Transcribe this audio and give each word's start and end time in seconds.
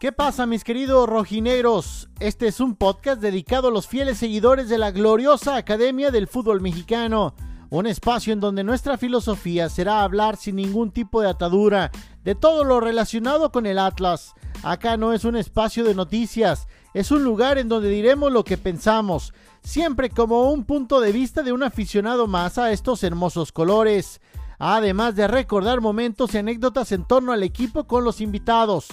¿Qué 0.00 0.12
pasa 0.12 0.46
mis 0.46 0.62
queridos 0.62 1.08
rojineros? 1.08 2.08
Este 2.20 2.46
es 2.46 2.60
un 2.60 2.76
podcast 2.76 3.20
dedicado 3.20 3.66
a 3.66 3.70
los 3.72 3.88
fieles 3.88 4.18
seguidores 4.18 4.68
de 4.68 4.78
la 4.78 4.92
gloriosa 4.92 5.56
Academia 5.56 6.12
del 6.12 6.28
Fútbol 6.28 6.60
Mexicano, 6.60 7.34
un 7.68 7.84
espacio 7.88 8.32
en 8.32 8.38
donde 8.38 8.62
nuestra 8.62 8.96
filosofía 8.96 9.68
será 9.68 10.04
hablar 10.04 10.36
sin 10.36 10.54
ningún 10.54 10.92
tipo 10.92 11.20
de 11.20 11.28
atadura 11.28 11.90
de 12.22 12.36
todo 12.36 12.62
lo 12.62 12.78
relacionado 12.78 13.50
con 13.50 13.66
el 13.66 13.76
Atlas. 13.76 14.34
Acá 14.62 14.96
no 14.96 15.12
es 15.12 15.24
un 15.24 15.34
espacio 15.34 15.82
de 15.82 15.96
noticias, 15.96 16.68
es 16.94 17.10
un 17.10 17.24
lugar 17.24 17.58
en 17.58 17.68
donde 17.68 17.88
diremos 17.88 18.30
lo 18.30 18.44
que 18.44 18.56
pensamos, 18.56 19.34
siempre 19.64 20.10
como 20.10 20.52
un 20.52 20.62
punto 20.62 21.00
de 21.00 21.10
vista 21.10 21.42
de 21.42 21.50
un 21.50 21.64
aficionado 21.64 22.28
más 22.28 22.56
a 22.56 22.70
estos 22.70 23.02
hermosos 23.02 23.50
colores, 23.50 24.20
además 24.60 25.16
de 25.16 25.26
recordar 25.26 25.80
momentos 25.80 26.34
y 26.34 26.38
anécdotas 26.38 26.92
en 26.92 27.04
torno 27.04 27.32
al 27.32 27.42
equipo 27.42 27.88
con 27.88 28.04
los 28.04 28.20
invitados. 28.20 28.86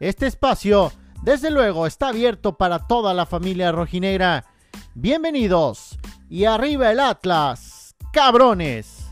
Este 0.00 0.26
espacio, 0.26 0.90
desde 1.22 1.50
luego, 1.50 1.86
está 1.86 2.08
abierto 2.08 2.56
para 2.56 2.86
toda 2.86 3.12
la 3.12 3.26
familia 3.26 3.70
rojinegra. 3.70 4.46
Bienvenidos 4.94 5.98
y 6.30 6.46
arriba 6.46 6.90
el 6.90 7.00
Atlas, 7.00 7.94
cabrones. 8.10 9.10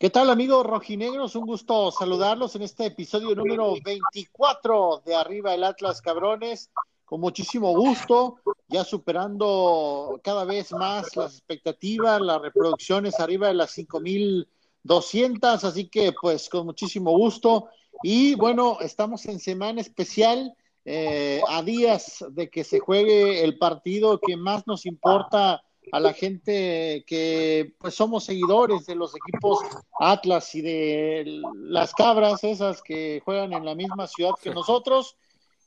¿Qué 0.00 0.10
tal 0.10 0.30
amigos 0.30 0.66
rojinegros? 0.66 1.36
Un 1.36 1.46
gusto 1.46 1.92
saludarlos 1.92 2.56
en 2.56 2.62
este 2.62 2.86
episodio 2.86 3.36
número 3.36 3.74
24 3.84 5.02
de 5.04 5.14
Arriba 5.14 5.54
el 5.54 5.62
Atlas 5.62 6.02
Cabrones 6.02 6.70
con 7.10 7.20
muchísimo 7.20 7.72
gusto, 7.74 8.36
ya 8.68 8.84
superando 8.84 10.20
cada 10.22 10.44
vez 10.44 10.70
más 10.70 11.16
las 11.16 11.32
expectativas, 11.32 12.20
las 12.20 12.40
reproducciones 12.40 13.18
arriba 13.18 13.48
de 13.48 13.54
las 13.54 13.72
5200, 13.72 15.64
así 15.64 15.88
que 15.88 16.12
pues 16.12 16.48
con 16.48 16.66
muchísimo 16.66 17.10
gusto. 17.10 17.66
Y 18.04 18.36
bueno, 18.36 18.78
estamos 18.80 19.26
en 19.26 19.40
semana 19.40 19.80
especial, 19.80 20.54
eh, 20.84 21.40
a 21.48 21.64
días 21.64 22.24
de 22.30 22.48
que 22.48 22.62
se 22.62 22.78
juegue 22.78 23.42
el 23.42 23.58
partido 23.58 24.20
que 24.24 24.36
más 24.36 24.64
nos 24.68 24.86
importa 24.86 25.64
a 25.90 25.98
la 25.98 26.12
gente 26.12 27.02
que 27.08 27.74
pues 27.80 27.96
somos 27.96 28.22
seguidores 28.22 28.86
de 28.86 28.94
los 28.94 29.16
equipos 29.16 29.58
Atlas 29.98 30.54
y 30.54 30.62
de 30.62 31.42
las 31.56 31.92
cabras 31.92 32.44
esas 32.44 32.80
que 32.80 33.20
juegan 33.24 33.52
en 33.52 33.64
la 33.64 33.74
misma 33.74 34.06
ciudad 34.06 34.30
que 34.40 34.50
nosotros. 34.50 35.16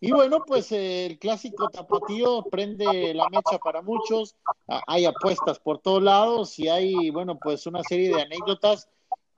Y 0.06 0.12
bueno, 0.12 0.44
pues 0.46 0.70
el 0.74 1.18
clásico 1.18 1.70
tapatío 1.70 2.44
prende 2.52 3.14
la 3.14 3.30
mecha 3.30 3.58
para 3.58 3.82
muchos, 3.82 4.36
ah, 4.68 4.82
hay 4.86 5.06
apuestas 5.06 5.60
por 5.60 5.80
todos 5.80 6.04
lados 6.04 6.60
y 6.60 6.68
hay, 6.68 7.10
bueno, 7.10 7.40
pues 7.42 7.66
una 7.68 7.82
serie 7.84 8.14
de 8.14 8.22
anécdotas. 8.22 8.90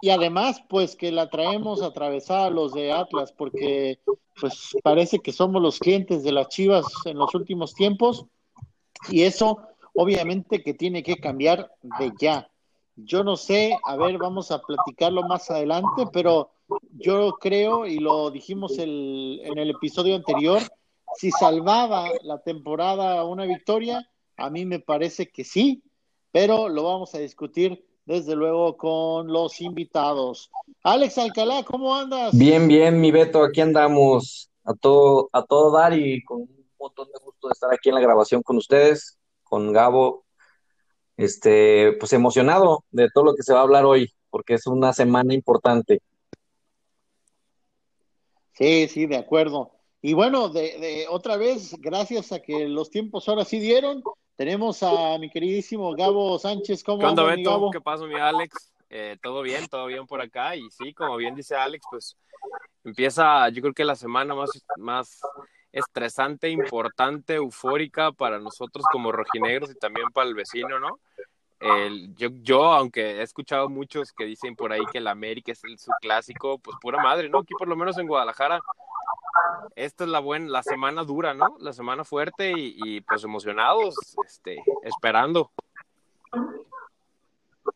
Y 0.01 0.09
además, 0.09 0.63
pues 0.67 0.95
que 0.95 1.11
la 1.11 1.29
traemos 1.29 1.83
atravesada 1.83 2.47
a 2.47 2.49
los 2.49 2.73
de 2.73 2.91
Atlas, 2.91 3.31
porque 3.31 3.99
pues 4.41 4.75
parece 4.81 5.19
que 5.19 5.31
somos 5.31 5.61
los 5.61 5.77
clientes 5.77 6.23
de 6.23 6.31
las 6.31 6.47
Chivas 6.47 6.87
en 7.05 7.19
los 7.19 7.35
últimos 7.35 7.75
tiempos. 7.75 8.25
Y 9.11 9.21
eso 9.21 9.59
obviamente 9.93 10.63
que 10.63 10.73
tiene 10.73 11.03
que 11.03 11.17
cambiar 11.17 11.71
de 11.99 12.11
ya. 12.19 12.49
Yo 12.95 13.23
no 13.23 13.37
sé, 13.37 13.77
a 13.83 13.95
ver, 13.97 14.17
vamos 14.17 14.49
a 14.49 14.63
platicarlo 14.63 15.21
más 15.27 15.51
adelante, 15.51 16.07
pero 16.11 16.54
yo 16.91 17.33
creo, 17.39 17.85
y 17.85 17.99
lo 17.99 18.31
dijimos 18.31 18.77
en 18.79 19.57
el 19.57 19.69
episodio 19.69 20.15
anterior, 20.15 20.61
si 21.15 21.31
salvaba 21.31 22.09
la 22.23 22.41
temporada 22.41 23.23
una 23.25 23.45
victoria, 23.45 24.09
a 24.37 24.49
mí 24.49 24.65
me 24.65 24.79
parece 24.79 25.29
que 25.29 25.43
sí, 25.43 25.83
pero 26.31 26.67
lo 26.67 26.83
vamos 26.83 27.15
a 27.15 27.19
discutir 27.19 27.85
desde 28.05 28.35
luego 28.35 28.77
con 28.77 29.27
los 29.27 29.61
invitados. 29.61 30.51
Alex 30.83 31.17
Alcalá, 31.17 31.63
¿cómo 31.63 31.95
andas? 31.95 32.37
Bien, 32.37 32.67
bien, 32.67 32.99
mi 32.99 33.11
Beto, 33.11 33.43
aquí 33.43 33.61
andamos 33.61 34.49
a 34.63 34.73
todo, 34.73 35.29
a 35.31 35.43
todo 35.43 35.71
dar 35.71 35.97
y 35.97 36.23
con 36.23 36.41
un 36.41 36.67
montón 36.79 37.07
de 37.07 37.19
gusto 37.23 37.47
de 37.47 37.53
estar 37.53 37.73
aquí 37.73 37.89
en 37.89 37.95
la 37.95 38.01
grabación 38.01 38.43
con 38.43 38.57
ustedes, 38.57 39.17
con 39.43 39.71
Gabo, 39.71 40.25
este, 41.17 41.93
pues 41.99 42.13
emocionado 42.13 42.83
de 42.91 43.09
todo 43.13 43.25
lo 43.25 43.35
que 43.35 43.43
se 43.43 43.53
va 43.53 43.59
a 43.59 43.63
hablar 43.63 43.85
hoy, 43.85 44.13
porque 44.29 44.55
es 44.55 44.67
una 44.67 44.93
semana 44.93 45.33
importante. 45.33 46.01
Sí, 48.55 48.87
sí, 48.87 49.05
de 49.05 49.17
acuerdo. 49.17 49.71
Y 50.01 50.13
bueno, 50.13 50.49
de, 50.49 50.77
de, 50.79 51.07
otra 51.09 51.37
vez, 51.37 51.75
gracias 51.79 52.31
a 52.31 52.39
que 52.39 52.67
los 52.67 52.89
tiempos 52.89 53.27
ahora 53.27 53.43
sí 53.45 53.59
dieron, 53.59 54.03
tenemos 54.35 54.83
a 54.83 55.17
mi 55.17 55.29
queridísimo 55.29 55.93
Gabo 55.93 56.37
Sánchez. 56.37 56.83
¿Cómo 56.83 56.99
¿Qué 56.99 57.05
onda, 57.05 57.23
Beto? 57.23 57.69
¿Qué 57.71 57.81
pasa, 57.81 58.05
mi 58.05 58.15
Alex? 58.15 58.73
Eh, 58.89 59.17
todo 59.21 59.41
bien, 59.41 59.67
todo 59.67 59.87
bien 59.87 60.05
por 60.05 60.21
acá. 60.21 60.55
Y 60.55 60.69
sí, 60.71 60.93
como 60.93 61.17
bien 61.17 61.35
dice 61.35 61.55
Alex, 61.55 61.85
pues 61.89 62.17
empieza, 62.83 63.49
yo 63.49 63.61
creo 63.61 63.73
que 63.73 63.85
la 63.85 63.95
semana 63.95 64.35
más, 64.35 64.49
más 64.77 65.21
estresante, 65.71 66.49
importante, 66.49 67.35
eufórica 67.35 68.11
para 68.11 68.39
nosotros 68.39 68.85
como 68.91 69.11
rojinegros 69.11 69.71
y 69.71 69.75
también 69.75 70.07
para 70.13 70.27
el 70.27 70.35
vecino, 70.35 70.79
¿no? 70.79 70.99
El, 71.59 72.13
yo, 72.15 72.29
yo, 72.41 72.65
aunque 72.73 73.19
he 73.19 73.21
escuchado 73.21 73.69
muchos 73.69 74.11
que 74.11 74.25
dicen 74.25 74.55
por 74.55 74.71
ahí 74.71 74.81
que 74.91 74.97
el 74.97 75.07
América 75.07 75.51
es 75.51 75.63
el, 75.63 75.79
su 75.79 75.91
clásico, 76.01 76.59
pues 76.59 76.77
pura 76.81 77.01
madre, 77.01 77.29
¿no? 77.29 77.39
Aquí 77.39 77.53
por 77.57 77.67
lo 77.67 77.75
menos 77.75 77.97
en 77.97 78.07
Guadalajara, 78.07 78.61
esta 79.75 80.03
es 80.03 80.09
la 80.09 80.19
buena, 80.19 80.49
la 80.49 80.63
semana 80.63 81.03
dura, 81.03 81.33
¿no? 81.33 81.55
La 81.59 81.73
semana 81.73 82.03
fuerte 82.03 82.53
y, 82.55 83.01
pues 83.01 83.23
emocionados, 83.23 83.95
este, 84.25 84.61
esperando. 84.83 85.51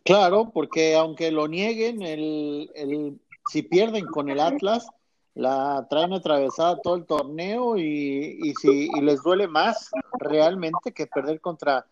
Claro, 0.04 0.52
porque 0.54 0.96
aunque 0.96 1.32
lo 1.32 1.48
nieguen, 1.48 2.02
el, 2.02 2.72
el, 2.76 3.20
si 3.50 3.64
pierden 3.64 4.06
con 4.06 4.30
el 4.30 4.40
Atlas, 4.40 4.88
la 5.36 5.88
traen 5.90 6.14
atravesada 6.14 6.82
todo 6.82 6.96
el 6.96 7.06
torneo 7.06 7.78
y, 7.78 8.40
y, 8.42 8.54
si, 8.56 8.90
y 8.94 9.02
les 9.02 9.24
duele 9.24 9.48
más 9.48 9.90
realmente 10.20 10.92
que 10.92 11.08
perder 11.08 11.40
contra 11.40 11.86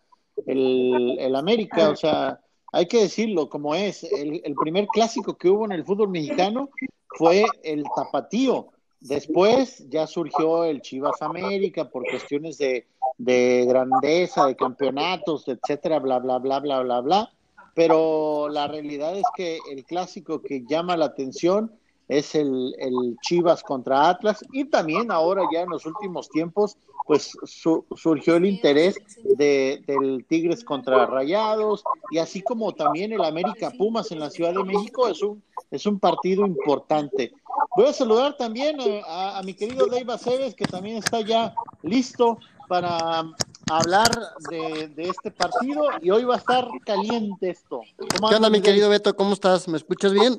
el, 0.45 1.17
el 1.19 1.35
América, 1.35 1.89
o 1.89 1.95
sea, 1.95 2.39
hay 2.71 2.87
que 2.87 3.01
decirlo 3.01 3.49
como 3.49 3.75
es, 3.75 4.03
el, 4.03 4.41
el, 4.43 4.55
primer 4.55 4.87
clásico 4.87 5.37
que 5.37 5.49
hubo 5.49 5.65
en 5.65 5.71
el 5.71 5.85
fútbol 5.85 6.09
mexicano 6.09 6.69
fue 7.17 7.45
el 7.63 7.83
tapatío, 7.95 8.67
después 8.99 9.87
ya 9.89 10.05
surgió 10.07 10.63
el 10.63 10.81
Chivas 10.81 11.21
América 11.21 11.89
por 11.89 12.03
cuestiones 12.09 12.57
de, 12.57 12.87
de 13.17 13.65
grandeza, 13.67 14.45
de 14.45 14.55
campeonatos, 14.55 15.47
etcétera, 15.47 15.99
bla, 15.99 16.19
bla, 16.19 16.37
bla, 16.39 16.59
bla, 16.59 16.81
bla, 16.81 17.01
bla, 17.01 17.31
pero 17.73 18.49
la 18.49 18.67
realidad 18.67 19.15
es 19.17 19.25
que 19.35 19.59
el 19.71 19.85
clásico 19.85 20.41
que 20.41 20.63
llama 20.67 20.97
la 20.97 21.05
atención 21.05 21.71
es 22.07 22.35
el, 22.35 22.73
el 22.79 23.17
Chivas 23.21 23.63
contra 23.63 24.09
Atlas 24.09 24.43
y 24.53 24.65
también 24.65 25.11
ahora 25.11 25.43
ya 25.51 25.61
en 25.61 25.69
los 25.69 25.85
últimos 25.85 26.29
tiempos 26.29 26.77
pues 27.05 27.37
su, 27.43 27.85
surgió 27.95 28.35
el 28.35 28.45
interés 28.45 28.97
de, 29.23 29.81
del 29.87 30.25
Tigres 30.27 30.63
contra 30.63 31.05
Rayados 31.05 31.83
y 32.11 32.17
así 32.17 32.41
como 32.41 32.73
también 32.73 33.13
el 33.13 33.23
América 33.23 33.71
Pumas 33.77 34.11
en 34.11 34.19
la 34.19 34.29
Ciudad 34.29 34.53
de 34.53 34.63
México 34.63 35.07
es 35.07 35.21
un, 35.21 35.41
es 35.71 35.85
un 35.85 35.99
partido 35.99 36.45
importante. 36.45 37.31
Voy 37.75 37.87
a 37.87 37.93
saludar 37.93 38.35
también 38.35 38.77
a, 39.07 39.37
a 39.37 39.43
mi 39.43 39.53
querido 39.53 39.87
Dave 39.87 40.13
Aceves 40.13 40.55
que 40.55 40.65
también 40.65 40.97
está 40.97 41.21
ya 41.21 41.55
listo 41.81 42.37
para 42.67 43.23
hablar 43.69 44.11
de, 44.49 44.89
de, 44.89 45.03
este 45.03 45.31
partido 45.31 45.83
y 46.01 46.09
hoy 46.09 46.23
va 46.23 46.35
a 46.35 46.37
estar 46.37 46.67
caliente 46.85 47.49
esto. 47.49 47.81
¿Qué 47.97 48.35
onda 48.35 48.49
mi 48.49 48.61
querido 48.61 48.89
Beto? 48.89 49.15
¿Cómo 49.15 49.33
estás? 49.33 49.67
¿Me 49.67 49.77
escuchas 49.77 50.13
bien? 50.13 50.37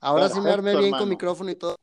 Ahora 0.00 0.24
Perfecto, 0.24 0.42
sí 0.42 0.46
me 0.46 0.52
armé 0.52 0.70
bien 0.72 0.84
hermano. 0.84 1.02
con 1.02 1.08
micrófono 1.08 1.50
y 1.50 1.54
todo 1.56 1.76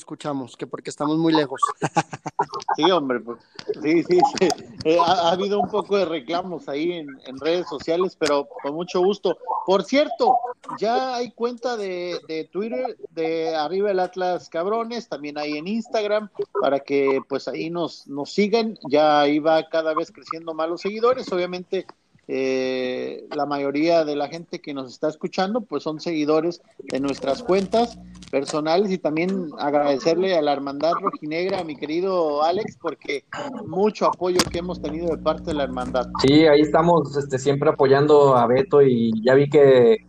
escuchamos, 0.00 0.56
que 0.56 0.66
porque 0.66 0.90
estamos 0.90 1.16
muy 1.18 1.32
lejos. 1.32 1.60
Sí, 2.76 2.90
hombre, 2.90 3.20
pues, 3.20 3.38
sí, 3.82 4.02
sí, 4.04 4.18
sí. 4.38 4.48
Eh, 4.84 4.96
ha, 4.98 5.12
ha, 5.12 5.32
habido 5.32 5.60
un 5.60 5.68
poco 5.68 5.98
de 5.98 6.04
reclamos 6.04 6.68
ahí 6.68 6.92
en, 6.92 7.08
en, 7.26 7.38
redes 7.38 7.68
sociales, 7.68 8.16
pero 8.18 8.48
con 8.48 8.74
mucho 8.74 9.00
gusto. 9.00 9.36
Por 9.66 9.82
cierto, 9.84 10.38
ya 10.78 11.16
hay 11.16 11.32
cuenta 11.32 11.76
de, 11.76 12.18
de, 12.28 12.44
Twitter 12.44 12.96
de 13.10 13.54
Arriba 13.54 13.90
el 13.90 13.98
Atlas 13.98 14.48
Cabrones, 14.48 15.08
también 15.08 15.36
hay 15.36 15.58
en 15.58 15.66
Instagram, 15.66 16.30
para 16.60 16.80
que 16.80 17.20
pues 17.28 17.48
ahí 17.48 17.68
nos, 17.68 18.06
nos 18.06 18.32
sigan. 18.32 18.78
Ya 18.88 19.20
ahí 19.20 19.40
va 19.40 19.68
cada 19.68 19.92
vez 19.92 20.10
creciendo 20.10 20.54
más 20.54 20.68
los 20.68 20.80
seguidores. 20.80 21.30
Obviamente 21.32 21.86
eh, 22.32 23.26
la 23.34 23.44
mayoría 23.44 24.04
de 24.04 24.14
la 24.14 24.28
gente 24.28 24.60
que 24.60 24.72
nos 24.72 24.92
está 24.92 25.08
escuchando 25.08 25.62
pues 25.62 25.82
son 25.82 25.98
seguidores 25.98 26.62
de 26.78 27.00
nuestras 27.00 27.42
cuentas 27.42 27.98
personales 28.30 28.92
y 28.92 28.98
también 28.98 29.48
agradecerle 29.58 30.36
a 30.36 30.40
la 30.40 30.52
hermandad 30.52 30.92
rojinegra, 31.00 31.58
a 31.58 31.64
mi 31.64 31.74
querido 31.74 32.44
Alex, 32.44 32.78
porque 32.80 33.24
mucho 33.66 34.06
apoyo 34.06 34.38
que 34.48 34.60
hemos 34.60 34.80
tenido 34.80 35.08
de 35.08 35.20
parte 35.20 35.46
de 35.46 35.54
la 35.54 35.64
hermandad. 35.64 36.06
Sí, 36.22 36.46
ahí 36.46 36.60
estamos 36.60 37.16
este, 37.16 37.36
siempre 37.36 37.70
apoyando 37.70 38.36
a 38.36 38.46
Beto 38.46 38.80
y 38.80 39.10
ya 39.24 39.34
vi 39.34 39.50
que, 39.50 40.06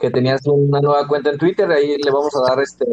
que 0.00 0.10
tenías 0.12 0.46
una 0.46 0.80
nueva 0.80 1.08
cuenta 1.08 1.30
en 1.30 1.38
Twitter, 1.38 1.68
ahí 1.72 1.96
le 1.96 2.10
vamos 2.12 2.36
a 2.36 2.50
dar 2.50 2.62
este 2.62 2.86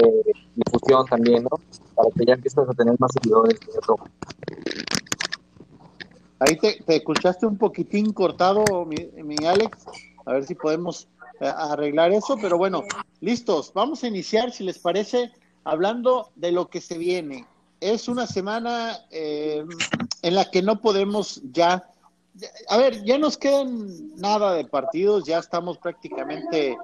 difusión 0.55 1.05
también, 1.05 1.43
¿no? 1.43 1.51
Para 1.93 2.09
que 2.17 2.25
ya 2.25 2.33
empieces 2.33 2.67
a 2.67 2.73
tener 2.73 2.95
más 2.97 3.11
seguidores. 3.11 3.59
Ahí 6.39 6.57
te, 6.57 6.81
escuchaste 6.87 7.45
un 7.45 7.57
poquitín 7.57 8.13
cortado, 8.13 8.63
mi, 8.85 9.35
Alex. 9.45 9.77
A 10.25 10.33
ver 10.33 10.45
si 10.45 10.55
podemos 10.55 11.07
eh, 11.41 11.51
arreglar 11.53 12.11
eso. 12.11 12.37
Pero 12.41 12.57
bueno, 12.57 12.83
listos. 13.19 13.71
Vamos 13.73 14.03
a 14.03 14.07
iniciar, 14.07 14.51
si 14.51 14.63
les 14.63 14.79
parece, 14.79 15.31
hablando 15.63 16.31
de 16.35 16.51
lo 16.51 16.69
que 16.69 16.79
se 16.79 16.97
viene. 16.97 17.45
Es 17.81 18.07
una 18.07 18.25
semana 18.25 18.99
eh, 19.11 19.65
en 20.21 20.35
la 20.35 20.49
que 20.49 20.61
no 20.61 20.79
podemos 20.79 21.41
ya. 21.51 21.89
A 22.69 22.77
ver, 22.77 23.03
ya 23.03 23.17
nos 23.17 23.37
quedan 23.37 24.15
nada 24.15 24.53
de 24.53 24.63
partidos, 24.63 25.25
ya 25.25 25.39
estamos 25.39 25.77
prácticamente, 25.77 26.77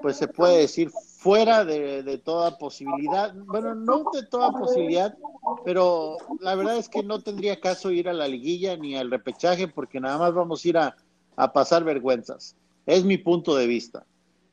pues 0.00 0.16
se 0.16 0.28
puede 0.28 0.58
decir, 0.58 0.90
fuera 0.90 1.64
de, 1.64 2.20
toda 2.24 2.58
posibilidad, 2.58 3.34
bueno, 3.34 3.74
no 3.74 4.04
de 4.12 4.24
toda 4.26 4.52
posibilidad, 4.52 5.16
pero 5.64 6.16
la 6.40 6.54
verdad 6.54 6.76
es 6.76 6.88
que 6.88 7.02
no 7.02 7.20
tendría 7.20 7.60
caso 7.60 7.90
ir 7.90 8.08
a 8.08 8.12
la 8.12 8.28
liguilla 8.28 8.76
ni 8.76 8.96
al 8.96 9.10
repechaje 9.10 9.68
porque 9.68 10.00
nada 10.00 10.18
más 10.18 10.34
vamos 10.34 10.64
a 10.64 10.68
ir 10.68 10.78
a, 10.78 10.96
a 11.36 11.52
pasar 11.52 11.84
vergüenzas. 11.84 12.56
Es 12.86 13.04
mi 13.04 13.18
punto 13.18 13.54
de 13.54 13.66
vista. 13.66 14.04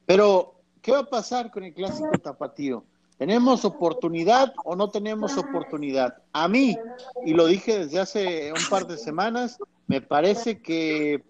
Pero, 0.06 0.56
¿qué 0.82 0.92
va 0.92 1.00
a 1.00 1.10
pasar 1.10 1.52
con 1.52 1.64
el 1.64 1.74
clásico 1.74 2.12
tapatío? 2.22 2.84
¿Tenemos 3.18 3.66
oportunidad 3.66 4.54
o 4.64 4.76
no 4.76 4.90
tenemos 4.90 5.38
oportunidad? 5.38 6.18
A 6.32 6.48
mí, 6.48 6.78
y 7.26 7.34
lo 7.34 7.48
dije 7.48 7.80
desde 7.80 8.00
hace 8.00 8.54
un 8.54 8.70
par 8.70 8.88
de 8.88 8.98
semanas, 8.98 9.58
me 9.88 10.02
parece 10.02 10.62
que 10.62 11.24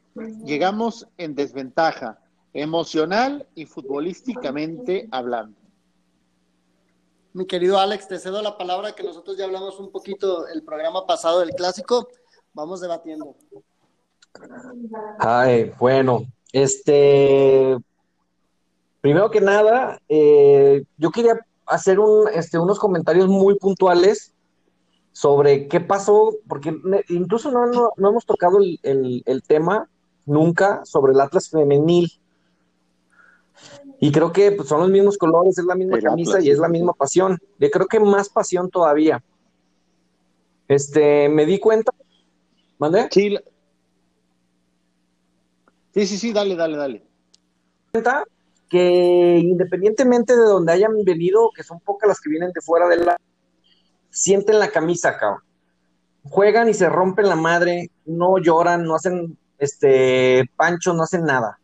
llegamos 0.43 1.07
en 1.17 1.33
desventaja 1.33 2.19
emocional 2.53 3.47
y 3.55 3.65
futbolísticamente 3.65 5.07
hablando. 5.11 5.57
Mi 7.33 7.45
querido 7.45 7.79
Alex, 7.79 8.07
te 8.07 8.19
cedo 8.19 8.41
la 8.41 8.57
palabra 8.57 8.93
que 8.93 9.03
nosotros 9.03 9.37
ya 9.37 9.45
hablamos 9.45 9.79
un 9.79 9.91
poquito 9.91 10.47
el 10.47 10.63
programa 10.63 11.05
pasado 11.05 11.41
del 11.41 11.51
clásico. 11.51 12.07
Vamos 12.53 12.81
debatiendo. 12.81 13.35
Ay, 15.19 15.71
bueno, 15.79 16.23
este, 16.51 17.77
primero 19.01 19.29
que 19.29 19.41
nada, 19.41 19.99
eh, 20.09 20.83
yo 20.97 21.11
quería 21.11 21.39
hacer 21.67 21.99
un, 21.99 22.27
este, 22.33 22.57
unos 22.57 22.79
comentarios 22.79 23.27
muy 23.27 23.55
puntuales 23.57 24.33
sobre 25.11 25.67
qué 25.67 25.79
pasó, 25.79 26.35
porque 26.47 26.73
incluso 27.09 27.51
no, 27.51 27.67
no, 27.67 28.09
hemos 28.09 28.25
tocado 28.25 28.59
el, 28.59 29.23
el, 29.25 29.43
tema 29.43 29.89
nunca 30.25 30.83
sobre 30.85 31.13
el 31.13 31.21
Atlas 31.21 31.49
femenil. 31.49 32.09
Y 33.99 34.11
creo 34.11 34.31
que 34.31 34.51
pues, 34.53 34.69
son 34.69 34.79
los 34.81 34.89
mismos 34.89 35.17
colores, 35.17 35.57
es 35.57 35.65
la 35.65 35.75
misma 35.75 35.99
camisa 35.99 36.39
y 36.41 36.49
es 36.49 36.57
la 36.57 36.69
misma 36.69 36.93
pasión. 36.93 37.37
Yo 37.57 37.69
creo 37.69 37.87
que 37.87 37.99
más 37.99 38.29
pasión 38.29 38.69
todavía. 38.69 39.21
Este, 40.67 41.27
me 41.27 41.45
di 41.45 41.59
cuenta. 41.59 41.91
¿Mande? 42.77 43.09
Sí. 43.11 43.37
Sí, 45.93 46.07
sí, 46.07 46.17
sí, 46.17 46.31
dale, 46.31 46.55
dale, 46.55 46.77
dale. 46.77 47.03
Cuenta 47.91 48.23
que 48.69 49.39
independientemente 49.43 50.37
de 50.37 50.43
donde 50.43 50.71
hayan 50.71 51.03
venido, 51.03 51.49
que 51.53 51.63
son 51.63 51.79
pocas 51.79 52.07
las 52.07 52.21
que 52.21 52.29
vienen 52.29 52.51
de 52.53 52.61
fuera 52.61 52.87
de 52.87 52.97
la, 52.97 53.17
sienten 54.11 54.59
la 54.59 54.69
camisa, 54.69 55.17
cabrón. 55.17 55.41
Juegan 56.23 56.69
y 56.69 56.73
se 56.73 56.87
rompen 56.87 57.27
la 57.27 57.35
madre, 57.35 57.89
no 58.05 58.37
lloran, 58.37 58.83
no 58.83 58.95
hacen 58.95 59.37
este 59.57 60.45
pancho, 60.55 60.93
no 60.93 61.03
hacen 61.03 61.23
nada 61.23 61.59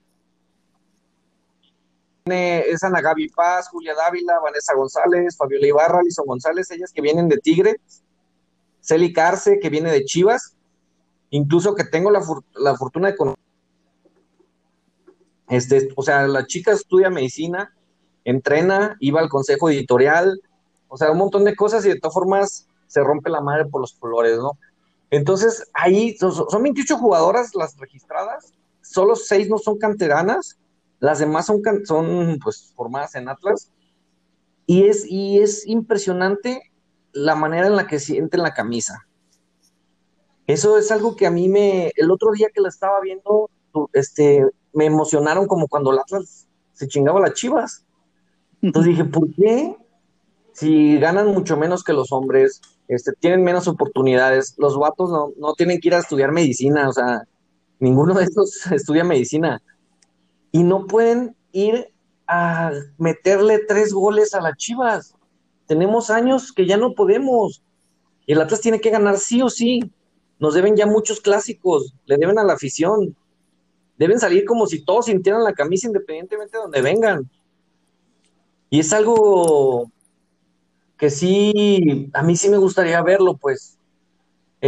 es 2.27 2.83
Ana 2.83 3.01
Gaby 3.01 3.29
Paz, 3.29 3.69
Julia 3.69 3.93
Dávila, 3.93 4.39
Vanessa 4.39 4.73
González, 4.73 5.37
Fabiola 5.37 5.67
Ibarra, 5.67 6.01
Lison 6.01 6.25
González, 6.25 6.71
ellas 6.71 6.91
que 6.91 7.03
vienen 7.03 7.29
de 7.29 7.37
Tigre, 7.37 7.79
Celi 8.81 9.13
Carce, 9.13 9.59
que 9.59 9.69
viene 9.69 9.91
de 9.91 10.03
Chivas, 10.05 10.55
incluso 11.29 11.75
que 11.75 11.83
tengo 11.83 12.09
la, 12.09 12.23
fortuna 12.75 13.11
de 13.11 13.15
conocer. 13.15 13.43
Este, 15.49 15.89
o 15.95 16.01
sea, 16.01 16.27
la 16.27 16.47
chica 16.47 16.71
estudia 16.71 17.11
medicina, 17.11 17.75
entrena, 18.23 18.97
iba 19.01 19.19
al 19.21 19.29
consejo 19.29 19.69
editorial, 19.69 20.41
o 20.87 20.97
sea, 20.97 21.11
un 21.11 21.19
montón 21.19 21.43
de 21.43 21.55
cosas 21.55 21.85
y 21.85 21.89
de 21.89 21.99
todas 21.99 22.15
formas 22.15 22.67
se 22.87 23.03
rompe 23.03 23.29
la 23.29 23.41
madre 23.41 23.65
por 23.65 23.81
los 23.81 23.93
colores, 23.93 24.39
¿no? 24.39 24.57
Entonces, 25.11 25.69
ahí 25.73 26.17
son, 26.17 26.33
son 26.33 26.63
28 26.63 26.97
jugadoras 26.97 27.53
las 27.53 27.77
registradas, 27.77 28.51
solo 28.81 29.15
6 29.15 29.47
no 29.47 29.59
son 29.59 29.77
canteranas, 29.77 30.57
las 30.99 31.19
demás 31.19 31.45
son, 31.45 31.61
son 31.85 32.39
pues, 32.43 32.73
formadas 32.75 33.15
en 33.15 33.29
Atlas. 33.29 33.71
Y 34.65 34.85
es, 34.87 35.05
y 35.07 35.39
es 35.39 35.67
impresionante 35.67 36.71
la 37.11 37.35
manera 37.35 37.67
en 37.67 37.75
la 37.75 37.87
que 37.87 37.99
sienten 37.99 38.41
la 38.41 38.53
camisa. 38.53 39.05
Eso 40.47 40.77
es 40.77 40.91
algo 40.91 41.15
que 41.15 41.25
a 41.25 41.31
mí 41.31 41.49
me, 41.49 41.91
el 41.95 42.11
otro 42.11 42.31
día 42.31 42.49
que 42.53 42.61
la 42.61 42.69
estaba 42.69 42.99
viendo, 43.01 43.49
este, 43.93 44.45
me 44.73 44.85
emocionaron 44.85 45.47
como 45.47 45.67
cuando 45.67 45.91
el 45.91 45.99
Atlas 45.99 46.47
se 46.73 46.87
chingaba 46.87 47.19
las 47.19 47.33
chivas. 47.33 47.85
Entonces 48.61 48.91
dije, 48.91 49.05
¿por 49.05 49.33
qué? 49.35 49.75
Si 50.53 50.97
ganan 50.97 51.27
mucho 51.27 51.57
menos 51.57 51.83
que 51.83 51.93
los 51.93 52.11
hombres, 52.11 52.61
este, 52.87 53.11
tienen 53.19 53.43
menos 53.43 53.67
oportunidades, 53.67 54.55
los 54.57 54.77
vatos 54.77 55.09
no, 55.09 55.31
no 55.37 55.53
tienen 55.53 55.79
que 55.79 55.89
ir 55.89 55.95
a 55.95 55.99
estudiar 55.99 56.31
medicina, 56.31 56.89
o 56.89 56.93
sea, 56.93 57.23
ninguno 57.79 58.13
de 58.13 58.23
esos 58.25 58.65
estudia 58.71 59.03
medicina 59.03 59.61
y 60.55 60.63
no 60.63 60.87
pueden 60.87 61.35
ir 61.51 61.93
a 62.27 62.71
meterle 62.97 63.59
tres 63.67 63.91
goles 63.91 64.33
a 64.33 64.39
las 64.39 64.55
Chivas. 64.55 65.13
Tenemos 65.67 66.09
años 66.09 66.53
que 66.53 66.65
ya 66.65 66.77
no 66.77 66.93
podemos. 66.93 67.61
El 68.25 68.39
Atlas 68.39 68.61
tiene 68.61 68.79
que 68.79 68.89
ganar 68.89 69.17
sí 69.17 69.41
o 69.41 69.49
sí. 69.49 69.81
Nos 70.39 70.53
deben 70.53 70.77
ya 70.77 70.85
muchos 70.85 71.19
clásicos, 71.19 71.93
le 72.05 72.15
deben 72.15 72.39
a 72.39 72.45
la 72.45 72.53
afición. 72.53 73.17
Deben 73.97 74.17
salir 74.17 74.45
como 74.45 74.65
si 74.65 74.85
todos 74.85 75.07
sintieran 75.07 75.43
la 75.43 75.51
camisa 75.51 75.87
independientemente 75.87 76.55
de 76.55 76.63
donde 76.63 76.81
vengan. 76.81 77.29
Y 78.69 78.79
es 78.79 78.93
algo 78.93 79.91
que 80.97 81.09
sí, 81.09 82.09
a 82.13 82.23
mí 82.23 82.37
sí 82.37 82.47
me 82.47 82.59
gustaría 82.59 83.03
verlo, 83.03 83.35
pues 83.35 83.74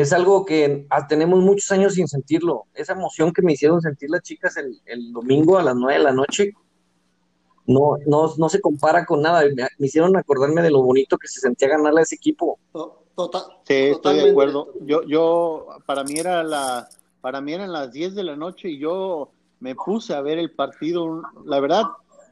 es 0.02 0.14
algo 0.14 0.46
que 0.46 0.86
ah, 0.90 1.08
tenemos 1.08 1.40
muchos 1.40 1.72
años 1.72 1.94
sin 1.94 2.08
sentirlo. 2.08 2.66
Esa 2.74 2.94
emoción 2.94 3.32
que 3.32 3.42
me 3.42 3.54
hicieron 3.54 3.82
sentir 3.82 4.10
las 4.10 4.22
chicas 4.22 4.56
el, 4.58 5.12
domingo 5.12 5.58
a 5.58 5.64
las 5.64 5.76
nueve 5.76 5.98
de 5.98 6.04
la 6.04 6.12
noche, 6.12 6.54
no, 7.66 7.98
no, 8.06 8.34
no 8.38 8.50
se 8.50 8.62
compara 8.62 9.06
con 9.06 9.22
nada. 9.22 9.44
Me, 9.56 9.88
hicieron 9.88 10.16
acordarme 10.16 10.62
de 10.62 10.72
lo 10.72 10.82
bonito 10.82 11.18
que 11.18 11.28
se 11.28 11.40
sentía 11.40 11.70
ganarle 11.70 12.02
a 12.02 12.04
ese 12.04 12.16
equipo. 12.16 12.60
Total, 13.16 13.42
sí, 13.64 13.74
estoy 13.74 14.18
de 14.18 14.30
acuerdo. 14.32 14.74
Yo, 14.82 15.04
yo, 15.04 15.68
para 15.86 16.04
mí 16.04 16.20
era 16.20 16.44
la, 16.44 16.88
para 17.22 17.42
mí 17.42 17.54
eran 17.54 17.72
las 17.72 17.92
10 17.92 18.16
de 18.16 18.24
la 18.24 18.36
noche 18.36 18.70
y 18.70 18.80
yo 18.80 19.32
me 19.60 19.76
puse 19.76 20.14
a 20.14 20.22
ver 20.22 20.38
el 20.38 20.52
partido. 20.52 21.24
La 21.46 21.60
verdad, 21.60 21.86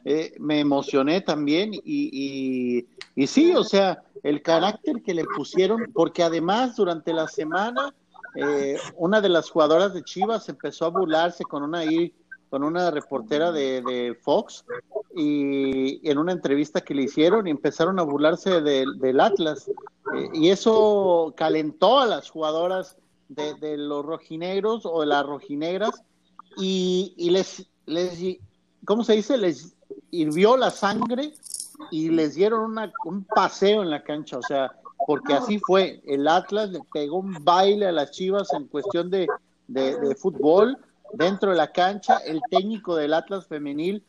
eh, 0.08 0.36
me 0.40 0.60
emocioné 0.60 1.22
también 1.22 1.74
y, 1.74 1.82
y, 1.84 2.88
y 3.16 3.28
sí, 3.28 3.56
o 3.56 3.64
sea, 3.64 4.04
el 4.22 4.44
carácter 4.44 5.02
que 5.04 5.16
le 5.16 5.26
pusieron, 5.26 5.92
porque 5.94 6.22
además 6.22 6.76
durante 6.76 7.12
la 7.12 7.28
semana 7.28 7.94
eh, 8.36 8.78
una 8.98 9.20
de 9.20 9.30
las 9.30 9.50
jugadoras 9.50 9.94
de 9.94 10.04
Chivas 10.04 10.48
empezó 10.48 10.86
a 10.86 10.90
burlarse 10.90 11.44
con 11.44 11.64
una 11.64 11.82
con 12.50 12.64
una 12.64 12.92
reportera 12.92 13.52
de, 13.52 14.16
Fox 14.22 14.64
y 15.16 16.08
en 16.08 16.18
una 16.18 16.34
entrevista 16.34 16.82
que 16.82 16.94
le 16.94 17.04
hicieron 17.04 17.48
y 17.48 17.52
empezaron 17.52 17.98
a 17.98 18.04
burlarse 18.04 18.62
del 18.62 19.20
Atlas 19.20 19.68
eh, 19.68 20.30
y 20.34 20.50
eso 20.50 21.34
calentó 21.36 22.00
a 22.00 22.06
las 22.06 22.30
jugadoras 22.30 22.98
de, 23.30 23.78
los 23.78 24.06
rojinegros 24.06 24.86
o 24.86 25.02
de 25.02 25.08
las 25.08 25.26
rojinegras 25.26 26.04
y, 26.58 27.14
y 27.18 27.32
les 27.32 27.68
les 27.86 28.20
¿cómo 28.86 29.04
se 29.04 29.14
dice? 29.14 29.38
les 29.38 29.75
hirvió 30.12 30.58
la 30.58 30.72
sangre 30.72 31.34
y 31.92 32.10
les 32.10 32.36
dieron 32.36 32.76
un 33.06 33.24
paseo 33.24 33.84
en 33.84 33.90
la 33.90 34.04
cancha, 34.04 34.38
o 34.38 34.42
sea, 34.42 34.72
porque 35.06 35.34
así 35.34 35.60
fue. 35.60 36.02
El 36.06 36.28
Atlas 36.28 36.70
le 36.70 36.80
pegó 36.94 37.18
un 37.18 37.44
baile 37.44 37.88
a 37.88 37.92
las 37.92 38.12
Chivas 38.12 38.52
en 38.54 38.68
cuestión 38.68 39.10
de, 39.10 39.28
fútbol 40.18 40.78
dentro 41.14 41.52
de 41.52 41.58
la 41.58 41.72
cancha. 41.72 42.18
El 42.18 42.42
técnico 42.50 42.96
del 42.96 43.14
Atlas 43.14 43.48
femenil 43.48 44.04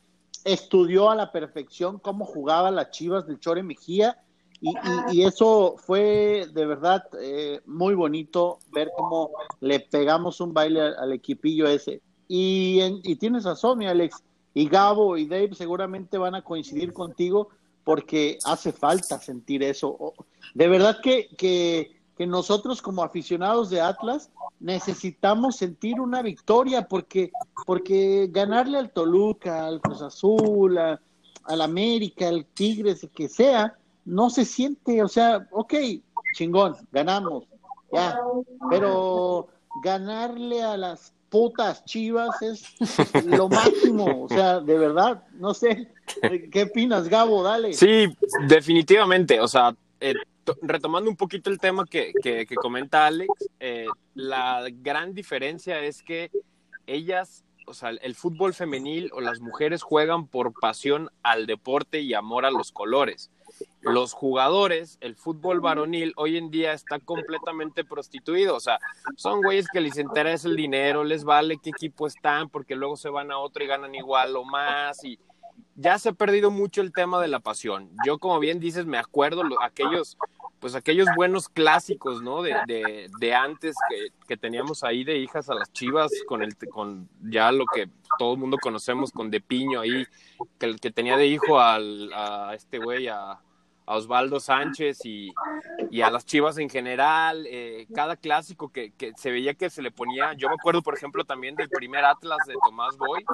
estudió 0.45 1.11
a 1.11 1.16
la 1.16 1.33
perfección 1.33 1.99
cómo 1.99 2.25
jugaba 2.25 2.71
las 2.71 2.90
Chivas 2.90 3.26
del 3.26 3.40
Chore 3.40 3.62
Mejía 3.62 4.19
y, 4.61 5.23
eso 5.23 5.76
fue 5.76 6.47
de 6.52 6.66
verdad 6.66 7.05
eh, 7.21 7.61
muy 7.66 7.95
bonito 7.95 8.59
ver 8.73 8.90
cómo 8.97 9.31
le 9.61 9.81
pegamos 9.81 10.40
un 10.40 10.55
baile 10.55 10.81
al, 10.81 11.12
equipillo 11.12 11.66
ese. 11.66 12.00
Y, 12.28 12.81
y 13.05 13.16
tienes 13.16 13.45
razón, 13.45 13.78
mi 13.78 13.87
Alex, 13.87 14.23
y 14.57 14.71
Gabo 14.71 15.19
y 15.19 15.27
Dave 15.27 15.55
seguramente 15.55 16.17
van 16.17 16.35
a 16.35 16.41
coincidir 16.41 16.95
contigo 16.95 17.51
porque 17.85 18.39
hace 18.43 18.73
falta 18.73 19.21
sentir 19.21 19.63
eso. 19.63 20.15
De 20.55 20.67
verdad 20.67 20.97
que, 21.03 21.29
que, 21.37 21.95
nosotros 22.27 22.81
como 22.81 23.03
aficionados 23.03 23.69
de 23.69 23.83
Atlas 23.83 24.31
necesitamos 24.59 25.57
sentir 25.57 26.01
una 26.01 26.23
victoria 26.23 26.89
porque, 26.89 27.31
porque 27.67 28.31
ganarle 28.31 28.79
al 28.79 28.93
Toluca, 28.93 29.67
al 29.67 29.83
Cruz 29.83 30.01
Azul, 30.01 30.79
al 30.79 31.61
América, 31.61 32.27
al 32.29 32.47
Tigres, 32.47 33.07
que 33.15 33.29
sea, 33.29 33.77
no 34.07 34.31
se 34.31 34.47
siente, 34.47 35.03
o 35.03 35.09
sea, 35.09 35.47
ok, 35.51 35.75
chingón, 36.33 36.77
ganamos, 36.93 37.45
ya, 37.93 38.19
pero 38.71 39.49
ganarle 39.83 40.63
a 40.63 40.79
las 40.79 41.13
putas 41.28 41.85
chivas 41.85 42.30
es 42.42 43.25
lo 43.25 43.49
máximo. 43.49 44.25
O 44.25 44.28
sea, 44.28 44.61
de 44.61 44.78
verdad, 44.78 45.23
no 45.35 45.54
sé. 45.54 45.88
¿Qué 46.50 46.62
opinas, 46.62 47.09
Gabo? 47.09 47.42
Dale. 47.42 47.73
Sí, 47.73 48.06
definitivamente. 48.49 49.40
O 49.40 49.49
sea, 49.49 49.75
eh, 50.00 50.14
retomando 50.62 51.11
un 51.11 51.16
poquito 51.16 51.50
el 51.50 51.59
tema 51.59 51.85
que, 51.87 52.12
que, 52.23 52.47
comenta 52.56 53.06
Alex, 53.06 53.33
eh, 53.61 53.87
la 54.14 54.66
gran 54.71 55.14
diferencia 55.14 55.80
es 55.80 56.02
que 56.02 56.30
ellas, 56.87 57.45
o 57.66 57.75
sea, 57.75 57.90
el 57.90 58.14
fútbol 58.14 58.54
femenil 58.54 59.11
o 59.12 59.21
las 59.21 59.40
mujeres 59.40 59.83
juegan 59.83 60.26
por 60.26 60.52
pasión 60.52 61.11
al 61.23 61.47
deporte 61.47 62.00
y 62.00 62.14
amor 62.14 62.47
a 62.47 62.50
los 62.50 62.73
colores. 62.73 63.30
Los 63.87 64.12
jugadores, 64.12 64.99
el 65.00 65.14
fútbol 65.14 65.61
varonil 65.61 66.12
hoy 66.16 66.37
en 66.37 66.50
día 66.50 66.73
está 66.73 66.99
completamente 66.99 67.85
prostituido, 67.85 68.57
o 68.57 68.61
sea, 68.61 68.78
son 69.16 69.40
güeyes 69.43 69.66
que 69.73 69.81
les 69.81 69.97
interesa 69.97 70.49
el 70.49 70.57
dinero, 70.57 71.05
les 71.05 71.25
vale 71.25 71.59
qué 71.62 71.71
equipo 71.71 72.07
están, 72.07 72.49
porque 72.49 72.75
luego 72.75 72.97
se 72.97 73.09
van 73.11 73.31
a 73.31 73.38
otro 73.38 73.62
y 73.62 73.69
ganan 73.69 73.95
igual 73.95 74.37
o 74.37 74.45
más, 74.45 75.05
y 75.05 75.19
ya 75.76 75.99
se 75.99 76.09
ha 76.09 76.12
perdido 76.12 76.50
mucho 76.50 76.81
el 76.81 76.93
tema 76.93 77.21
de 77.21 77.28
la 77.28 77.40
pasión. 77.40 77.90
Yo, 78.05 78.19
como 78.19 78.38
bien 78.40 78.59
dices, 78.59 78.87
me 78.87 78.99
acuerdo 78.99 79.43
aquellos 79.62 80.16
pues 80.59 80.75
aquellos 80.75 81.07
buenos 81.14 81.49
clásicos, 81.49 82.23
¿no? 82.23 82.43
De, 82.43 82.57
de, 82.66 83.09
de 83.21 83.35
antes 83.35 83.76
que, 83.88 84.09
que, 84.26 84.37
teníamos 84.37 84.85
ahí 84.85 85.05
de 85.05 85.19
hijas 85.19 85.50
a 85.50 85.55
las 85.55 85.71
chivas, 85.73 86.11
con 86.26 86.43
el 86.43 86.57
con 86.57 87.09
ya 87.23 87.52
lo 87.52 87.66
que 87.66 87.88
todo 88.19 88.33
el 88.33 88.38
mundo 88.38 88.57
conocemos 88.61 89.12
con 89.12 89.31
De 89.31 89.40
Piño 89.40 89.81
ahí, 89.81 90.07
que 90.59 90.66
el 90.66 90.81
que 90.81 90.90
tenía 90.90 91.16
de 91.16 91.26
hijo 91.26 91.61
al, 91.61 92.11
a 92.14 92.55
este 92.55 92.78
güey, 92.78 93.07
a, 93.09 93.38
a 93.87 93.97
Osvaldo 93.97 94.40
Sánchez 94.40 95.05
y, 95.05 95.33
y, 95.90 96.02
a 96.02 96.11
las 96.11 96.26
Chivas 96.26 96.59
en 96.59 96.69
general, 96.69 97.47
eh, 97.49 97.87
cada 97.95 98.16
clásico 98.16 98.69
que, 98.69 98.90
que, 98.93 99.12
se 99.16 99.31
veía 99.31 99.55
que 99.55 99.71
se 99.71 99.81
le 99.81 99.93
ponía, 99.93 100.33
yo 100.35 100.49
me 100.49 100.55
acuerdo 100.55 100.83
por 100.83 100.95
ejemplo 100.95 101.25
también 101.25 101.55
del 101.55 101.69
primer 101.69 102.05
Atlas 102.05 102.38
de 102.47 102.55
Tomás 102.64 102.97
Boy, 102.97 103.25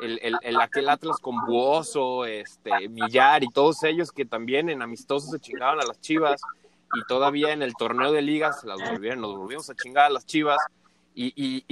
el, 0.00 0.20
el, 0.22 0.36
el 0.42 0.60
aquel 0.60 0.88
Atlas 0.88 1.18
con 1.18 1.44
Buoso, 1.44 2.24
este, 2.24 2.88
Millar 2.88 3.42
y 3.42 3.48
todos 3.48 3.82
ellos 3.82 4.12
que 4.12 4.24
también 4.24 4.70
en 4.70 4.82
amistosos 4.82 5.30
se 5.30 5.40
chingaban 5.40 5.80
a 5.80 5.84
las 5.84 6.00
Chivas 6.00 6.40
y 6.94 7.02
todavía 7.08 7.52
en 7.52 7.62
el 7.62 7.74
torneo 7.74 8.12
de 8.12 8.22
ligas 8.22 8.62
las 8.64 8.78
volvieron, 8.78 9.20
nos 9.20 9.36
volvimos 9.36 9.68
a 9.68 9.74
chingar 9.74 10.06
a 10.06 10.10
las 10.10 10.24
Chivas 10.24 10.58
y, 11.20 11.32
y, 11.34 11.64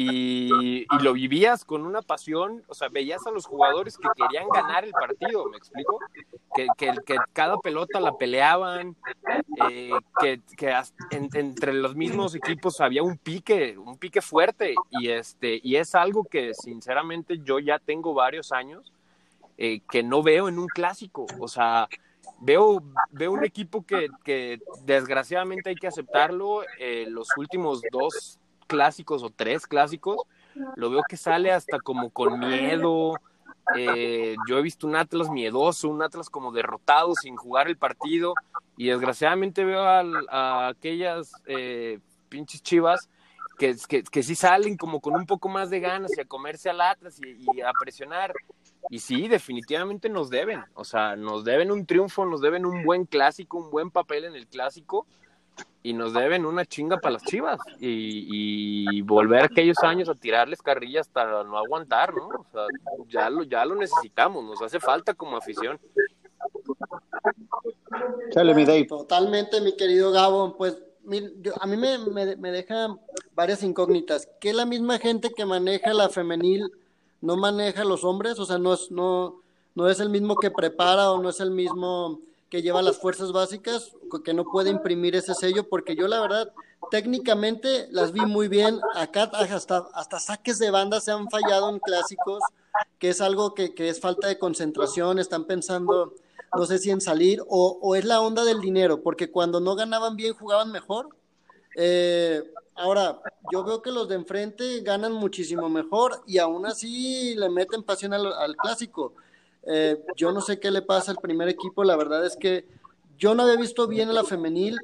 y, 0.91 1.03
lo 1.03 1.13
vivías 1.13 1.65
con 1.65 1.87
una 1.87 2.03
pasión, 2.03 2.65
o 2.67 2.75
sea, 2.75 2.89
veías 2.89 3.25
a 3.29 3.31
los 3.31 3.47
jugadores 3.47 3.97
que 3.97 4.09
querían 4.17 4.49
ganar 4.49 4.85
el 4.85 4.91
partido, 4.91 5.49
¿me 5.49 5.57
explico? 5.57 6.01
Que, 6.53 6.67
que, 6.77 7.17
cada 7.33 7.57
pelota 7.59 8.01
la 8.01 8.17
peleaban, 8.17 8.97
eh, 9.71 9.93
que, 10.21 10.41
que 10.57 10.75
entre 11.13 11.75
los 11.75 11.95
mismos 11.95 12.35
equipos 12.35 12.81
había 12.81 13.05
un 13.05 13.19
pique, 13.19 13.79
un 13.79 13.97
pique 13.97 14.21
fuerte, 14.21 14.75
y, 14.91 15.11
este, 15.11 15.61
y 15.63 15.77
es 15.77 15.95
algo 15.95 16.25
que 16.25 16.53
sinceramente 16.53 17.39
yo 17.45 17.61
ya 17.61 17.79
tengo 17.79 18.15
varios 18.15 18.51
años 18.51 18.93
eh, 19.59 19.81
que 19.89 20.03
no 20.03 20.25
veo 20.25 20.49
en 20.49 20.59
un 20.59 20.67
clásico, 20.67 21.25
o 21.39 21.47
sea, 21.47 21.89
veo, 22.41 22.83
veo 23.13 23.31
un 23.31 23.45
equipo 23.45 23.87
que, 23.87 24.09
que 24.25 24.59
desgraciadamente 24.83 25.71
hay 25.71 25.77
que 25.77 25.87
aceptarlo, 25.87 26.65
eh, 26.81 27.07
los 27.09 27.29
últimos 27.37 27.81
dos 27.93 28.41
clásicos 28.67 29.23
o 29.23 29.31
tres 29.31 29.67
clásicos, 29.67 30.19
lo 30.77 30.91
veo 30.91 31.03
que 31.09 31.17
sale 31.17 31.53
hasta 31.53 31.79
como 31.81 32.11
con 32.11 32.39
miedo. 32.39 33.15
Eh, 33.77 34.37
yo 34.49 34.59
he 34.59 34.63
visto 34.63 34.87
un 34.87 34.97
Atlas 34.97 35.29
miedoso, 35.29 35.89
un 35.89 36.03
Atlas 36.03 36.31
como 36.31 36.53
derrotado 36.53 37.15
sin 37.15 37.37
jugar 37.37 37.69
el 37.69 37.77
partido 37.77 38.35
y 38.77 38.89
desgraciadamente 38.89 39.65
veo 39.65 39.83
a, 39.83 40.69
aquellas 40.69 41.33
eh, 41.47 41.99
pinches 42.29 42.63
chivas 42.63 43.09
que, 43.59 43.75
que, 43.89 44.03
que, 44.03 44.23
sí 44.23 44.35
salen 44.35 44.77
como 44.77 45.01
con 45.01 45.15
un 45.15 45.27
poco 45.27 45.49
más 45.49 45.71
de 45.71 45.81
ganas 45.81 46.17
y 46.17 46.21
a 46.21 46.27
comerse 46.27 46.71
al 46.71 46.81
Atlas 46.81 47.19
y, 47.21 47.61
a 47.61 47.73
presionar. 47.73 48.33
Y 48.89 49.01
sí, 49.01 49.27
definitivamente 49.27 50.09
nos 50.09 50.31
deben, 50.31 50.63
o 50.75 50.85
sea, 50.85 51.17
nos 51.17 51.45
deben 51.45 51.73
un 51.73 51.87
triunfo, 51.87 52.25
nos 52.25 52.41
deben 52.41 52.65
un 52.67 52.85
buen 52.85 53.05
clásico, 53.05 53.59
un 53.59 53.71
buen 53.71 53.91
papel 53.91 54.27
en 54.27 54.37
el 54.37 54.47
clásico 54.47 55.07
y 55.83 55.93
nos 55.93 56.13
deben 56.15 56.45
una 56.45 56.65
chinga 56.65 56.99
para 56.99 57.13
las 57.13 57.23
chivas 57.23 57.61
y, 57.79 59.01
volver 59.03 59.45
aquellos 59.45 59.79
años 59.85 60.09
a 60.09 60.15
tirarles 60.15 60.61
carrilla 60.61 61.01
hasta 61.01 61.45
no 61.45 61.57
aguantar, 61.57 62.13
¿no? 62.13 62.27
O 62.27 62.47
sea, 62.51 62.63
ya 63.09 63.31
lo, 63.31 63.45
ya 63.45 63.65
lo 63.65 63.77
necesitamos, 63.77 64.45
nos 64.45 64.61
hace 64.63 64.81
falta 64.81 65.15
como 65.15 65.37
afición. 65.37 65.79
Totalmente, 68.89 69.61
mi 69.61 69.77
querido 69.77 70.11
Gabo, 70.11 70.57
pues 70.57 70.77
a 71.61 71.67
mí 71.67 71.77
me, 71.77 71.99
me, 72.37 72.51
deja 72.51 72.97
varias 73.35 73.63
incógnitas. 73.63 74.29
¿Que 74.41 74.53
la 74.53 74.67
misma 74.67 74.99
gente 74.99 75.31
que 75.31 75.45
maneja 75.45 75.95
la 75.95 76.09
femenil 76.09 76.69
no 77.21 77.37
maneja 77.37 77.83
a 77.83 77.85
los 77.85 78.03
hombres? 78.03 78.41
O 78.41 78.45
sea, 78.45 78.59
no 78.59 78.75
es, 78.75 78.91
no, 78.91 79.41
no 79.77 79.89
es 79.89 80.01
el 80.01 80.11
mismo 80.11 80.35
que 80.35 80.51
prepara 80.51 81.13
o 81.13 81.23
no 81.23 81.29
es 81.29 81.39
el 81.39 81.53
mismo 81.53 82.21
que 82.51 82.63
lleva 82.63 82.83
las 82.83 82.99
fuerzas 82.99 83.33
básicas, 83.33 83.93
que 84.25 84.35
no 84.35 84.45
puede 84.45 84.71
imprimir 84.71 85.17
ese 85.17 85.35
sello, 85.35 85.69
porque 85.69 85.97
yo 85.97 86.07
la 86.07 86.21
verdad, 86.21 86.53
técnicamente 86.91 87.89
las 87.91 88.13
vi 88.13 88.21
muy 88.21 88.49
bien, 88.49 88.79
acá 88.95 89.25
hasta, 89.33 89.89
hasta 89.93 90.21
saques 90.21 90.59
de 90.59 90.71
banda 90.71 91.01
se 91.01 91.11
han 91.11 91.29
fallado 91.29 91.71
en 91.71 91.81
clásicos, 91.81 92.41
que 92.99 93.11
es 93.11 93.21
algo 93.21 93.55
que, 93.55 93.75
que 93.75 93.89
es 93.89 94.01
falta 94.01 94.29
de 94.29 94.39
concentración, 94.39 95.19
están 95.19 95.45
pensando, 95.45 96.15
no 96.57 96.67
sé 96.67 96.79
si 96.79 96.91
en 96.91 97.01
salir, 97.01 97.43
o, 97.49 97.79
o, 97.83 97.97
es 97.97 98.05
la 98.05 98.21
onda 98.21 98.45
del 98.45 98.61
dinero, 98.61 99.03
porque 99.03 99.31
cuando 99.31 99.61
no 99.61 99.75
ganaban 99.75 100.17
bien 100.17 100.35
jugaban 100.35 100.71
mejor. 100.71 101.09
Eh, 101.75 102.43
ahora, 102.75 103.21
yo 103.53 103.65
veo 103.65 103.83
que 103.83 103.91
los 103.91 104.09
de 104.09 104.15
enfrente 104.15 104.81
ganan 104.81 105.13
muchísimo 105.13 105.69
mejor 105.69 106.23
y 106.27 106.39
aún 106.39 106.65
así 106.65 107.35
le 107.35 107.51
meten 107.51 107.83
pasión 107.83 108.15
al, 108.15 108.33
al 108.33 108.57
clásico 108.57 109.13
eh, 109.67 110.01
yo 110.17 110.33
no 110.33 110.41
sé 110.41 110.61
qué 110.61 110.71
le 110.71 110.83
pasa 110.83 111.11
al 111.11 111.19
primer 111.19 111.49
equipo, 111.49 111.83
la 111.85 111.97
verdad 111.97 112.25
es 112.25 112.37
que 112.37 112.67
yo 113.19 113.35
no 113.35 113.43
había 113.43 113.57
visto 113.57 113.89
bien 113.89 114.09
a 114.09 114.13
la 114.13 114.25
femenil, 114.25 114.77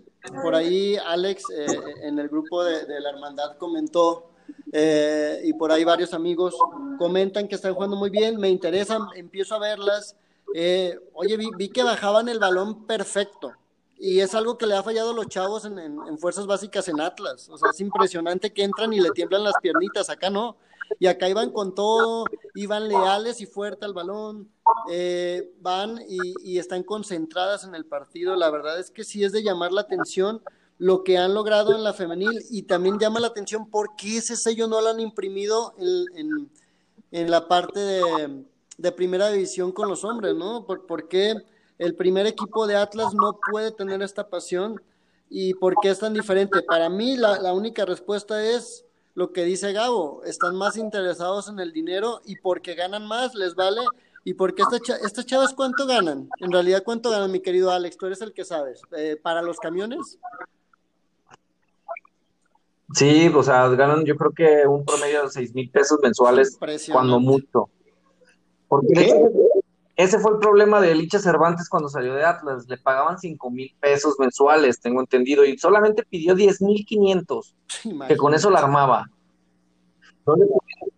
por 0.42 0.54
ahí 0.54 0.96
Alex 0.96 1.44
eh, 1.50 1.66
en 2.02 2.18
el 2.18 2.28
grupo 2.28 2.64
de, 2.64 3.00
la 3.00 3.10
hermandad 3.10 3.56
comentó 3.58 4.30
eh, 4.72 5.40
y 5.44 5.52
por 5.52 5.70
ahí 5.70 5.84
varios 5.84 6.14
amigos 6.14 6.56
comentan 6.98 7.46
que 7.46 7.54
están 7.54 7.74
jugando 7.74 7.96
muy 7.96 8.10
bien, 8.10 8.38
me 8.38 8.48
interesan, 8.48 9.02
empiezo 9.14 9.54
a 9.54 9.60
verlas, 9.60 10.16
oye, 11.14 11.36
vi, 11.56 11.68
que 11.68 11.82
bajaban 11.82 12.28
el 12.28 12.38
balón 12.38 12.86
perfecto, 12.86 13.52
y 14.04 14.18
es 14.18 14.34
algo 14.34 14.58
que 14.58 14.66
le 14.66 14.74
ha 14.74 14.82
fallado 14.82 15.12
a 15.12 15.14
los 15.14 15.28
chavos 15.28 15.64
en, 15.64 16.18
fuerzas 16.18 16.44
básicas 16.44 16.88
en 16.88 17.00
Atlas. 17.00 17.48
O 17.48 17.56
sea, 17.56 17.70
es 17.70 17.80
impresionante 17.80 18.52
que 18.52 18.64
entran 18.64 18.92
y 18.92 18.98
le 18.98 19.12
tiemblan 19.12 19.44
las 19.44 19.54
piernitas. 19.62 20.10
Acá 20.10 20.28
no. 20.28 20.56
Y 20.98 21.06
acá 21.06 21.28
iban 21.28 21.50
con 21.50 21.74
todo, 21.74 22.24
iban 22.54 22.88
leales 22.88 23.40
y 23.40 23.46
fuerte 23.46 23.84
al 23.84 23.94
balón, 23.94 24.50
eh, 24.90 25.52
van 25.60 26.00
y, 26.08 26.58
están 26.58 26.82
concentradas 26.82 27.64
en 27.64 27.74
el 27.74 27.84
partido. 27.84 28.36
La 28.36 28.50
verdad 28.50 28.78
es 28.78 28.90
que 28.90 29.04
sí 29.04 29.24
es 29.24 29.32
de 29.32 29.42
llamar 29.42 29.72
la 29.72 29.82
atención 29.82 30.42
lo 30.78 31.04
que 31.04 31.18
han 31.18 31.34
logrado 31.34 31.74
en 31.74 31.84
la 31.84 31.92
femenil 31.92 32.44
y 32.50 32.62
también 32.62 32.98
llama 32.98 33.20
la 33.20 33.28
atención 33.28 33.70
por 33.70 33.94
qué 33.94 34.18
ese 34.18 34.36
sello 34.36 34.66
no 34.66 34.80
lo 34.80 34.88
han 34.88 34.98
imprimido 34.98 35.74
en, 35.78 36.50
en, 37.12 37.30
la 37.30 37.46
parte 37.46 37.78
de, 37.78 38.44
de, 38.78 38.92
primera 38.92 39.30
división 39.30 39.70
con 39.70 39.88
los 39.88 40.02
hombres, 40.02 40.34
¿no? 40.34 40.66
¿Por, 40.66 41.08
qué 41.08 41.36
el 41.78 41.94
primer 41.94 42.26
equipo 42.26 42.66
de 42.66 42.74
Atlas 42.74 43.14
no 43.14 43.38
puede 43.50 43.70
tener 43.70 44.02
esta 44.02 44.28
pasión 44.28 44.82
y 45.30 45.54
por 45.54 45.76
qué 45.80 45.90
es 45.90 46.00
tan 46.00 46.14
diferente? 46.14 46.62
Para 46.62 46.88
mí 46.88 47.16
la, 47.16 47.38
la 47.38 47.52
única 47.52 47.84
respuesta 47.84 48.44
es 48.44 48.84
lo 49.14 49.32
que 49.32 49.44
dice 49.44 49.72
Gabo, 49.72 50.22
están 50.24 50.56
más 50.56 50.76
interesados 50.76 51.48
en 51.48 51.58
el 51.60 51.72
dinero 51.72 52.20
y 52.24 52.36
porque 52.36 52.74
ganan 52.74 53.06
más 53.06 53.34
les 53.34 53.54
vale. 53.54 53.82
Y 54.24 54.34
porque 54.34 54.62
esta 54.62 54.76
estas 55.04 55.26
chavas 55.26 55.52
cuánto 55.52 55.84
ganan, 55.84 56.28
en 56.38 56.52
realidad 56.52 56.84
cuánto 56.84 57.10
ganan 57.10 57.32
mi 57.32 57.40
querido 57.40 57.72
Alex, 57.72 57.96
tú 57.96 58.06
eres 58.06 58.22
el 58.22 58.32
que 58.32 58.44
sabes, 58.44 58.80
eh, 58.96 59.18
para 59.20 59.42
los 59.42 59.58
camiones. 59.58 60.16
Sí, 62.94 63.28
o 63.34 63.42
sea, 63.42 63.68
ganan 63.70 64.04
yo 64.04 64.16
creo 64.16 64.30
que 64.30 64.66
un 64.66 64.84
promedio 64.84 65.24
de 65.24 65.30
seis 65.30 65.52
mil 65.52 65.68
pesos 65.70 65.98
mensuales, 66.00 66.56
cuando 66.92 67.18
mucho. 67.18 67.68
Porque 68.68 69.12
ese 70.02 70.18
fue 70.18 70.32
el 70.32 70.38
problema 70.38 70.80
de 70.80 70.94
Licha 70.94 71.18
Cervantes 71.20 71.68
cuando 71.68 71.88
salió 71.88 72.14
de 72.14 72.24
Atlas, 72.24 72.66
le 72.68 72.76
pagaban 72.76 73.18
cinco 73.18 73.50
mil 73.50 73.72
pesos 73.78 74.16
mensuales, 74.18 74.80
tengo 74.80 75.00
entendido, 75.00 75.44
y 75.44 75.56
solamente 75.56 76.02
pidió 76.02 76.34
diez 76.34 76.60
mil 76.60 76.84
quinientos, 76.84 77.54
que 78.08 78.16
con 78.16 78.34
eso 78.34 78.50
la 78.50 78.58
armaba. 78.58 79.06
No 80.26 80.34
le, 80.34 80.46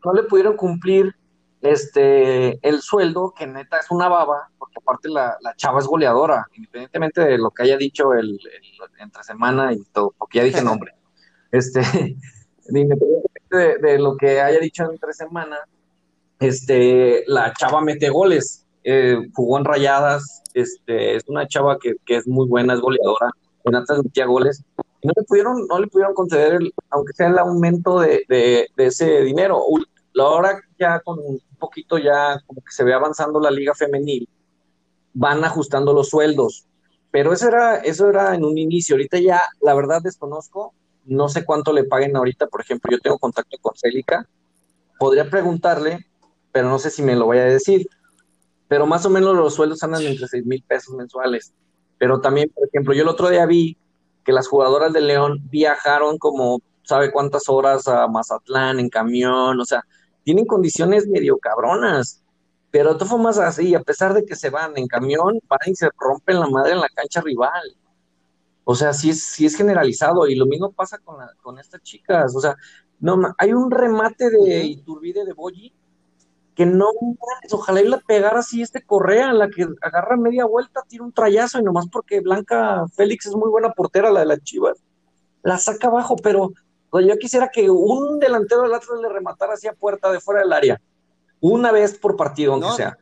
no 0.04 0.12
le, 0.12 0.22
pudieron 0.22 0.56
cumplir 0.56 1.14
este 1.60 2.58
el 2.66 2.80
sueldo, 2.80 3.34
que 3.36 3.46
neta 3.46 3.78
es 3.78 3.90
una 3.90 4.08
baba, 4.08 4.48
porque 4.58 4.78
aparte 4.78 5.08
la, 5.08 5.36
la 5.40 5.54
chava 5.54 5.80
es 5.80 5.86
goleadora, 5.86 6.46
independientemente 6.54 7.20
de 7.20 7.38
lo 7.38 7.50
que 7.50 7.64
haya 7.64 7.76
dicho 7.76 8.14
el, 8.14 8.38
entre 8.98 9.22
semana 9.22 9.72
y 9.72 9.82
todo, 9.92 10.14
porque 10.16 10.38
ya 10.38 10.44
dije 10.44 10.62
nombre. 10.64 10.94
este, 11.52 11.80
independientemente 12.68 13.86
de, 13.86 13.98
lo 13.98 14.16
que 14.16 14.40
haya 14.40 14.60
dicho 14.60 14.90
entre 14.90 15.12
semana, 15.12 15.58
este, 16.38 17.24
la 17.26 17.52
chava 17.52 17.80
mete 17.80 18.08
goles, 18.08 18.63
eh, 18.84 19.18
jugó 19.34 19.58
en 19.58 19.64
rayadas, 19.64 20.42
este, 20.54 21.16
es 21.16 21.24
una 21.26 21.48
chava 21.48 21.78
que, 21.78 21.94
que, 22.04 22.16
es 22.16 22.26
muy 22.26 22.46
buena, 22.46 22.74
es 22.74 22.80
goleadora, 22.80 23.30
en 23.64 23.74
Atlas 23.74 24.04
metía 24.04 24.26
goles, 24.26 24.62
no 25.02 25.12
le 25.16 25.22
pudieron, 25.24 25.66
no 25.66 25.78
le 25.78 25.86
pudieron 25.86 26.14
conceder, 26.14 26.54
el, 26.54 26.72
aunque 26.90 27.12
sea 27.12 27.28
el 27.28 27.38
aumento 27.38 28.00
de, 28.00 28.24
de, 28.28 28.68
ese 28.76 29.22
dinero. 29.22 29.62
Ahora 30.18 30.60
ya 30.78 31.00
con 31.00 31.18
un 31.18 31.40
poquito 31.58 31.98
ya 31.98 32.40
como 32.46 32.60
que 32.60 32.72
se 32.72 32.84
ve 32.84 32.94
avanzando 32.94 33.40
la 33.40 33.50
liga 33.50 33.74
femenil, 33.74 34.28
van 35.12 35.44
ajustando 35.44 35.92
los 35.92 36.08
sueldos. 36.08 36.66
Pero 37.10 37.32
eso 37.32 37.48
era, 37.48 37.76
eso 37.76 38.08
era 38.08 38.34
en 38.34 38.44
un 38.44 38.56
inicio. 38.56 38.96
Ahorita 38.96 39.18
ya, 39.18 39.40
la 39.60 39.74
verdad 39.74 40.00
desconozco, 40.02 40.72
no 41.04 41.28
sé 41.28 41.44
cuánto 41.44 41.72
le 41.72 41.84
paguen 41.84 42.16
ahorita. 42.16 42.46
Por 42.46 42.62
ejemplo, 42.62 42.90
yo 42.90 42.98
tengo 42.98 43.18
contacto 43.18 43.58
con 43.60 43.74
Célica, 43.76 44.26
podría 44.98 45.28
preguntarle, 45.28 46.06
pero 46.50 46.68
no 46.68 46.78
sé 46.78 46.90
si 46.90 47.02
me 47.02 47.14
lo 47.14 47.26
vaya 47.26 47.42
a 47.42 47.46
decir. 47.46 47.86
Pero 48.74 48.88
más 48.88 49.06
o 49.06 49.10
menos 49.10 49.36
los 49.36 49.54
sueldos 49.54 49.84
andan 49.84 50.02
entre 50.02 50.26
6 50.26 50.46
mil 50.46 50.60
pesos 50.64 50.96
mensuales. 50.96 51.54
Pero 51.96 52.20
también, 52.20 52.50
por 52.52 52.66
ejemplo, 52.66 52.92
yo 52.92 53.02
el 53.02 53.08
otro 53.08 53.28
día 53.28 53.46
vi 53.46 53.78
que 54.24 54.32
las 54.32 54.48
jugadoras 54.48 54.92
de 54.92 55.00
León 55.00 55.48
viajaron 55.48 56.18
como, 56.18 56.60
¿sabe 56.82 57.12
cuántas 57.12 57.48
horas 57.48 57.86
a 57.86 58.08
Mazatlán 58.08 58.80
en 58.80 58.88
camión? 58.88 59.60
O 59.60 59.64
sea, 59.64 59.84
tienen 60.24 60.44
condiciones 60.44 61.06
medio 61.06 61.38
cabronas. 61.38 62.20
Pero 62.72 62.96
todo 62.96 63.10
fue 63.10 63.20
más 63.20 63.38
así, 63.38 63.76
a 63.76 63.80
pesar 63.80 64.12
de 64.12 64.24
que 64.24 64.34
se 64.34 64.50
van 64.50 64.76
en 64.76 64.88
camión, 64.88 65.38
van 65.48 65.60
y 65.66 65.76
se 65.76 65.88
rompen 65.96 66.40
la 66.40 66.48
madre 66.48 66.72
en 66.72 66.80
la 66.80 66.88
cancha 66.88 67.20
rival. 67.20 67.76
O 68.64 68.74
sea, 68.74 68.92
sí 68.92 69.10
es, 69.10 69.22
sí 69.22 69.46
es 69.46 69.54
generalizado. 69.54 70.26
Y 70.26 70.34
lo 70.34 70.46
mismo 70.46 70.72
pasa 70.72 70.98
con, 70.98 71.18
con 71.44 71.60
estas 71.60 71.80
chicas. 71.82 72.34
O 72.34 72.40
sea, 72.40 72.56
no, 72.98 73.22
hay 73.38 73.52
un 73.52 73.70
remate 73.70 74.30
de 74.30 74.64
Iturbide 74.64 75.24
de 75.24 75.32
Boyi 75.32 75.72
que 76.54 76.66
no 76.66 76.90
ojalá 77.50 77.80
y 77.80 77.88
la 77.88 77.98
pegara 77.98 78.38
así 78.38 78.62
este 78.62 78.84
Correa, 78.84 79.32
la 79.32 79.48
que 79.50 79.66
agarra 79.82 80.16
media 80.16 80.44
vuelta, 80.44 80.82
tira 80.88 81.04
un 81.04 81.12
trayazo 81.12 81.58
y 81.58 81.64
nomás 81.64 81.88
porque 81.88 82.20
Blanca 82.20 82.86
Félix 82.94 83.26
es 83.26 83.34
muy 83.34 83.50
buena 83.50 83.72
portera, 83.72 84.10
la 84.10 84.20
de 84.20 84.26
las 84.26 84.42
Chivas, 84.42 84.78
la 85.42 85.58
saca 85.58 85.88
abajo, 85.88 86.16
pero 86.16 86.52
yo 86.92 87.18
quisiera 87.18 87.48
que 87.48 87.68
un 87.68 88.20
delantero 88.20 88.62
del 88.62 88.74
Atlas 88.74 89.00
le 89.00 89.08
rematara 89.08 89.54
así 89.54 89.66
a 89.66 89.72
puerta 89.72 90.12
de 90.12 90.20
fuera 90.20 90.42
del 90.42 90.52
área, 90.52 90.80
una 91.40 91.72
vez 91.72 91.98
por 91.98 92.16
partido, 92.16 92.52
aunque 92.52 92.70
sea. 92.70 92.98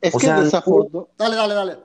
Es 0.00 0.16
que 0.16 0.26
dale, 0.28 0.48
dale, 1.18 1.36
dale, 1.36 1.78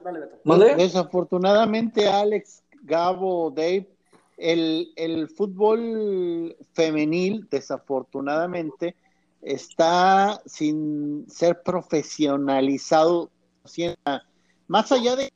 dale, 0.45 0.75
Desafortunadamente, 0.75 2.07
Alex, 2.07 2.63
Gabo, 2.83 3.51
Dave, 3.51 3.89
el, 4.38 4.93
el 4.95 5.27
fútbol 5.27 6.55
femenil, 6.74 7.48
desafortunadamente, 7.51 8.95
está 9.41 10.41
sin 10.46 11.29
ser 11.29 11.62
profesionalizado. 11.63 13.29
Más 14.67 14.91
allá 14.91 15.15
de... 15.15 15.31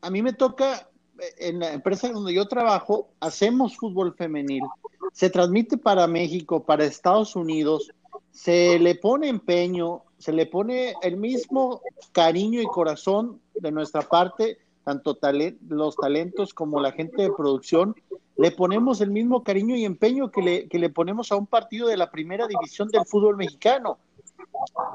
A 0.00 0.10
mí 0.10 0.22
me 0.22 0.32
toca, 0.32 0.88
en 1.38 1.58
la 1.58 1.72
empresa 1.72 2.12
donde 2.12 2.34
yo 2.34 2.46
trabajo, 2.46 3.08
hacemos 3.18 3.76
fútbol 3.76 4.14
femenil. 4.14 4.62
Se 5.12 5.30
transmite 5.30 5.78
para 5.78 6.06
México, 6.06 6.64
para 6.64 6.84
Estados 6.84 7.34
Unidos, 7.34 7.90
se 8.30 8.78
le 8.78 8.94
pone 8.94 9.28
empeño, 9.28 10.04
se 10.18 10.32
le 10.32 10.46
pone 10.46 10.94
el 11.02 11.16
mismo 11.16 11.80
cariño 12.12 12.60
y 12.60 12.66
corazón 12.66 13.40
de 13.54 13.72
nuestra 13.72 14.02
parte, 14.02 14.58
tanto 14.86 15.18
los 15.68 15.96
talentos 15.96 16.54
como 16.54 16.80
la 16.80 16.92
gente 16.92 17.22
de 17.22 17.32
producción, 17.32 17.96
le 18.36 18.52
ponemos 18.52 19.00
el 19.00 19.10
mismo 19.10 19.42
cariño 19.42 19.74
y 19.74 19.84
empeño 19.84 20.30
que 20.30 20.42
le, 20.42 20.68
que 20.68 20.78
le 20.78 20.90
ponemos 20.90 21.32
a 21.32 21.36
un 21.36 21.48
partido 21.48 21.88
de 21.88 21.96
la 21.96 22.08
primera 22.08 22.46
división 22.46 22.86
del 22.90 23.04
fútbol 23.04 23.36
mexicano. 23.36 23.98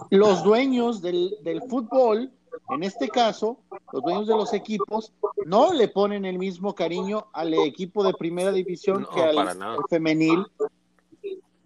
Los 0.10 0.46
dueños 0.46 1.02
del, 1.02 1.36
del 1.44 1.62
fútbol, 1.64 2.32
en 2.70 2.84
este 2.84 3.10
caso, 3.10 3.58
los 3.92 4.02
dueños 4.02 4.28
de 4.28 4.36
los 4.36 4.54
equipos, 4.54 5.12
no 5.46 5.74
le 5.74 5.90
ponen 5.90 6.24
el 6.24 6.40
mismo 6.40 6.74
cariño 6.74 7.28
al 7.34 7.54
equipo 7.54 8.02
de 8.02 8.14
primera 8.14 8.54
división 8.54 9.06
que 9.14 9.22
al, 9.22 9.78
femenil, 9.90 10.46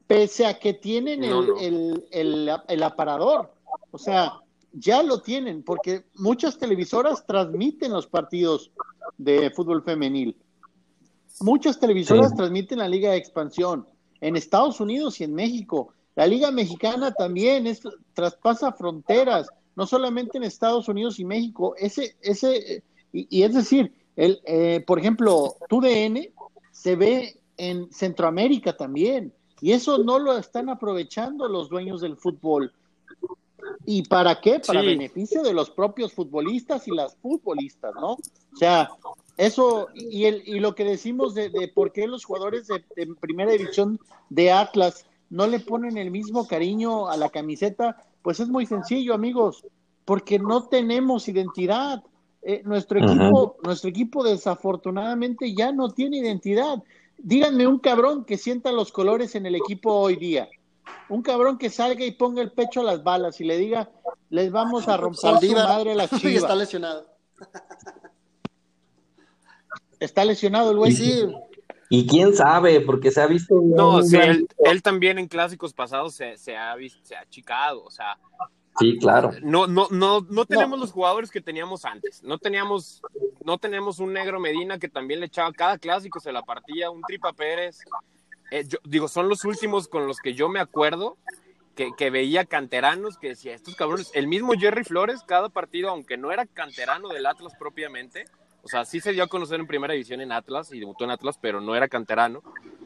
pese 0.07 0.47
a 0.47 0.57
que 0.57 0.73
tienen 0.73 1.23
el, 1.23 1.47
el, 1.61 2.07
el, 2.09 2.51
el 2.67 2.83
aparador. 2.83 3.51
O 3.91 3.99
sea, 3.99 4.41
ya 4.77 5.03
lo 5.03 5.21
tienen, 5.21 5.63
porque 5.63 6.05
muchas 6.15 6.57
televisoras 6.57 7.25
transmiten 7.25 7.91
los 7.91 8.07
partidos 8.07 8.71
de 9.17 9.49
fútbol 9.51 9.83
femenil 9.83 10.35
Muchas 11.41 11.79
televisoras 11.79 12.33
transmiten 12.33 12.79
la 12.79 12.87
Liga 12.87 13.11
de 13.11 13.17
Expansión 13.17 13.85
en 14.21 14.37
Estados 14.37 14.79
Unidos 14.79 15.19
y 15.19 15.25
en 15.25 15.33
México. 15.33 15.93
La 16.15 16.27
Liga 16.27 16.49
Mexicana 16.49 17.11
también 17.11 17.67
es, 17.67 17.81
traspasa 18.13 18.71
fronteras, 18.71 19.49
no 19.75 19.85
solamente 19.85 20.37
en 20.37 20.45
Estados 20.45 20.87
Unidos 20.87 21.19
y 21.19 21.25
México. 21.25 21.75
Ese, 21.77 22.15
ese, 22.21 22.83
y, 23.11 23.43
es 23.43 23.53
decir, 23.53 23.93
el, 24.15 24.39
eh, 24.45 24.81
por 24.87 24.97
ejemplo, 24.97 25.57
TUDN 25.67 26.29
se 26.71 26.95
ve 26.95 27.37
en 27.57 27.91
Centroamérica 27.91 28.77
también. 28.77 29.33
Y 29.59 29.73
eso 29.73 29.97
no 29.97 30.19
lo 30.19 30.37
están 30.37 30.69
aprovechando 30.69 31.49
los 31.49 31.69
dueños 31.69 31.99
del 31.99 32.15
fútbol. 32.15 32.71
¿Y 33.85 34.03
para 34.03 34.39
qué? 34.41 34.59
Para 34.59 34.81
beneficio 34.81 35.43
de 35.43 35.53
los 35.53 35.69
propios 35.69 36.13
futbolistas 36.13 36.87
y 36.87 36.91
las 36.91 37.15
futbolistas, 37.17 37.93
¿no? 37.95 38.13
O 38.13 38.57
sea, 38.57 38.89
eso, 39.37 39.89
y, 39.93 40.25
el, 40.25 40.43
y 40.45 40.59
lo 40.59 40.75
que 40.75 40.83
decimos 40.83 41.35
de, 41.35 41.49
de 41.49 41.67
por 41.67 41.91
qué 41.91 42.07
los 42.07 42.23
jugadores 42.23 42.67
de, 42.67 42.83
primera 43.19 43.51
división 43.51 43.99
de 44.29 44.51
Atlas 44.51 45.05
no 45.29 45.47
le 45.47 45.59
ponen 45.59 45.97
el 45.97 46.11
mismo 46.11 46.47
cariño 46.47 47.09
a 47.09 47.17
la 47.17 47.29
camiseta, 47.29 48.03
pues 48.21 48.39
es 48.39 48.47
muy 48.47 48.65
sencillo, 48.65 49.13
amigos, 49.13 49.65
porque 50.05 50.39
no 50.39 50.63
tenemos 50.67 51.27
identidad. 51.27 52.03
Eh, 52.41 52.61
nuestro 52.63 52.99
equipo, 52.99 53.57
nuestro 53.63 53.89
equipo 53.89 54.23
desafortunadamente 54.23 55.53
ya 55.53 55.71
no 55.71 55.89
tiene 55.89 56.17
identidad. 56.17 56.81
Díganme 57.17 57.67
un 57.67 57.79
cabrón 57.79 58.23
que 58.23 58.37
sienta 58.37 58.71
los 58.71 58.91
colores 58.91 59.35
en 59.35 59.45
el 59.45 59.55
equipo 59.55 59.93
hoy 59.93 60.15
día. 60.15 60.47
Un 61.09 61.21
cabrón 61.21 61.57
que 61.57 61.69
salga 61.69 62.03
y 62.05 62.11
ponga 62.11 62.41
el 62.41 62.51
pecho 62.51 62.81
a 62.81 62.83
las 62.83 63.03
balas 63.03 63.39
y 63.41 63.43
le 63.43 63.57
diga, 63.57 63.89
les 64.29 64.51
vamos 64.51 64.87
a 64.87 64.97
romper 64.97 65.39
su 65.39 65.53
madre 65.53 65.91
a 65.91 65.95
las 65.95 66.09
chivas. 66.19 66.43
está 66.43 66.55
lesionado. 66.55 67.07
Está 69.99 70.25
lesionado 70.25 70.71
el 70.71 70.77
güey. 70.77 70.91
Sí. 70.91 71.27
Y 71.89 72.07
quién 72.07 72.35
sabe, 72.35 72.81
porque 72.81 73.11
se 73.11 73.21
ha 73.21 73.27
visto. 73.27 73.61
No, 73.63 74.01
sí, 74.01 74.17
él, 74.17 74.81
también 74.81 75.19
en 75.19 75.27
clásicos 75.27 75.73
pasados 75.73 76.15
se, 76.15 76.37
se, 76.37 76.57
ha 76.57 76.75
visto, 76.75 76.99
se 77.03 77.15
ha 77.15 77.21
achicado, 77.21 77.83
o 77.83 77.91
sea. 77.91 78.17
Sí, 78.79 78.97
claro. 78.97 79.31
No, 79.41 79.67
no, 79.67 79.87
no, 79.91 80.21
no 80.29 80.45
tenemos 80.45 80.79
los 80.79 80.91
jugadores 80.91 81.31
que 81.31 81.39
teníamos 81.39 81.85
antes. 81.85 82.21
No 82.23 82.37
teníamos, 82.37 83.01
no 83.45 83.57
tenemos 83.57 83.99
un 83.99 84.11
negro 84.11 84.39
Medina 84.39 84.79
que 84.79 84.89
también 84.89 85.21
le 85.21 85.27
echaba 85.27 85.53
cada 85.53 85.77
clásico, 85.77 86.19
se 86.19 86.33
la 86.33 86.41
partía, 86.41 86.89
un 86.89 87.01
Tripa 87.03 87.31
Pérez. 87.31 87.79
Eh, 88.51 88.65
yo, 88.67 88.79
digo, 88.83 89.07
son 89.07 89.29
los 89.29 89.45
últimos 89.45 89.87
con 89.87 90.07
los 90.07 90.19
que 90.19 90.33
yo 90.33 90.49
me 90.49 90.59
acuerdo 90.59 91.17
que, 91.75 91.91
que, 91.97 92.09
veía 92.09 92.45
canteranos 92.45 93.17
que 93.17 93.29
decía, 93.29 93.53
estos 93.53 93.75
cabrones, 93.75 94.11
el 94.13 94.27
mismo 94.27 94.53
Jerry 94.53 94.83
Flores, 94.83 95.23
cada 95.27 95.49
partido, 95.49 95.89
aunque 95.89 96.17
no 96.17 96.31
era 96.31 96.45
canterano 96.45 97.09
del 97.09 97.25
Atlas 97.25 97.53
propiamente, 97.57 98.25
o 98.65 98.67
sea, 98.67 98.83
sí 98.83 98.99
se 98.99 99.13
dio 99.13 99.23
a 99.23 99.27
conocer 99.27 99.59
en 99.59 99.67
primera 99.67 99.93
división 99.93 100.21
en 100.21 100.31
Atlas 100.31 100.73
y 100.73 100.79
debutó 100.79 101.03
en 101.03 101.11
Atlas, 101.11 101.37
pero 101.39 101.61
no 101.61 101.75
era 101.75 101.87
canterano. 101.87 102.41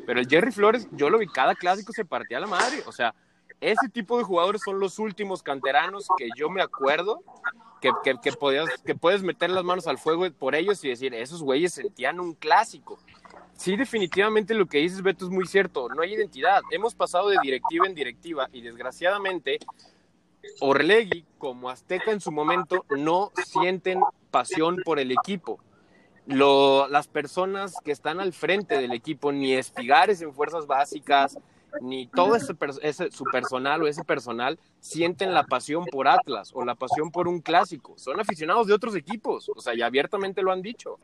Pero 0.05 0.19
el 0.19 0.27
Jerry 0.27 0.51
Flores, 0.51 0.89
yo 0.91 1.09
lo 1.09 1.17
vi, 1.17 1.27
cada 1.27 1.55
clásico 1.55 1.93
se 1.93 2.03
partía 2.03 2.37
a 2.37 2.41
la 2.41 2.47
madre. 2.47 2.83
O 2.85 2.91
sea, 2.91 3.15
ese 3.61 3.87
tipo 3.87 4.17
de 4.17 4.25
jugadores 4.25 4.61
son 4.61 4.77
los 4.77 4.99
últimos 4.99 5.41
canteranos 5.41 6.09
que 6.17 6.27
yo 6.35 6.49
me 6.49 6.61
acuerdo 6.61 7.23
que, 7.79 7.91
que, 8.03 8.15
que, 8.21 8.33
podías, 8.33 8.67
que 8.85 8.93
puedes 8.93 9.23
meter 9.23 9.51
las 9.51 9.63
manos 9.63 9.87
al 9.87 9.97
fuego 9.97 10.29
por 10.31 10.53
ellos 10.53 10.83
y 10.83 10.89
decir, 10.89 11.13
esos 11.13 11.41
güeyes 11.41 11.75
sentían 11.75 12.19
un 12.19 12.33
clásico. 12.33 12.99
Sí, 13.59 13.75
definitivamente 13.75 14.53
lo 14.53 14.67
que 14.67 14.77
dices, 14.77 15.01
Beto, 15.01 15.25
es 15.25 15.31
muy 15.31 15.45
cierto. 15.45 15.89
No 15.89 16.01
hay 16.01 16.13
identidad. 16.13 16.61
Hemos 16.71 16.95
pasado 16.95 17.27
de 17.27 17.37
directiva 17.41 17.85
en 17.85 17.93
directiva 17.93 18.47
y 18.53 18.61
desgraciadamente 18.61 19.59
Orlegui, 20.61 21.25
como 21.37 21.69
Azteca 21.69 22.11
en 22.11 22.21
su 22.21 22.31
momento, 22.31 22.85
no 22.89 23.33
sienten 23.45 23.99
pasión 24.31 24.77
por 24.85 24.97
el 24.97 25.11
equipo 25.11 25.59
las 26.25 27.07
personas 27.07 27.73
que 27.83 27.91
están 27.91 28.19
al 28.19 28.33
frente 28.33 28.79
del 28.79 28.93
equipo, 28.93 29.31
ni 29.31 29.53
Espigares 29.53 30.21
en 30.21 30.33
fuerzas 30.33 30.67
básicas, 30.67 31.37
ni 31.81 32.07
todo 32.07 32.35
ese, 32.35 33.11
su 33.11 33.23
personal 33.25 33.83
o 33.83 33.87
ese 33.87 34.03
personal 34.03 34.57
sienten 34.79 35.33
la 35.33 35.43
pasión 35.43 35.85
por 35.85 36.07
Atlas 36.07 36.51
o 36.53 36.63
la 36.63 36.75
pasión 36.75 37.11
por 37.11 37.27
un 37.27 37.41
clásico. 37.41 37.93
Son 37.97 38.19
aficionados 38.19 38.67
de 38.67 38.73
otros 38.73 38.95
equipos, 38.95 39.51
o 39.53 39.59
sea, 39.59 39.73
y 39.73 39.81
abiertamente 39.81 40.41
lo 40.41 40.51
han 40.51 40.61
dicho. 40.61 40.97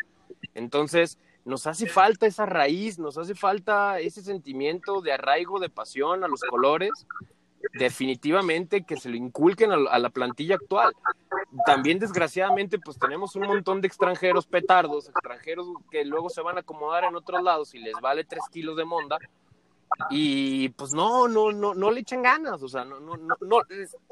Entonces, 0.54 1.18
nos 1.46 1.68
hace 1.68 1.88
falta 1.88 2.26
esa 2.26 2.46
raíz, 2.46 3.00
nos 3.00 3.18
hace 3.18 3.36
falta 3.36 4.00
ese 4.00 4.22
sentimiento 4.22 5.02
de 5.02 5.14
arraigo, 5.14 5.60
de 5.60 5.70
pasión 5.70 6.24
a 6.24 6.28
los 6.28 6.42
colores 6.42 6.92
definitivamente 7.74 8.84
que 8.84 8.98
se 8.98 9.10
lo 9.10 9.16
inculquen 9.16 9.72
a, 9.72 10.00
la 10.00 10.10
plantilla 10.10 10.56
actual. 10.56 10.94
También 11.66 12.00
desgraciadamente 12.00 12.80
pues 12.80 12.98
tenemos 12.98 13.36
un 13.36 13.44
montón 13.44 13.82
de 13.82 13.88
extranjeros 13.88 14.46
petardos, 14.46 15.10
extranjeros 15.10 15.68
que 15.92 16.06
luego 16.06 16.30
se 16.30 16.42
van 16.42 16.58
a 16.58 16.62
acomodar 16.62 17.06
en 17.06 17.16
otros 17.16 17.42
lados 17.42 17.74
y 17.74 17.80
les 17.80 17.94
vale 18.02 18.24
tres 18.24 18.44
kilos 18.52 18.78
de 18.78 18.86
monda 18.86 19.18
y 20.10 20.70
pues 20.70 20.94
no, 20.94 21.28
no, 21.28 21.52
no, 21.52 21.74
no 21.74 21.92
le 21.92 22.02
echan 22.02 22.22
ganas, 22.22 22.62
o 22.62 22.68
sea, 22.68 22.84
no, 22.84 23.00
no, 23.00 23.16
no, 23.16 23.62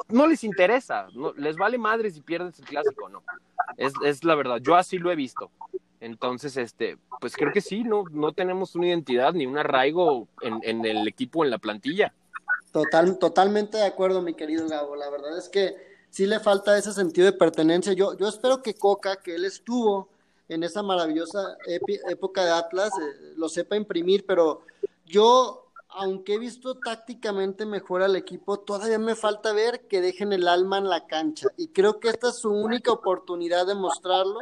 no, 0.08 0.28
les 0.28 0.43
interesa, 0.43 1.08
no, 1.13 1.34
les 1.34 1.58
vale 1.58 1.78
madre 1.78 2.12
si 2.12 2.22
pierdes 2.22 2.58
el 2.60 2.65
clásico, 2.65 3.10
no. 3.10 3.24
Es, 3.76 3.91
es 4.06 4.24
la 4.24 4.36
verdad, 4.36 4.60
yo 4.62 4.76
así 4.76 4.98
lo 4.98 5.12
he 5.12 5.15
visto. 5.15 5.52
Entonces, 6.03 6.57
este, 6.57 6.97
pues 7.21 7.37
creo 7.37 7.53
que 7.53 7.61
sí, 7.61 7.85
no, 7.85 8.03
no 8.11 8.33
tenemos 8.33 8.75
una 8.75 8.87
identidad 8.87 9.31
ni 9.31 9.45
un 9.45 9.57
arraigo 9.57 10.27
en, 10.41 10.59
en 10.63 10.85
el 10.85 11.07
equipo, 11.07 11.45
en 11.45 11.49
la 11.49 11.59
plantilla. 11.59 12.13
Total, 12.73 13.17
totalmente 13.17 13.77
de 13.77 13.85
acuerdo, 13.85 14.21
mi 14.21 14.33
querido 14.33 14.67
Gabo. 14.67 14.97
La 14.97 15.09
verdad 15.09 15.37
es 15.37 15.47
que 15.47 15.77
sí 16.09 16.25
le 16.25 16.41
falta 16.41 16.77
ese 16.77 16.91
sentido 16.91 17.25
de 17.25 17.31
pertenencia. 17.31 17.93
Yo, 17.93 18.17
yo 18.17 18.27
espero 18.27 18.61
que 18.61 18.73
Coca, 18.73 19.15
que 19.15 19.35
él 19.35 19.45
estuvo 19.45 20.09
en 20.49 20.63
esa 20.63 20.83
maravillosa 20.83 21.57
época 21.65 22.43
de 22.43 22.51
Atlas, 22.51 22.91
eh, 22.99 23.33
lo 23.37 23.47
sepa 23.47 23.77
imprimir, 23.77 24.25
pero 24.25 24.63
yo, 25.05 25.69
aunque 25.87 26.33
he 26.33 26.37
visto 26.37 26.75
tácticamente 26.75 27.65
mejor 27.65 28.03
al 28.03 28.17
equipo, 28.17 28.59
todavía 28.59 28.99
me 28.99 29.15
falta 29.15 29.53
ver 29.53 29.87
que 29.87 30.01
dejen 30.01 30.33
el 30.33 30.49
alma 30.49 30.79
en 30.79 30.89
la 30.89 31.07
cancha. 31.07 31.47
Y 31.55 31.69
creo 31.69 32.01
que 32.01 32.09
esta 32.09 32.29
es 32.29 32.39
su 32.39 32.51
única 32.51 32.91
oportunidad 32.91 33.65
de 33.65 33.75
mostrarlo. 33.75 34.39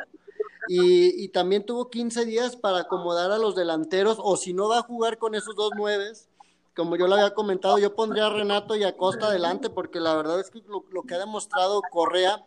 Y, 0.68 1.24
y 1.24 1.30
también 1.30 1.66
tuvo 1.66 1.90
15 1.90 2.26
días 2.26 2.56
para 2.56 2.80
acomodar 2.80 3.32
a 3.32 3.38
los 3.38 3.56
delanteros, 3.56 4.18
o 4.22 4.38
si 4.38 4.54
no 4.54 4.70
va 4.70 4.80
a 4.80 4.84
jugar 4.84 5.18
con 5.18 5.36
esos 5.36 5.56
dos 5.56 5.72
nueves, 5.76 6.30
como 6.76 6.96
yo 6.96 7.08
lo 7.08 7.16
había 7.16 7.34
comentado, 7.34 7.78
yo 7.78 7.96
pondría 7.96 8.28
a 8.28 8.30
Renato 8.30 8.76
y 8.76 8.84
a 8.84 8.96
Costa 8.96 9.28
adelante, 9.28 9.70
porque 9.70 10.00
la 10.00 10.16
verdad 10.16 10.40
es 10.40 10.50
que 10.50 10.64
lo, 10.68 11.04
que 11.04 11.16
ha 11.16 11.20
demostrado 11.20 11.82
Correa, 11.92 12.44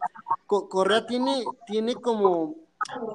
Correa 0.46 1.06
tiene, 1.06 1.44
tiene 1.66 1.94
como, 1.94 2.54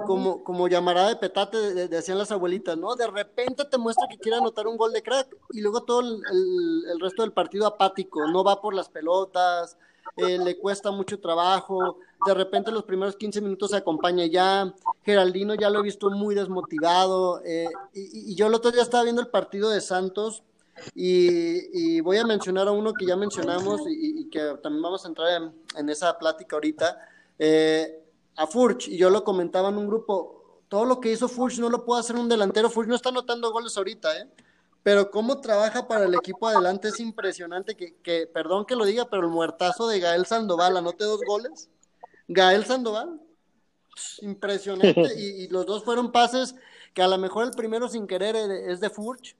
como, 0.05 0.43
como 0.43 0.69
de 0.69 1.15
petate, 1.19 1.87
decían 1.87 2.19
las 2.19 2.31
abuelitas, 2.31 2.77
¿no? 2.77 2.95
De 2.95 3.07
repente 3.07 3.65
te 3.65 3.77
muestra 3.77 4.07
que 4.07 4.19
quiere 4.19 4.37
anotar 4.37 4.67
un 4.67 4.77
gol 4.77 4.93
de 4.93 5.01
crack 5.01 5.35
y 5.51 5.61
luego 5.61 5.83
todo 5.83 6.01
el, 6.01 6.21
el, 6.91 6.99
resto 6.99 7.23
del 7.23 7.33
partido 7.33 7.65
apático, 7.65 8.27
no 8.27 8.43
va 8.43 8.61
por 8.61 8.75
las 8.75 8.89
pelotas, 8.89 9.77
eh, 10.27 10.37
le 10.37 10.57
cuesta 10.57 10.91
mucho 10.91 11.19
trabajo, 11.19 11.97
de 12.25 12.33
repente 12.33 12.71
los 12.71 12.83
primeros 12.83 13.15
15 13.15 13.41
minutos 13.41 13.71
se 13.71 13.77
acompaña 13.77 14.25
ya, 14.25 14.73
Geraldino 15.03 15.55
ya 15.55 15.69
lo 15.69 15.79
he 15.79 15.83
visto 15.83 16.09
muy 16.09 16.35
desmotivado, 16.35 17.41
eh, 17.43 17.69
y, 17.93 18.31
y, 18.31 18.35
yo 18.35 18.47
el 18.47 18.53
otro 18.53 18.71
día 18.71 18.81
estaba 18.81 19.03
viendo 19.03 19.21
el 19.21 19.29
partido 19.29 19.69
de 19.69 19.81
Santos 19.81 20.43
y, 20.95 22.01
voy 22.01 22.17
a 22.17 22.25
mencionar 22.25 22.67
a 22.67 22.71
uno 22.71 22.93
que 22.93 23.05
ya 23.05 23.15
mencionamos 23.15 23.81
y, 23.87 24.29
que 24.29 24.57
también 24.61 24.81
vamos 24.81 25.05
a 25.05 25.07
entrar 25.07 25.53
en, 25.77 25.89
esa 25.89 26.17
plática 26.17 26.55
ahorita, 26.55 26.97
eh, 27.37 28.03
a 28.35 28.47
Furch, 28.47 28.87
y 28.87 28.97
yo 28.97 29.09
lo 29.09 29.23
comentaba 29.23 29.69
en 29.69 29.77
un 29.77 29.87
grupo, 29.87 30.61
todo 30.67 30.85
lo 30.85 30.99
que 30.99 31.11
hizo 31.11 31.27
Furch 31.27 31.59
no 31.59 31.69
lo 31.69 31.85
puede 31.85 32.01
hacer 32.01 32.15
un 32.15 32.29
delantero, 32.29 32.69
Furch 32.69 32.87
no 32.87 32.95
está 32.95 33.09
anotando 33.09 33.51
goles 33.51 33.75
ahorita, 33.77 34.17
¿eh? 34.17 34.29
Pero 34.83 35.11
cómo 35.11 35.41
trabaja 35.41 35.87
para 35.87 36.05
el 36.05 36.15
equipo 36.15 36.47
adelante 36.47 36.89
es 36.89 36.99
impresionante, 36.99 37.75
que, 37.75 37.95
que, 38.01 38.27
perdón 38.27 38.65
que 38.65 38.75
lo 38.75 38.85
diga, 38.85 39.09
pero 39.09 39.23
el 39.23 39.29
muertazo 39.29 39.87
de 39.87 39.99
Gael 39.99 40.25
Sandoval, 40.25 40.77
anote 40.77 41.03
dos 41.03 41.21
goles, 41.27 41.69
Gael 42.27 42.65
Sandoval, 42.65 43.19
impresionante, 44.21 45.09
y, 45.17 45.43
y 45.43 45.47
los 45.49 45.65
dos 45.65 45.83
fueron 45.83 46.11
pases 46.11 46.55
que 46.93 47.01
a 47.01 47.07
lo 47.07 47.17
mejor 47.17 47.45
el 47.45 47.51
primero 47.51 47.89
sin 47.89 48.07
querer 48.07 48.35
es 48.35 48.79
de 48.79 48.89
Furch, 48.89 49.35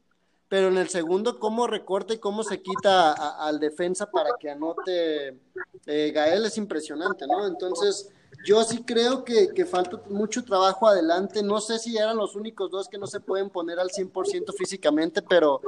pero 0.49 0.67
en 0.67 0.77
el 0.77 0.89
segundo, 0.89 1.39
cómo 1.39 1.67
recorta 1.67 2.15
y 2.15 2.17
cómo 2.17 2.43
se 2.43 2.62
quita 2.62 3.13
al 3.13 3.59
defensa 3.59 4.09
para 4.09 4.31
que 4.39 4.49
anote 4.49 5.39
eh, 5.85 6.12
Gael 6.12 6.45
es 6.45 6.57
impresionante, 6.57 7.27
¿no? 7.27 7.45
Entonces, 7.45 8.09
yo 8.45 8.63
sí 8.63 8.83
creo 8.83 9.23
que, 9.23 9.49
que, 9.49 9.65
falta 9.65 10.01
mucho 10.09 10.43
trabajo 10.43 10.88
adelante. 10.88 11.43
No 11.43 11.62
sé 11.62 11.77
si 11.77 11.97
eran 11.97 12.17
los 12.17 12.35
únicos 12.35 12.71
dos 12.71 12.89
que 12.89 12.97
no 12.97 13.05
se 13.05 13.19
pueden 13.19 13.51
poner 13.51 13.79
al 13.79 13.89
100% 13.89 14.53
físicamente, 14.57 15.21
pero 15.21 15.62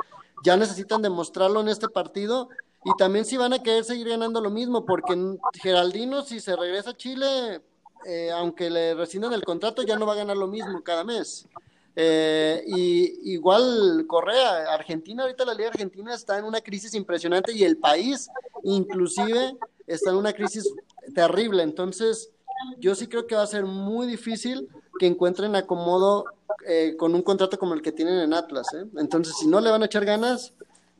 ya 0.43 0.57
necesitan 0.57 1.03
demostrarlo 1.03 1.61
en 1.61 1.69
este 1.69 1.87
partido. 1.87 2.49
Y 2.83 2.91
también 2.97 3.25
si 3.25 3.37
van 3.37 3.53
a 3.53 3.61
querer 3.61 3.83
seguir 3.83 4.09
ganando 4.09 4.41
lo 4.41 4.49
mismo, 4.49 4.85
porque 4.85 5.15
Geraldino, 5.61 6.23
si 6.23 6.39
se 6.39 6.55
regresa 6.55 6.91
a 6.91 6.97
Chile, 6.97 7.61
eh, 8.05 8.31
aunque 8.31 8.71
le 8.71 8.95
rescindan 8.95 9.33
el 9.33 9.43
contrato, 9.43 9.83
ya 9.83 9.97
no 9.97 10.07
va 10.07 10.13
a 10.13 10.17
ganar 10.17 10.37
lo 10.37 10.47
mismo 10.47 10.83
cada 10.83 11.03
mes. 11.03 11.47
Eh, 11.95 12.63
y 12.67 13.33
igual 13.33 14.05
Correa, 14.07 14.73
Argentina, 14.73 15.23
ahorita 15.23 15.43
la 15.43 15.53
Liga 15.53 15.69
Argentina 15.69 16.13
está 16.13 16.37
en 16.37 16.45
una 16.45 16.61
crisis 16.61 16.93
impresionante 16.93 17.51
y 17.53 17.63
el 17.63 17.77
país 17.77 18.29
inclusive 18.63 19.57
está 19.87 20.11
en 20.11 20.15
una 20.17 20.33
crisis 20.33 20.71
terrible. 21.13 21.63
Entonces, 21.63 22.31
yo 22.77 22.95
sí 22.95 23.07
creo 23.07 23.27
que 23.27 23.35
va 23.35 23.43
a 23.43 23.47
ser 23.47 23.65
muy 23.65 24.07
difícil 24.07 24.69
que 24.99 25.07
encuentren 25.07 25.55
acomodo 25.55 26.25
eh, 26.65 26.95
con 26.97 27.13
un 27.13 27.23
contrato 27.23 27.59
como 27.59 27.73
el 27.73 27.81
que 27.81 27.91
tienen 27.91 28.19
en 28.19 28.33
Atlas. 28.33 28.67
¿eh? 28.73 28.85
Entonces, 28.97 29.35
si 29.37 29.47
no 29.47 29.59
le 29.59 29.71
van 29.71 29.81
a 29.81 29.87
echar 29.87 30.05
ganas, 30.05 30.53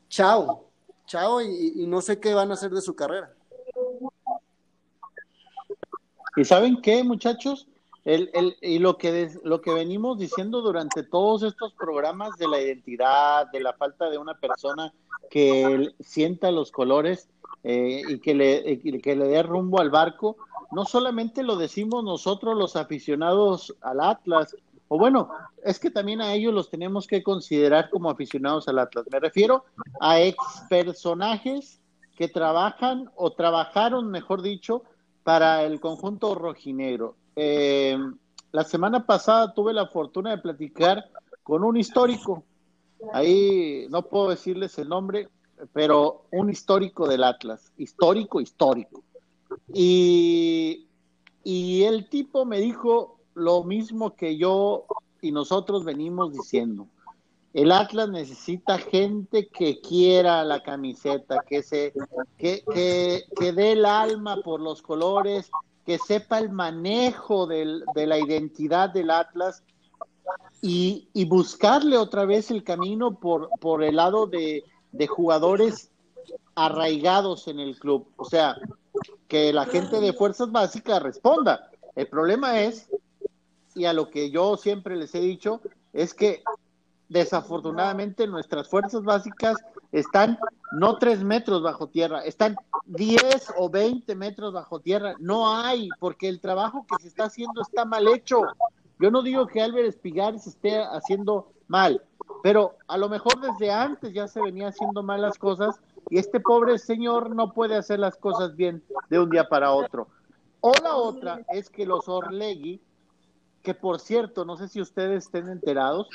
chao, 0.08 0.68
chao 1.06 1.40
y, 1.40 1.72
y 1.76 1.86
no 1.86 2.02
sé 2.02 2.18
qué 2.18 2.34
van 2.34 2.50
a 2.50 2.54
hacer 2.54 2.70
de 2.70 2.82
su 2.82 2.94
carrera. 2.94 3.34
¿Y 6.36 6.44
saben 6.44 6.80
qué, 6.80 7.04
muchachos? 7.04 7.66
El, 8.04 8.30
el, 8.34 8.56
y 8.60 8.78
lo 8.80 8.98
que, 8.98 9.30
lo 9.44 9.60
que 9.60 9.72
venimos 9.72 10.18
diciendo 10.18 10.60
durante 10.60 11.04
todos 11.04 11.44
estos 11.44 11.72
programas 11.74 12.36
de 12.36 12.48
la 12.48 12.60
identidad, 12.60 13.46
de 13.52 13.60
la 13.60 13.72
falta 13.74 14.10
de 14.10 14.18
una 14.18 14.34
persona 14.34 14.92
que 15.30 15.94
sienta 16.00 16.50
los 16.50 16.72
colores 16.72 17.28
eh, 17.62 18.02
y 18.08 18.18
que 18.18 18.34
le, 18.34 18.80
que 19.00 19.16
le 19.16 19.26
dé 19.26 19.42
rumbo 19.42 19.80
al 19.80 19.90
barco, 19.90 20.36
no 20.72 20.84
solamente 20.84 21.44
lo 21.44 21.56
decimos 21.56 22.02
nosotros 22.02 22.56
los 22.56 22.74
aficionados 22.74 23.74
al 23.82 24.00
Atlas, 24.00 24.56
o 24.88 24.98
bueno, 24.98 25.30
es 25.64 25.78
que 25.78 25.90
también 25.90 26.20
a 26.20 26.34
ellos 26.34 26.52
los 26.52 26.68
tenemos 26.68 27.06
que 27.06 27.22
considerar 27.22 27.88
como 27.88 28.10
aficionados 28.10 28.68
al 28.68 28.78
Atlas. 28.78 29.06
Me 29.10 29.20
refiero 29.20 29.64
a 30.00 30.20
ex 30.20 30.36
personajes 30.68 31.80
que 32.16 32.28
trabajan 32.28 33.10
o 33.16 33.32
trabajaron, 33.32 34.10
mejor 34.10 34.42
dicho, 34.42 34.82
para 35.22 35.62
el 35.64 35.80
conjunto 35.80 36.34
rojinegro. 36.34 37.16
Eh, 37.36 37.96
la 38.52 38.64
semana 38.64 39.06
pasada 39.06 39.54
tuve 39.54 39.72
la 39.72 39.86
fortuna 39.86 40.30
de 40.30 40.38
platicar 40.38 41.04
con 41.42 41.64
un 41.64 41.76
histórico. 41.76 42.44
Ahí 43.12 43.86
no 43.90 44.02
puedo 44.02 44.30
decirles 44.30 44.78
el 44.78 44.88
nombre, 44.88 45.28
pero 45.72 46.26
un 46.30 46.50
histórico 46.50 47.08
del 47.08 47.24
Atlas, 47.24 47.72
histórico, 47.78 48.40
histórico. 48.40 49.02
Y, 49.72 50.86
y 51.44 51.82
el 51.82 52.08
tipo 52.08 52.44
me 52.44 52.60
dijo 52.60 53.18
lo 53.34 53.64
mismo 53.64 54.14
que 54.14 54.36
yo 54.36 54.86
y 55.20 55.32
nosotros 55.32 55.84
venimos 55.84 56.32
diciendo. 56.32 56.88
El 57.52 57.70
Atlas 57.70 58.08
necesita 58.08 58.78
gente 58.78 59.48
que 59.48 59.80
quiera 59.80 60.42
la 60.44 60.62
camiseta, 60.62 61.44
que 61.46 61.62
se, 61.62 61.92
que, 62.38 62.64
que, 62.72 63.24
que 63.38 63.52
dé 63.52 63.72
el 63.72 63.84
alma 63.84 64.38
por 64.42 64.60
los 64.60 64.80
colores, 64.80 65.50
que 65.84 65.98
sepa 65.98 66.38
el 66.38 66.50
manejo 66.50 67.46
del, 67.46 67.84
de 67.94 68.06
la 68.06 68.18
identidad 68.18 68.90
del 68.90 69.10
Atlas 69.10 69.62
y, 70.60 71.08
y, 71.12 71.24
buscarle 71.24 71.98
otra 71.98 72.24
vez 72.24 72.50
el 72.50 72.62
camino 72.62 73.18
por, 73.18 73.82
el 73.82 73.96
lado 73.96 74.26
de, 74.26 74.62
de 74.92 75.06
jugadores 75.08 75.90
arraigados 76.54 77.48
en 77.48 77.58
el 77.58 77.78
club. 77.78 78.06
O 78.16 78.24
sea, 78.24 78.56
que 79.26 79.52
la 79.52 79.64
gente 79.64 80.00
de 80.00 80.12
fuerzas 80.12 80.52
básicas 80.52 81.02
responda. 81.02 81.70
El 81.96 82.06
problema 82.06 82.60
es, 82.60 82.88
y 83.74 83.86
a 83.86 83.92
lo 83.92 84.10
que 84.10 84.30
yo 84.30 84.56
siempre 84.56 84.96
les 84.96 85.14
he 85.14 85.20
dicho, 85.20 85.60
es 85.92 86.14
que 86.14 86.42
desafortunadamente 87.08 88.26
nuestras 88.26 88.68
fuerzas 88.68 89.02
básicas 89.02 89.56
están 89.92 90.38
no 90.72 90.96
tres 90.96 91.22
metros 91.22 91.62
bajo 91.62 91.86
tierra, 91.86 92.24
están 92.24 92.56
diez 92.86 93.52
o 93.56 93.68
veinte 93.68 94.14
metros 94.14 94.52
bajo 94.54 94.80
tierra. 94.80 95.14
No 95.18 95.54
hay, 95.54 95.90
porque 96.00 96.28
el 96.28 96.40
trabajo 96.40 96.86
que 96.88 97.02
se 97.02 97.08
está 97.08 97.24
haciendo 97.24 97.60
está 97.60 97.84
mal 97.84 98.08
hecho. 98.08 98.42
Yo 98.98 99.10
no 99.10 99.22
digo 99.22 99.46
que 99.46 99.60
Álvarez 99.60 99.96
Pigar 99.96 100.38
se 100.38 100.50
esté 100.50 100.82
haciendo 100.82 101.52
mal, 101.68 102.02
pero 102.42 102.76
a 102.88 102.96
lo 102.96 103.08
mejor 103.08 103.40
desde 103.40 103.70
antes 103.70 104.12
ya 104.14 104.28
se 104.28 104.40
venía 104.40 104.68
haciendo 104.68 105.02
mal 105.02 105.20
las 105.20 105.38
cosas 105.38 105.80
y 106.08 106.18
este 106.18 106.40
pobre 106.40 106.78
señor 106.78 107.34
no 107.34 107.52
puede 107.52 107.76
hacer 107.76 107.98
las 107.98 108.16
cosas 108.16 108.56
bien 108.56 108.82
de 109.10 109.20
un 109.20 109.30
día 109.30 109.48
para 109.48 109.72
otro. 109.72 110.08
O 110.60 110.72
la 110.82 110.96
otra 110.96 111.44
es 111.52 111.68
que 111.68 111.84
los 111.84 112.08
Orlegui, 112.08 112.80
que 113.62 113.74
por 113.74 114.00
cierto, 114.00 114.44
no 114.44 114.56
sé 114.56 114.68
si 114.68 114.80
ustedes 114.80 115.26
estén 115.26 115.48
enterados, 115.48 116.08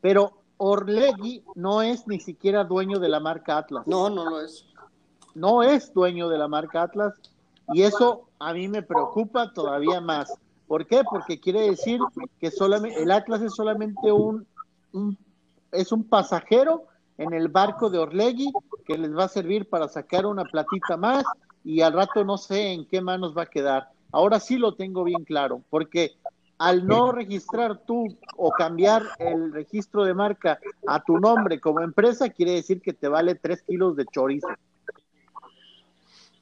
pero 0.00 0.32
Orlegui 0.58 1.42
no 1.54 1.82
es 1.82 2.06
ni 2.06 2.20
siquiera 2.20 2.64
dueño 2.64 2.98
de 2.98 3.08
la 3.08 3.20
marca 3.20 3.58
Atlas. 3.58 3.86
No, 3.86 4.10
no 4.10 4.28
lo 4.28 4.40
es. 4.40 4.66
No 5.34 5.62
es 5.62 5.92
dueño 5.94 6.28
de 6.28 6.38
la 6.38 6.48
marca 6.48 6.82
Atlas 6.82 7.14
y 7.72 7.82
eso 7.82 8.28
a 8.38 8.52
mí 8.52 8.68
me 8.68 8.82
preocupa 8.82 9.52
todavía 9.52 10.00
más. 10.00 10.34
¿Por 10.66 10.86
qué? 10.86 11.02
Porque 11.08 11.40
quiere 11.40 11.62
decir 11.62 12.00
que 12.40 12.50
solamente 12.50 13.02
el 13.02 13.10
Atlas 13.10 13.40
es 13.42 13.54
solamente 13.54 14.12
un, 14.12 14.46
un 14.92 15.16
es 15.72 15.92
un 15.92 16.04
pasajero 16.04 16.84
en 17.18 17.32
el 17.34 17.48
barco 17.48 17.90
de 17.90 17.98
Orlegui 17.98 18.52
que 18.84 18.96
les 18.96 19.14
va 19.16 19.24
a 19.24 19.28
servir 19.28 19.68
para 19.68 19.88
sacar 19.88 20.26
una 20.26 20.44
platita 20.44 20.96
más 20.96 21.24
y 21.64 21.80
al 21.82 21.92
rato 21.92 22.24
no 22.24 22.38
sé 22.38 22.72
en 22.72 22.86
qué 22.86 23.00
manos 23.00 23.36
va 23.36 23.42
a 23.42 23.46
quedar. 23.46 23.90
Ahora 24.12 24.40
sí 24.40 24.56
lo 24.56 24.74
tengo 24.74 25.04
bien 25.04 25.24
claro, 25.24 25.62
porque 25.68 26.12
al 26.58 26.86
no 26.86 27.12
registrar 27.12 27.78
tú 27.86 28.18
o 28.36 28.50
cambiar 28.50 29.02
el 29.18 29.52
registro 29.52 30.04
de 30.04 30.14
marca 30.14 30.58
a 30.86 31.02
tu 31.02 31.18
nombre 31.18 31.60
como 31.60 31.80
empresa, 31.80 32.28
quiere 32.28 32.52
decir 32.52 32.80
que 32.80 32.92
te 32.92 33.08
vale 33.08 33.34
tres 33.36 33.62
kilos 33.62 33.96
de 33.96 34.04
chorizo. 34.06 34.48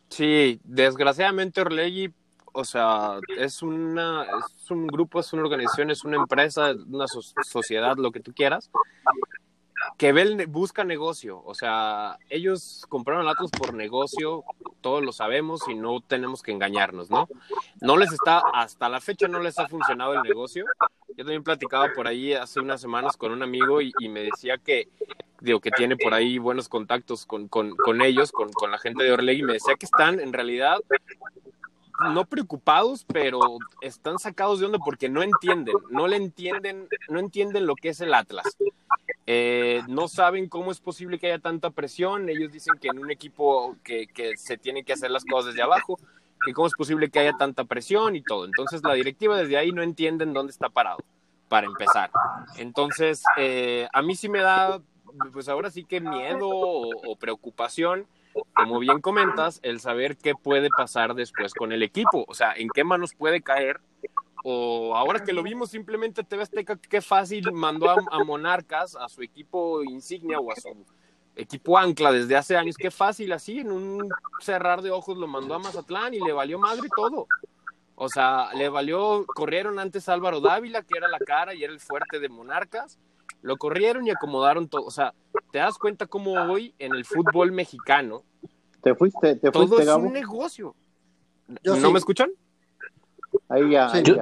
Sí, 0.08 0.60
desgraciadamente 0.64 1.60
Orlegui 1.60 2.12
o 2.58 2.64
sea, 2.64 3.18
es 3.36 3.62
una, 3.62 4.24
es 4.24 4.70
un 4.70 4.86
grupo, 4.86 5.20
es 5.20 5.30
una 5.34 5.42
organización, 5.42 5.90
es 5.90 6.04
una 6.04 6.16
empresa, 6.16 6.72
una 6.88 7.04
sociedad, 7.06 7.98
lo 7.98 8.10
que 8.10 8.20
tú 8.20 8.32
quieras, 8.32 8.70
que 9.96 10.46
busca 10.46 10.84
negocio. 10.84 11.42
O 11.44 11.54
sea, 11.54 12.18
ellos 12.28 12.84
compraron 12.88 13.28
Atlas 13.28 13.50
por 13.50 13.74
negocio, 13.74 14.44
todos 14.80 15.04
lo 15.04 15.12
sabemos 15.12 15.62
y 15.68 15.74
no 15.74 16.00
tenemos 16.00 16.42
que 16.42 16.52
engañarnos, 16.52 17.10
¿no? 17.10 17.28
No 17.80 17.96
les 17.96 18.12
está, 18.12 18.42
hasta 18.52 18.88
la 18.88 19.00
fecha 19.00 19.28
no 19.28 19.40
les 19.40 19.58
ha 19.58 19.68
funcionado 19.68 20.14
el 20.14 20.22
negocio. 20.22 20.64
Yo 21.16 21.24
también 21.24 21.42
platicaba 21.42 21.88
por 21.94 22.06
ahí 22.06 22.34
hace 22.34 22.60
unas 22.60 22.80
semanas 22.80 23.16
con 23.16 23.32
un 23.32 23.42
amigo 23.42 23.80
y, 23.80 23.92
me 24.08 24.20
decía 24.20 24.58
que, 24.58 24.88
digo, 25.40 25.60
que 25.60 25.70
tiene 25.70 25.96
por 25.96 26.14
ahí 26.14 26.38
buenos 26.38 26.68
contactos 26.68 27.26
con, 27.26 27.48
con, 27.48 28.02
ellos, 28.02 28.32
con, 28.32 28.52
con, 28.52 28.70
la 28.70 28.78
gente 28.78 29.02
de 29.02 29.12
Orlegui, 29.12 29.40
y 29.40 29.44
me 29.44 29.54
decía 29.54 29.76
que 29.76 29.86
están 29.86 30.20
en 30.20 30.32
realidad 30.32 30.78
no 32.12 32.26
preocupados, 32.26 33.04
pero 33.04 33.58
están 33.80 34.18
sacados 34.18 34.60
de 34.60 34.66
onda 34.66 34.78
porque 34.78 35.08
no 35.08 35.22
entienden, 35.22 35.74
no 35.90 36.06
le 36.06 36.16
entienden, 36.16 36.88
no 37.08 37.18
entienden 37.18 37.66
lo 37.66 37.74
que 37.74 37.90
es 37.90 38.00
el 38.00 38.14
Atlas. 38.14 38.56
Eh, 39.26 39.82
no 39.88 40.06
saben 40.06 40.48
cómo 40.48 40.70
es 40.70 40.80
posible 40.80 41.18
que 41.18 41.26
haya 41.26 41.40
tanta 41.40 41.70
presión. 41.70 42.28
Ellos 42.28 42.52
dicen 42.52 42.74
que 42.80 42.88
en 42.88 42.98
un 42.98 43.10
equipo 43.10 43.76
que, 43.82 44.06
se 44.36 44.56
tiene 44.56 44.84
que 44.84 44.92
hacer 44.92 45.10
las 45.10 45.24
cosas 45.24 45.46
desde 45.46 45.62
abajo, 45.62 45.98
que 46.44 46.52
cómo 46.52 46.68
es 46.68 46.74
posible 46.74 47.10
que 47.10 47.18
haya 47.18 47.32
tanta 47.32 47.64
presión 47.64 48.14
y 48.14 48.22
todo. 48.22 48.44
Entonces 48.44 48.82
la 48.84 48.94
directiva 48.94 49.36
desde 49.36 49.56
ahí 49.56 49.72
no 49.72 49.82
entienden 49.82 50.32
dónde 50.32 50.52
está 50.52 50.68
parado, 50.68 50.98
para 51.48 51.66
empezar. 51.66 52.10
Entonces, 52.56 53.22
eh, 53.36 53.88
a 53.92 54.02
mí 54.02 54.14
sí 54.14 54.28
me 54.28 54.40
da, 54.40 54.80
pues 55.32 55.48
ahora 55.48 55.70
sí 55.70 55.84
que 55.84 56.00
miedo 56.00 56.48
o 56.48 57.16
preocupación, 57.18 58.06
como 58.54 58.78
bien 58.78 59.00
comentas, 59.00 59.60
el 59.62 59.80
saber 59.80 60.16
qué 60.16 60.34
puede 60.34 60.68
pasar 60.76 61.14
después 61.14 61.54
con 61.54 61.72
el 61.72 61.82
equipo. 61.82 62.24
O 62.28 62.34
sea, 62.34 62.52
en 62.54 62.68
qué 62.68 62.84
manos 62.84 63.14
puede 63.14 63.42
caer 63.42 63.80
o 64.48 64.94
ahora 64.94 65.24
que 65.24 65.32
lo 65.32 65.42
vimos 65.42 65.70
simplemente 65.70 66.22
TV 66.22 66.44
Azteca, 66.44 66.76
qué 66.76 67.00
fácil 67.02 67.50
mandó 67.52 67.90
a, 67.90 68.22
Monarcas, 68.22 68.94
a 68.94 69.08
su 69.08 69.20
equipo 69.22 69.82
insignia 69.82 70.38
o 70.38 70.52
a 70.52 70.54
su 70.54 70.68
equipo 71.34 71.76
ancla 71.76 72.12
desde 72.12 72.36
hace 72.36 72.56
años, 72.56 72.76
qué 72.76 72.92
fácil 72.92 73.32
así, 73.32 73.58
en 73.58 73.72
un 73.72 74.08
cerrar 74.38 74.82
de 74.82 74.92
ojos 74.92 75.18
lo 75.18 75.26
mandó 75.26 75.54
a 75.54 75.58
Mazatlán 75.58 76.14
y 76.14 76.20
le 76.20 76.32
valió 76.32 76.60
madre 76.60 76.86
todo. 76.94 77.26
O 77.96 78.08
sea, 78.08 78.54
le 78.54 78.68
valió, 78.68 79.26
corrieron 79.26 79.80
antes 79.80 80.08
a 80.08 80.12
Álvaro 80.12 80.40
Dávila, 80.40 80.82
que 80.82 80.96
era 80.96 81.08
la 81.08 81.18
cara 81.18 81.52
y 81.52 81.64
era 81.64 81.72
el 81.72 81.80
fuerte 81.80 82.20
de 82.20 82.28
Monarcas, 82.28 83.00
lo 83.42 83.56
corrieron 83.56 84.06
y 84.06 84.10
acomodaron 84.10 84.68
todo. 84.68 84.84
O 84.84 84.92
sea, 84.92 85.12
te 85.50 85.58
das 85.58 85.76
cuenta 85.76 86.06
cómo 86.06 86.34
hoy 86.34 86.72
en 86.78 86.94
el 86.94 87.04
fútbol 87.04 87.50
mexicano, 87.50 88.22
te 88.80 88.94
fuiste, 88.94 89.34
te 89.34 89.50
fuiste, 89.50 89.76
todo 89.76 89.80
es 89.80 89.88
un 89.88 90.12
negocio. 90.12 90.76
¿No 91.64 91.90
me 91.90 91.98
escuchan? 91.98 92.30
Ahí 93.48 93.70
ya. 93.70 93.92
yo, 94.00 94.16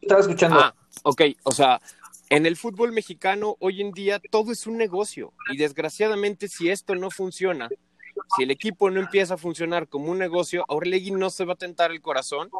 estaba 0.00 0.20
escuchando. 0.20 0.60
Ah, 0.60 0.74
ok, 1.02 1.22
o 1.42 1.52
sea, 1.52 1.80
en 2.30 2.46
el 2.46 2.56
fútbol 2.56 2.92
mexicano 2.92 3.56
hoy 3.60 3.80
en 3.80 3.92
día 3.92 4.20
todo 4.30 4.52
es 4.52 4.66
un 4.66 4.76
negocio 4.76 5.32
y 5.50 5.56
desgraciadamente 5.56 6.48
si 6.48 6.70
esto 6.70 6.94
no 6.94 7.10
funciona, 7.10 7.68
si 8.36 8.42
el 8.42 8.50
equipo 8.50 8.90
no 8.90 9.00
empieza 9.00 9.34
a 9.34 9.38
funcionar 9.38 9.88
como 9.88 10.10
un 10.10 10.18
negocio, 10.18 10.64
a 10.68 10.74
Orlegui 10.74 11.10
no 11.10 11.30
se 11.30 11.44
va 11.44 11.54
a 11.54 11.56
tentar 11.56 11.90
el 11.90 12.00
corazón 12.00 12.50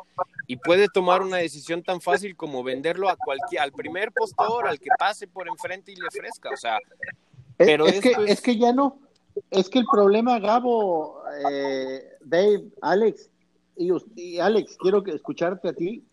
y 0.46 0.56
puede 0.56 0.88
tomar 0.88 1.22
una 1.22 1.36
decisión 1.38 1.82
tan 1.82 2.00
fácil 2.00 2.36
como 2.36 2.62
venderlo 2.62 3.08
a 3.08 3.16
cualquier, 3.16 3.62
al 3.62 3.72
primer 3.72 4.12
postor, 4.12 4.68
al 4.68 4.78
que 4.78 4.90
pase 4.98 5.26
por 5.26 5.48
enfrente 5.48 5.92
y 5.92 5.96
le 5.96 6.06
ofrezca, 6.06 6.50
o 6.50 6.56
sea, 6.56 6.78
pero 7.56 7.86
es, 7.86 8.00
que, 8.00 8.14
es... 8.26 8.40
que 8.40 8.56
ya 8.56 8.72
no, 8.72 9.00
es 9.50 9.68
que 9.68 9.80
el 9.80 9.86
problema, 9.90 10.38
Gabo, 10.38 11.22
eh, 11.50 12.02
Dave, 12.20 12.64
Alex, 12.80 13.30
y, 13.78 14.38
Alex, 14.38 14.76
quiero 14.78 15.02
que 15.02 15.12
escucharte 15.12 15.68
a 15.68 15.72
ti, 15.72 16.04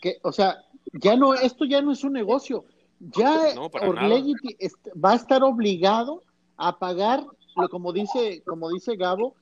que, 0.00 0.18
o 0.22 0.32
sea, 0.32 0.56
ya 0.92 1.16
no, 1.16 1.34
esto 1.34 1.64
ya 1.64 1.82
no 1.82 1.92
es 1.92 2.04
un 2.04 2.12
negocio, 2.12 2.64
ya 3.00 3.54
no, 3.54 3.70
va 3.70 5.12
a 5.12 5.16
estar 5.16 5.42
obligado 5.42 6.22
a 6.56 6.78
pagar, 6.78 7.24
como 7.70 7.92
dice, 7.92 8.42
como 8.46 8.70
dice 8.70 8.96
Gabo, 8.96 9.34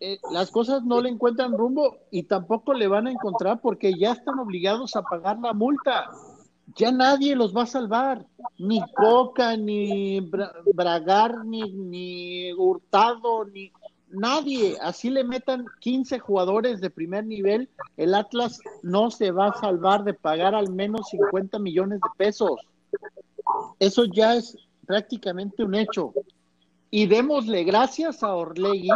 eh, 0.00 0.18
las 0.32 0.50
cosas 0.50 0.84
no 0.84 1.00
le 1.00 1.08
encuentran 1.08 1.56
rumbo 1.56 1.96
y 2.10 2.24
tampoco 2.24 2.74
le 2.74 2.88
van 2.88 3.06
a 3.06 3.12
encontrar 3.12 3.60
porque 3.60 3.94
ya 3.94 4.12
están 4.12 4.38
obligados 4.38 4.96
a 4.96 5.02
pagar 5.02 5.38
la 5.38 5.52
multa. 5.52 6.10
Ya 6.76 6.90
nadie 6.90 7.36
los 7.36 7.54
va 7.54 7.62
a 7.62 7.66
salvar, 7.66 8.26
ni 8.58 8.80
Coca, 8.92 9.56
ni 9.56 10.20
Bragar, 10.74 11.44
ni, 11.44 11.62
ni 11.72 12.52
Hurtado, 12.52 13.44
ni 13.44 13.70
nadie, 14.14 14.76
así 14.80 15.10
le 15.10 15.24
metan 15.24 15.66
15 15.80 16.18
jugadores 16.18 16.80
de 16.80 16.90
primer 16.90 17.26
nivel, 17.26 17.68
el 17.96 18.14
Atlas 18.14 18.60
no 18.82 19.10
se 19.10 19.30
va 19.30 19.48
a 19.48 19.60
salvar 19.60 20.04
de 20.04 20.14
pagar 20.14 20.54
al 20.54 20.72
menos 20.72 21.08
50 21.10 21.58
millones 21.58 22.00
de 22.00 22.08
pesos. 22.16 22.60
Eso 23.78 24.04
ya 24.04 24.36
es 24.36 24.56
prácticamente 24.86 25.64
un 25.64 25.74
hecho. 25.74 26.12
Y 26.90 27.06
démosle 27.06 27.64
gracias 27.64 28.22
a 28.22 28.34
Orlegui, 28.34 28.90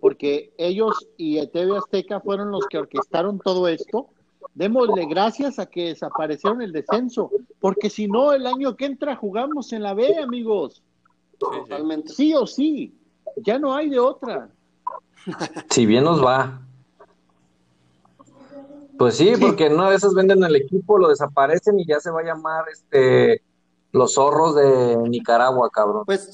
porque 0.00 0.52
ellos 0.58 0.94
y 1.16 1.44
TV 1.48 1.76
Azteca 1.76 2.20
fueron 2.20 2.50
los 2.50 2.66
que 2.66 2.78
orquestaron 2.78 3.38
todo 3.38 3.68
esto. 3.68 4.08
Démosle 4.54 5.06
gracias 5.06 5.58
a 5.58 5.66
que 5.66 5.86
desaparecieron 5.86 6.62
el 6.62 6.72
descenso, 6.72 7.30
porque 7.60 7.90
si 7.90 8.06
no, 8.06 8.32
el 8.32 8.46
año 8.46 8.76
que 8.76 8.86
entra 8.86 9.16
jugamos 9.16 9.72
en 9.72 9.82
la 9.82 9.94
B, 9.94 10.18
amigos. 10.18 10.82
Totalmente. 11.38 12.12
Sí 12.12 12.34
o 12.34 12.46
sí, 12.46 12.94
ya 13.36 13.58
no 13.58 13.74
hay 13.74 13.88
de 13.88 13.98
otra. 13.98 14.50
Si 15.70 15.86
bien 15.86 16.04
nos 16.04 16.24
va. 16.24 16.62
Pues 18.98 19.16
sí, 19.16 19.32
porque 19.40 19.70
no 19.70 19.88
de 19.90 19.96
esas 19.96 20.14
venden 20.14 20.42
el 20.42 20.56
equipo, 20.56 20.98
lo 20.98 21.08
desaparecen 21.08 21.78
y 21.78 21.86
ya 21.86 22.00
se 22.00 22.10
va 22.10 22.20
a 22.20 22.24
llamar 22.24 22.64
este 22.72 23.42
los 23.92 24.14
zorros 24.14 24.54
de 24.54 24.96
Nicaragua, 25.08 25.70
cabrón. 25.70 26.04
Pues 26.04 26.30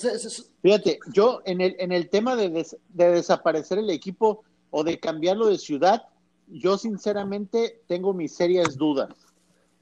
fíjate, 0.60 0.98
yo 1.12 1.40
en 1.44 1.60
el, 1.60 1.76
en 1.78 1.92
el 1.92 2.08
tema 2.08 2.34
de, 2.34 2.66
de 2.88 3.10
desaparecer 3.10 3.78
el 3.78 3.90
equipo 3.90 4.42
o 4.70 4.82
de 4.82 4.98
cambiarlo 4.98 5.46
de 5.46 5.58
ciudad, 5.58 6.02
yo 6.48 6.78
sinceramente 6.78 7.82
tengo 7.86 8.12
mis 8.12 8.34
serias 8.34 8.76
dudas. 8.76 9.10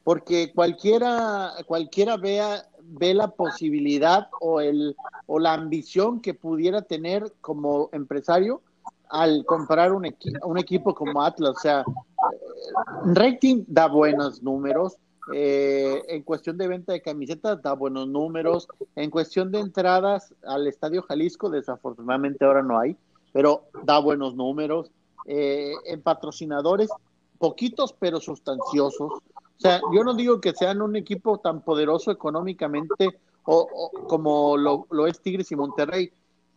Porque 0.04 0.52
cualquiera, 0.52 1.52
cualquiera 1.66 2.16
vea, 2.16 2.68
ve 2.82 3.14
la 3.14 3.28
posibilidad 3.28 4.28
o 4.40 4.60
el 4.60 4.96
o 5.26 5.38
la 5.38 5.54
ambición 5.54 6.20
que 6.20 6.34
pudiera 6.34 6.82
tener 6.82 7.32
como 7.40 7.88
empresario 7.92 8.60
al 9.12 9.44
comprar 9.44 9.92
un, 9.92 10.06
un 10.42 10.58
equipo 10.58 10.94
como 10.94 11.22
Atlas. 11.22 11.50
O 11.56 11.60
sea, 11.60 11.80
eh, 11.80 12.36
rating 13.14 13.64
da 13.68 13.86
buenos 13.86 14.42
números. 14.42 14.96
Eh, 15.32 16.02
en 16.08 16.22
cuestión 16.22 16.58
de 16.58 16.66
venta 16.66 16.92
de 16.92 17.02
camisetas 17.02 17.62
da 17.62 17.74
buenos 17.74 18.08
números. 18.08 18.66
En 18.96 19.10
cuestión 19.10 19.52
de 19.52 19.60
entradas 19.60 20.34
al 20.46 20.66
Estadio 20.66 21.02
Jalisco, 21.02 21.50
desafortunadamente 21.50 22.44
ahora 22.44 22.62
no 22.62 22.78
hay, 22.78 22.96
pero 23.32 23.64
da 23.84 23.98
buenos 23.98 24.34
números. 24.34 24.90
Eh, 25.26 25.74
en 25.84 26.00
patrocinadores, 26.00 26.88
poquitos 27.38 27.94
pero 27.98 28.18
sustanciosos. 28.18 29.12
O 29.12 29.58
sea, 29.58 29.80
yo 29.94 30.02
no 30.02 30.14
digo 30.14 30.40
que 30.40 30.54
sean 30.54 30.80
un 30.80 30.96
equipo 30.96 31.38
tan 31.38 31.60
poderoso 31.60 32.10
económicamente 32.10 33.20
o, 33.44 33.90
como 34.08 34.56
lo, 34.56 34.86
lo, 34.90 35.06
es 35.06 35.20
Tigres 35.20 35.52
y 35.52 35.56
Monterrey, 35.56 36.12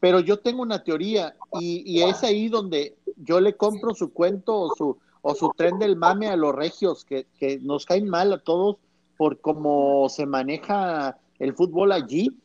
pero 0.05 0.19
yo 0.19 0.37
tengo 0.37 0.61
una 0.61 0.83
teoría 0.83 1.35
y, 1.59 1.99
es 2.03 2.23
ahí 2.23 2.47
donde 2.47 2.95
yo 3.15 3.39
le 3.39 3.57
compro 3.57 3.95
su 3.95 4.13
cuento 4.13 4.55
o 4.55 4.75
su, 4.75 4.99
o 5.23 5.33
su 5.33 5.49
tren 5.57 5.79
del 5.79 5.95
mame 5.95 6.27
a 6.27 6.35
los 6.35 6.53
regios, 6.53 7.03
que, 7.03 7.25
nos 7.63 7.87
caen 7.87 8.07
mal 8.07 8.31
a 8.31 8.37
todos 8.37 8.77
por 9.17 9.41
cómo 9.41 10.07
se 10.09 10.27
maneja 10.27 11.17
el 11.39 11.55
fútbol 11.55 11.91
allí. 11.91 12.39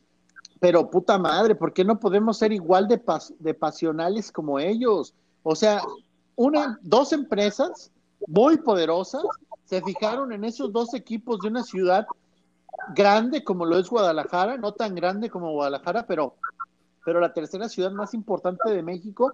Pero 0.59 0.89
puta 0.89 1.19
madre, 1.19 1.53
¿por 1.53 1.71
qué 1.71 1.85
no 1.85 1.99
podemos 1.99 2.39
ser 2.39 2.51
igual 2.51 2.87
de, 2.87 2.99
de 3.37 3.53
pasionales 3.53 4.31
como 4.31 4.57
ellos? 4.57 5.13
O 5.43 5.55
sea, 5.55 5.83
una, 6.35 6.79
dos 6.81 7.13
empresas 7.13 7.91
muy 8.25 8.57
poderosas 8.57 9.21
se 9.65 9.83
fijaron 9.83 10.33
en 10.33 10.45
esos 10.45 10.73
dos 10.73 10.95
equipos 10.95 11.39
de 11.41 11.49
una 11.49 11.61
ciudad 11.61 12.07
grande 12.95 13.43
como 13.43 13.67
lo 13.67 13.77
es 13.77 13.87
Guadalajara, 13.87 14.57
no 14.57 14.71
tan 14.71 14.95
grande 14.95 15.29
como 15.29 15.51
Guadalajara, 15.51 16.07
pero 16.07 16.37
pero 17.05 17.19
la 17.19 17.33
tercera 17.33 17.69
ciudad 17.69 17.91
más 17.91 18.13
importante 18.13 18.69
de 18.69 18.83
México, 18.83 19.33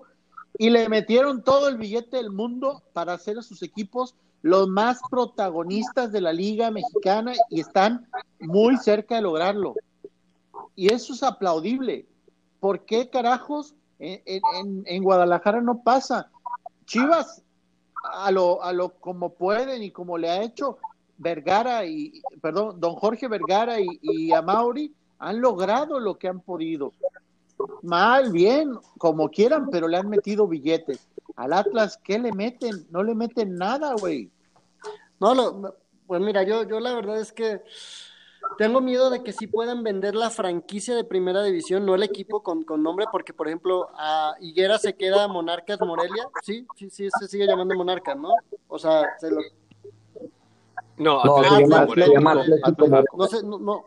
y 0.57 0.69
le 0.69 0.89
metieron 0.89 1.43
todo 1.43 1.67
el 1.67 1.77
billete 1.77 2.17
del 2.17 2.31
mundo 2.31 2.83
para 2.93 3.13
hacer 3.13 3.37
a 3.37 3.43
sus 3.43 3.61
equipos 3.61 4.15
los 4.41 4.67
más 4.67 4.99
protagonistas 5.09 6.11
de 6.11 6.21
la 6.21 6.33
liga 6.33 6.71
mexicana 6.71 7.33
y 7.49 7.59
están 7.59 8.07
muy 8.39 8.77
cerca 8.77 9.15
de 9.15 9.21
lograrlo. 9.21 9.75
Y 10.75 10.93
eso 10.93 11.13
es 11.13 11.23
aplaudible. 11.23 12.07
¿Por 12.59 12.85
qué 12.85 13.09
carajos 13.09 13.75
en, 13.99 15.03
Guadalajara 15.03 15.61
no 15.61 15.81
pasa? 15.81 16.29
Chivas, 16.85 17.43
a 18.03 18.31
lo, 18.31 18.63
a 18.63 18.73
lo 18.73 18.93
como 18.93 19.33
pueden 19.33 19.83
y 19.83 19.91
como 19.91 20.17
le 20.17 20.29
ha 20.29 20.41
hecho 20.41 20.77
Vergara 21.17 21.85
y, 21.85 22.21
perdón, 22.41 22.79
don 22.79 22.95
Jorge 22.95 23.27
Vergara 23.27 23.79
y, 23.79 23.87
y 24.01 24.31
a 24.33 24.41
Mauri, 24.41 24.93
han 25.19 25.41
logrado 25.41 25.99
lo 25.99 26.17
que 26.17 26.27
han 26.27 26.39
podido 26.39 26.93
mal, 27.81 28.31
bien, 28.31 28.77
como 28.97 29.29
quieran, 29.29 29.69
pero 29.69 29.87
le 29.87 29.97
han 29.97 30.09
metido 30.09 30.47
billetes. 30.47 31.07
Al 31.35 31.53
Atlas, 31.53 31.99
¿qué 32.03 32.19
le 32.19 32.31
meten? 32.31 32.87
No 32.89 33.03
le 33.03 33.15
meten 33.15 33.55
nada, 33.55 33.93
güey. 33.99 34.31
No, 35.19 35.33
lo, 35.33 35.75
pues 36.05 36.21
mira, 36.21 36.43
yo, 36.43 36.63
yo 36.63 36.79
la 36.79 36.93
verdad 36.93 37.19
es 37.19 37.31
que 37.31 37.61
tengo 38.57 38.81
miedo 38.81 39.09
de 39.09 39.23
que 39.23 39.33
sí 39.33 39.47
puedan 39.47 39.83
vender 39.83 40.15
la 40.15 40.29
franquicia 40.29 40.95
de 40.95 41.03
primera 41.03 41.43
división, 41.43 41.85
no 41.85 41.95
el 41.95 42.03
equipo 42.03 42.43
con, 42.43 42.63
con 42.63 42.81
nombre, 42.81 43.05
porque 43.11 43.33
por 43.33 43.47
ejemplo 43.47 43.89
a 43.95 44.35
Higuera 44.39 44.77
se 44.77 44.95
queda 44.95 45.27
Monarcas 45.27 45.79
Morelia, 45.81 46.27
sí, 46.43 46.65
sí, 46.75 46.89
sí, 46.89 47.09
se 47.19 47.27
sigue 47.27 47.45
llamando 47.45 47.75
Monarcas, 47.75 48.17
¿no? 48.17 48.33
O 48.67 48.79
sea, 48.79 49.05
se 49.19 49.29
lo... 49.31 49.41
No, 50.97 51.23
No, 51.23 51.37
Atlético 51.37 51.93
se 51.93 52.13
llama 52.13 52.35
Morelia. 52.35 52.59
Atlético 52.63 52.85
Atlético 52.85 52.87
Morelia. 52.87 53.09
No 53.13 53.27
sé, 53.27 53.43
no, 53.43 53.59
no, 53.59 53.85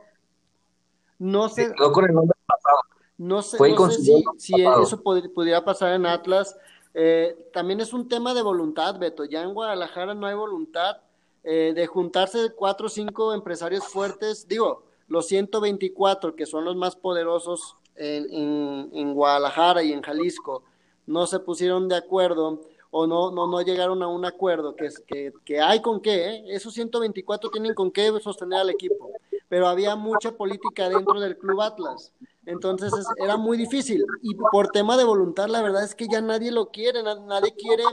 no 1.18 1.48
sé, 1.48 1.68
Se 1.68 1.74
quedó 1.74 1.92
con 1.92 2.04
el 2.04 2.14
nombre 2.14 2.38
pasado. 2.46 2.78
No 3.20 3.42
sé, 3.42 3.58
Fue 3.58 3.70
no 3.72 3.90
sé 3.90 4.00
si, 4.02 4.24
si 4.38 4.54
eso 4.82 5.02
pudiera 5.02 5.62
pasar 5.62 5.92
en 5.92 6.06
Atlas. 6.06 6.56
Eh, 6.94 7.36
también 7.52 7.80
es 7.80 7.92
un 7.92 8.08
tema 8.08 8.32
de 8.32 8.40
voluntad, 8.40 8.98
Beto. 8.98 9.24
Ya 9.26 9.42
en 9.42 9.52
Guadalajara 9.52 10.14
no 10.14 10.26
hay 10.26 10.34
voluntad 10.34 10.96
eh, 11.44 11.72
de 11.74 11.86
juntarse 11.86 12.50
cuatro 12.56 12.86
o 12.86 12.88
cinco 12.88 13.34
empresarios 13.34 13.84
fuertes. 13.86 14.48
Digo, 14.48 14.84
los 15.06 15.26
124 15.26 16.34
que 16.34 16.46
son 16.46 16.64
los 16.64 16.76
más 16.76 16.96
poderosos 16.96 17.76
en, 17.94 18.32
en- 18.32 18.90
en 18.94 19.12
Guadalajara 19.14 19.82
y 19.82 19.92
en 19.92 20.00
Jalisco 20.00 20.62
no 21.06 21.26
se 21.26 21.40
pusieron 21.40 21.88
de 21.88 21.96
acuerdo 21.96 22.62
o 22.90 23.06
no, 23.06 23.30
no, 23.30 23.46
no 23.46 23.60
llegaron 23.60 24.02
a 24.02 24.08
un 24.08 24.24
acuerdo 24.24 24.74
que, 24.74 24.86
es- 24.86 24.98
que, 25.06 25.32
que 25.44 25.60
hay 25.60 25.82
con 25.82 26.00
qué. 26.00 26.30
¿eh? 26.36 26.44
Esos 26.48 26.72
124 26.72 27.50
tienen 27.50 27.74
con 27.74 27.90
qué 27.90 28.10
sostener 28.20 28.60
al 28.60 28.70
equipo. 28.70 29.10
Pero 29.50 29.68
había 29.68 29.96
mucha 29.96 30.32
política 30.32 30.88
dentro 30.88 31.20
del 31.20 31.36
Club 31.36 31.60
Atlas. 31.60 32.12
Entonces 32.46 32.92
es- 32.94 33.06
era 33.18 33.36
muy 33.36 33.58
difícil. 33.58 34.06
Y 34.22 34.34
por 34.34 34.68
tema 34.68 34.96
de 34.96 35.04
voluntad, 35.04 35.48
la 35.48 35.60
verdad 35.60 35.82
es 35.84 35.94
que 35.94 36.06
ya 36.08 36.20
nadie 36.22 36.50
lo 36.52 36.70
quiere, 36.70 37.02
na- 37.02 37.16
nadie 37.16 37.52
quiere 37.54 37.84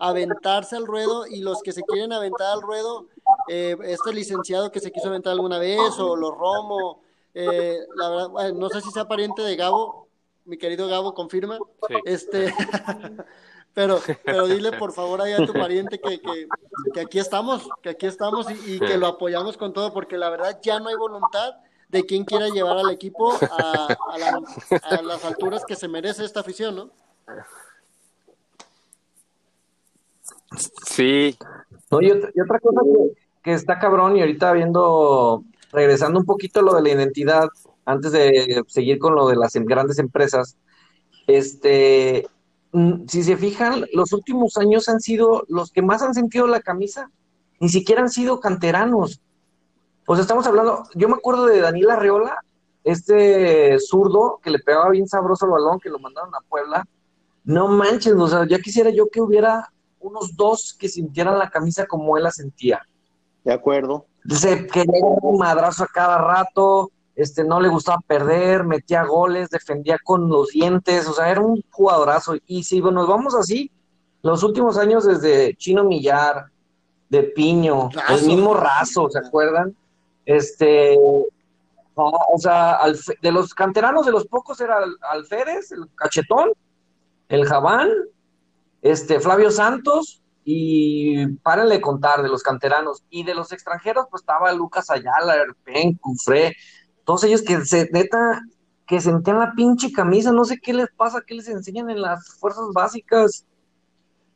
aventarse 0.00 0.74
al 0.74 0.86
ruedo 0.86 1.26
y 1.26 1.40
los 1.42 1.62
que 1.62 1.72
se 1.72 1.82
quieren 1.82 2.12
aventar 2.12 2.48
al 2.54 2.62
ruedo, 2.62 3.06
eh, 3.48 3.76
este 3.84 4.12
licenciado 4.12 4.72
que 4.72 4.80
se 4.80 4.90
quiso 4.90 5.08
aventar 5.08 5.32
alguna 5.34 5.58
vez 5.58 5.96
o 6.00 6.16
los 6.16 6.32
Romo, 6.36 7.02
eh, 7.34 7.78
la 7.94 8.08
verdad, 8.08 8.28
bueno, 8.30 8.58
no 8.58 8.68
sé 8.70 8.80
si 8.80 8.90
sea 8.90 9.06
pariente 9.06 9.42
de 9.42 9.54
Gabo, 9.54 10.08
mi 10.46 10.56
querido 10.56 10.88
Gabo, 10.88 11.14
confirma. 11.14 11.58
Sí. 11.88 11.94
Este, 12.04 12.46
pero, 13.74 14.00
pero 14.24 14.46
dile 14.46 14.72
por 14.78 14.92
favor 14.92 15.20
ahí 15.22 15.32
a 15.32 15.44
tu 15.46 15.52
pariente 15.52 15.98
que, 16.00 16.20
que, 16.20 16.46
que 16.92 17.00
aquí 17.00 17.18
estamos, 17.18 17.68
que 17.82 17.90
aquí 17.90 18.06
estamos 18.06 18.50
y, 18.50 18.74
y 18.76 18.78
que 18.80 18.96
lo 18.98 19.06
apoyamos 19.06 19.56
con 19.56 19.72
todo, 19.72 19.92
porque 19.92 20.16
la 20.18 20.30
verdad 20.30 20.58
ya 20.62 20.78
no 20.80 20.88
hay 20.88 20.96
voluntad 20.96 21.54
de 21.88 22.04
quien 22.06 22.24
quiera 22.24 22.48
llevar 22.48 22.78
al 22.78 22.90
equipo 22.90 23.38
a, 23.50 23.96
a 24.10 24.18
la- 24.18 24.40
a 24.82 25.02
las 25.02 25.24
alturas 25.24 25.64
que 25.66 25.76
se 25.76 25.88
merece 25.88 26.24
esta 26.24 26.40
afición, 26.40 26.74
¿no? 26.74 26.90
Sí, 30.86 31.36
No, 31.90 32.00
y, 32.00 32.10
otra, 32.10 32.30
y 32.34 32.40
otra 32.40 32.58
cosa 32.60 32.80
que, 32.84 33.12
que 33.42 33.52
está 33.52 33.78
cabrón, 33.78 34.16
y 34.16 34.20
ahorita 34.20 34.52
viendo, 34.52 35.44
regresando 35.72 36.18
un 36.20 36.26
poquito 36.26 36.60
a 36.60 36.62
lo 36.62 36.74
de 36.74 36.82
la 36.82 36.90
identidad, 36.90 37.48
antes 37.84 38.12
de 38.12 38.62
seguir 38.68 38.98
con 38.98 39.14
lo 39.14 39.26
de 39.28 39.36
las 39.36 39.54
em- 39.56 39.64
grandes 39.64 39.98
empresas, 39.98 40.56
este, 41.26 42.28
si 43.06 43.22
se 43.22 43.36
fijan, 43.36 43.84
los 43.92 44.12
últimos 44.12 44.56
años 44.56 44.88
han 44.88 45.00
sido 45.00 45.44
los 45.48 45.70
que 45.72 45.82
más 45.82 46.02
han 46.02 46.14
sentido 46.14 46.46
la 46.46 46.60
camisa, 46.60 47.10
ni 47.60 47.68
siquiera 47.68 48.02
han 48.02 48.10
sido 48.10 48.40
canteranos. 48.40 49.20
O 50.06 50.14
sea, 50.14 50.22
estamos 50.22 50.46
hablando, 50.46 50.84
yo 50.94 51.08
me 51.08 51.14
acuerdo 51.14 51.46
de 51.46 51.60
Daniel 51.60 51.90
Arreola, 51.90 52.36
este 52.84 53.78
zurdo 53.78 54.40
que 54.42 54.50
le 54.50 54.58
pegaba 54.58 54.90
bien 54.90 55.06
sabroso 55.06 55.44
el 55.46 55.52
balón, 55.52 55.78
que 55.78 55.90
lo 55.90 55.98
mandaron 55.98 56.34
a 56.34 56.40
Puebla. 56.48 56.84
No 57.44 57.68
manches, 57.68 58.14
o 58.14 58.28
sea, 58.28 58.46
ya 58.48 58.58
quisiera 58.58 58.90
yo 58.90 59.08
que 59.08 59.20
hubiera 59.20 59.70
unos 60.00 60.36
dos 60.36 60.74
que 60.78 60.88
sintieran 60.88 61.38
la 61.38 61.50
camisa 61.50 61.86
como 61.86 62.16
él 62.16 62.24
la 62.24 62.30
sentía. 62.30 62.82
De 63.44 63.52
acuerdo. 63.52 64.06
Se 64.28 64.66
quería 64.66 65.04
un 65.20 65.38
madrazo 65.38 65.84
a 65.84 65.88
cada 65.88 66.18
rato, 66.18 66.90
este, 67.22 67.44
no 67.44 67.60
le 67.60 67.68
gustaba 67.68 68.00
perder, 68.06 68.64
metía 68.64 69.04
goles, 69.04 69.48
defendía 69.50 69.98
con 70.02 70.28
los 70.28 70.48
dientes, 70.48 71.06
o 71.08 71.12
sea, 71.12 71.30
era 71.30 71.40
un 71.40 71.62
jugadorazo. 71.70 72.34
Y 72.46 72.64
si 72.64 72.80
nos 72.80 73.06
vamos 73.06 73.34
así, 73.34 73.70
los 74.22 74.42
últimos 74.42 74.76
años 74.78 75.04
desde 75.04 75.54
Chino 75.56 75.84
Millar, 75.84 76.46
de 77.08 77.22
Piño, 77.24 77.90
Razo. 77.92 78.14
el 78.14 78.26
mismo 78.26 78.54
Razo, 78.54 79.08
¿se 79.10 79.18
acuerdan? 79.18 79.76
Este, 80.24 80.96
no, 81.96 82.06
o 82.06 82.38
sea, 82.38 82.78
de 83.20 83.32
los 83.32 83.52
canteranos, 83.52 84.06
de 84.06 84.12
los 84.12 84.26
pocos 84.26 84.60
era 84.60 84.78
Al- 84.78 84.96
Alférez, 85.10 85.72
el 85.72 85.88
Cachetón, 85.94 86.52
el 87.28 87.44
Javán, 87.46 87.90
este, 88.80 89.20
Flavio 89.20 89.50
Santos 89.50 90.22
y 90.44 91.26
párenle 91.42 91.80
contar 91.80 92.22
de 92.22 92.28
los 92.28 92.42
canteranos. 92.42 93.02
Y 93.10 93.24
de 93.24 93.34
los 93.34 93.52
extranjeros, 93.52 94.06
pues 94.10 94.22
estaba 94.22 94.52
Lucas 94.52 94.90
Ayala, 94.90 95.36
Erpen, 95.36 95.94
Cufré, 95.94 96.56
todos 97.04 97.24
ellos 97.24 97.42
que 97.42 97.64
se, 97.64 97.88
neta, 97.92 98.42
que 98.86 99.00
sentían 99.00 99.38
la 99.38 99.52
pinche 99.54 99.92
camisa, 99.92 100.32
no 100.32 100.44
sé 100.44 100.58
qué 100.60 100.72
les 100.72 100.88
pasa, 100.96 101.22
qué 101.26 101.34
les 101.34 101.48
enseñan 101.48 101.90
en 101.90 102.02
las 102.02 102.36
fuerzas 102.38 102.66
básicas. 102.72 103.44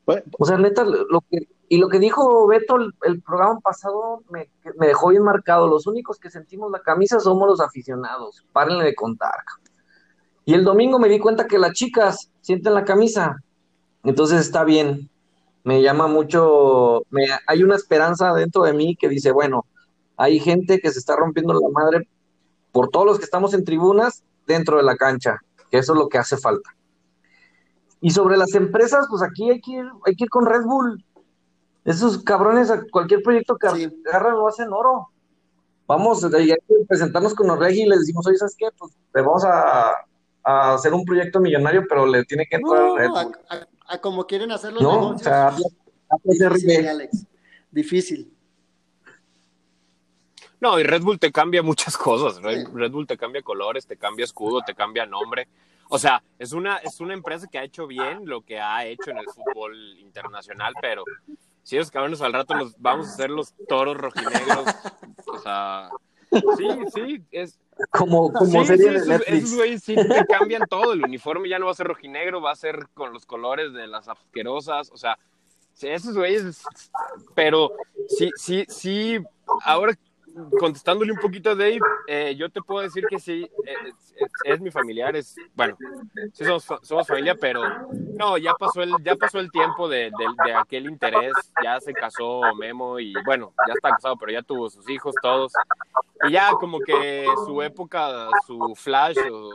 Bueno, 0.04 0.22
O 0.38 0.44
sea, 0.44 0.56
neta, 0.58 0.84
lo 0.84 1.20
que, 1.30 1.48
y 1.68 1.78
lo 1.78 1.88
que 1.88 1.98
dijo 1.98 2.46
Beto 2.46 2.76
el, 2.76 2.94
el 3.02 3.20
programa 3.22 3.58
pasado 3.60 4.22
me, 4.30 4.48
me 4.78 4.86
dejó 4.86 5.08
bien 5.08 5.22
marcado. 5.22 5.66
Los 5.66 5.86
únicos 5.86 6.18
que 6.18 6.30
sentimos 6.30 6.70
la 6.70 6.80
camisa 6.80 7.18
somos 7.20 7.48
los 7.48 7.60
aficionados. 7.60 8.46
Párenle 8.52 8.84
de 8.84 8.94
contar. 8.94 9.34
Y 10.44 10.54
el 10.54 10.64
domingo 10.64 10.98
me 10.98 11.08
di 11.08 11.18
cuenta 11.18 11.48
que 11.48 11.58
las 11.58 11.72
chicas 11.72 12.30
sienten 12.40 12.74
la 12.74 12.84
camisa. 12.84 13.36
Entonces 14.04 14.40
está 14.40 14.62
bien. 14.62 15.10
Me 15.64 15.82
llama 15.82 16.06
mucho. 16.06 17.02
Me, 17.10 17.26
hay 17.48 17.64
una 17.64 17.74
esperanza 17.74 18.32
dentro 18.32 18.62
de 18.62 18.72
mí 18.72 18.94
que 18.94 19.08
dice: 19.08 19.32
bueno, 19.32 19.66
hay 20.16 20.38
gente 20.38 20.78
que 20.78 20.92
se 20.92 21.00
está 21.00 21.16
rompiendo 21.16 21.52
la 21.52 21.68
madre 21.70 22.08
por 22.76 22.90
todos 22.90 23.06
los 23.06 23.18
que 23.18 23.24
estamos 23.24 23.54
en 23.54 23.64
tribunas 23.64 24.22
dentro 24.46 24.76
de 24.76 24.82
la 24.82 24.96
cancha, 24.96 25.40
que 25.70 25.78
eso 25.78 25.94
es 25.94 25.98
lo 25.98 26.10
que 26.10 26.18
hace 26.18 26.36
falta. 26.36 26.76
Y 28.02 28.10
sobre 28.10 28.36
las 28.36 28.54
empresas, 28.54 29.06
pues 29.08 29.22
aquí 29.22 29.50
hay 29.50 29.62
que 29.62 29.72
ir, 29.72 29.86
hay 30.04 30.14
que 30.14 30.24
ir 30.24 30.28
con 30.30 30.44
Red 30.44 30.64
Bull. 30.64 31.02
Esos 31.86 32.22
cabrones, 32.22 32.70
a 32.70 32.82
cualquier 32.92 33.22
proyecto 33.22 33.56
que 33.56 33.70
Sí. 33.70 34.02
agarran 34.06 34.34
lo 34.34 34.46
hacen 34.46 34.70
oro. 34.74 35.08
Vamos, 35.86 36.22
hay 36.22 36.48
que 36.48 36.56
presentarnos 36.86 37.32
con 37.32 37.48
Orregi 37.48 37.84
y 37.84 37.88
les 37.88 38.00
decimos, 38.00 38.26
oye, 38.26 38.36
¿sabes 38.36 38.54
qué? 38.58 38.66
Pues 38.76 38.92
le 39.14 39.22
vamos 39.22 39.42
a, 39.46 39.92
a 40.44 40.74
hacer 40.74 40.92
un 40.92 41.06
proyecto 41.06 41.40
millonario, 41.40 41.84
pero 41.88 42.04
le 42.04 42.24
tiene 42.26 42.44
que 42.50 42.56
entrar 42.56 42.78
No, 42.78 42.96
Red 42.98 43.08
Bull. 43.08 43.36
a- 43.48 43.94
a 43.94 44.00
como 44.02 44.26
quieren 44.26 44.52
hacer 44.52 44.74
los 44.74 44.82
No, 44.82 45.10
o 45.12 45.18
sea, 45.18 45.56
difícil. 46.24 46.86
Alex. 46.88 47.26
Difícil. 47.70 48.35
No, 50.60 50.78
y 50.78 50.82
Red 50.82 51.02
Bull 51.02 51.18
te 51.18 51.32
cambia 51.32 51.62
muchas 51.62 51.96
cosas. 51.98 52.42
Red, 52.42 52.90
Bull 52.90 53.06
te 53.06 53.16
cambia 53.16 53.42
colores, 53.42 53.86
te 53.86 53.96
cambia 53.96 54.24
escudo, 54.24 54.62
te 54.62 54.74
cambia 54.74 55.06
nombre. 55.06 55.48
O 55.88 55.98
sea, 55.98 56.22
es 56.38 56.52
una, 56.52 56.78
es 56.78 57.00
una 57.00 57.14
empresa 57.14 57.46
que 57.46 57.58
ha 57.58 57.64
hecho 57.64 57.86
bien 57.86 58.26
lo 58.26 58.40
que 58.40 58.60
ha 58.60 58.84
hecho 58.84 59.10
en 59.10 59.18
el 59.18 59.26
fútbol 59.26 59.98
internacional, 59.98 60.74
pero 60.80 61.04
si 61.62 61.76
esos 61.76 61.90
cabrones 61.90 62.20
al 62.22 62.32
rato 62.32 62.54
los 62.54 62.80
vamos 62.80 63.08
a 63.08 63.12
hacer 63.12 63.30
los 63.30 63.54
toros 63.68 63.96
rojinegros. 63.96 64.66
O 65.26 65.38
sea, 65.38 65.90
sí, 66.56 66.68
sí, 66.94 67.22
es. 67.30 67.58
como, 67.90 68.32
como 68.32 68.62
sí, 68.62 68.66
serie 68.66 68.84
sí, 68.84 68.90
de 68.90 68.96
esos, 68.96 69.08
Netflix. 69.08 69.38
esos 69.38 69.54
güeyes 69.54 69.82
sí 69.84 69.94
te 69.94 70.26
cambian 70.26 70.62
todo. 70.68 70.92
El 70.92 71.04
uniforme 71.04 71.48
ya 71.48 71.58
no 71.58 71.66
va 71.66 71.72
a 71.72 71.76
ser 71.76 71.86
rojinegro, 71.86 72.40
va 72.40 72.52
a 72.52 72.56
ser 72.56 72.88
con 72.94 73.12
los 73.12 73.26
colores 73.26 73.72
de 73.72 73.86
las 73.86 74.08
asquerosas. 74.08 74.90
O 74.92 74.96
sea, 74.96 75.18
sí, 75.72 75.88
esos 75.88 76.16
güeyes. 76.16 76.64
Pero 77.34 77.72
sí, 78.08 78.30
sí, 78.36 78.64
sí. 78.68 79.18
Ahora 79.64 79.96
contestándole 80.58 81.12
un 81.12 81.18
poquito 81.18 81.50
a 81.50 81.54
Dave, 81.54 81.80
eh, 82.06 82.34
yo 82.36 82.50
te 82.50 82.60
puedo 82.60 82.82
decir 82.82 83.06
que 83.08 83.18
sí, 83.18 83.50
eh, 83.64 83.74
es, 84.44 84.60
mi 84.60 84.70
familiar, 84.70 85.16
es, 85.16 85.36
bueno, 85.54 85.76
sí 86.32 86.44
somos, 86.44 86.64
somos 86.82 87.06
familia, 87.06 87.34
pero 87.34 87.62
no, 88.14 88.36
ya 88.38 88.54
pasó 88.54 88.82
el, 88.82 88.94
ya 89.02 89.16
pasó 89.16 89.38
el 89.38 89.50
tiempo 89.50 89.88
de, 89.88 90.10
de- 90.18 90.44
de 90.44 90.52
aquel 90.54 90.86
interés, 90.86 91.32
ya 91.62 91.80
se 91.80 91.92
casó 91.94 92.54
Memo 92.54 92.98
y 93.00 93.14
bueno, 93.24 93.52
ya 93.66 93.74
está 93.74 93.90
casado, 93.90 94.16
pero 94.16 94.32
ya 94.32 94.42
tuvo 94.42 94.68
sus 94.68 94.88
hijos 94.90 95.14
todos, 95.22 95.52
y 96.28 96.32
ya 96.32 96.50
como 96.52 96.80
que 96.80 97.26
su 97.46 97.62
época, 97.62 98.28
su 98.46 98.74
flash 98.76 99.16
o 99.32 99.52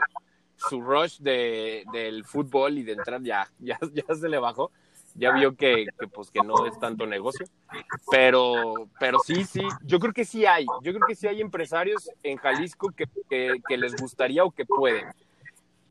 su 0.56 0.80
rush 0.82 1.18
de, 1.20 1.84
del 1.92 2.24
fútbol 2.26 2.78
y 2.78 2.84
de 2.84 2.94
entrar 2.94 3.22
ya, 3.24 3.48
ya, 3.60 3.80
ya 3.94 4.16
se 4.16 4.30
le 4.30 4.38
bajó, 4.40 4.72
ya 5.16 5.32
vio 5.32 5.56
que, 5.56 5.86
que 6.00 6.08
pues 6.08 6.32
que 6.32 6.42
no 6.42 6.66
es 6.66 6.80
tanto 6.80 7.06
negocio. 7.06 7.46
Pero, 8.10 8.90
pero 9.00 9.20
sí, 9.20 9.44
sí, 9.44 9.62
yo 9.84 10.00
creo 10.00 10.14
que 10.14 10.26
sí 10.26 10.46
hay, 10.46 10.66
yo 10.84 10.94
creo 10.94 11.08
que 11.08 11.16
sí 11.16 11.28
hay 11.28 11.42
empresarios 11.42 12.10
en 12.24 12.38
Jalisco 12.38 12.92
que, 12.92 13.08
que, 13.30 13.62
que 13.68 13.78
les 13.78 13.96
gustaría 13.96 14.44
o 14.44 14.52
que 14.52 14.66
pueden. 14.66 15.08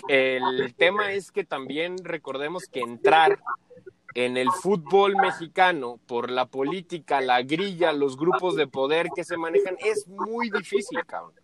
El 0.08 0.74
tema 0.74 1.12
es 1.12 1.30
que 1.30 1.44
también 1.44 1.96
recordemos 2.02 2.64
que 2.64 2.80
entrar 2.80 3.38
en 4.14 4.36
el 4.36 4.50
fútbol 4.50 5.16
mexicano 5.16 6.00
por 6.06 6.30
la 6.30 6.46
política, 6.46 7.20
la 7.20 7.42
grilla, 7.42 7.92
los 7.92 8.16
grupos 8.16 8.56
de 8.56 8.66
poder 8.66 9.08
que 9.14 9.24
se 9.24 9.36
manejan 9.36 9.76
es 9.78 10.08
muy 10.08 10.50
difícil, 10.50 11.04
cabrón. 11.06 11.34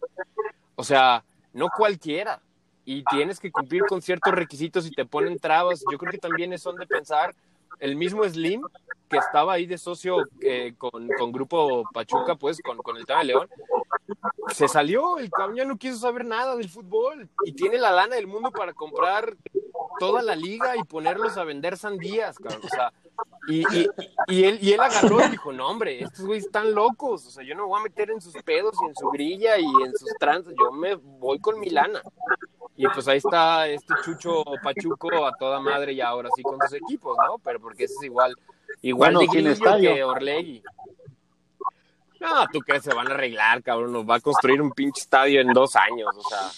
O 0.75 0.85
sea, 0.85 1.25
no 1.53 1.69
cualquiera. 1.75 2.41
Y 2.85 3.03
tienes 3.05 3.41
que 3.41 3.51
cumplir 3.51 3.83
con 3.89 4.01
ciertos 4.01 4.33
requisitos 4.33 4.87
y 4.87 4.91
te 4.91 5.05
ponen 5.05 5.39
trabas. 5.39 5.83
Yo 5.91 5.99
creo 5.99 6.13
que 6.13 6.19
también 6.19 6.57
son 6.57 6.77
de 6.77 6.87
pensar 6.87 7.35
el 7.81 7.97
mismo 7.97 8.25
Slim 8.25 8.63
que 9.09 9.19
estaba 9.19 9.55
ahí 9.55 9.67
de 9.67 9.79
socio 9.79 10.25
eh, 10.41 10.75
con, 10.77 11.09
con, 11.09 11.33
Grupo 11.33 11.85
Pachuca, 11.93 12.35
pues, 12.35 12.61
con, 12.61 12.79
con 12.79 12.97
el 12.97 13.07
tema 13.07 13.21
de 13.21 13.27
León, 13.27 13.49
se 14.53 14.69
salió, 14.69 15.19
el 15.19 15.31
cabrón 15.31 15.57
ya 15.57 15.65
no 15.65 15.77
quiso 15.77 15.97
saber 15.97 16.25
nada 16.25 16.57
del 16.57 16.69
fútbol 16.69 17.29
y 17.45 17.53
tiene 17.53 17.79
la 17.79 17.93
lana 17.93 18.17
del 18.17 18.27
mundo 18.27 18.51
para 18.51 18.73
comprar 18.73 19.37
toda 19.99 20.23
la 20.23 20.35
liga 20.35 20.77
y 20.77 20.83
ponerlos 20.83 21.37
a 21.37 21.45
vender 21.45 21.77
sandías, 21.77 22.37
y, 23.49 23.61
y, 23.61 23.89
y, 24.27 24.45
él, 24.45 24.59
y 24.61 24.73
él 24.73 24.81
agarró 24.81 25.25
y 25.25 25.31
dijo, 25.31 25.53
no, 25.53 25.69
hombre, 25.69 26.03
estos 26.03 26.27
güeyes 26.27 26.47
están 26.47 26.75
locos, 26.75 27.27
o 27.27 27.31
sea, 27.31 27.45
yo 27.45 27.55
no 27.55 27.69
voy 27.69 27.81
a 27.81 27.85
meter 27.85 28.11
en 28.11 28.21
sus 28.21 28.35
pedos 28.43 28.77
y 28.83 28.89
en 28.89 28.97
su 28.97 29.09
grilla 29.11 29.59
y 29.59 29.65
en 29.65 29.97
sus 29.97 30.13
tranzas, 30.19 30.53
yo 30.59 30.73
me 30.73 30.97
voy 30.97 31.39
con 31.39 31.61
mi 31.61 31.71
lana. 31.71 32.03
Y 32.77 32.87
pues 32.89 33.09
ahí 33.09 33.19
está 33.19 33.67
este 33.69 33.95
Chucho 34.05 34.45
Pachuco 34.63 35.27
a 35.27 35.33
toda 35.33 35.61
madre 35.61 35.93
y 35.93 36.01
ahora 36.01 36.29
sí 36.37 36.43
con 36.43 36.59
sus 36.61 36.75
equipos, 36.75 37.17
¿no? 37.27 37.39
Pero 37.39 37.61
porque 37.61 37.85
ese 37.85 37.95
es 37.95 38.05
igual, 38.05 38.35
igual 38.83 39.15
de 39.15 39.27
grillo 39.27 39.79
que 39.79 40.05
Orlegui. 40.05 40.63
No, 42.21 42.47
tú 42.53 42.61
crees 42.61 42.83
se 42.83 42.95
van 42.95 43.09
a 43.09 43.15
arreglar, 43.15 43.63
cabrón, 43.63 43.93
nos 43.93 44.09
va 44.09 44.17
a 44.17 44.21
construir 44.21 44.61
un 44.61 44.73
pinche 44.73 45.03
estadio 45.03 45.41
en 45.41 45.53
dos 45.53 45.77
años, 45.77 46.09
o 46.17 46.29
sea, 46.29 46.51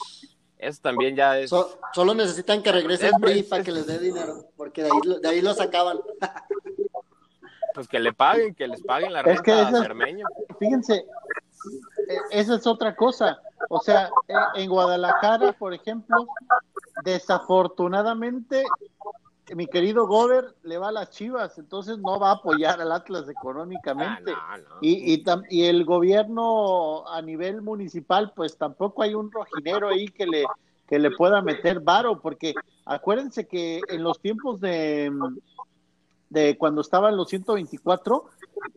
eso 0.57 0.81
también 0.83 1.15
ya 1.17 1.39
es... 1.39 1.51
solo 1.93 2.15
necesitan 2.15 2.63
que 2.63 2.73
regrese 2.73 3.09
el 3.09 3.45
para 3.45 3.65
que 3.65 3.73
les 3.73 3.87
dé 3.87 3.99
dinero, 3.99 4.47
porque 4.57 4.83
de 4.83 4.91
ahí, 4.91 5.21
de 5.21 5.29
ahí 5.29 5.41
lo 5.41 5.55
sacaban. 5.55 5.99
pues 7.75 7.89
que 7.89 7.99
le 7.99 8.13
paguen, 8.13 8.55
que 8.55 8.67
les 8.67 8.83
paguen 8.83 9.13
la 9.13 9.23
renta 9.23 9.71
es 9.71 9.87
Fíjense, 10.59 10.95
e, 10.95 11.07
esa 12.31 12.55
es 12.55 12.67
otra 12.67 12.95
cosa. 12.95 13.41
O 13.69 13.81
sea, 13.81 14.11
e, 14.27 14.63
en 14.63 14.71
Guadalajara, 14.71 15.53
por 15.53 15.75
ejemplo, 15.75 16.27
desafortunadamente, 17.05 18.65
mi 19.55 19.67
querido 19.67 20.07
Gober 20.07 20.55
le 20.63 20.79
va 20.79 20.89
a 20.89 20.93
las 20.93 21.11
chivas, 21.11 21.59
entonces 21.59 21.99
no 21.99 22.19
va 22.19 22.31
a 22.31 22.35
apoyar 22.35 22.81
al 22.81 22.93
Atlas 22.93 23.29
económicamente. 23.29 24.33
Ah, 24.35 24.59
y, 24.81 25.15
y, 25.15 25.25
y, 25.51 25.65
el 25.65 25.85
gobierno 25.85 27.07
a 27.09 27.23
nivel 27.23 27.63
municipal, 27.63 28.33
pues 28.35 28.57
tampoco 28.57 29.03
hay 29.03 29.15
un 29.15 29.31
rojinero 29.31 29.89
ahí 29.89 30.09
que 30.09 30.27
le, 30.27 30.45
que 30.87 30.99
le 30.99 31.11
pueda 31.11 31.43
meter 31.43 31.81
varo, 31.81 32.21
porque 32.21 32.55
acuérdense 32.85 33.47
que 33.47 33.81
en 33.89 34.03
los 34.03 34.19
tiempos 34.21 34.61
de, 34.61 35.13
de 36.31 36.59
cuando 36.59 36.81
estaban 36.81 37.17
los 37.17 37.29
124, 37.29 38.25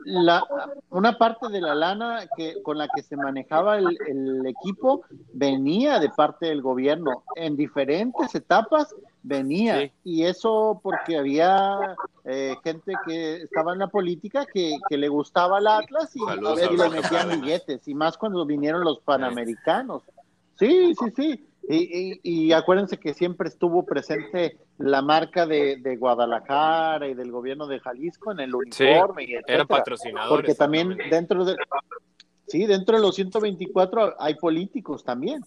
la, 0.05 0.43
una 0.89 1.17
parte 1.17 1.49
de 1.49 1.61
la 1.61 1.75
lana 1.75 2.27
que, 2.35 2.61
con 2.61 2.77
la 2.77 2.87
que 2.87 3.01
se 3.01 3.17
manejaba 3.17 3.77
el, 3.77 3.97
el, 4.07 4.45
equipo 4.45 5.03
venía 5.33 5.99
de 5.99 6.09
parte 6.09 6.47
del 6.47 6.61
gobierno. 6.61 7.23
En 7.35 7.55
diferentes 7.55 8.33
etapas 8.35 8.95
venía. 9.23 9.91
Y 10.03 10.23
eso 10.23 10.79
porque 10.81 11.17
había 11.17 11.95
eh, 12.23 12.55
gente 12.63 12.93
que 13.05 13.43
estaba 13.43 13.73
en 13.73 13.79
la 13.79 13.87
política 13.87 14.45
que, 14.45 14.77
que 14.87 14.97
le 14.97 15.09
gustaba 15.09 15.59
el 15.59 15.67
Atlas 15.67 16.15
y, 16.15 16.21
y 16.21 16.77
le 16.77 16.89
metían 16.89 17.41
billetes. 17.41 17.87
Y 17.87 17.93
más 17.93 18.17
cuando 18.17 18.45
vinieron 18.45 18.83
los 18.83 18.99
panamericanos. 18.99 20.03
Sí, 20.57 20.93
sí, 20.99 21.11
sí. 21.15 21.47
Y, 21.69 22.19
y, 22.23 22.51
acuérdense 22.53 22.97
que 22.97 23.13
siempre 23.13 23.47
estuvo 23.47 23.85
presente 23.85 24.57
la 24.77 25.01
marca 25.01 25.45
de, 25.45 25.77
de, 25.77 25.95
Guadalajara 25.95 27.07
y 27.07 27.13
del 27.13 27.31
gobierno 27.31 27.67
de 27.67 27.79
Jalisco 27.79 28.31
en 28.31 28.39
el 28.39 28.55
uniforme. 28.55 29.23
y 29.23 29.35
era 29.47 29.65
patrocinador. 29.65 30.39
Porque 30.39 30.55
también 30.55 30.97
dentro 31.09 31.45
de, 31.45 31.55
sí, 32.47 32.65
dentro 32.65 32.97
de 32.97 33.01
los 33.03 33.15
124 33.15 34.15
hay 34.19 34.35
políticos 34.35 35.03
también, 35.03 35.45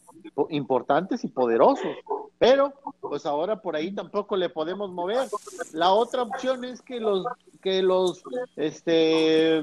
importantes 0.50 1.24
y 1.24 1.28
poderosos. 1.28 1.96
Pero, 2.38 2.72
pues 3.00 3.26
ahora 3.26 3.60
por 3.60 3.76
ahí 3.76 3.92
tampoco 3.92 4.36
le 4.36 4.48
podemos 4.48 4.90
mover. 4.92 5.28
La 5.72 5.92
otra 5.92 6.22
opción 6.22 6.64
es 6.64 6.80
que 6.80 7.00
los, 7.00 7.26
que 7.60 7.82
los, 7.82 8.22
este, 8.56 9.62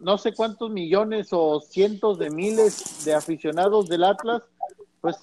no 0.00 0.18
sé 0.18 0.32
cuántos 0.32 0.70
millones 0.70 1.28
o 1.32 1.60
cientos 1.60 2.18
de 2.18 2.30
miles 2.30 3.04
de 3.04 3.14
aficionados 3.14 3.88
del 3.88 4.04
Atlas, 4.04 4.42
pues 5.00 5.16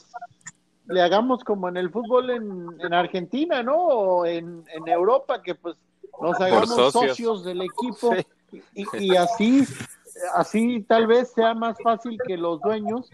le 0.88 1.02
hagamos 1.02 1.44
como 1.44 1.70
en 1.70 1.78
el 1.78 1.90
fútbol 1.90 2.30
en, 2.30 2.68
en 2.80 2.94
Argentina, 2.94 3.64
¿no? 3.64 3.76
O 3.76 4.26
en, 4.26 4.64
en, 4.74 4.88
Europa, 4.88 5.42
que 5.42 5.56
pues 5.56 5.76
nos 6.22 6.40
hagamos 6.40 6.92
socios. 6.92 7.44
del 7.44 7.62
equipo 7.62 8.14
y, 8.74 8.86
y, 9.00 9.16
así, 9.16 9.66
así 10.36 10.82
tal 10.88 11.08
vez 11.08 11.32
sea 11.32 11.54
más 11.54 11.78
fácil 11.82 12.18
que 12.26 12.38
los 12.38 12.62
dueños, 12.62 13.10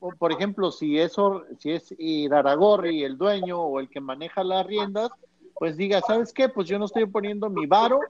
o 0.00 0.10
por 0.10 0.32
ejemplo, 0.32 0.70
si 0.70 0.98
eso, 0.98 1.44
si 1.58 1.72
es 1.72 1.94
Iraragorri 1.98 3.04
el 3.04 3.16
dueño 3.16 3.60
o 3.60 3.80
el 3.80 3.88
que 3.88 4.00
maneja 4.00 4.44
las 4.44 4.66
riendas, 4.66 5.10
pues 5.54 5.76
diga, 5.76 6.00
¿sabes 6.00 6.32
qué? 6.32 6.48
Pues 6.48 6.68
yo 6.68 6.78
no 6.78 6.86
estoy 6.86 7.06
poniendo 7.06 7.48
mi 7.48 7.66
varo, 7.66 8.00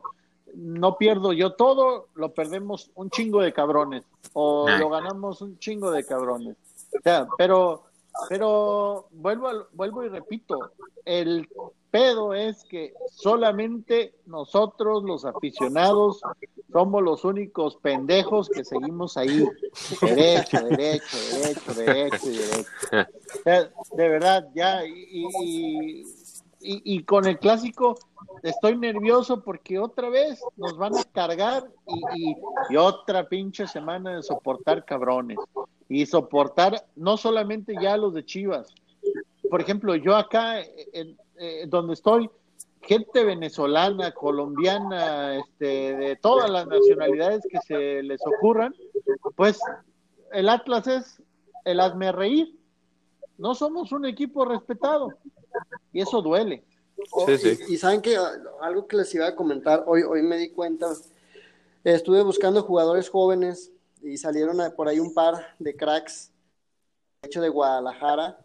no 0.54 0.96
pierdo 0.96 1.32
yo 1.32 1.52
todo, 1.52 2.08
lo 2.14 2.32
perdemos 2.32 2.90
un 2.94 3.10
chingo 3.10 3.42
de 3.42 3.52
cabrones, 3.52 4.04
o 4.32 4.68
lo 4.68 4.88
ganamos 4.88 5.42
un 5.42 5.58
chingo 5.58 5.90
de 5.90 6.04
cabrones. 6.04 6.56
O 6.98 7.00
sea, 7.02 7.26
pero 7.38 7.84
pero 8.28 9.08
vuelvo, 9.10 9.66
vuelvo 9.72 10.04
y 10.04 10.08
repito, 10.08 10.72
el 11.04 11.48
pedo 11.90 12.34
es 12.34 12.64
que 12.64 12.94
solamente 13.10 14.14
nosotros, 14.26 15.04
los 15.04 15.24
aficionados, 15.24 16.20
somos 16.72 17.02
los 17.02 17.24
únicos 17.24 17.76
pendejos 17.76 18.48
que 18.48 18.64
seguimos 18.64 19.16
ahí. 19.18 19.46
Derecho, 20.00 20.64
derecho, 20.64 21.16
derecho, 21.30 21.74
derecho 21.74 22.30
y 22.30 22.36
derecho. 22.38 23.10
de 23.96 24.08
verdad, 24.08 24.48
ya, 24.54 24.86
y, 24.86 25.26
y, 25.42 26.04
y, 26.62 27.02
con 27.04 27.26
el 27.26 27.38
clásico 27.38 27.98
estoy 28.42 28.76
nervioso 28.76 29.42
porque 29.42 29.78
otra 29.78 30.08
vez 30.08 30.40
nos 30.56 30.76
van 30.76 30.96
a 30.96 31.04
cargar 31.04 31.64
y, 32.14 32.34
y 32.70 32.76
otra 32.76 33.28
pinche 33.28 33.66
semana 33.66 34.16
de 34.16 34.22
soportar 34.22 34.84
cabrones 34.84 35.38
y 35.88 36.06
soportar 36.06 36.86
no 36.96 37.16
solamente 37.16 37.74
ya 37.80 37.96
los 37.96 38.14
de 38.14 38.24
Chivas. 38.24 38.74
Por 39.50 39.60
ejemplo, 39.60 39.94
yo 39.94 40.16
acá, 40.16 40.60
en, 40.92 41.18
donde 41.68 41.92
estoy, 41.92 42.30
gente 42.80 43.24
venezolana, 43.24 44.12
colombiana, 44.12 45.36
este, 45.36 45.94
de 45.94 46.16
todas 46.16 46.50
las 46.50 46.66
nacionalidades 46.66 47.42
que 47.50 47.58
se 47.60 48.02
les 48.02 48.20
ocurran, 48.26 48.74
pues 49.36 49.60
el 50.32 50.48
Atlas 50.48 50.86
es 50.86 51.22
el 51.64 51.80
hazme 51.80 52.10
reír. 52.10 52.58
No 53.36 53.54
somos 53.54 53.92
un 53.92 54.06
equipo 54.06 54.44
respetado 54.46 55.10
y 55.92 56.00
eso 56.00 56.22
duele. 56.22 56.64
sí, 57.26 57.38
sí. 57.38 57.58
Y, 57.68 57.74
y, 57.74 57.76
saben 57.76 58.00
que 58.00 58.16
algo 58.60 58.86
que 58.86 58.96
les 58.96 59.14
iba 59.14 59.26
a 59.26 59.36
comentar, 59.36 59.84
hoy, 59.86 60.02
hoy 60.02 60.22
me 60.22 60.36
di 60.36 60.50
cuenta, 60.50 60.92
estuve 61.84 62.22
buscando 62.22 62.62
jugadores 62.62 63.08
jóvenes 63.08 63.72
y 64.02 64.16
salieron 64.16 64.58
por 64.76 64.88
ahí 64.88 64.98
un 64.98 65.14
par 65.14 65.54
de 65.58 65.76
cracks, 65.76 66.32
hecho 67.22 67.40
de 67.40 67.48
Guadalajara, 67.48 68.41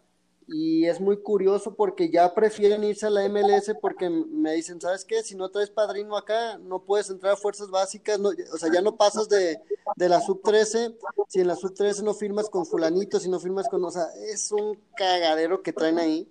y 0.48 0.86
es 0.86 0.98
muy 1.00 1.18
curioso 1.18 1.74
porque 1.74 2.08
ya 2.10 2.32
prefieren 2.34 2.82
irse 2.82 3.06
a 3.06 3.10
la 3.10 3.28
MLS 3.28 3.74
porque 3.82 4.08
me 4.08 4.54
dicen, 4.54 4.80
¿sabes 4.80 5.04
qué? 5.04 5.22
Si 5.22 5.34
no 5.34 5.50
traes 5.50 5.68
padrino 5.68 6.16
acá, 6.16 6.56
no 6.58 6.82
puedes 6.82 7.10
entrar 7.10 7.34
a 7.34 7.36
fuerzas 7.36 7.70
básicas, 7.70 8.18
o 8.18 8.56
sea, 8.56 8.72
ya 8.72 8.80
no 8.80 8.96
pasas 8.96 9.28
de, 9.28 9.60
de 9.96 10.08
la 10.08 10.20
sub 10.20 10.40
13, 10.42 10.96
si 11.28 11.40
en 11.40 11.48
la 11.48 11.56
sub 11.56 11.74
13 11.74 12.02
no 12.02 12.14
firmas 12.14 12.48
con 12.48 12.64
fulanito, 12.64 13.20
si 13.20 13.28
no 13.28 13.38
firmas 13.38 13.68
con, 13.68 13.84
o 13.84 13.90
sea, 13.90 14.06
es 14.32 14.50
un 14.50 14.78
cagadero 14.96 15.62
que 15.62 15.74
traen 15.74 15.98
ahí. 15.98 16.26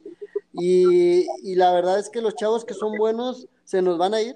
Y, 0.53 1.28
y 1.43 1.55
la 1.55 1.72
verdad 1.72 1.99
es 1.99 2.09
que 2.09 2.22
los 2.22 2.34
chavos 2.34 2.65
que 2.65 2.74
son 2.74 2.97
buenos 2.97 3.47
se 3.65 3.84
nos 3.84 3.99
van 3.99 4.15
a 4.15 4.22
ir, 4.22 4.36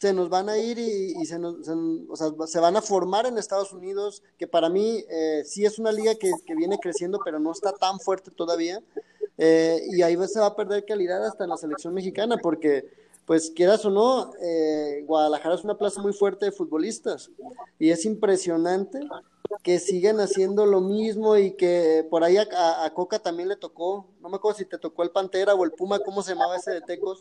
se 0.00 0.12
nos 0.12 0.28
van 0.28 0.48
a 0.48 0.58
ir 0.58 0.80
y, 0.80 1.24
se, 1.26 1.38
nos, 1.38 1.68
o 2.08 2.16
sea, 2.16 2.32
se, 2.48 2.58
van 2.58 2.76
a 2.76 2.82
formar 2.82 3.24
en 3.26 3.38
Estados 3.38 3.72
Unidos, 3.72 4.24
que 4.36 4.48
para 4.48 4.68
mí 4.68 5.04
eh, 5.08 5.44
sí 5.46 5.64
es 5.64 5.78
una 5.78 5.92
liga 5.92 6.16
que, 6.16 6.32
que, 6.44 6.56
viene 6.56 6.80
creciendo, 6.80 7.20
pero 7.24 7.38
no 7.38 7.52
está 7.52 7.72
tan 7.72 8.00
fuerte 8.00 8.32
todavía. 8.32 8.82
Eh, 9.38 9.80
y 9.90 10.02
ahí 10.02 10.16
se 10.28 10.40
va 10.40 10.46
a 10.46 10.56
perder 10.56 10.84
calidad 10.84 11.24
hasta 11.24 11.44
en 11.44 11.50
la 11.50 11.56
selección 11.56 11.94
mexicana, 11.94 12.36
porque, 12.36 12.86
pues 13.26 13.50
quieras 13.50 13.84
o 13.84 13.90
no, 13.90 14.32
eh, 14.40 15.02
Guadalajara 15.06 15.54
es 15.54 15.64
una 15.64 15.78
plaza 15.78 16.00
muy 16.00 16.12
fuerte 16.12 16.46
de 16.46 16.52
futbolistas. 16.52 17.30
Y 17.78 17.90
es 17.90 18.04
impresionante 18.04 19.00
que 19.62 19.78
sigan 19.78 20.20
haciendo 20.20 20.66
lo 20.66 20.80
mismo 20.80 21.36
y 21.36 21.52
que 21.52 22.06
por 22.10 22.24
ahí 22.24 22.36
a, 22.36 22.84
a, 22.84 22.94
Coca 22.94 23.18
también 23.18 23.48
le 23.48 23.56
tocó, 23.56 24.06
no 24.20 24.28
me 24.28 24.36
acuerdo 24.36 24.58
si 24.58 24.64
te 24.64 24.78
tocó 24.78 25.02
el 25.02 25.10
Pantera 25.10 25.54
o 25.54 25.64
el 25.64 25.72
Puma, 25.72 25.98
¿cómo 26.00 26.22
se 26.22 26.32
llamaba 26.32 26.56
ese 26.56 26.72
de 26.72 26.80
Tecos? 26.80 27.18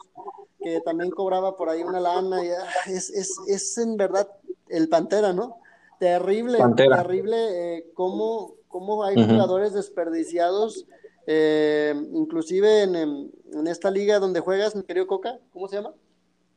Que 0.59 0.81
también 0.81 1.11
cobraba 1.11 1.57
por 1.57 1.69
ahí 1.69 1.83
una 1.83 1.99
lana. 1.99 2.43
Y, 2.43 2.49
ah, 2.49 2.67
es, 2.87 3.09
es, 3.09 3.35
es 3.47 3.77
en 3.77 3.97
verdad 3.97 4.27
el 4.69 4.89
Pantera, 4.89 5.33
¿no? 5.33 5.57
Terrible, 5.99 6.57
terrible 6.75 7.77
eh, 7.77 7.91
cómo, 7.93 8.55
cómo 8.67 9.03
hay 9.03 9.15
jugadores 9.15 9.73
desperdiciados, 9.73 10.87
eh, 11.27 11.93
inclusive 12.13 12.83
en, 12.83 12.95
en, 12.95 13.67
esta 13.67 13.91
liga 13.91 14.19
donde 14.19 14.39
juegas, 14.39 14.75
mi 14.75 14.83
querido 14.83 15.07
Coca, 15.07 15.39
¿cómo 15.51 15.67
se 15.67 15.77
llama? 15.77 15.93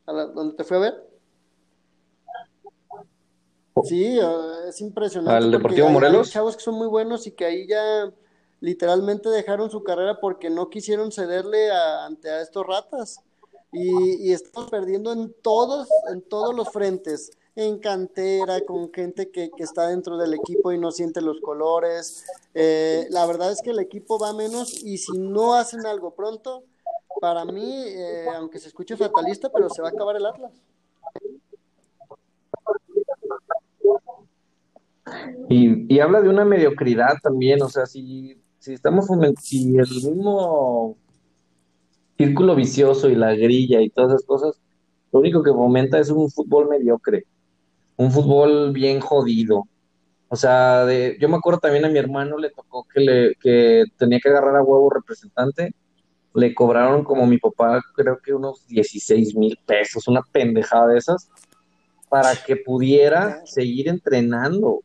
¿A 0.06 0.12
la, 0.12 0.26
¿Dónde 0.26 0.56
te 0.56 0.64
fue 0.64 0.76
a 0.78 0.80
ver? 0.80 1.08
Sí, 3.84 4.18
ah, 4.22 4.64
es 4.68 4.80
impresionante. 4.80 5.44
¿Al 5.44 5.50
Deportivo 5.50 5.88
Morelos? 5.88 6.28
Hay 6.28 6.32
chavos 6.32 6.56
que 6.56 6.62
son 6.62 6.76
muy 6.76 6.86
buenos 6.86 7.26
y 7.26 7.32
que 7.32 7.44
ahí 7.44 7.66
ya 7.66 8.12
literalmente 8.60 9.28
dejaron 9.28 9.70
su 9.70 9.82
carrera 9.82 10.20
porque 10.20 10.48
no 10.48 10.70
quisieron 10.70 11.12
cederle 11.12 11.70
a, 11.70 12.06
ante 12.06 12.30
a 12.30 12.40
estos 12.40 12.66
ratas. 12.66 13.20
y, 13.72 14.28
y 14.28 14.32
estamos 14.32 14.70
perdiendo 14.70 15.12
en 15.12 15.34
todos, 15.42 15.88
en 16.10 16.22
todos 16.22 16.54
los 16.54 16.70
frentes 16.70 17.32
en 17.56 17.78
cantera, 17.78 18.60
con 18.62 18.92
gente 18.92 19.30
que, 19.30 19.50
que, 19.56 19.62
está 19.62 19.88
dentro 19.88 20.16
del 20.16 20.34
equipo 20.34 20.72
y 20.72 20.78
no 20.78 20.90
siente 20.90 21.20
los 21.20 21.40
colores. 21.40 22.24
Eh, 22.52 23.06
la 23.10 23.26
verdad 23.26 23.52
es 23.52 23.62
que 23.62 23.70
el 23.70 23.78
equipo 23.78 24.18
va 24.18 24.32
menos 24.32 24.82
y 24.82 24.98
si 24.98 25.16
no 25.18 25.54
hacen 25.54 25.86
algo 25.86 26.14
pronto, 26.14 26.64
para 27.20 27.44
mí, 27.44 27.84
eh, 27.86 28.26
aunque 28.34 28.58
se 28.58 28.68
escuche 28.68 28.96
fatalista, 28.96 29.50
pero 29.50 29.68
se 29.70 29.82
va 29.82 29.88
a 29.88 29.92
acabar 29.92 30.16
el 30.16 30.26
Atlas. 30.26 30.52
Y, 35.48 35.94
y 35.94 36.00
habla 36.00 36.20
de 36.22 36.28
una 36.28 36.44
mediocridad 36.44 37.14
también, 37.22 37.62
o 37.62 37.68
sea, 37.68 37.86
si, 37.86 38.40
si 38.58 38.72
estamos 38.72 39.06
si 39.40 39.76
el 39.76 39.86
mismo 39.86 40.96
círculo 42.16 42.56
vicioso 42.56 43.08
y 43.08 43.14
la 43.14 43.34
grilla 43.34 43.80
y 43.80 43.90
todas 43.90 44.10
esas 44.10 44.24
cosas, 44.24 44.60
lo 45.12 45.20
único 45.20 45.42
que 45.44 45.52
fomenta 45.52 46.00
es 46.00 46.10
un 46.10 46.28
fútbol 46.30 46.68
mediocre 46.68 47.26
un 47.96 48.10
fútbol 48.10 48.72
bien 48.72 49.00
jodido. 49.00 49.64
O 50.28 50.36
sea, 50.36 50.84
de, 50.84 51.16
yo 51.20 51.28
me 51.28 51.36
acuerdo 51.36 51.60
también 51.60 51.84
a 51.84 51.88
mi 51.88 51.98
hermano 51.98 52.38
le 52.38 52.50
tocó 52.50 52.84
que, 52.92 53.00
le, 53.00 53.34
que 53.36 53.84
tenía 53.96 54.18
que 54.20 54.30
agarrar 54.30 54.56
a 54.56 54.62
huevo 54.62 54.90
representante. 54.90 55.72
Le 56.34 56.54
cobraron 56.54 57.04
como 57.04 57.26
mi 57.26 57.38
papá, 57.38 57.80
creo 57.94 58.18
que 58.18 58.34
unos 58.34 58.66
16 58.66 59.36
mil 59.36 59.56
pesos, 59.64 60.08
una 60.08 60.22
pendejada 60.32 60.88
de 60.88 60.98
esas, 60.98 61.30
para 62.08 62.34
que 62.34 62.56
pudiera 62.56 63.46
seguir 63.46 63.88
entrenando. 63.88 64.80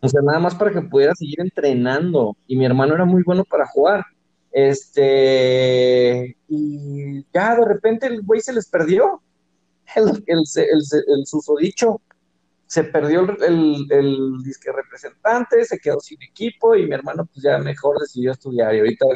O 0.00 0.08
sea, 0.08 0.22
nada 0.22 0.38
más 0.38 0.54
para 0.54 0.70
que 0.70 0.82
pudiera 0.82 1.14
seguir 1.14 1.40
entrenando. 1.40 2.36
Y 2.46 2.56
mi 2.56 2.64
hermano 2.64 2.94
era 2.94 3.04
muy 3.04 3.22
bueno 3.24 3.44
para 3.44 3.66
jugar. 3.66 4.04
Este, 4.52 6.36
y 6.48 7.24
ya 7.32 7.56
de 7.56 7.64
repente 7.64 8.06
el 8.06 8.22
güey 8.22 8.40
se 8.40 8.52
les 8.52 8.68
perdió 8.68 9.22
el, 9.96 10.24
el, 10.26 10.42
el, 11.06 11.26
susodicho 11.26 12.00
se 12.66 12.84
perdió 12.84 13.22
el, 13.22 13.86
el, 13.90 14.42
disque 14.44 14.70
representante, 14.72 15.64
se 15.64 15.78
quedó 15.78 15.98
sin 16.00 16.22
equipo 16.22 16.76
y 16.76 16.86
mi 16.86 16.94
hermano 16.94 17.26
pues 17.26 17.42
ya 17.42 17.58
mejor 17.58 17.98
decidió 18.00 18.32
estudiar 18.32 18.74
y 18.74 18.78
ahorita 18.78 19.06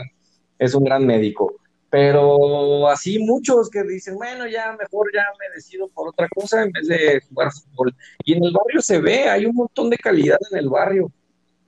es 0.59 0.75
un 0.75 0.85
gran 0.85 1.07
médico. 1.07 1.55
Pero 1.91 2.89
así 2.89 3.21
muchos 3.21 3.71
que 3.71 3.85
dicen, 3.85 4.17
bueno, 4.17 4.49
ya 4.49 4.73
mejor 4.73 5.13
ya 5.15 5.23
me 5.39 5.55
decido 5.55 5.89
por 5.89 6.09
otra 6.09 6.29
cosa 6.29 6.65
en 6.65 6.73
vez 6.73 6.89
de 6.89 7.21
jugar 7.29 7.53
fútbol. 7.53 7.95
Y 8.25 8.33
en 8.33 8.43
el 8.43 8.53
barrio 8.53 8.83
se 8.83 8.99
ve, 8.99 9.29
hay 9.29 9.47
un 9.47 9.55
montón 9.55 9.91
de 9.91 9.99
calidad 9.99 10.39
en 10.51 10.59
el 10.59 10.69
barrio. 10.69 11.13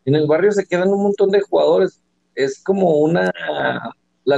En 0.05 0.17
el 0.17 0.27
barrio 0.27 0.51
se 0.51 0.67
quedan 0.67 0.89
un 0.89 1.05
montón 1.05 1.31
de 1.31 1.41
jugadores. 1.41 2.03
Es 2.35 2.61
como 2.61 2.99
una 2.99 3.31
la 4.27 4.37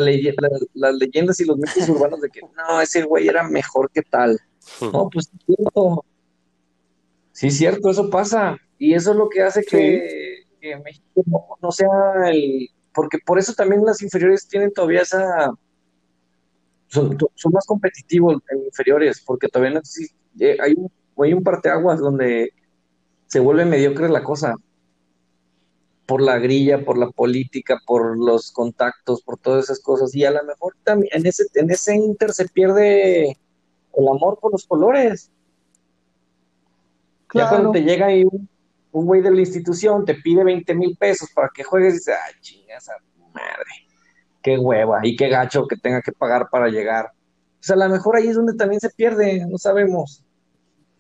las 0.75 0.95
leyendas 0.95 1.41
y 1.41 1.47
los 1.47 1.57
mitos 1.57 1.89
urbanos 1.89 2.21
de 2.21 2.29
que 2.29 2.43
no, 2.43 2.81
ese 2.81 3.05
güey 3.05 3.27
era 3.27 3.49
mejor 3.49 3.91
que 3.91 4.03
tal. 4.03 4.39
No, 4.81 5.09
pues 5.11 5.31
cierto. 5.47 6.05
Sí, 7.33 7.51
cierto, 7.51 7.91
eso 7.91 8.11
pasa. 8.11 8.57
Y 8.79 8.95
eso 8.95 9.13
es 9.13 9.17
lo 9.17 9.29
que 9.29 9.43
hace 9.43 9.63
que, 9.63 10.45
México 10.85 11.59
no, 11.61 11.73
sea 11.73 11.89
el. 12.27 12.69
Porque 12.93 13.19
por 13.25 13.39
eso 13.39 13.53
también 13.55 13.85
las 13.85 14.03
inferiores 14.03 14.47
tienen 14.49 14.73
todavía 14.73 15.03
esa. 15.03 15.53
Son, 16.89 17.17
más 17.53 17.67
competitivos 17.67 18.43
en 18.51 18.65
inferiores, 18.65 19.23
porque 19.25 19.49
todavía 19.49 19.75
no 19.75 19.81
existe. 19.81 20.17
Eh, 20.41 20.57
hay 20.61 20.75
un, 20.77 20.91
hay 21.23 21.33
un 21.33 21.43
parteaguas 21.43 22.01
donde 22.01 22.53
se 23.27 23.41
vuelve 23.41 23.65
mediocre 23.65 24.09
la 24.09 24.25
cosa. 24.25 24.55
Por 26.07 26.23
la 26.23 26.39
grilla, 26.39 26.85
por 26.85 26.97
la 26.97 27.11
política, 27.11 27.79
por 27.87 28.17
los 28.19 28.51
contactos, 28.51 29.23
por 29.23 29.39
todas 29.39 29.65
esas 29.65 29.81
cosas. 29.81 30.15
Y 30.15 30.25
a 30.25 30.31
lo 30.31 30.43
mejor 30.45 30.75
también 30.83 31.11
en 31.13 31.27
ese, 31.27 31.45
en 31.55 31.71
ese 31.71 31.95
inter 31.95 32.33
se 32.33 32.49
pierde 32.49 33.37
el 33.95 34.09
amor 34.09 34.39
por 34.41 34.53
los 34.53 34.67
colores. 34.67 35.31
Ya 37.35 37.49
cuando 37.49 37.73
te 37.73 37.83
llega 37.83 38.07
ahí 38.07 38.25
un, 38.25 38.49
güey 39.07 39.21
de 39.21 39.31
la 39.31 39.41
institución, 39.41 40.05
te 40.05 40.15
pide 40.15 40.45
20 40.45 40.75
mil 40.75 40.97
pesos 40.97 41.31
para 41.35 41.51
que 41.55 41.63
juegues 41.63 41.95
y 41.95 41.97
dices, 41.99 42.15
ay, 42.27 42.35
chingas 42.41 42.89
madre, 43.33 43.87
qué 44.43 44.59
hueva 44.59 45.01
y 45.03 45.15
qué 45.15 45.29
gacho 45.29 45.67
que 45.67 45.77
tenga 45.77 46.01
que 46.01 46.13
pagar 46.13 46.49
para 46.51 46.69
llegar. 46.69 47.13
O 47.61 47.63
sea, 47.63 47.77
a 47.77 47.79
lo 47.79 47.89
mejor 47.89 48.17
ahí 48.17 48.29
es 48.29 48.37
donde 48.37 48.55
también 48.55 48.81
se 48.81 48.91
pierde, 48.91 49.45
no 49.47 49.59
sabemos. 49.59 50.25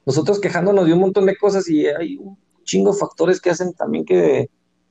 Nosotros 0.05 0.41
quejándonos 0.41 0.87
de 0.87 0.93
un 0.93 1.01
montón 1.01 1.27
de 1.27 1.37
cosas 1.37 1.69
y 1.69 1.87
hay 1.87 2.17
un 2.17 2.39
chingo 2.65 2.93
de 2.93 2.99
factores 2.99 3.41
que 3.41 3.51
hacen 3.51 3.73
también 3.73 4.05
que 4.05 4.51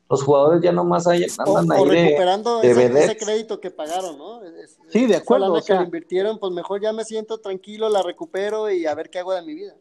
los 0.09 0.23
jugadores 0.23 0.61
ya 0.61 0.71
nomás 0.71 1.05
hay, 1.07 1.25
andan 1.37 1.79
o, 1.79 1.85
recuperando 1.85 2.61
ese, 2.61 3.17
crédito 3.17 3.59
que 3.59 3.71
pagaron, 3.71 4.17
¿no? 4.17 4.41
sí, 4.89 5.05
de 5.05 5.17
acuerdo. 5.17 5.51
O 5.51 5.61
sea, 5.61 5.79
que 5.79 5.83
invirtieron, 5.83 6.39
pues 6.39 6.53
mejor 6.53 6.81
ya 6.81 6.93
me 6.93 7.03
siento 7.03 7.39
tranquilo, 7.39 7.89
la 7.89 8.01
recupero 8.01 8.71
y 8.71 8.85
a 8.85 8.95
ver 8.95 9.09
qué 9.09 9.19
hago 9.19 9.33
de 9.33 9.41
mi 9.41 9.53
vida. 9.53 9.75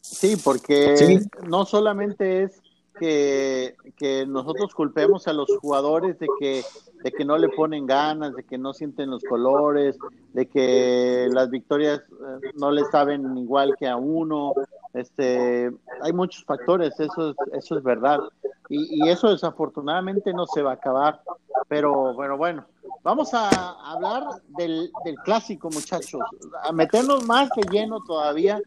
Sí, 0.00 0.36
porque 0.36 1.20
no 1.48 1.64
solamente 1.64 2.44
es 2.44 2.60
que, 2.98 3.74
que, 3.96 4.26
nosotros 4.26 4.74
culpemos 4.74 5.26
a 5.26 5.32
los 5.32 5.48
jugadores 5.60 6.18
de 6.18 6.26
que, 6.38 6.62
de 7.02 7.10
que 7.10 7.24
no 7.24 7.38
le 7.38 7.48
ponen 7.48 7.86
ganas, 7.86 8.34
de 8.34 8.44
que 8.44 8.58
no 8.58 8.72
sienten 8.74 9.10
los 9.10 9.22
colores, 9.24 9.96
de 10.32 10.46
que 10.46 11.28
las 11.32 11.50
victorias 11.50 12.00
eh, 12.00 12.50
no 12.54 12.70
le 12.70 12.84
saben 12.84 13.36
igual 13.38 13.74
que 13.78 13.88
a 13.88 13.96
uno, 13.96 14.52
este, 14.94 15.70
hay 16.02 16.12
muchos 16.12 16.44
factores, 16.44 16.98
eso 17.00 17.30
es, 17.30 17.36
eso 17.52 17.78
es 17.78 17.82
verdad. 17.82 18.20
Y, 18.68 19.08
eso 19.08 19.30
desafortunadamente 19.30 20.32
no 20.32 20.46
se 20.46 20.62
va 20.62 20.72
a 20.72 20.74
acabar. 20.74 21.20
Pero 21.68 22.14
bueno, 22.14 22.36
bueno, 22.36 22.66
vamos 23.02 23.32
a 23.32 23.48
hablar 23.92 24.24
del, 24.58 24.90
del 25.04 25.16
clásico, 25.24 25.70
muchachos, 25.70 26.20
a 26.62 26.72
meternos 26.72 27.24
más 27.26 27.48
de 27.56 27.62
lleno 27.70 28.00
todavía, 28.00 28.60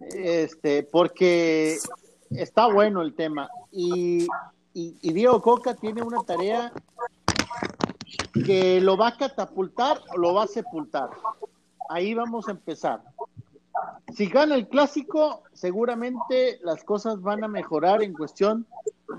este, 0.00 0.82
porque 0.82 1.76
está 2.30 2.72
bueno 2.72 3.02
el 3.02 3.14
tema. 3.14 3.48
Y, 3.70 4.26
y, 4.74 4.96
y 5.00 5.12
Diego 5.12 5.40
Coca 5.40 5.74
tiene 5.74 6.02
una 6.02 6.22
tarea 6.24 6.72
que 8.44 8.80
lo 8.80 8.96
va 8.96 9.08
a 9.08 9.16
catapultar 9.16 10.00
o 10.14 10.18
lo 10.18 10.34
va 10.34 10.44
a 10.44 10.48
sepultar. 10.48 11.10
Ahí 11.88 12.14
vamos 12.14 12.48
a 12.48 12.52
empezar 12.52 13.00
si 14.14 14.26
gana 14.26 14.54
el 14.54 14.68
clásico, 14.68 15.42
seguramente 15.52 16.58
las 16.62 16.84
cosas 16.84 17.20
van 17.20 17.44
a 17.44 17.48
mejorar 17.48 18.02
en 18.02 18.12
cuestión 18.12 18.66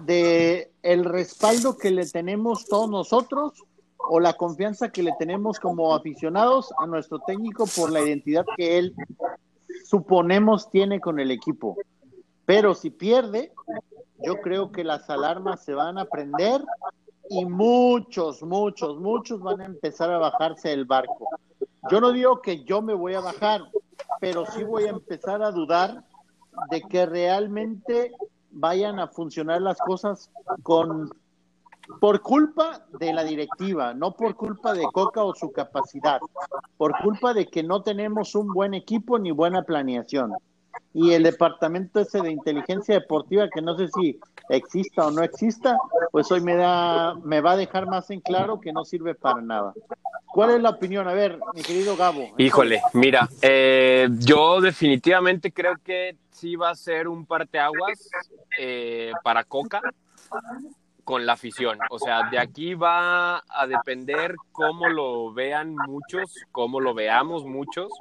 de 0.05 0.71
el 0.83 1.05
respaldo 1.05 1.77
que 1.77 1.91
le 1.91 2.05
tenemos 2.05 2.65
todos 2.65 2.89
nosotros 2.89 3.53
o 3.97 4.19
la 4.19 4.33
confianza 4.33 4.91
que 4.91 5.03
le 5.03 5.13
tenemos 5.19 5.59
como 5.59 5.93
aficionados 5.93 6.73
a 6.79 6.87
nuestro 6.87 7.19
técnico 7.19 7.65
por 7.75 7.91
la 7.91 8.01
identidad 8.01 8.45
que 8.57 8.79
él 8.79 8.95
suponemos 9.85 10.69
tiene 10.69 10.99
con 10.99 11.19
el 11.19 11.31
equipo. 11.31 11.77
Pero 12.45 12.73
si 12.73 12.89
pierde, 12.89 13.51
yo 14.23 14.41
creo 14.41 14.71
que 14.71 14.83
las 14.83 15.09
alarmas 15.09 15.63
se 15.63 15.73
van 15.73 15.97
a 15.97 16.05
prender 16.05 16.63
y 17.29 17.45
muchos, 17.45 18.41
muchos, 18.41 18.99
muchos 18.99 19.39
van 19.41 19.61
a 19.61 19.65
empezar 19.65 20.11
a 20.11 20.17
bajarse 20.17 20.69
del 20.69 20.85
barco. 20.85 21.27
Yo 21.91 22.01
no 22.01 22.11
digo 22.11 22.41
que 22.41 22.63
yo 22.63 22.81
me 22.81 22.93
voy 22.93 23.13
a 23.13 23.21
bajar, 23.21 23.61
pero 24.19 24.45
sí 24.45 24.63
voy 24.63 24.85
a 24.85 24.89
empezar 24.89 25.41
a 25.43 25.51
dudar 25.51 26.03
de 26.69 26.81
que 26.81 27.05
realmente 27.05 28.11
vayan 28.51 28.99
a 28.99 29.07
funcionar 29.07 29.61
las 29.61 29.77
cosas 29.79 30.29
con 30.63 31.09
por 31.99 32.21
culpa 32.21 32.85
de 32.99 33.13
la 33.13 33.23
directiva, 33.23 33.93
no 33.93 34.13
por 34.13 34.35
culpa 34.35 34.73
de 34.73 34.83
Coca 34.93 35.23
o 35.23 35.33
su 35.33 35.51
capacidad, 35.51 36.19
por 36.77 36.93
culpa 37.01 37.33
de 37.33 37.47
que 37.47 37.63
no 37.63 37.81
tenemos 37.81 38.35
un 38.35 38.53
buen 38.53 38.75
equipo 38.75 39.17
ni 39.17 39.31
buena 39.31 39.63
planeación. 39.63 40.33
Y 40.93 41.13
el 41.13 41.23
departamento 41.23 41.99
ese 41.99 42.21
de 42.21 42.31
inteligencia 42.31 42.95
deportiva, 42.95 43.49
que 43.49 43.61
no 43.61 43.75
sé 43.75 43.87
si 43.89 44.19
exista 44.49 45.07
o 45.07 45.11
no 45.11 45.23
exista, 45.23 45.77
pues 46.11 46.31
hoy 46.31 46.41
me 46.41 46.55
da, 46.55 47.15
me 47.23 47.41
va 47.41 47.51
a 47.53 47.57
dejar 47.57 47.87
más 47.87 48.09
en 48.11 48.21
claro 48.21 48.59
que 48.59 48.71
no 48.71 48.85
sirve 48.85 49.15
para 49.15 49.41
nada. 49.41 49.73
¿Cuál 50.39 50.51
es 50.51 50.61
la 50.61 50.69
opinión? 50.69 51.05
A 51.05 51.11
ver, 51.11 51.37
mi 51.53 51.61
querido 51.61 51.97
Gabo. 51.97 52.29
Híjole, 52.37 52.81
mira, 52.93 53.27
eh, 53.41 54.07
yo 54.19 54.61
definitivamente 54.61 55.51
creo 55.51 55.73
que 55.83 56.15
sí 56.31 56.55
va 56.55 56.69
a 56.69 56.75
ser 56.75 57.09
un 57.09 57.25
parteaguas 57.25 58.09
eh, 58.57 59.11
para 59.21 59.43
Coca 59.43 59.81
con 61.03 61.25
la 61.25 61.33
afición. 61.33 61.77
O 61.89 61.99
sea, 61.99 62.29
de 62.29 62.39
aquí 62.39 62.73
va 62.73 63.43
a 63.49 63.67
depender 63.67 64.37
cómo 64.53 64.87
lo 64.87 65.33
vean 65.33 65.75
muchos, 65.75 66.33
cómo 66.53 66.79
lo 66.79 66.93
veamos 66.93 67.43
muchos. 67.43 67.91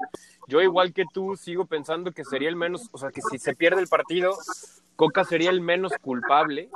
Yo 0.46 0.62
igual 0.62 0.92
que 0.92 1.06
tú 1.12 1.34
sigo 1.34 1.64
pensando 1.64 2.12
que 2.12 2.22
sería 2.22 2.50
el 2.50 2.54
menos, 2.54 2.88
o 2.92 2.98
sea, 2.98 3.10
que 3.10 3.20
si 3.20 3.40
se 3.40 3.56
pierde 3.56 3.80
el 3.80 3.88
partido, 3.88 4.36
Coca 4.94 5.24
sería 5.24 5.50
el 5.50 5.60
menos 5.60 5.90
culpable 6.00 6.68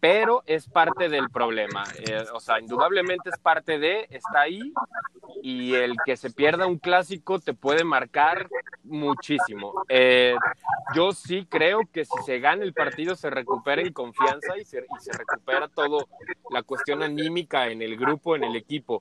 pero 0.00 0.42
es 0.46 0.68
parte 0.68 1.08
del 1.08 1.30
problema. 1.30 1.84
Eh, 1.98 2.24
o 2.32 2.40
sea, 2.40 2.58
indudablemente 2.58 3.30
es 3.30 3.38
parte 3.38 3.78
de, 3.78 4.06
está 4.10 4.40
ahí, 4.40 4.72
y 5.42 5.74
el 5.74 5.94
que 6.04 6.16
se 6.16 6.30
pierda 6.30 6.66
un 6.66 6.78
clásico 6.78 7.38
te 7.38 7.54
puede 7.54 7.84
marcar 7.84 8.48
muchísimo. 8.84 9.84
Eh, 9.88 10.34
yo 10.94 11.12
sí 11.12 11.46
creo 11.48 11.80
que 11.92 12.04
si 12.04 12.22
se 12.24 12.40
gana 12.40 12.64
el 12.64 12.72
partido 12.72 13.14
se 13.14 13.30
recupera 13.30 13.82
en 13.82 13.92
confianza 13.92 14.58
y 14.58 14.64
se, 14.64 14.80
recupera 15.12 15.68
todo 15.68 16.08
la 16.50 16.62
cuestión 16.62 17.02
anímica 17.02 17.68
en 17.68 17.82
el 17.82 17.96
grupo, 17.96 18.36
en 18.36 18.44
el 18.44 18.56
equipo, 18.56 19.00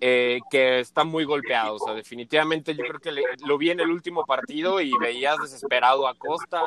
eh, 0.00 0.40
que 0.50 0.80
está 0.80 1.04
muy 1.04 1.24
golpeado. 1.24 1.76
O 1.76 1.78
sea, 1.78 1.94
definitivamente 1.94 2.74
yo 2.74 2.84
creo 2.84 3.00
que 3.00 3.22
lo 3.44 3.58
vi 3.58 3.70
en 3.70 3.80
el 3.80 3.90
último 3.90 4.24
partido 4.24 4.80
y 4.80 4.92
veías 4.98 5.38
desesperado 5.38 6.06
a 6.06 6.14
Costa, 6.14 6.62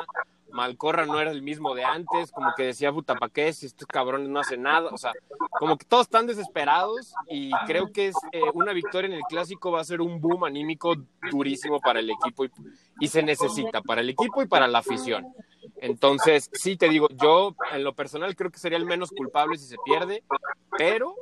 Malcorra 0.56 1.04
no 1.04 1.20
era 1.20 1.30
el 1.30 1.42
mismo 1.42 1.74
de 1.74 1.84
antes, 1.84 2.32
como 2.32 2.52
que 2.56 2.64
decía, 2.64 2.90
puta, 2.90 3.14
¿para 3.14 3.30
qué? 3.30 3.52
Si 3.52 3.66
estos 3.66 3.86
cabrones 3.86 4.28
no 4.28 4.40
hacen 4.40 4.62
nada, 4.62 4.88
o 4.90 4.96
sea, 4.96 5.12
como 5.50 5.76
que 5.76 5.84
todos 5.84 6.04
están 6.04 6.26
desesperados 6.26 7.12
y 7.28 7.50
creo 7.66 7.92
que 7.92 8.08
es 8.08 8.16
eh, 8.32 8.40
una 8.54 8.72
victoria 8.72 9.08
en 9.08 9.12
el 9.12 9.22
clásico 9.28 9.70
va 9.70 9.82
a 9.82 9.84
ser 9.84 10.00
un 10.00 10.18
boom 10.18 10.44
anímico 10.44 10.96
durísimo 11.30 11.78
para 11.78 12.00
el 12.00 12.10
equipo 12.10 12.46
y, 12.46 12.50
y, 13.00 13.08
se 13.08 13.22
necesita 13.22 13.82
para 13.82 14.00
el 14.00 14.08
equipo 14.08 14.42
y 14.42 14.46
para 14.46 14.66
la 14.66 14.78
afición. 14.78 15.26
Entonces, 15.76 16.50
sí 16.52 16.76
te 16.76 16.88
digo, 16.88 17.08
yo 17.10 17.54
en 17.72 17.84
lo 17.84 17.94
personal 17.94 18.34
creo 18.36 18.50
que 18.50 18.58
sería 18.58 18.78
el 18.78 18.86
menos 18.86 19.10
culpable 19.10 19.58
si 19.58 19.66
se 19.66 19.76
pierde, 19.84 20.22
pero 20.76 21.14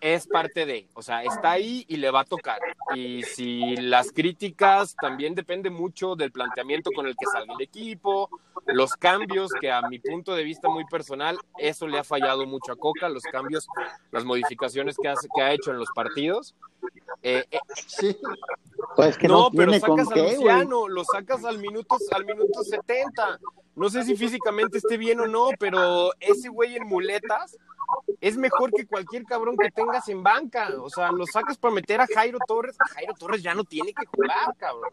es 0.00 0.26
parte 0.26 0.66
de, 0.66 0.88
o 0.94 1.02
sea, 1.02 1.22
está 1.22 1.52
ahí 1.52 1.84
y 1.88 1.96
le 1.96 2.10
va 2.10 2.20
a 2.20 2.24
tocar. 2.24 2.58
Y 2.94 3.22
si 3.22 3.76
las 3.76 4.12
críticas 4.12 4.94
también 5.00 5.34
depende 5.34 5.70
mucho 5.70 6.16
del 6.16 6.32
planteamiento 6.32 6.90
con 6.94 7.06
el 7.06 7.16
que 7.16 7.26
salga 7.26 7.54
el 7.54 7.62
equipo, 7.62 8.28
los 8.66 8.92
cambios, 8.92 9.50
que 9.60 9.70
a 9.70 9.82
mi 9.82 9.98
punto 9.98 10.34
de 10.34 10.44
vista 10.44 10.68
muy 10.68 10.84
personal, 10.86 11.38
eso 11.58 11.86
le 11.86 11.98
ha 11.98 12.04
fallado 12.04 12.46
mucho 12.46 12.72
a 12.72 12.76
Coca, 12.76 13.08
los 13.08 13.22
cambios, 13.22 13.66
las 14.10 14.24
modificaciones 14.24 14.96
que, 15.00 15.08
hace, 15.08 15.28
que 15.34 15.42
ha 15.42 15.52
hecho 15.52 15.70
en 15.70 15.78
los 15.78 15.88
partidos. 15.94 16.54
Eh, 17.22 17.44
eh, 17.50 17.58
sí. 17.86 18.16
Pues 18.96 19.18
que 19.18 19.28
no, 19.28 19.50
pero 19.50 19.72
sacas 19.74 20.10
a 20.10 20.16
Luciano, 20.16 20.88
lo 20.88 21.04
sacas 21.04 21.44
al 21.44 21.58
minuto, 21.58 21.96
al 22.12 22.24
minuto 22.24 22.62
70. 22.62 23.40
No 23.76 23.88
sé 23.88 24.04
si 24.04 24.16
físicamente 24.16 24.78
esté 24.78 24.96
bien 24.96 25.20
o 25.20 25.26
no, 25.26 25.48
pero 25.58 26.12
ese 26.18 26.48
güey 26.48 26.76
en 26.76 26.86
muletas 26.86 27.56
es 28.20 28.36
mejor 28.36 28.70
que 28.72 28.86
cualquier 28.86 29.24
cabrón 29.24 29.56
que 29.56 29.70
tengas 29.70 30.08
en 30.08 30.22
banca. 30.22 30.70
O 30.80 30.90
sea, 30.90 31.12
lo 31.12 31.26
sacas 31.26 31.56
para 31.56 31.74
meter 31.74 32.00
a 32.00 32.06
Jairo 32.06 32.38
Torres. 32.46 32.76
Jairo 32.94 33.14
Torres 33.14 33.42
ya 33.42 33.54
no 33.54 33.64
tiene 33.64 33.92
que 33.92 34.06
jugar, 34.06 34.54
cabrón. 34.56 34.90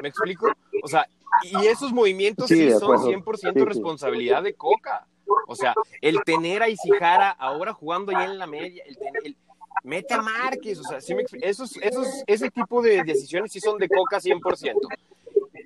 ¿Me 0.00 0.08
explico? 0.08 0.48
O 0.82 0.88
sea, 0.88 1.06
y 1.42 1.66
esos 1.66 1.92
movimientos 1.92 2.48
sí, 2.48 2.70
son 2.72 2.98
100% 2.98 3.64
responsabilidad 3.64 4.42
de 4.42 4.54
Coca. 4.54 5.06
O 5.46 5.56
sea, 5.56 5.74
el 6.00 6.20
tener 6.24 6.62
a 6.62 6.68
Isijara 6.68 7.30
ahora 7.30 7.72
jugando 7.72 8.12
ya 8.12 8.24
en 8.24 8.38
la 8.38 8.46
media, 8.46 8.84
el, 8.86 8.96
el 9.24 9.36
mete 9.82 10.14
a 10.14 10.22
Márquez, 10.22 10.78
o 10.78 10.84
sea, 10.84 10.98
esos, 10.98 11.76
esos, 11.80 12.22
ese 12.26 12.50
tipo 12.50 12.82
de 12.82 13.02
decisiones 13.04 13.52
sí 13.52 13.60
son 13.60 13.78
de 13.78 13.88
Coca 13.88 14.18
100%. 14.18 14.74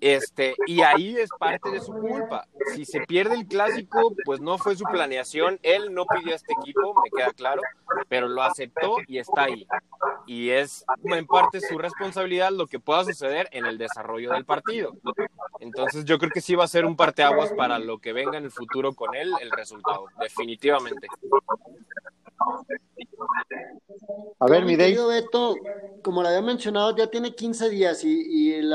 Este, 0.01 0.55
y 0.67 0.83
ahí 0.83 1.17
es 1.17 1.31
parte 1.39 1.71
de 1.71 1.81
su 1.81 1.93
culpa. 1.93 2.47
Si 2.75 2.85
se 2.85 3.01
pierde 3.01 3.35
el 3.35 3.47
clásico, 3.47 4.15
pues 4.25 4.41
no 4.41 4.59
fue 4.59 4.77
su 4.77 4.85
planeación. 4.85 5.59
Él 5.63 5.95
no 5.95 6.05
pidió 6.07 6.33
a 6.33 6.37
este 6.37 6.53
equipo, 6.61 6.95
me 7.03 7.11
queda 7.11 7.33
claro, 7.33 7.63
pero 8.09 8.29
lo 8.29 8.43
aceptó 8.43 8.97
y 9.07 9.19
está 9.19 9.45
ahí. 9.45 9.67
Y 10.27 10.51
es 10.51 10.85
en 11.05 11.27
parte 11.27 11.61
su 11.61 11.79
responsabilidad 11.79 12.51
lo 12.51 12.67
que 12.67 12.79
pueda 12.79 13.05
suceder 13.05 13.49
en 13.53 13.67
el 13.67 13.79
desarrollo 13.79 14.33
del 14.33 14.45
partido. 14.45 14.95
Entonces 15.61 16.05
yo 16.05 16.19
creo 16.19 16.31
que 16.31 16.41
sí 16.41 16.55
va 16.55 16.65
a 16.65 16.69
ser 16.69 16.85
un 16.85 16.97
parteaguas 16.97 17.53
para 17.55 17.79
lo 17.79 17.99
que 17.99 18.13
venga 18.13 18.39
en 18.39 18.45
el 18.45 18.51
futuro 18.51 18.93
con 18.93 19.15
él, 19.15 19.33
el 19.41 19.51
resultado, 19.51 20.07
definitivamente. 20.21 21.09
A 24.39 24.47
ver, 24.47 24.65
mi 24.65 24.77
Dave. 24.77 25.07
Beto, 25.07 25.57
como 26.03 26.23
lo 26.23 26.29
había 26.29 26.43
mencionado, 26.43 26.95
ya 26.95 27.07
tiene 27.07 27.35
15 27.35 27.71
días 27.71 28.05
y, 28.05 28.53
el 28.53 28.73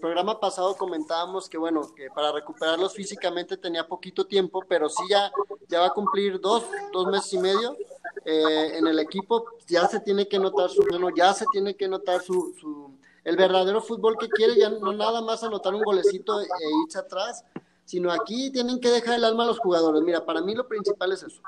programa 0.00 0.38
pasado 0.38 0.76
comentábamos 0.76 1.48
que, 1.48 1.58
bueno, 1.58 1.80
que 1.96 2.08
para 2.14 2.30
recuperarlos 2.30 2.92
físicamente 2.92 3.56
tenía 3.56 3.86
poquito 3.86 4.26
tiempo, 4.26 4.62
pero 4.68 4.88
sí 4.88 5.02
ya, 5.08 5.32
ya 5.68 5.80
va 5.80 5.86
a 5.86 5.90
cumplir 5.90 6.40
dos, 6.40 6.64
dos 6.92 7.06
meses 7.06 7.32
y 7.32 7.38
medio 7.38 7.76
eh, 8.24 8.78
en 8.78 8.86
el 8.86 8.98
equipo. 8.98 9.46
Ya 9.66 9.88
se 9.88 10.00
tiene 10.00 10.28
que 10.28 10.38
notar 10.38 10.68
su 10.68 10.82
mano, 10.84 11.08
ya 11.16 11.32
se 11.32 11.46
tiene 11.52 11.74
que 11.74 11.88
notar 11.88 12.20
su, 12.22 12.54
su, 12.60 12.96
el 13.24 13.36
verdadero 13.36 13.80
fútbol 13.80 14.16
que 14.18 14.28
quiere, 14.28 14.56
ya 14.56 14.68
no 14.68 14.92
nada 14.92 15.22
más 15.22 15.42
anotar 15.42 15.74
un 15.74 15.82
golecito 15.82 16.40
e 16.40 16.46
irse 16.86 16.98
atrás, 16.98 17.44
sino 17.84 18.12
aquí 18.12 18.50
tienen 18.50 18.78
que 18.78 18.90
dejar 18.90 19.14
el 19.14 19.24
alma 19.24 19.44
a 19.44 19.46
los 19.46 19.58
jugadores. 19.58 20.02
Mira, 20.02 20.24
para 20.24 20.42
mí 20.42 20.54
lo 20.54 20.68
principal 20.68 21.12
es 21.12 21.22
eso 21.22 21.42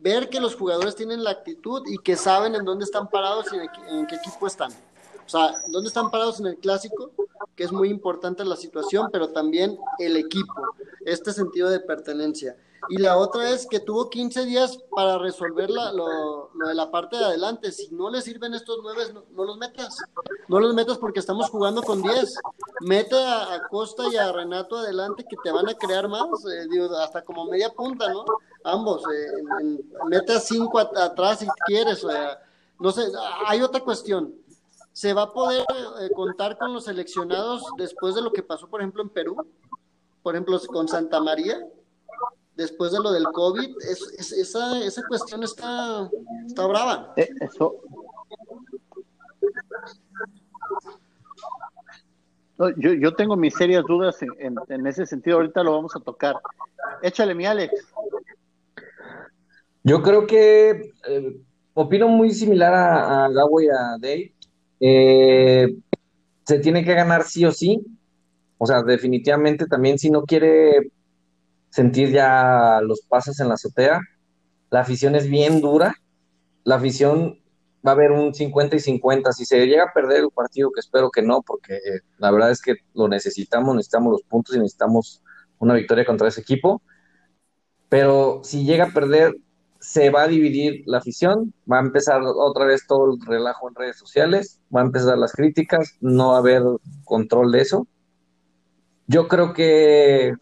ver 0.00 0.28
que 0.28 0.40
los 0.40 0.54
jugadores 0.54 0.94
tienen 0.94 1.24
la 1.24 1.30
actitud 1.30 1.82
y 1.86 1.98
que 1.98 2.16
saben 2.16 2.54
en 2.54 2.64
dónde 2.64 2.84
están 2.84 3.08
parados 3.08 3.46
y 3.52 3.56
en, 3.94 4.06
qué 4.06 4.16
equipo 4.16 4.46
están. 4.46 4.72
O 4.72 5.28
sea, 5.28 5.56
dónde 5.68 5.88
están 5.88 6.10
parados 6.10 6.40
en 6.40 6.46
el 6.46 6.56
clásico, 6.56 7.10
que 7.54 7.64
es 7.64 7.72
muy 7.72 7.90
importante 7.90 8.44
la 8.44 8.56
situación, 8.56 9.08
pero 9.12 9.28
también 9.30 9.76
el 9.98 10.16
equipo, 10.16 10.54
este 11.04 11.32
sentido 11.32 11.68
de 11.68 11.80
pertenencia. 11.80 12.56
Y 12.88 12.98
la 12.98 13.18
otra 13.18 13.50
es 13.50 13.66
que 13.66 13.80
tuvo 13.80 14.08
15 14.08 14.44
días 14.44 14.78
para 14.90 15.18
resolver 15.18 15.70
lo, 15.70 16.50
de 16.66 16.74
la 16.74 16.90
parte 16.90 17.16
de 17.16 17.24
adelante. 17.24 17.72
Si 17.72 17.94
no 17.94 18.10
le 18.10 18.22
sirven 18.22 18.54
estos 18.54 18.78
nueve, 18.82 19.02
no, 19.12 19.44
los 19.44 19.58
metas. 19.58 19.98
No 20.48 20.60
los 20.60 20.74
metas 20.74 20.98
porque 20.98 21.20
estamos 21.20 21.50
jugando 21.50 21.82
con 21.82 22.02
10. 22.02 22.38
Mete 22.80 23.16
a, 23.16 23.62
Costa 23.70 24.04
y 24.10 24.16
a 24.16 24.32
Renato 24.32 24.76
adelante 24.76 25.24
que 25.28 25.36
te 25.42 25.50
van 25.50 25.68
a 25.68 25.74
crear 25.74 26.08
más, 26.08 26.28
eh, 26.46 26.66
hasta 27.02 27.22
como 27.22 27.44
media 27.46 27.70
punta, 27.74 28.12
¿no? 28.12 28.24
ambos. 28.64 29.02
Eh, 29.12 29.78
mete 30.08 30.32
a 30.32 30.40
cinco 30.40 30.78
atrás 30.78 31.40
si 31.40 31.46
quieres. 31.66 32.04
no 32.78 32.92
sé, 32.92 33.06
hay 33.46 33.62
otra 33.62 33.80
cuestión. 33.80 34.34
¿Se 34.92 35.14
va 35.14 35.22
a 35.22 35.32
poder 35.32 35.64
eh, 36.00 36.10
contar 36.14 36.58
con 36.58 36.74
los 36.74 36.84
seleccionados 36.84 37.62
después 37.76 38.14
de 38.16 38.22
lo 38.22 38.32
que 38.32 38.42
pasó, 38.42 38.68
por 38.68 38.80
ejemplo, 38.80 39.02
en 39.02 39.10
Perú? 39.10 39.36
Por 40.22 40.34
ejemplo, 40.34 40.58
con 40.66 40.88
Santa 40.88 41.20
María, 41.20 41.64
después 42.58 42.92
de 42.92 42.98
lo 43.00 43.12
del 43.12 43.24
COVID. 43.24 43.70
Es, 43.88 44.32
esa, 44.32 44.84
esa 44.84 45.02
cuestión 45.08 45.42
está, 45.44 46.10
está 46.46 46.66
brava. 46.66 47.14
Eh, 47.16 47.30
eso. 47.40 47.80
yo, 52.76 52.92
yo 52.92 53.14
tengo 53.14 53.36
mis 53.36 53.54
serias 53.54 53.84
dudas 53.86 54.20
en, 54.22 54.56
en, 54.68 54.86
ese 54.86 55.06
sentido. 55.06 55.36
Ahorita 55.36 55.62
lo 55.62 55.72
vamos 55.72 55.94
a 55.96 56.00
tocar. 56.00 56.34
Échale, 57.00 57.34
mi 57.34 57.46
Alex. 57.46 57.72
Yo 59.84 60.02
creo 60.02 60.26
que 60.26 60.92
eh, 61.06 61.40
opino 61.72 62.08
muy 62.08 62.32
similar 62.32 62.74
a, 62.74 63.26
a 63.26 63.28
Gabo 63.30 63.60
y 63.60 63.68
a 63.68 63.96
Dave. 64.00 64.34
Eh, 64.80 65.76
se 66.44 66.58
tiene 66.58 66.84
que 66.84 66.94
ganar 66.94 67.22
sí 67.22 67.44
o 67.44 67.52
sí. 67.52 67.80
O 68.58 68.66
sea, 68.66 68.82
definitivamente 68.82 69.66
también 69.66 69.96
si 69.98 70.10
no 70.10 70.24
quiere 70.24 70.90
sentir 71.70 72.10
ya 72.10 72.80
los 72.82 73.02
pases 73.02 73.40
en 73.40 73.48
la 73.48 73.54
azotea, 73.54 74.00
la 74.70 74.80
afición 74.80 75.14
es 75.14 75.28
bien 75.28 75.60
dura. 75.60 75.94
La 76.64 76.76
afición 76.76 77.38
va 77.86 77.92
a 77.92 77.94
haber 77.94 78.12
un 78.12 78.34
50 78.34 78.76
y 78.76 78.80
50. 78.80 79.32
Si 79.32 79.44
se 79.44 79.66
llega 79.66 79.84
a 79.84 79.92
perder 79.92 80.24
el 80.24 80.30
partido, 80.30 80.70
que 80.70 80.80
espero 80.80 81.10
que 81.10 81.22
no, 81.22 81.42
porque 81.42 81.78
la 82.18 82.30
verdad 82.30 82.50
es 82.50 82.60
que 82.60 82.76
lo 82.94 83.08
necesitamos, 83.08 83.74
necesitamos 83.74 84.12
los 84.12 84.22
puntos 84.22 84.56
y 84.56 84.58
necesitamos 84.58 85.22
una 85.58 85.74
victoria 85.74 86.04
contra 86.04 86.28
ese 86.28 86.40
equipo. 86.40 86.82
Pero 87.88 88.40
si 88.44 88.64
llega 88.64 88.84
a 88.86 88.92
perder, 88.92 89.34
se 89.80 90.10
va 90.10 90.22
a 90.22 90.28
dividir 90.28 90.82
la 90.86 90.98
afición, 90.98 91.54
va 91.70 91.78
a 91.78 91.82
empezar 91.82 92.20
otra 92.22 92.66
vez 92.66 92.86
todo 92.86 93.12
el 93.12 93.20
relajo 93.24 93.68
en 93.68 93.74
redes 93.76 93.96
sociales, 93.96 94.60
va 94.74 94.80
a 94.80 94.84
empezar 94.84 95.16
las 95.16 95.32
críticas, 95.32 95.96
no 96.00 96.30
va 96.30 96.36
a 96.36 96.40
haber 96.40 96.62
control 97.04 97.52
de 97.52 97.60
eso. 97.60 97.86
Yo 99.06 99.28
creo 99.28 99.54
que 99.54 100.34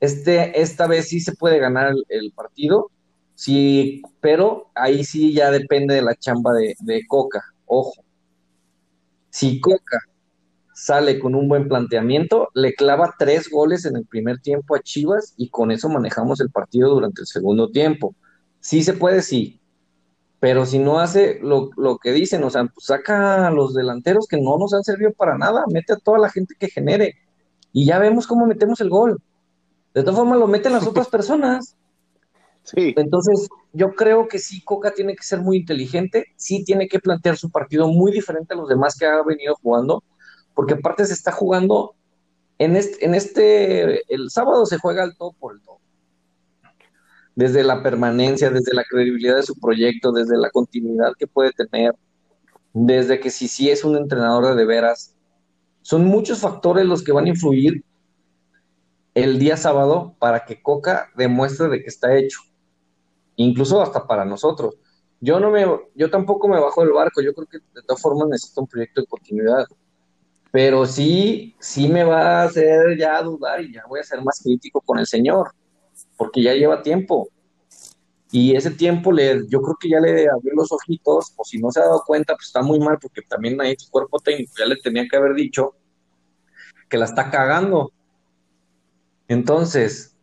este, 0.00 0.60
esta 0.60 0.86
vez 0.86 1.08
sí 1.08 1.20
se 1.20 1.34
puede 1.34 1.58
ganar 1.58 1.92
el, 2.08 2.32
partido, 2.32 2.90
sí, 3.34 4.02
pero 4.20 4.70
ahí 4.74 5.04
sí 5.04 5.32
ya 5.32 5.50
depende 5.50 5.94
de 5.94 6.02
la 6.02 6.14
chamba 6.14 6.52
de, 6.54 7.02
Coca. 7.08 7.42
Ojo, 7.66 8.02
si 9.30 9.60
Coca 9.60 9.98
sale 10.74 11.18
con 11.18 11.34
un 11.34 11.48
buen 11.48 11.68
planteamiento, 11.68 12.48
le 12.54 12.74
clava 12.74 13.14
tres 13.18 13.50
goles 13.50 13.84
en 13.84 13.96
el 13.96 14.06
primer 14.06 14.38
tiempo 14.40 14.76
a 14.76 14.80
Chivas 14.80 15.34
y 15.36 15.50
con 15.50 15.70
eso 15.72 15.88
manejamos 15.88 16.40
el 16.40 16.50
partido 16.50 16.90
durante 16.90 17.22
el 17.22 17.26
segundo 17.26 17.70
tiempo. 17.70 18.14
Sí 18.60 18.82
se 18.84 18.92
puede, 18.92 19.22
sí, 19.22 19.60
pero 20.40 20.66
si 20.66 20.78
no 20.78 21.00
hace 21.00 21.40
lo, 21.42 21.70
que 21.98 22.12
dicen, 22.12 22.44
o 22.44 22.50
sea, 22.50 22.64
pues 22.66 22.86
saca 22.86 23.46
a 23.46 23.50
los 23.50 23.74
delanteros 23.74 24.26
que 24.28 24.40
no 24.40 24.56
nos 24.56 24.72
han 24.72 24.84
servido 24.84 25.12
para 25.12 25.36
nada, 25.36 25.64
mete 25.72 25.94
a 25.94 25.96
toda 25.96 26.18
la 26.18 26.30
gente 26.30 26.54
que 26.58 26.68
genere 26.68 27.16
y 27.72 27.86
ya 27.86 27.98
vemos 27.98 28.26
cómo 28.26 28.46
metemos 28.46 28.80
el 28.80 28.88
gol. 28.88 29.20
De 29.94 30.02
todas 30.02 30.16
formas, 30.16 30.38
lo 30.38 30.46
meten 30.46 30.72
las 30.72 30.86
otras 30.86 31.08
personas. 31.10 31.76
Sí. 32.62 32.94
Entonces, 32.96 33.48
yo 33.72 33.94
creo 33.94 34.28
que 34.28 34.38
sí, 34.38 34.62
Coca 34.62 34.92
tiene 34.92 35.16
que 35.16 35.22
ser 35.22 35.40
muy 35.40 35.56
inteligente, 35.56 36.26
sí 36.36 36.64
tiene 36.64 36.86
que 36.86 36.98
plantear 36.98 37.36
su 37.36 37.50
partido 37.50 37.88
muy 37.88 38.12
diferente 38.12 38.52
a 38.52 38.56
los 38.56 38.68
demás 38.68 38.94
que 38.98 39.06
ha 39.06 39.22
venido 39.22 39.54
jugando 39.62 40.02
porque 40.58 40.74
aparte 40.74 41.06
se 41.06 41.12
está 41.12 41.30
jugando 41.30 41.94
en 42.58 42.74
este, 42.74 43.06
en 43.06 43.14
este, 43.14 44.12
el 44.12 44.28
sábado 44.28 44.66
se 44.66 44.78
juega 44.78 45.04
el 45.04 45.16
todo 45.16 45.30
por 45.30 45.54
el 45.54 45.62
todo. 45.62 45.78
Desde 47.36 47.62
la 47.62 47.80
permanencia, 47.80 48.50
desde 48.50 48.74
la 48.74 48.82
credibilidad 48.82 49.36
de 49.36 49.44
su 49.44 49.54
proyecto, 49.54 50.10
desde 50.10 50.36
la 50.36 50.50
continuidad 50.50 51.12
que 51.16 51.28
puede 51.28 51.52
tener, 51.52 51.94
desde 52.72 53.20
que 53.20 53.30
si 53.30 53.46
sí 53.46 53.70
es 53.70 53.84
un 53.84 53.96
entrenador 53.96 54.46
de, 54.46 54.56
de 54.56 54.64
veras, 54.64 55.14
Son 55.82 56.04
muchos 56.04 56.40
factores 56.40 56.84
los 56.86 57.04
que 57.04 57.12
van 57.12 57.26
a 57.26 57.28
influir 57.28 57.84
el 59.22 59.38
día 59.38 59.56
sábado 59.56 60.14
para 60.18 60.44
que 60.44 60.62
Coca 60.62 61.10
demuestre 61.16 61.68
de 61.68 61.82
que 61.82 61.88
está 61.88 62.16
hecho. 62.16 62.40
Incluso 63.36 63.80
hasta 63.82 64.06
para 64.06 64.24
nosotros. 64.24 64.76
Yo 65.20 65.40
no 65.40 65.50
me, 65.50 65.66
yo 65.94 66.10
tampoco 66.10 66.48
me 66.48 66.60
bajo 66.60 66.82
del 66.82 66.92
barco. 66.92 67.20
Yo 67.20 67.34
creo 67.34 67.46
que 67.46 67.58
de 67.58 67.82
todas 67.86 68.00
formas 68.00 68.28
necesito 68.28 68.60
un 68.60 68.66
proyecto 68.68 69.00
de 69.00 69.06
continuidad. 69.06 69.66
Pero 70.50 70.86
sí, 70.86 71.54
sí 71.58 71.88
me 71.88 72.04
va 72.04 72.42
a 72.42 72.44
hacer 72.44 72.96
ya 72.98 73.22
dudar 73.22 73.60
y 73.60 73.74
ya 73.74 73.84
voy 73.88 74.00
a 74.00 74.04
ser 74.04 74.22
más 74.22 74.40
crítico 74.42 74.80
con 74.80 74.98
el 74.98 75.06
señor, 75.06 75.52
porque 76.16 76.42
ya 76.42 76.54
lleva 76.54 76.82
tiempo. 76.82 77.28
Y 78.30 78.54
ese 78.56 78.70
tiempo 78.70 79.12
le, 79.12 79.46
yo 79.48 79.60
creo 79.60 79.76
que 79.80 79.88
ya 79.88 80.00
le 80.00 80.28
abrió 80.28 80.54
los 80.54 80.72
ojitos, 80.72 81.32
o 81.36 81.44
si 81.44 81.58
no 81.58 81.70
se 81.70 81.80
ha 81.80 81.84
dado 81.84 82.02
cuenta, 82.06 82.34
pues 82.34 82.46
está 82.46 82.62
muy 82.62 82.78
mal, 82.78 82.98
porque 83.00 83.22
también 83.22 83.60
ahí 83.60 83.74
su 83.78 83.90
cuerpo 83.90 84.18
técnico 84.20 84.52
ya 84.58 84.66
le 84.66 84.76
tenía 84.76 85.06
que 85.08 85.16
haber 85.16 85.34
dicho 85.34 85.74
que 86.88 86.98
la 86.98 87.04
está 87.04 87.30
cagando. 87.30 87.92
Entonces, 89.28 90.16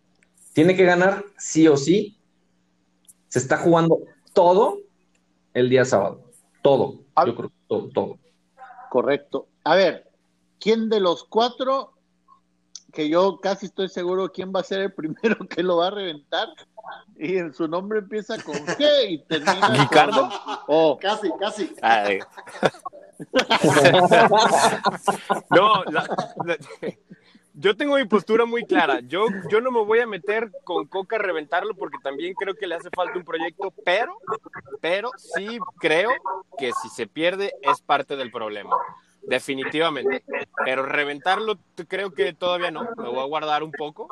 tiene 0.53 0.76
que 0.76 0.84
ganar 0.86 1.24
sí 1.38 1.68
o 1.68 1.78
sí. 1.78 2.18
Se 3.28 3.39
está 3.39 3.58
jugando 3.58 3.99
todo 4.34 4.80
el 5.53 5.70
día 5.70 5.86
sábado. 5.86 6.22
Todo. 6.62 6.99
Yo 7.26 7.36
creo 7.36 7.51
todo, 7.68 7.89
todo. 7.89 8.18
Correcto. 8.89 9.47
A 9.64 9.76
ver, 9.76 10.10
¿quién 10.60 10.89
de 10.89 10.99
los 10.99 11.24
cuatro, 11.24 11.93
que 12.93 13.08
yo 13.10 13.39
casi 13.41 13.68
estoy 13.68 13.89
seguro 13.89 14.32
quién 14.32 14.51
va 14.56 14.62
a 14.62 14.64
ser 14.64 14.82
el 14.82 14.93
primero 14.93 15.47
que 15.47 15.64
lo 15.64 15.78
va 15.78 15.88
a 15.88 15.91
reventar? 15.91 16.47
Y 17.18 17.38
en 17.38 17.53
su 17.53 17.68
nombre 17.68 17.99
empieza 17.99 18.41
con 18.41 18.56
G 18.56 19.10
y 19.10 19.18
termina 19.24 19.70
¿Ricardo? 19.70 20.30
Oh, 20.68 20.97
Casi, 20.99 21.30
casi. 21.39 21.74
Ay. 21.82 22.20
no, 25.49 25.84
la- 25.86 26.08
la- 26.45 26.58
yo 27.58 27.76
tengo 27.76 27.95
mi 27.95 28.06
postura 28.06 28.45
muy 28.45 28.66
clara. 28.66 28.99
Yo, 29.01 29.26
yo 29.49 29.62
no 29.62 29.72
me 29.72 29.84
voy 29.84 29.99
a 29.99 30.08
meter 30.08 30.51
con 30.64 30.86
Coca 30.88 31.16
a 31.16 31.20
reventarlo 31.20 31.74
porque 31.76 31.97
también 32.03 32.34
creo 32.34 32.56
que 32.56 32.68
le 32.68 32.76
hace 32.76 32.89
falta 32.89 33.18
un 33.18 33.24
proyecto, 33.24 33.74
pero, 33.84 34.18
pero 34.82 35.12
sí 35.18 35.58
creo 35.80 36.12
que 36.58 36.72
si 36.82 36.89
se 36.89 37.08
pierde 37.08 37.53
es 37.62 37.82
parte 37.82 38.16
del 38.16 38.32
problema. 38.32 38.76
Definitivamente. 39.22 40.24
Pero 40.64 40.86
reventarlo 40.86 41.58
creo 41.88 42.12
que 42.12 42.34
todavía 42.34 42.72
no. 42.72 42.88
Me 42.97 43.10
voy 43.10 43.20
a 43.20 43.26
guardar 43.26 43.64
un 43.64 43.72
poco. 43.72 44.08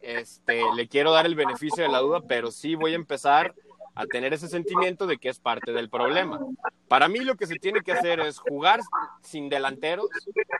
Este, 0.00 0.62
le 0.74 0.88
quiero 0.88 1.12
dar 1.12 1.26
el 1.26 1.34
beneficio 1.34 1.82
de 1.82 1.90
la 1.90 1.98
duda, 1.98 2.20
pero 2.26 2.50
sí 2.50 2.74
voy 2.74 2.92
a 2.92 2.96
empezar 2.96 3.54
a 3.94 4.06
tener 4.06 4.32
ese 4.32 4.48
sentimiento 4.48 5.06
de 5.08 5.18
que 5.18 5.28
es 5.28 5.40
parte 5.40 5.72
del 5.72 5.90
problema. 5.90 6.38
Para 6.86 7.08
mí 7.08 7.18
lo 7.20 7.34
que 7.34 7.48
se 7.48 7.56
tiene 7.56 7.80
que 7.80 7.92
hacer 7.92 8.20
es 8.20 8.38
jugar 8.38 8.80
sin 9.22 9.48
delanteros, 9.48 10.08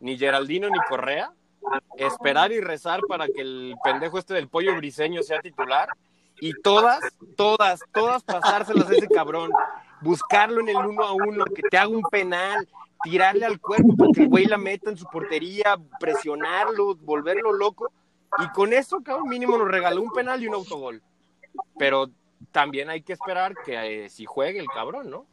ni 0.00 0.18
Geraldino 0.18 0.68
ni 0.68 0.78
Correa, 0.88 1.32
esperar 1.96 2.52
y 2.52 2.60
rezar 2.60 3.00
para 3.08 3.26
que 3.26 3.40
el 3.40 3.74
pendejo 3.82 4.18
este 4.18 4.34
del 4.34 4.48
pollo 4.48 4.76
briseño 4.76 5.22
sea 5.22 5.40
titular 5.40 5.88
y 6.40 6.52
todas, 6.62 7.00
todas, 7.36 7.80
todas 7.92 8.22
pasárselas 8.22 8.88
a 8.88 8.94
ese 8.94 9.08
cabrón, 9.08 9.50
buscarlo 10.00 10.60
en 10.60 10.68
el 10.68 10.76
uno 10.76 11.02
a 11.02 11.12
uno, 11.12 11.44
que 11.44 11.62
te 11.62 11.76
haga 11.76 11.88
un 11.88 12.02
penal, 12.02 12.68
tirarle 13.02 13.44
al 13.44 13.60
cuerpo 13.60 13.96
para 13.96 14.12
que 14.12 14.22
el 14.22 14.28
güey 14.28 14.44
la 14.46 14.58
meta 14.58 14.90
en 14.90 14.96
su 14.96 15.06
portería, 15.06 15.76
presionarlo, 15.98 16.94
volverlo 16.96 17.52
loco 17.52 17.90
y 18.38 18.48
con 18.50 18.72
eso, 18.72 19.00
cabrón, 19.02 19.28
mínimo 19.28 19.56
nos 19.56 19.68
regaló 19.68 20.02
un 20.02 20.12
penal 20.12 20.42
y 20.42 20.48
un 20.48 20.54
autogol. 20.54 21.02
Pero 21.78 22.10
también 22.52 22.90
hay 22.90 23.02
que 23.02 23.14
esperar 23.14 23.54
que 23.64 24.04
eh, 24.04 24.10
si 24.10 24.26
juegue 24.26 24.60
el 24.60 24.66
cabrón, 24.66 25.10
¿no? 25.10 25.26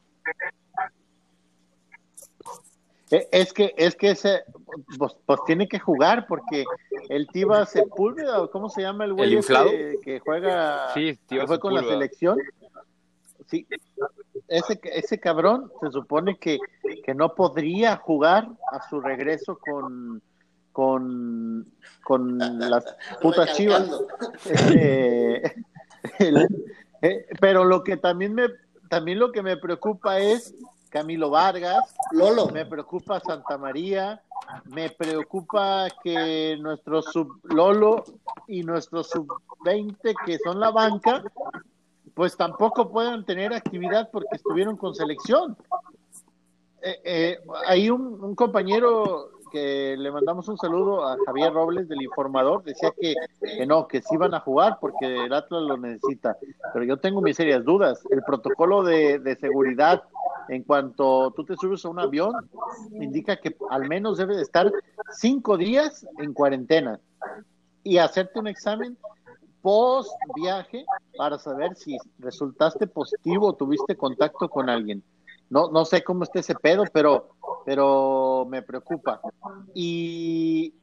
Eh, 3.12 3.28
Es 3.32 3.54
que, 3.54 3.74
es 3.78 3.96
que 3.96 4.12
ese, 4.12 4.44
pues, 4.98 5.16
pues 5.26 5.40
tiene 5.46 5.68
que 5.68 5.80
jugar 5.80 6.26
porque 6.28 6.64
el 7.10 7.28
Tiva 7.28 7.66
Sepúlveda, 7.66 8.42
o 8.42 8.50
¿cómo 8.50 8.70
se 8.70 8.82
llama 8.82 9.06
el 9.06 9.14
güey? 9.14 9.26
¿El 9.26 9.38
ese 9.40 9.54
inflado? 9.54 9.70
Que 10.04 10.20
juega, 10.20 10.94
Sí, 10.94 11.18
que 11.30 11.46
fue 11.46 11.60
con 11.60 11.74
la 11.76 11.84
selección. 11.84 12.40
Sí, 13.48 13.68
ese, 14.48 14.80
ese 14.84 15.20
cabrón 15.20 15.72
se 15.82 15.92
supone 15.92 16.38
que, 16.40 16.58
que 17.04 17.14
no 17.14 17.36
podría 17.36 17.98
jugar 17.98 18.48
a 18.72 18.90
su 18.90 19.00
regreso 19.02 19.60
con, 19.60 20.22
con, 20.72 21.72
con 22.04 22.40
las 22.40 22.84
putas 23.22 23.54
chivas. 23.56 23.88
Este, 24.46 25.44
el- 26.20 26.48
eh, 27.02 27.28
pero 27.40 27.66
lo 27.66 27.84
que 27.84 27.98
también 27.98 28.34
me, 28.34 28.48
también 28.90 29.20
lo 29.20 29.32
que 29.32 29.44
me 29.44 29.58
preocupa 29.58 30.20
es 30.20 30.56
Camilo 30.96 31.30
Vargas, 31.30 31.94
Lolo. 32.14 32.48
me 32.48 32.66
preocupa 32.66 33.20
Santa 33.20 33.58
María, 33.58 34.24
me 34.64 34.90
preocupa 34.92 35.88
que 36.02 36.56
nuestro 36.58 37.02
sub 37.02 37.38
Lolo 37.44 38.06
y 38.48 38.64
nuestro 38.64 39.04
sub 39.04 39.28
20 39.66 40.14
que 40.26 40.38
son 40.40 40.58
la 40.58 40.72
banca, 40.72 41.22
pues 42.14 42.38
tampoco 42.38 42.90
puedan 42.90 43.26
tener 43.26 43.54
actividad 43.54 44.10
porque 44.10 44.38
estuvieron 44.38 44.78
con 44.78 44.96
selección. 44.96 45.58
Eh, 46.82 47.42
eh, 47.74 47.92
un 47.92 48.34
compañero 48.34 49.32
que 49.52 49.96
le 49.98 50.12
mandamos 50.12 50.48
un 50.48 50.58
saludo 50.58 51.06
a 51.06 51.18
Javier 51.26 51.54
Robles 51.54 51.88
del 51.88 52.02
Informador, 52.02 52.64
decía 52.64 52.92
que, 53.00 53.14
que 53.40 53.66
no, 53.66 53.88
que 53.88 54.02
sí 54.02 54.18
van 54.18 54.34
a 54.34 54.40
jugar 54.40 54.78
porque 54.80 55.26
el 55.26 55.34
Atlas 55.34 55.64
lo 55.64 55.78
necesita, 55.78 56.38
pero 56.74 56.86
yo 56.86 56.98
tengo 56.98 57.22
mis 57.22 57.38
serias 57.38 57.64
dudas. 57.64 58.04
El 58.10 58.24
protocolo 58.24 58.84
de, 58.84 59.20
de 59.20 59.36
seguridad 59.36 60.04
en 60.50 60.64
cuanto 60.64 61.32
tú 61.32 61.44
te 61.44 61.56
subes 61.56 61.84
a 61.86 61.90
un 61.90 62.00
avión 62.00 62.34
indica 62.92 63.38
que 63.38 63.56
al 63.70 63.88
menos 63.88 64.18
debe 64.18 64.36
de 64.36 64.44
estar 64.44 64.72
cinco 65.12 65.58
días 65.58 66.06
en 66.20 66.34
cuarentena 66.34 67.00
y 67.84 67.98
hacerte 67.98 68.40
un 68.40 68.48
examen 68.48 68.98
post 69.62 70.12
viaje 70.36 70.86
para 71.18 71.40
saber 71.40 71.76
si 71.76 71.98
resultaste 72.20 72.86
positivo 72.88 73.48
o 73.48 73.54
tuviste 73.56 73.96
contacto 73.96 74.48
con 74.48 74.70
alguien. 74.70 75.04
No, 75.50 75.70
no 75.72 75.86
sé 75.86 76.04
cómo 76.04 76.24
esté 76.24 76.40
ese 76.40 76.56
pedo, 76.56 76.84
pero, 76.92 77.30
pero 77.66 78.46
me 78.50 78.62
preocupa. 78.62 79.22
Y 79.74 80.74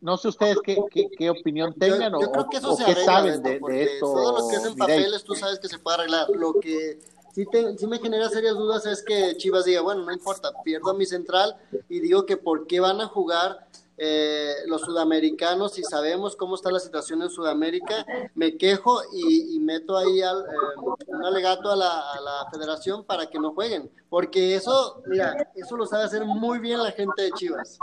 no 0.00 0.16
sé 0.16 0.28
ustedes 0.28 0.58
qué, 0.64 0.78
qué, 0.90 1.08
qué 1.16 1.30
opinión 1.30 1.74
tengan 1.74 2.12
yo, 2.12 2.20
yo 2.20 2.28
o, 2.28 2.32
creo 2.32 2.48
que 2.50 2.56
eso 2.58 2.72
o 2.72 2.76
se 2.76 2.84
qué 2.84 2.90
arregla, 2.92 3.12
saben 3.12 3.42
de, 3.42 3.60
de 3.60 3.82
esto. 3.82 4.06
Todo 4.12 4.40
lo 4.40 4.48
que 4.48 4.56
es 4.56 4.64
en 4.64 4.76
papeles, 4.76 5.24
tú 5.24 5.34
sabes 5.34 5.58
que 5.58 5.68
se 5.68 5.78
puede 5.78 5.98
arreglar. 5.98 6.28
Lo 6.30 6.54
que 6.60 6.98
sí, 7.34 7.44
te- 7.50 7.76
sí 7.76 7.86
me 7.86 7.98
genera 7.98 8.28
serias 8.28 8.54
dudas 8.56 8.86
es 8.86 9.02
que 9.02 9.36
Chivas 9.36 9.64
diga, 9.64 9.80
bueno, 9.82 10.02
no 10.04 10.12
importa, 10.12 10.50
pierdo 10.62 10.90
a 10.90 10.94
mi 10.94 11.06
central 11.06 11.56
y 11.88 12.00
digo 12.00 12.24
que 12.26 12.36
por 12.36 12.66
qué 12.66 12.80
van 12.80 13.00
a 13.00 13.06
jugar 13.06 13.66
eh, 13.98 14.54
los 14.66 14.82
sudamericanos 14.82 15.72
si 15.72 15.82
sabemos 15.82 16.36
cómo 16.36 16.54
está 16.54 16.70
la 16.70 16.80
situación 16.80 17.22
en 17.22 17.30
Sudamérica, 17.30 18.04
me 18.34 18.56
quejo 18.56 19.00
y, 19.12 19.56
y 19.56 19.60
meto 19.60 19.96
ahí 19.96 20.20
al, 20.20 20.40
eh, 20.40 21.04
un 21.06 21.24
alegato 21.24 21.70
a 21.70 21.76
la, 21.76 22.12
a 22.12 22.20
la 22.20 22.50
federación 22.50 23.04
para 23.04 23.26
que 23.26 23.38
no 23.38 23.54
jueguen, 23.54 23.90
porque 24.08 24.54
eso, 24.54 25.02
mira, 25.06 25.50
eso 25.54 25.76
lo 25.76 25.86
sabe 25.86 26.04
hacer 26.04 26.24
muy 26.24 26.58
bien 26.58 26.82
la 26.82 26.92
gente 26.92 27.22
de 27.22 27.32
Chivas. 27.32 27.78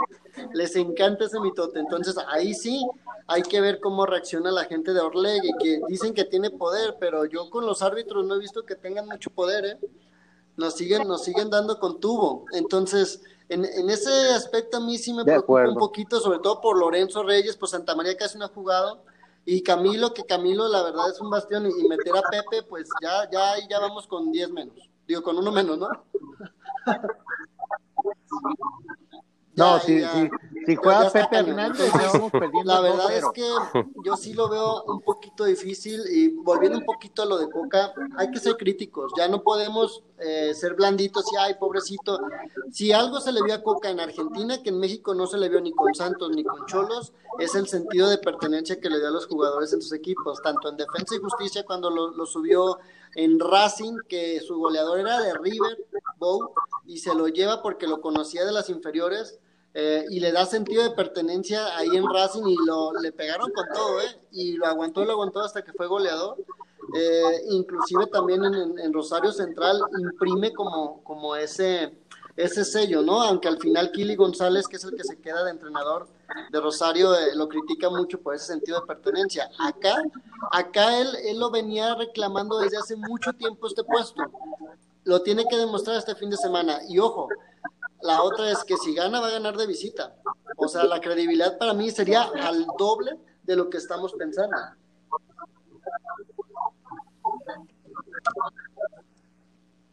Les 0.52 0.76
encanta 0.76 1.24
ese 1.24 1.40
mitote, 1.40 1.78
entonces 1.78 2.16
ahí 2.28 2.54
sí 2.54 2.86
hay 3.26 3.42
que 3.42 3.60
ver 3.60 3.80
cómo 3.80 4.06
reacciona 4.06 4.50
la 4.50 4.64
gente 4.64 4.92
de 4.92 5.00
Orlegui, 5.00 5.52
que 5.58 5.80
dicen 5.88 6.14
que 6.14 6.24
tiene 6.24 6.50
poder, 6.50 6.96
pero 7.00 7.24
yo 7.24 7.50
con 7.50 7.66
los 7.66 7.82
árbitros 7.82 8.24
no 8.24 8.34
he 8.34 8.38
visto 8.38 8.64
que 8.64 8.74
tengan 8.74 9.06
mucho 9.06 9.30
poder, 9.30 9.64
¿eh? 9.64 9.78
Nos 10.56 10.74
siguen, 10.74 11.08
nos 11.08 11.24
siguen 11.24 11.50
dando 11.50 11.80
con 11.80 11.98
tubo. 11.98 12.44
Entonces, 12.52 13.22
en, 13.48 13.64
en 13.64 13.90
ese 13.90 14.10
aspecto 14.34 14.78
a 14.78 14.80
mí 14.80 14.98
sí 14.98 15.12
me 15.12 15.24
preocupa 15.24 15.68
un 15.68 15.76
poquito, 15.76 16.20
sobre 16.20 16.38
todo 16.38 16.60
por 16.60 16.78
Lorenzo 16.78 17.22
Reyes, 17.22 17.56
por 17.56 17.68
Santa 17.68 17.94
María 17.94 18.16
casi 18.16 18.38
no 18.38 18.46
ha 18.46 18.48
jugado. 18.48 19.02
Y 19.46 19.62
Camilo, 19.62 20.14
que 20.14 20.24
Camilo 20.24 20.68
la 20.68 20.82
verdad 20.82 21.10
es 21.10 21.20
un 21.20 21.28
bastión, 21.28 21.66
y, 21.66 21.88
meter 21.88 22.16
a 22.16 22.22
Pepe, 22.22 22.62
pues 22.62 22.88
ya, 23.02 23.28
ya, 23.30 23.52
ahí 23.52 23.62
ya 23.68 23.78
vamos 23.78 24.06
con 24.06 24.32
10 24.32 24.50
menos. 24.50 24.90
Digo, 25.06 25.22
con 25.22 25.36
uno 25.36 25.52
menos, 25.52 25.78
¿no? 25.78 25.88
No, 29.56 29.76
Ya, 29.76 29.80
si, 29.84 30.00
ya. 30.00 30.30
si, 30.66 30.74
juega 30.74 31.10
Pepe. 31.10 31.36
Hernández, 31.36 31.86
Entonces, 31.86 32.12
ya 32.12 32.18
vamos 32.18 32.32
perdiendo 32.32 32.72
La 32.72 32.80
verdad 32.80 33.08
2-0. 33.08 33.12
es 33.12 33.24
que 33.32 33.48
yo 34.04 34.16
sí 34.16 34.32
lo 34.32 34.48
veo 34.48 34.82
un 34.84 35.00
poquito 35.00 35.44
difícil 35.44 36.02
y 36.10 36.28
volviendo 36.28 36.78
un 36.78 36.84
poquito 36.84 37.22
a 37.22 37.26
lo 37.26 37.38
de 37.38 37.48
Coca, 37.48 37.92
hay 38.16 38.30
que 38.32 38.40
ser 38.40 38.56
críticos, 38.56 39.12
ya 39.16 39.28
no 39.28 39.42
podemos 39.42 40.02
eh, 40.18 40.52
ser 40.54 40.74
blanditos 40.74 41.24
y 41.32 41.36
ay, 41.36 41.54
pobrecito. 41.54 42.18
Si 42.74 42.90
algo 42.90 43.20
se 43.20 43.30
le 43.30 43.40
vio 43.40 43.54
a 43.54 43.62
Coca 43.62 43.88
en 43.88 44.00
Argentina, 44.00 44.60
que 44.60 44.70
en 44.70 44.80
México 44.80 45.14
no 45.14 45.28
se 45.28 45.38
le 45.38 45.48
vio 45.48 45.60
ni 45.60 45.70
con 45.70 45.94
Santos 45.94 46.30
ni 46.30 46.42
con 46.42 46.66
Cholos, 46.66 47.12
es 47.38 47.54
el 47.54 47.68
sentido 47.68 48.08
de 48.08 48.18
pertenencia 48.18 48.80
que 48.80 48.90
le 48.90 48.98
dio 48.98 49.06
a 49.06 49.12
los 49.12 49.28
jugadores 49.28 49.72
en 49.72 49.80
sus 49.80 49.92
equipos, 49.92 50.42
tanto 50.42 50.70
en 50.70 50.76
Defensa 50.76 51.14
y 51.14 51.18
Justicia 51.20 51.64
cuando 51.64 51.88
lo, 51.88 52.26
subió 52.26 52.78
en 53.14 53.38
Racing, 53.38 53.98
que 54.08 54.40
su 54.40 54.56
goleador 54.58 54.98
era 54.98 55.20
de 55.20 55.34
River, 55.34 55.78
Bow, 56.18 56.50
y 56.84 56.98
se 56.98 57.14
lo 57.14 57.28
lleva 57.28 57.62
porque 57.62 57.86
lo 57.86 58.00
conocía 58.00 58.44
de 58.44 58.50
las 58.50 58.68
inferiores 58.68 59.38
eh, 59.74 60.04
y 60.10 60.18
le 60.18 60.32
da 60.32 60.44
sentido 60.44 60.82
de 60.82 60.90
pertenencia 60.96 61.76
ahí 61.76 61.90
en 61.96 62.12
Racing 62.12 62.42
y 62.48 62.56
lo 62.66 62.92
le 63.00 63.12
pegaron 63.12 63.52
con 63.52 63.66
todo, 63.72 64.00
¿eh? 64.00 64.18
Y 64.32 64.54
lo 64.56 64.66
aguantó, 64.66 65.04
lo 65.04 65.12
aguantó 65.12 65.42
hasta 65.42 65.62
que 65.62 65.72
fue 65.74 65.86
goleador. 65.86 66.38
Eh, 66.96 67.44
inclusive 67.50 68.06
también 68.08 68.44
en, 68.44 68.54
en- 68.54 68.78
en 68.80 68.92
Rosario 68.92 69.30
Central 69.32 69.80
imprime 69.98 70.52
como, 70.52 71.02
como 71.04 71.34
ese 71.36 71.98
ese 72.36 72.64
sello, 72.64 73.02
¿no? 73.02 73.22
Aunque 73.22 73.48
al 73.48 73.58
final 73.58 73.92
Kili 73.92 74.16
González, 74.16 74.66
que 74.66 74.76
es 74.76 74.84
el 74.84 74.96
que 74.96 75.04
se 75.04 75.20
queda 75.20 75.44
de 75.44 75.50
entrenador 75.50 76.08
de 76.50 76.60
Rosario, 76.60 77.14
eh, 77.14 77.34
lo 77.34 77.48
critica 77.48 77.88
mucho 77.90 78.20
por 78.20 78.34
ese 78.34 78.46
sentido 78.46 78.80
de 78.80 78.86
pertenencia. 78.86 79.50
Acá, 79.58 80.02
acá 80.50 81.00
él, 81.00 81.08
él 81.24 81.38
lo 81.38 81.50
venía 81.50 81.94
reclamando 81.94 82.58
desde 82.58 82.78
hace 82.78 82.96
mucho 82.96 83.32
tiempo 83.32 83.66
este 83.66 83.84
puesto. 83.84 84.22
Lo 85.04 85.22
tiene 85.22 85.44
que 85.48 85.56
demostrar 85.56 85.96
este 85.96 86.14
fin 86.16 86.30
de 86.30 86.36
semana. 86.36 86.80
Y 86.88 86.98
ojo, 86.98 87.28
la 88.02 88.22
otra 88.22 88.50
es 88.50 88.64
que 88.64 88.76
si 88.76 88.94
gana, 88.94 89.20
va 89.20 89.28
a 89.28 89.32
ganar 89.32 89.56
de 89.56 89.66
visita. 89.66 90.16
O 90.56 90.66
sea, 90.66 90.84
la 90.84 91.00
credibilidad 91.00 91.56
para 91.56 91.72
mí 91.72 91.90
sería 91.90 92.22
al 92.22 92.66
doble 92.78 93.18
de 93.44 93.56
lo 93.56 93.70
que 93.70 93.78
estamos 93.78 94.12
pensando. 94.12 94.56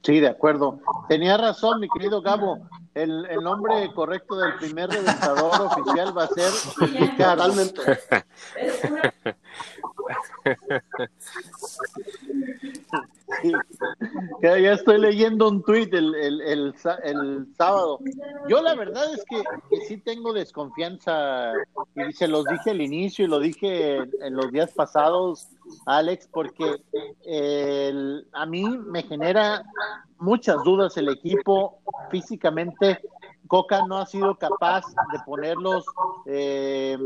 Sí, 0.03 0.19
de 0.19 0.27
acuerdo. 0.29 0.79
Tenía 1.07 1.37
razón, 1.37 1.79
mi 1.79 1.87
querido 1.89 2.21
Gabo. 2.21 2.67
El, 2.93 3.25
el 3.27 3.41
nombre 3.41 3.89
correcto 3.93 4.35
del 4.35 4.55
primer 4.55 4.89
reventador 4.89 5.61
oficial 5.77 6.17
va 6.17 6.23
a 6.23 6.27
ser 6.27 6.51
Totalmente. 7.17 7.81
Ya, 14.41 14.55
estoy 14.73 14.99
leyendo 14.99 15.47
un 15.47 15.63
tuit 15.63 15.93
el, 15.93 16.15
el, 16.15 16.41
el, 16.41 16.75
el 17.03 17.47
sábado. 17.55 17.99
Yo 18.47 18.61
la 18.61 18.75
verdad 18.75 19.13
es 19.13 19.23
que, 19.29 19.41
que 19.69 19.85
sí 19.85 19.97
tengo 19.97 20.33
desconfianza 20.33 21.53
y 21.95 22.11
se 22.13 22.27
los 22.27 22.45
dije 22.45 22.71
al 22.71 22.81
inicio 22.81 23.25
y 23.25 23.27
lo 23.27 23.39
dije 23.39 23.97
en, 23.97 24.11
en 24.21 24.35
los 24.35 24.51
días 24.51 24.71
pasados, 24.73 25.47
Alex, 25.85 26.27
porque 26.31 26.81
a 28.33 28.45
mí 28.45 28.63
me 28.79 29.03
genera 29.03 29.63
muchas 30.17 30.57
dudas 30.63 30.97
el 30.97 31.09
equipo 31.09 31.79
físicamente. 32.09 32.99
Coca 33.47 33.85
no 33.85 33.97
ha 33.97 34.05
sido 34.05 34.35
capaz 34.35 34.85
de 35.11 35.19
ponerlos 35.25 35.85
eh, 36.25 36.97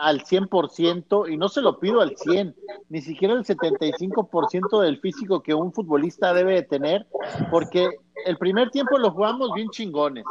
al 0.00 0.22
100% 0.24 1.32
y 1.32 1.36
no 1.36 1.48
se 1.48 1.60
lo 1.60 1.78
pido 1.78 2.00
al 2.00 2.16
100, 2.16 2.54
ni 2.88 3.00
siquiera 3.00 3.34
el 3.34 3.44
75% 3.44 4.80
del 4.80 4.98
físico 5.00 5.42
que 5.42 5.54
un 5.54 5.72
futbolista 5.72 6.32
debe 6.32 6.54
de 6.54 6.62
tener, 6.62 7.06
porque 7.50 7.88
el 8.24 8.36
primer 8.38 8.70
tiempo 8.70 8.98
lo 8.98 9.10
jugamos 9.10 9.52
bien 9.54 9.68
chingones. 9.70 10.24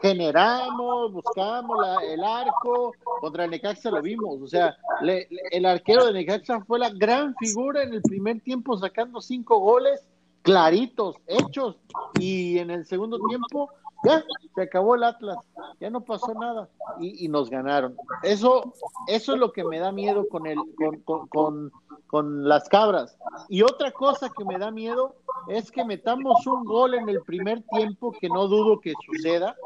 Generamos, 0.00 1.12
buscamos 1.12 1.78
la- 1.80 2.04
el 2.04 2.22
arco, 2.22 2.94
contra 3.20 3.44
el 3.44 3.50
Necaxa 3.50 3.90
lo 3.90 4.02
vimos, 4.02 4.40
o 4.40 4.46
sea, 4.46 4.76
le- 5.00 5.28
el 5.50 5.64
arquero 5.64 6.06
de 6.06 6.12
Necaxa 6.12 6.60
fue 6.64 6.78
la 6.78 6.90
gran 6.90 7.34
figura 7.36 7.82
en 7.82 7.94
el 7.94 8.02
primer 8.02 8.40
tiempo 8.40 8.76
sacando 8.76 9.20
cinco 9.20 9.58
goles 9.58 10.06
claritos, 10.42 11.16
hechos, 11.26 11.76
y 12.20 12.58
en 12.58 12.70
el 12.70 12.84
segundo 12.84 13.18
tiempo 13.28 13.70
ya 14.04 14.24
se 14.54 14.62
acabó 14.62 14.94
el 14.94 15.04
Atlas, 15.04 15.36
ya 15.80 15.90
no 15.90 16.02
pasó 16.02 16.34
nada 16.34 16.68
y, 17.00 17.28
nos 17.28 17.50
ganaron. 17.50 17.96
Eso, 18.22 18.74
eso 19.06 19.32
es 19.34 19.38
lo 19.38 19.52
que 19.52 19.64
me 19.64 19.78
da 19.78 19.92
miedo 19.92 20.28
con 20.28 20.46
el, 20.46 20.58
con, 20.76 21.00
con, 21.00 21.28
con, 21.28 21.72
con 22.06 22.48
las 22.48 22.68
cabras. 22.68 23.16
Y 23.48 23.62
otra 23.62 23.92
cosa 23.92 24.30
que 24.36 24.44
me 24.44 24.58
da 24.58 24.70
miedo 24.70 25.14
es 25.48 25.70
que 25.70 25.84
metamos 25.84 26.46
un 26.46 26.64
gol 26.64 26.94
en 26.94 27.08
el 27.08 27.22
primer 27.22 27.62
tiempo, 27.62 28.12
que 28.12 28.28
no 28.28 28.48
dudo 28.48 28.80
que 28.80 28.92
suceda, 29.06 29.56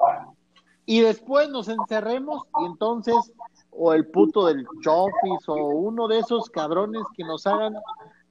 y 0.87 1.01
después 1.01 1.51
nos 1.51 1.69
encerremos 1.69 2.45
y 2.61 2.65
entonces 2.65 3.15
o 3.71 3.93
el 3.93 4.07
puto 4.07 4.47
del 4.47 4.67
Chofis 4.83 5.49
o 5.49 5.55
uno 5.55 6.09
de 6.09 6.19
esos 6.19 6.49
cabrones 6.49 7.03
que 7.15 7.25
nos 7.25 7.47
hagan 7.47 7.75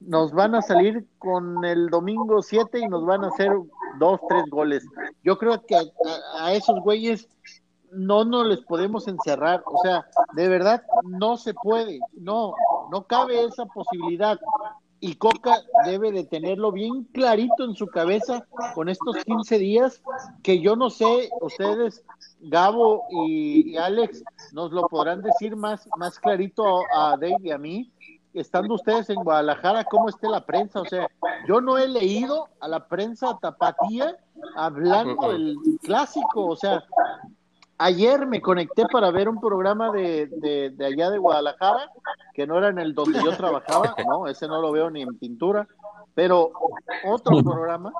nos 0.00 0.32
van 0.32 0.54
a 0.54 0.62
salir 0.62 1.06
con 1.18 1.64
el 1.64 1.88
domingo 1.88 2.42
7 2.42 2.78
y 2.78 2.88
nos 2.88 3.04
van 3.04 3.24
a 3.24 3.28
hacer 3.28 3.50
dos, 3.98 4.20
tres 4.28 4.44
goles. 4.50 4.84
Yo 5.28 5.36
creo 5.36 5.60
que 5.66 5.76
a, 5.76 5.80
a- 5.80 6.46
a 6.46 6.52
esos 6.54 6.80
güeyes 6.80 7.28
no 7.92 8.24
nos 8.24 8.46
les 8.46 8.60
podemos 8.62 9.06
encerrar, 9.08 9.62
o 9.66 9.78
sea, 9.82 10.06
de 10.32 10.48
verdad 10.48 10.82
no 11.04 11.36
se 11.36 11.52
puede, 11.52 12.00
no, 12.14 12.54
no 12.90 13.06
cabe 13.06 13.44
esa 13.44 13.66
posibilidad. 13.66 14.38
Y 15.00 15.14
Coca 15.16 15.60
debe 15.84 16.10
de 16.12 16.24
tenerlo 16.24 16.72
bien 16.72 17.04
clarito 17.12 17.62
en 17.64 17.74
su 17.76 17.86
cabeza 17.88 18.44
con 18.74 18.88
estos 18.88 19.16
15 19.24 19.58
días, 19.58 20.02
que 20.42 20.60
yo 20.60 20.76
no 20.76 20.88
sé, 20.88 21.28
ustedes, 21.42 22.02
Gabo 22.40 23.04
y, 23.10 23.76
Alex, 23.76 24.24
nos 24.52 24.72
lo 24.72 24.88
podrán 24.88 25.20
decir 25.22 25.54
más, 25.56 25.86
más 25.98 26.18
clarito 26.18 26.80
a 26.94 27.10
Dave 27.18 27.36
y 27.44 27.50
a 27.50 27.58
mí, 27.58 27.92
estando 28.34 28.74
ustedes 28.74 29.08
en 29.10 29.22
Guadalajara, 29.22 29.84
cómo 29.84 30.08
esté 30.08 30.28
la 30.28 30.44
prensa. 30.44 30.80
O 30.80 30.84
sea, 30.86 31.06
yo 31.46 31.60
no 31.60 31.78
he 31.78 31.86
leído 31.88 32.48
a 32.60 32.66
la 32.68 32.88
prensa 32.88 33.38
tapatía 33.40 34.16
hablando 34.56 35.32
del 35.32 35.56
clásico. 35.82 36.46
O 36.46 36.56
sea, 36.56 36.84
ayer 37.78 38.26
me 38.26 38.40
conecté 38.40 38.84
para 38.90 39.10
ver 39.10 39.28
un 39.28 39.40
programa 39.40 39.90
de, 39.92 40.26
de, 40.26 40.70
de 40.70 40.86
allá 40.86 41.10
de 41.10 41.18
Guadalajara, 41.18 41.90
que 42.34 42.46
no 42.46 42.58
era 42.58 42.68
en 42.68 42.78
el 42.78 42.94
donde 42.94 43.22
yo 43.22 43.36
trabajaba, 43.36 43.94
no, 44.06 44.26
ese 44.26 44.46
no 44.48 44.60
lo 44.60 44.72
veo 44.72 44.90
ni 44.90 45.02
en 45.02 45.16
pintura, 45.18 45.66
pero 46.14 46.50
otro 47.04 47.42
programa, 47.42 47.92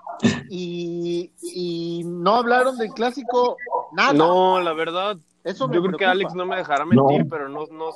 y, 0.50 1.30
y 1.40 2.02
no 2.04 2.34
hablaron 2.36 2.76
del 2.76 2.90
clásico 2.92 3.56
nada. 3.92 4.12
No, 4.12 4.60
la 4.60 4.72
verdad, 4.72 5.16
Eso 5.44 5.68
me 5.68 5.76
yo 5.76 5.82
creo 5.82 5.96
que. 5.96 6.04
Alex 6.06 6.34
no 6.34 6.44
me 6.44 6.56
dejará 6.56 6.84
mentir, 6.84 7.24
No. 7.24 7.30
pero 7.30 7.48
no, 7.48 7.66
no 7.70 7.90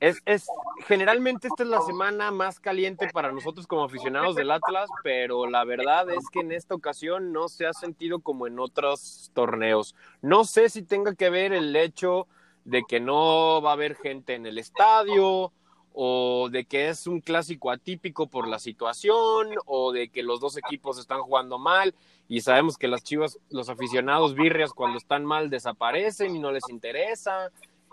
es, 0.00 0.20
es 0.26 0.46
generalmente 0.86 1.48
esta 1.48 1.64
es 1.64 1.68
la 1.68 1.80
semana 1.82 2.30
más 2.30 2.60
caliente 2.60 3.08
para 3.12 3.32
nosotros 3.32 3.66
como 3.66 3.84
aficionados 3.84 4.36
del 4.36 4.50
Atlas, 4.50 4.88
pero 5.02 5.48
la 5.48 5.64
verdad 5.64 6.08
es 6.10 6.28
que 6.30 6.40
en 6.40 6.52
esta 6.52 6.74
ocasión 6.74 7.32
no 7.32 7.48
se 7.48 7.66
ha 7.66 7.72
sentido 7.72 8.20
como 8.20 8.46
en 8.46 8.58
otros 8.60 9.30
torneos. 9.34 9.94
No 10.22 10.44
sé 10.44 10.68
si 10.68 10.82
tenga 10.82 11.14
que 11.14 11.30
ver 11.30 11.52
el 11.52 11.74
hecho 11.74 12.28
de 12.64 12.82
que 12.86 13.00
no 13.00 13.60
va 13.62 13.70
a 13.70 13.72
haber 13.74 13.96
gente 13.96 14.34
en 14.34 14.46
el 14.46 14.58
estadio 14.58 15.52
o 15.92 16.48
de 16.50 16.64
que 16.64 16.90
es 16.90 17.08
un 17.08 17.20
clásico 17.20 17.72
atípico 17.72 18.28
por 18.28 18.46
la 18.46 18.60
situación 18.60 19.48
o 19.66 19.90
de 19.90 20.10
que 20.10 20.22
los 20.22 20.38
dos 20.38 20.56
equipos 20.56 20.98
están 20.98 21.22
jugando 21.22 21.58
mal 21.58 21.92
y 22.28 22.42
sabemos 22.42 22.76
que 22.76 22.86
las 22.86 23.02
chivas, 23.02 23.38
los 23.50 23.68
aficionados 23.68 24.34
birrias 24.34 24.72
cuando 24.72 24.98
están 24.98 25.24
mal 25.24 25.50
desaparecen 25.50 26.36
y 26.36 26.38
no 26.38 26.52
les 26.52 26.68
interesa. 26.68 27.50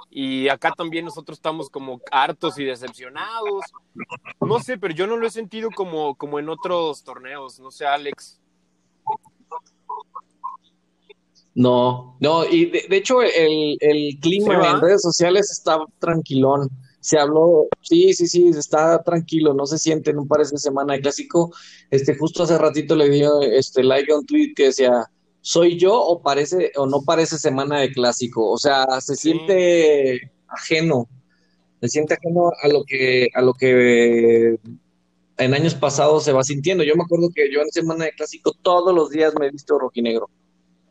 Y 0.09 0.47
acá 0.47 0.71
también 0.75 1.05
nosotros 1.05 1.37
estamos 1.37 1.69
como 1.69 2.01
hartos 2.11 2.57
y 2.57 2.63
decepcionados. 2.63 3.65
No 4.39 4.59
sé, 4.59 4.77
pero 4.77 4.93
yo 4.93 5.07
no 5.07 5.17
lo 5.17 5.27
he 5.27 5.31
sentido 5.31 5.69
como, 5.75 6.15
como 6.15 6.39
en 6.39 6.49
otros 6.49 7.03
torneos. 7.03 7.59
No 7.59 7.71
sé, 7.71 7.85
Alex. 7.85 8.39
No, 11.53 12.17
no, 12.19 12.43
y 12.43 12.65
de, 12.65 12.85
de 12.89 12.97
hecho 12.97 13.21
el, 13.21 13.77
el 13.79 14.19
clima 14.19 14.71
en 14.71 14.81
redes 14.81 15.01
sociales 15.01 15.49
está 15.49 15.79
tranquilón. 15.99 16.69
Se 16.99 17.17
habló, 17.17 17.67
sí, 17.81 18.13
sí, 18.13 18.27
sí, 18.27 18.47
está 18.47 19.01
tranquilo, 19.03 19.53
no 19.53 19.65
se 19.65 19.77
siente 19.77 20.09
en 20.11 20.17
un 20.17 20.27
par 20.27 20.39
de 20.45 20.57
semana 20.57 20.93
de 20.93 21.01
clásico. 21.01 21.53
Este, 21.91 22.17
justo 22.17 22.43
hace 22.43 22.57
ratito 22.57 22.95
le 22.95 23.09
dio 23.09 23.41
este 23.41 23.83
like 23.83 24.11
a 24.11 24.17
un 24.17 24.25
tweet 24.25 24.53
que 24.53 24.65
decía, 24.65 25.05
¿soy 25.47 25.77
yo 25.77 25.93
o 26.01 26.23
parece 26.23 26.71
o 26.75 26.87
no 26.87 27.03
parece 27.03 27.37
semana 27.37 27.79
de 27.81 27.91
clásico? 27.91 28.49
O 28.51 28.57
sea, 28.57 28.87
se 28.99 29.15
Sí. 29.15 29.29
siente 29.29 30.31
ajeno, 30.47 31.07
se 31.81 31.87
siente 31.89 32.15
ajeno 32.15 32.49
a 32.63 32.67
lo 32.67 32.83
que, 32.83 33.27
a 33.35 33.41
lo 33.43 33.53
que 33.53 34.57
en 35.37 35.53
años 35.53 35.75
pasados 35.75 36.23
se 36.23 36.31
va 36.33 36.43
sintiendo. 36.43 36.83
Yo 36.83 36.95
me 36.95 37.03
acuerdo 37.03 37.29
que 37.33 37.51
yo 37.53 37.61
en 37.61 37.69
semana 37.71 38.05
de 38.05 38.11
clásico 38.13 38.53
todos 38.63 38.91
los 38.95 39.11
días 39.11 39.33
me 39.39 39.45
he 39.45 39.51
visto 39.51 39.77
rojinegro 39.77 40.29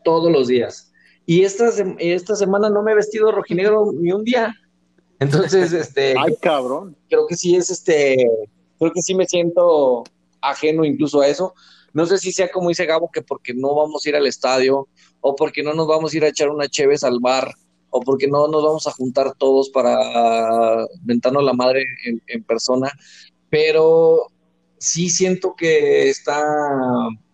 todos 0.05 0.31
los 0.31 0.47
días. 0.47 0.93
Y 1.27 1.43
esta, 1.43 1.71
esta 1.99 2.37
semana 2.37 2.71
no 2.71 2.83
me 2.85 2.93
he 2.93 2.95
vestido 2.95 3.33
rojinegro 3.33 3.91
ni 3.93 4.13
un 4.13 4.23
día. 4.23 4.55
Entonces, 5.19 5.73
este, 5.73 6.15
Ay, 6.19 6.37
cabrón. 6.41 6.97
creo 7.09 7.27
que 7.27 7.35
sí 7.35 7.57
es 7.57 7.71
este, 7.71 8.25
creo 8.79 8.93
que 8.93 9.03
sí 9.03 9.15
me 9.17 9.27
siento 9.27 10.05
ajeno 10.41 10.85
incluso 10.85 11.23
a 11.23 11.27
eso. 11.27 11.55
No 11.95 12.05
sé 12.05 12.19
si 12.19 12.33
sea 12.33 12.51
como 12.51 12.69
dice 12.69 12.85
Gabo, 12.85 13.11
que 13.11 13.23
porque 13.23 13.55
no 13.55 13.75
vamos 13.75 14.05
a 14.05 14.09
ir 14.11 14.17
al 14.17 14.27
estadio, 14.27 14.89
o 15.21 15.35
porque 15.35 15.63
no 15.63 15.73
nos 15.73 15.87
vamos 15.87 16.13
a 16.13 16.17
ir 16.17 16.25
a 16.25 16.29
echar 16.29 16.51
una 16.51 16.69
cheves 16.69 17.05
al 17.05 17.21
bar, 17.21 17.55
o 17.91 18.01
porque 18.01 18.27
no 18.27 18.49
nos 18.49 18.63
vamos 18.63 18.87
a 18.87 18.93
juntar 18.93 19.33
todos 19.39 19.71
para 19.71 20.87
ventarnos 21.03 21.43
la 21.45 21.55
madre 21.55 21.87
en, 22.05 22.21
en 22.27 22.43
persona. 22.45 22.93
Pero 23.49 24.27
sí 24.79 25.09
siento 25.09 25.55
que 25.57 26.11
está, 26.11 26.45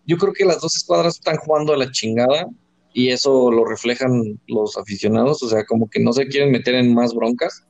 yo 0.05 0.17
creo 0.17 0.33
que 0.33 0.45
las 0.45 0.61
dos 0.61 0.75
escuadras 0.75 1.15
están 1.15 1.37
jugando 1.37 1.73
a 1.73 1.77
la 1.77 1.91
chingada 1.91 2.47
y 2.93 3.09
eso 3.09 3.51
lo 3.51 3.65
reflejan 3.65 4.39
los 4.47 4.77
aficionados, 4.77 5.41
o 5.43 5.49
sea, 5.49 5.65
como 5.65 5.89
que 5.89 5.99
no 5.99 6.13
se 6.13 6.27
quieren 6.27 6.51
meter 6.51 6.75
en 6.75 6.93
más 6.93 7.13
broncas. 7.13 7.65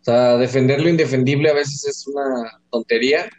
O 0.00 0.04
sea, 0.04 0.36
defender 0.36 0.80
lo 0.80 0.88
indefendible 0.88 1.50
a 1.50 1.54
veces 1.54 1.86
es 1.86 2.06
una 2.08 2.60
tontería. 2.70 3.30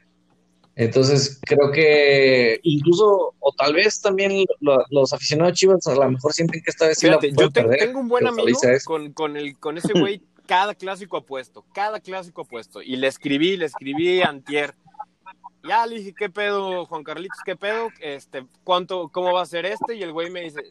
Entonces, 0.76 1.40
creo 1.46 1.72
que 1.72 2.60
incluso, 2.64 3.36
o 3.40 3.54
tal 3.56 3.74
vez 3.76 4.02
también 4.02 4.44
lo- 4.60 4.84
los 4.90 5.14
aficionados 5.14 5.54
chivas 5.54 5.86
a 5.88 5.94
lo 5.94 6.10
mejor 6.10 6.34
sienten 6.34 6.62
que 6.64 6.72
esta 6.72 6.88
vez 6.88 6.98
sí 6.98 7.06
la 7.08 7.20
Fíjate, 7.20 7.30
yo 7.30 7.36
pueden 7.36 7.52
te- 7.54 7.62
perder, 7.62 7.80
tengo 7.80 8.00
un 8.00 8.08
buen 8.08 8.26
amigo 8.28 8.58
con, 8.86 9.14
con, 9.14 9.38
el, 9.38 9.58
con 9.60 9.78
ese 9.78 9.94
güey, 9.94 10.22
cada 10.48 10.74
clásico 10.74 11.18
apuesto, 11.18 11.64
cada 11.74 12.00
clásico 12.00 12.42
apuesto. 12.42 12.82
Y 12.82 12.96
le 12.96 13.08
escribí, 13.08 13.56
le 13.56 13.66
escribí 13.66 14.22
antier. 14.24 14.74
ya 15.64 15.86
le 15.86 15.98
dije, 16.00 16.14
¿qué 16.18 16.30
pedo, 16.32 16.86
Juan 16.88 17.04
Carlitos? 17.04 17.38
¿Qué 17.46 17.56
pedo? 17.56 17.90
Este, 18.02 18.44
¿cuánto, 18.64 19.10
cómo 19.10 19.32
va 19.32 19.44
a 19.44 19.46
ser 19.46 19.66
este? 19.68 19.96
Y 19.96 20.02
el 20.02 20.12
güey 20.12 20.32
me 20.32 20.42
dice, 20.42 20.62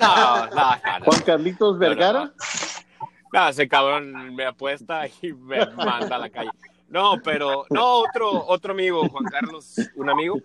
no, 0.00 0.16
no, 0.16 0.46
no. 0.46 1.04
Juan 1.04 1.20
Carlitos 1.26 1.78
Vergara. 1.78 2.32
No, 3.32 3.48
ese 3.48 3.68
cabrón 3.68 4.34
me 4.34 4.46
apuesta 4.46 5.06
y 5.22 5.32
me 5.34 5.64
manda 5.76 6.16
a 6.16 6.18
la 6.18 6.30
calle. 6.30 6.50
No, 6.90 7.20
pero, 7.22 7.66
no, 7.70 8.00
otro, 8.00 8.46
otro 8.48 8.72
amigo, 8.72 9.08
Juan 9.08 9.24
Carlos, 9.30 9.76
un 9.94 10.10
amigo, 10.10 10.40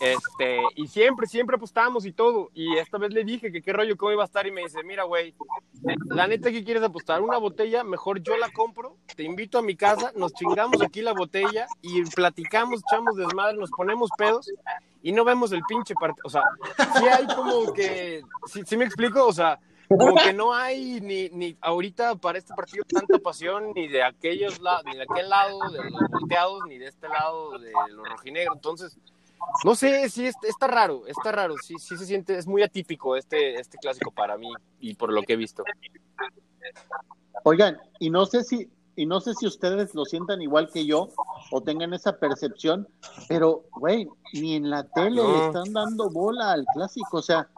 este, 0.00 0.62
y 0.74 0.88
siempre, 0.88 1.26
siempre 1.26 1.56
apostamos 1.56 2.06
y 2.06 2.12
todo, 2.12 2.50
y 2.54 2.78
esta 2.78 2.96
vez 2.96 3.12
le 3.12 3.22
dije 3.22 3.52
que 3.52 3.60
qué 3.60 3.70
rollo, 3.74 3.98
cómo 3.98 4.12
iba 4.12 4.22
a 4.22 4.26
estar, 4.26 4.46
y 4.46 4.50
me 4.50 4.62
dice, 4.62 4.82
mira, 4.82 5.04
güey, 5.04 5.34
la 6.06 6.26
neta 6.26 6.50
que 6.50 6.64
quieres 6.64 6.82
apostar, 6.82 7.20
una 7.20 7.36
botella, 7.36 7.84
mejor 7.84 8.22
yo 8.22 8.34
la 8.38 8.50
compro, 8.50 8.96
te 9.14 9.24
invito 9.24 9.58
a 9.58 9.62
mi 9.62 9.76
casa, 9.76 10.10
nos 10.16 10.32
chingamos 10.32 10.80
aquí 10.80 11.02
la 11.02 11.12
botella, 11.12 11.66
y 11.82 12.02
platicamos, 12.04 12.80
echamos 12.80 13.16
desmadre, 13.16 13.58
nos 13.58 13.70
ponemos 13.70 14.08
pedos, 14.16 14.50
y 15.02 15.12
no 15.12 15.22
vemos 15.26 15.52
el 15.52 15.60
pinche 15.68 15.92
partido, 15.94 16.22
o 16.24 16.30
sea, 16.30 16.42
sí 16.96 17.04
hay 17.08 17.26
como 17.26 17.74
que, 17.74 18.22
sí, 18.46 18.62
sí 18.64 18.76
me 18.78 18.86
explico, 18.86 19.26
o 19.26 19.32
sea, 19.34 19.60
como 19.98 20.14
que 20.14 20.32
no 20.32 20.54
hay 20.54 21.00
ni, 21.00 21.28
ni 21.30 21.56
ahorita 21.60 22.14
para 22.14 22.38
este 22.38 22.54
partido 22.54 22.84
tanta 22.84 23.18
pasión 23.18 23.72
ni 23.74 23.88
de 23.88 24.04
aquellos 24.04 24.60
lados, 24.60 24.84
ni 24.86 24.96
de 24.96 25.02
aquel 25.02 25.28
lado 25.28 25.58
de 25.70 25.90
los 25.90 26.00
volteados, 26.10 26.60
ni 26.68 26.78
de 26.78 26.86
este 26.86 27.08
lado 27.08 27.58
de 27.58 27.72
los 27.90 28.08
rojinegros. 28.08 28.54
Entonces, 28.54 28.96
no 29.64 29.74
sé, 29.74 30.08
sí 30.08 30.26
está 30.26 30.66
raro, 30.68 31.06
está 31.08 31.32
raro, 31.32 31.56
sí, 31.60 31.74
sí 31.78 31.96
se 31.96 32.06
siente, 32.06 32.38
es 32.38 32.46
muy 32.46 32.62
atípico 32.62 33.16
este, 33.16 33.58
este 33.58 33.78
clásico 33.78 34.12
para 34.12 34.38
mí 34.38 34.52
y 34.78 34.94
por 34.94 35.12
lo 35.12 35.22
que 35.22 35.32
he 35.32 35.36
visto. 35.36 35.64
Oigan, 37.42 37.80
y 37.98 38.10
no 38.10 38.26
sé 38.26 38.44
si, 38.44 38.70
y 38.94 39.06
no 39.06 39.20
sé 39.20 39.34
si 39.34 39.46
ustedes 39.46 39.94
lo 39.94 40.04
sientan 40.04 40.40
igual 40.40 40.70
que 40.70 40.86
yo 40.86 41.08
o 41.50 41.62
tengan 41.62 41.94
esa 41.94 42.16
percepción, 42.18 42.86
pero 43.28 43.64
güey, 43.72 44.08
ni 44.34 44.54
en 44.54 44.70
la 44.70 44.84
tele 44.84 45.22
le 45.22 45.46
están 45.46 45.72
dando 45.72 46.10
bola 46.10 46.52
al 46.52 46.64
clásico, 46.74 47.16
o 47.16 47.22
sea, 47.22 47.48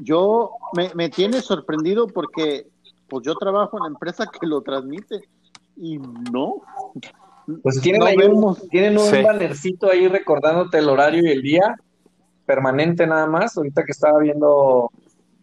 yo 0.00 0.50
me, 0.74 0.90
me 0.94 1.08
tiene 1.08 1.40
sorprendido 1.40 2.06
porque 2.06 2.66
pues 3.08 3.24
yo 3.24 3.34
trabajo 3.34 3.76
en 3.76 3.82
la 3.84 3.88
empresa 3.88 4.26
que 4.26 4.46
lo 4.46 4.62
transmite 4.62 5.20
y 5.76 5.98
no. 5.98 6.62
Pues 7.62 7.80
tienen, 7.80 8.02
ahí 8.02 8.16
un, 8.16 8.56
tienen 8.70 8.96
un 8.96 9.22
bannercito 9.22 9.90
ahí 9.90 10.06
recordándote 10.06 10.78
el 10.78 10.88
horario 10.88 11.22
y 11.24 11.32
el 11.32 11.42
día 11.42 11.74
permanente 12.46 13.06
nada 13.06 13.26
más. 13.26 13.56
Ahorita 13.56 13.84
que 13.84 13.92
estaba 13.92 14.20
viendo 14.20 14.90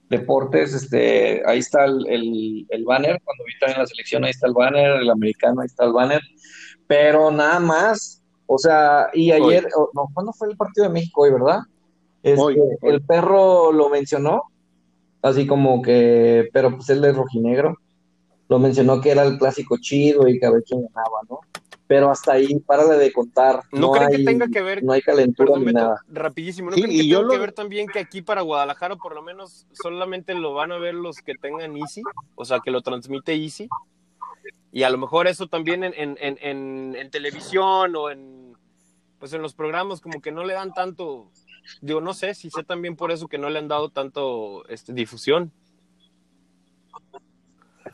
deportes, 0.09 0.73
este, 0.73 1.41
ahí 1.45 1.59
está 1.59 1.85
el, 1.85 2.65
el, 2.69 2.85
banner. 2.85 3.19
Cuando 3.23 3.43
vi 3.45 3.59
también 3.59 3.79
la 3.79 3.87
selección, 3.87 4.23
ahí 4.23 4.31
está 4.31 4.47
el 4.47 4.53
banner, 4.53 5.01
el 5.01 5.09
americano, 5.09 5.61
ahí 5.61 5.67
está 5.67 5.85
el 5.85 5.93
banner. 5.93 6.21
Pero 6.87 7.31
nada 7.31 7.59
más. 7.59 8.23
O 8.45 8.57
sea, 8.57 9.09
y 9.13 9.31
ayer, 9.31 9.67
no, 9.93 10.07
¿cuándo 10.13 10.31
fue 10.31 10.49
el 10.49 10.55
partido 10.55 10.87
de 10.87 10.93
México 10.93 11.23
hoy, 11.23 11.31
verdad? 11.31 11.59
Este, 12.23 12.59
el 12.81 13.01
perro 13.01 13.71
lo 13.71 13.89
mencionó, 13.89 14.43
así 15.21 15.47
como 15.47 15.81
que, 15.81 16.49
pero 16.51 16.75
pues 16.75 16.89
él 16.89 17.03
es 17.05 17.15
rojinegro, 17.15 17.77
lo 18.49 18.59
mencionó 18.59 19.01
que 19.01 19.11
era 19.11 19.23
el 19.23 19.37
clásico 19.37 19.77
chido 19.79 20.27
y 20.27 20.39
que 20.39 20.45
a 20.45 20.51
ver 20.51 20.63
quién 20.63 20.81
ganaba, 20.81 21.19
¿no? 21.29 21.39
Pero 21.87 22.09
hasta 22.09 22.33
ahí, 22.33 22.59
párale 22.59 22.97
de 22.97 23.13
contar. 23.13 23.61
No, 23.71 23.91
creo 23.91 24.09
que 24.09 24.25
tenga 24.25 24.47
que 24.49 24.61
ver. 24.61 24.83
No 24.83 24.91
hay 24.91 25.01
calentura 25.01 25.57
ni 25.57 25.71
nada. 25.71 26.03
Rapidísimo. 26.09 26.69
No 26.69 26.75
creo 26.75 26.89
que 26.89 26.97
tenga 26.97 27.29
que 27.29 27.37
ver 27.37 27.53
también 27.53 27.87
que 27.87 27.99
aquí 27.99 28.21
para 28.21 28.41
Guadalajara, 28.41 28.97
por 28.97 29.15
lo 29.15 29.21
menos, 29.21 29.67
solamente 29.71 30.33
lo 30.33 30.53
van 30.53 30.73
a 30.73 30.77
ver 30.77 30.95
los 30.95 31.19
que 31.19 31.35
tengan 31.35 31.77
Easy, 31.77 32.01
o 32.35 32.43
sea, 32.43 32.59
que 32.59 32.71
lo 32.71 32.81
transmite 32.81 33.33
Easy. 33.35 33.69
Y 34.73 34.83
a 34.83 34.89
lo 34.89 34.97
mejor 34.97 35.27
eso 35.27 35.47
también 35.47 35.83
en, 35.85 35.93
en, 35.95 36.17
en, 36.19 36.95
en 36.97 37.09
televisión 37.09 37.95
o 37.95 38.09
en, 38.09 38.53
pues 39.17 39.31
en 39.31 39.41
los 39.41 39.53
programas, 39.53 40.01
como 40.01 40.21
que 40.21 40.33
no 40.33 40.43
le 40.43 40.53
dan 40.53 40.73
tanto 40.73 41.31
Digo, 41.81 42.01
no 42.01 42.13
sé 42.13 42.33
si 42.33 42.49
sé 42.49 42.63
también 42.63 42.95
por 42.95 43.11
eso 43.11 43.27
que 43.27 43.37
no 43.37 43.49
le 43.49 43.59
han 43.59 43.67
dado 43.67 43.89
tanto 43.89 44.67
este, 44.69 44.93
difusión. 44.93 45.51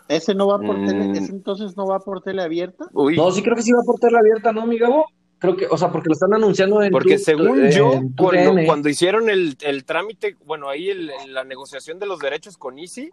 ¿Ese 0.08 0.34
no 0.36 0.48
va 0.48 0.60
por 0.60 0.76
tele? 0.76 1.08
Mm. 1.10 1.16
¿Ese 1.16 1.32
entonces 1.32 1.78
no 1.78 1.88
va 1.88 2.00
por 2.00 2.22
tele 2.22 2.42
abierta? 2.42 2.86
No, 2.94 3.32
sí 3.32 3.42
creo 3.42 3.56
que 3.56 3.62
sí 3.62 3.72
va 3.72 3.84
por 3.86 4.00
tele 4.00 4.18
abierta, 4.18 4.52
¿no, 4.52 4.66
mi 4.66 4.78
Gabo? 4.78 5.06
Creo 5.44 5.58
que, 5.58 5.68
o 5.70 5.78
sea, 5.78 5.92
porque 5.92 6.08
lo 6.08 6.14
están 6.14 6.34
anunciando 6.34 6.82
en 6.82 6.90
Porque 6.90 7.18
según 7.18 7.70
yo, 7.70 8.00
cuando, 8.16 8.88
hicieron 8.88 9.30
el, 9.30 9.84
trámite, 9.86 10.38
bueno, 10.46 10.70
ahí 10.70 10.94
la 11.28 11.44
negociación 11.44 12.00
de 12.00 12.06
los 12.06 12.20
derechos 12.20 12.56
con 12.56 12.80
Easy, 12.80 13.10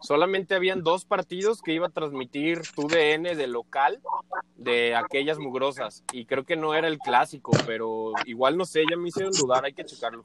solamente 0.00 0.54
habían 0.54 0.82
dos 0.82 1.04
partidos 1.04 1.60
que 1.60 1.74
iba 1.74 1.88
a 1.88 1.90
transmitir 1.90 2.62
tu 2.74 2.88
DN 2.88 3.36
de 3.36 3.46
local 3.46 4.00
de 4.56 4.96
aquellas 4.96 5.38
mugrosas. 5.38 6.02
Y 6.14 6.24
creo 6.24 6.44
que 6.44 6.56
no 6.56 6.72
era 6.72 6.88
el 6.88 6.96
clásico, 6.96 7.52
pero 7.66 8.12
igual 8.24 8.56
no 8.56 8.64
sé, 8.64 8.84
ya 8.90 8.96
me 8.96 9.10
hicieron 9.10 9.34
dudar, 9.34 9.66
hay 9.66 9.74
que 9.74 9.84
checarlo. 9.84 10.24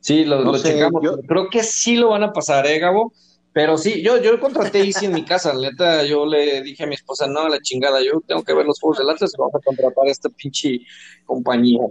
Sí, 0.00 0.24
lo, 0.24 0.58
checamos. 0.58 1.04
Creo 1.24 1.48
que 1.48 1.62
sí 1.62 1.94
lo 1.94 2.08
van 2.08 2.24
a 2.24 2.32
pasar, 2.32 2.66
¿eh, 2.66 2.80
Gabo? 2.80 3.12
Pero 3.58 3.76
sí, 3.76 4.04
yo, 4.04 4.18
yo 4.18 4.38
contraté 4.38 4.84
Easy 4.84 5.06
en 5.06 5.14
mi 5.14 5.24
casa, 5.24 5.52
neta, 5.52 6.04
yo 6.04 6.24
le 6.24 6.62
dije 6.62 6.84
a 6.84 6.86
mi 6.86 6.94
esposa, 6.94 7.26
no, 7.26 7.40
a 7.40 7.48
la 7.48 7.58
chingada, 7.58 8.00
yo 8.00 8.20
tengo 8.24 8.44
que 8.44 8.54
ver 8.54 8.64
los 8.64 8.78
juegos 8.78 8.98
del 8.98 9.10
Atlas, 9.10 9.32
vamos 9.36 9.52
a 9.56 9.58
contratar 9.58 10.06
a 10.06 10.10
esta 10.12 10.28
pinche 10.28 10.78
compañía. 11.26 11.82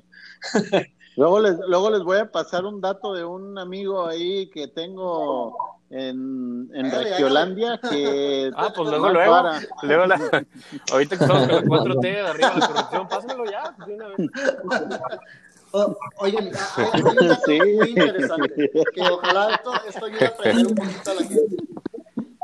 luego 1.17 1.41
les, 1.41 1.57
luego 1.67 1.89
les 1.89 2.03
voy 2.03 2.19
a 2.19 2.31
pasar 2.31 2.63
un 2.63 2.79
dato 2.79 3.13
de 3.13 3.25
un 3.25 3.59
amigo 3.59 4.07
ahí 4.07 4.49
que 4.49 4.69
tengo 4.69 5.57
en, 5.89 6.69
en 6.73 6.89
Regiolandia 6.89 7.81
que... 7.81 8.49
Ah, 8.55 8.71
pues 8.73 8.89
luego, 8.89 9.09
luego, 9.09 9.43
luego 9.83 10.05
la, 10.05 10.45
ahorita 10.93 11.17
que 11.17 11.23
estamos 11.25 11.47
con 11.49 11.55
la 11.57 11.63
4T 11.63 12.01
de 12.01 12.19
arriba 12.21 12.49
de 12.49 12.59
la 12.59 12.67
corrupción, 12.67 13.07
pásamelo 13.09 13.43
ya, 13.43 13.75
de 13.85 13.93
una 13.93 14.07
vez. 14.07 14.17
oye, 15.71 16.37
hay, 16.39 17.01
un 17.01 17.15
dato 17.27 17.47
muy 17.47 17.89
interesante, 17.89 18.71
que 18.93 19.01
ojalá 19.01 19.55
esto, 19.55 19.73
esto 19.87 20.05
ayude 20.05 20.25
a 20.25 20.29
aprender 20.29 20.67
un 20.67 20.75
poquito 20.75 21.11
a 21.11 21.13
la 21.13 21.23
gente. 21.23 21.57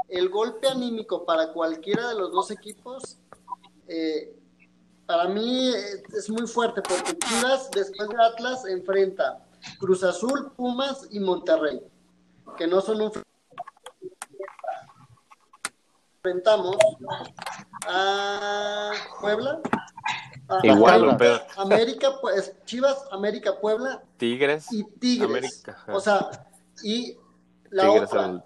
El 0.10 0.30
golpe 0.30 0.68
anímico 0.68 1.26
para 1.26 1.52
cualquiera 1.54 2.10
de 2.10 2.16
los 2.16 2.32
dos 2.32 2.52
equipos, 2.52 3.18
eh, 3.88 4.36
para 5.06 5.28
mí 5.28 5.74
es 6.16 6.30
muy 6.30 6.48
fuerte, 6.48 6.82
porque 6.82 7.18
Chivas 7.18 7.70
después 7.72 8.10
de 8.10 8.16
Atlas 8.24 8.66
enfrenta 8.66 9.46
Cruz 9.80 10.04
Azul, 10.04 10.52
Pumas 10.56 11.08
y 11.12 11.20
Monterrey, 11.20 11.82
que 12.58 12.68
no 12.68 12.82
son 12.82 13.02
un... 13.02 13.12
Enfrentamos 16.18 16.78
a 17.88 18.92
Puebla, 19.20 19.60
Igual, 20.64 21.18
América, 21.58 22.18
pues, 22.22 22.54
Chivas, 22.66 23.06
América, 23.12 23.60
Puebla. 23.60 24.04
Tigres. 24.18 24.72
Y 24.72 24.84
Tigres. 24.84 25.64
o 25.88 26.00
sea, 26.00 26.30
y 26.84 27.18
la 27.70 27.92
otra. 27.92 28.44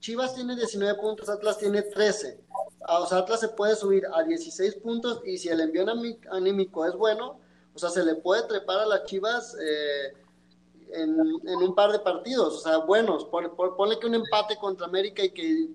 Chivas 0.00 0.34
tiene 0.34 0.54
19 0.54 1.00
puntos, 1.00 1.28
Atlas 1.28 1.58
tiene 1.58 1.82
13. 1.82 2.40
Ah, 2.86 3.00
o 3.00 3.06
sea, 3.06 3.18
Atlas 3.18 3.40
se 3.40 3.48
puede 3.48 3.74
subir 3.74 4.04
a 4.14 4.22
16 4.22 4.76
puntos 4.76 5.20
y 5.26 5.36
si 5.36 5.48
el 5.48 5.60
envío 5.60 5.84
anímico 6.30 6.86
es 6.86 6.94
bueno, 6.94 7.40
o 7.74 7.78
sea, 7.78 7.90
se 7.90 8.04
le 8.04 8.14
puede 8.14 8.42
trepar 8.44 8.78
a 8.78 8.86
las 8.86 9.04
Chivas 9.04 9.56
eh, 9.60 10.12
en, 10.92 11.18
un 11.20 11.74
par 11.74 11.90
de 11.90 11.98
partidos, 11.98 12.54
o 12.54 12.60
sea, 12.60 12.78
buenos. 12.78 13.24
ponle 13.24 13.98
que 13.98 14.06
un 14.06 14.14
empate 14.14 14.56
contra 14.56 14.86
América 14.86 15.24
y 15.24 15.30
que 15.30 15.64
eh, 15.64 15.70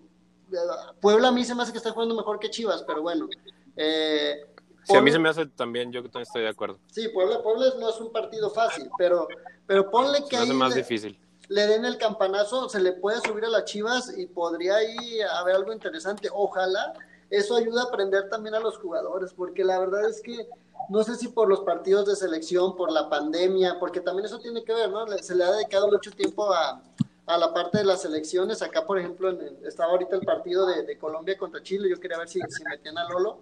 Puebla 1.02 1.28
a 1.28 1.32
mí 1.32 1.44
se 1.44 1.54
me 1.54 1.64
hace 1.64 1.74
que 1.74 1.80
está 1.80 1.92
jugando 1.92 2.16
mejor 2.16 2.40
que 2.40 2.50
Chivas, 2.50 2.84
pero 2.84 3.02
bueno. 3.02 3.28
Eh, 3.76 4.46
Sí, 4.84 4.96
a 4.96 5.02
mí 5.02 5.12
se 5.12 5.20
me 5.20 5.30
hace 5.30 5.46
también, 5.46 5.92
yo 5.92 6.02
también 6.04 6.24
estoy 6.24 6.42
de 6.44 6.50
acuerdo. 6.50 6.80
Sí, 6.92 7.08
Puebla, 7.10 7.42
Puebla 7.42 7.68
no 7.80 7.90
es 7.90 8.00
un 8.00 8.12
partido 8.12 8.50
fácil, 8.50 8.90
pero, 8.98 9.28
pero 9.68 9.90
ponle 9.90 10.24
que 10.30 10.38
ahí 10.38 10.52
más 10.52 10.72
le, 10.72 10.78
difícil. 10.78 11.18
le 11.50 11.68
den 11.68 11.86
el 11.86 11.98
campanazo, 11.98 12.68
se 12.68 12.82
le 12.82 12.94
puede 12.94 13.22
subir 13.22 13.46
a 13.46 13.50
las 13.50 13.66
Chivas 13.66 14.18
y 14.18 14.26
podría 14.26 14.76
ahí 14.76 15.22
haber 15.22 15.56
algo 15.56 15.72
interesante. 15.72 16.30
Ojalá 16.34 16.94
eso 17.30 17.56
ayude 17.56 17.80
a 17.80 17.84
aprender 17.84 18.30
también 18.30 18.56
a 18.56 18.60
los 18.60 18.78
jugadores, 18.78 19.34
porque 19.34 19.64
la 19.64 19.80
verdad 19.80 20.10
es 20.10 20.22
que 20.22 20.48
no 20.90 21.04
sé 21.04 21.16
si 21.16 21.28
por 21.28 21.48
los 21.48 21.62
partidos 21.62 22.08
de 22.08 22.16
selección, 22.16 22.76
por 22.76 22.92
la 22.92 23.08
pandemia, 23.08 23.78
porque 23.80 24.02
también 24.02 24.26
eso 24.26 24.40
tiene 24.40 24.64
que 24.64 24.74
ver, 24.74 24.90
¿no? 24.90 25.08
Se 25.20 25.36
le 25.36 25.44
ha 25.44 25.52
dedicado 25.52 25.88
mucho 25.88 26.12
tiempo 26.12 26.52
a, 26.52 26.82
a 27.28 27.38
la 27.38 27.54
parte 27.54 27.78
de 27.78 27.86
las 27.86 28.02
selecciones. 28.02 28.62
Acá, 28.62 28.86
por 28.86 28.98
ejemplo, 28.98 29.32
estaba 29.64 29.92
ahorita 29.92 30.16
el 30.16 30.24
partido 30.24 30.66
de, 30.66 30.84
de, 30.84 30.98
Colombia 30.98 31.38
contra 31.38 31.62
Chile, 31.62 31.88
yo 31.88 32.00
quería 32.00 32.18
ver 32.18 32.28
si, 32.28 32.40
si 32.50 32.64
metían 32.64 32.98
a 32.98 33.08
Lolo 33.08 33.40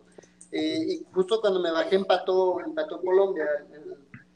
eh, 0.51 0.85
y 0.87 1.05
justo 1.13 1.39
cuando 1.41 1.59
me 1.59 1.71
bajé 1.71 1.95
empató, 1.95 2.59
empató 2.59 3.01
Colombia 3.01 3.45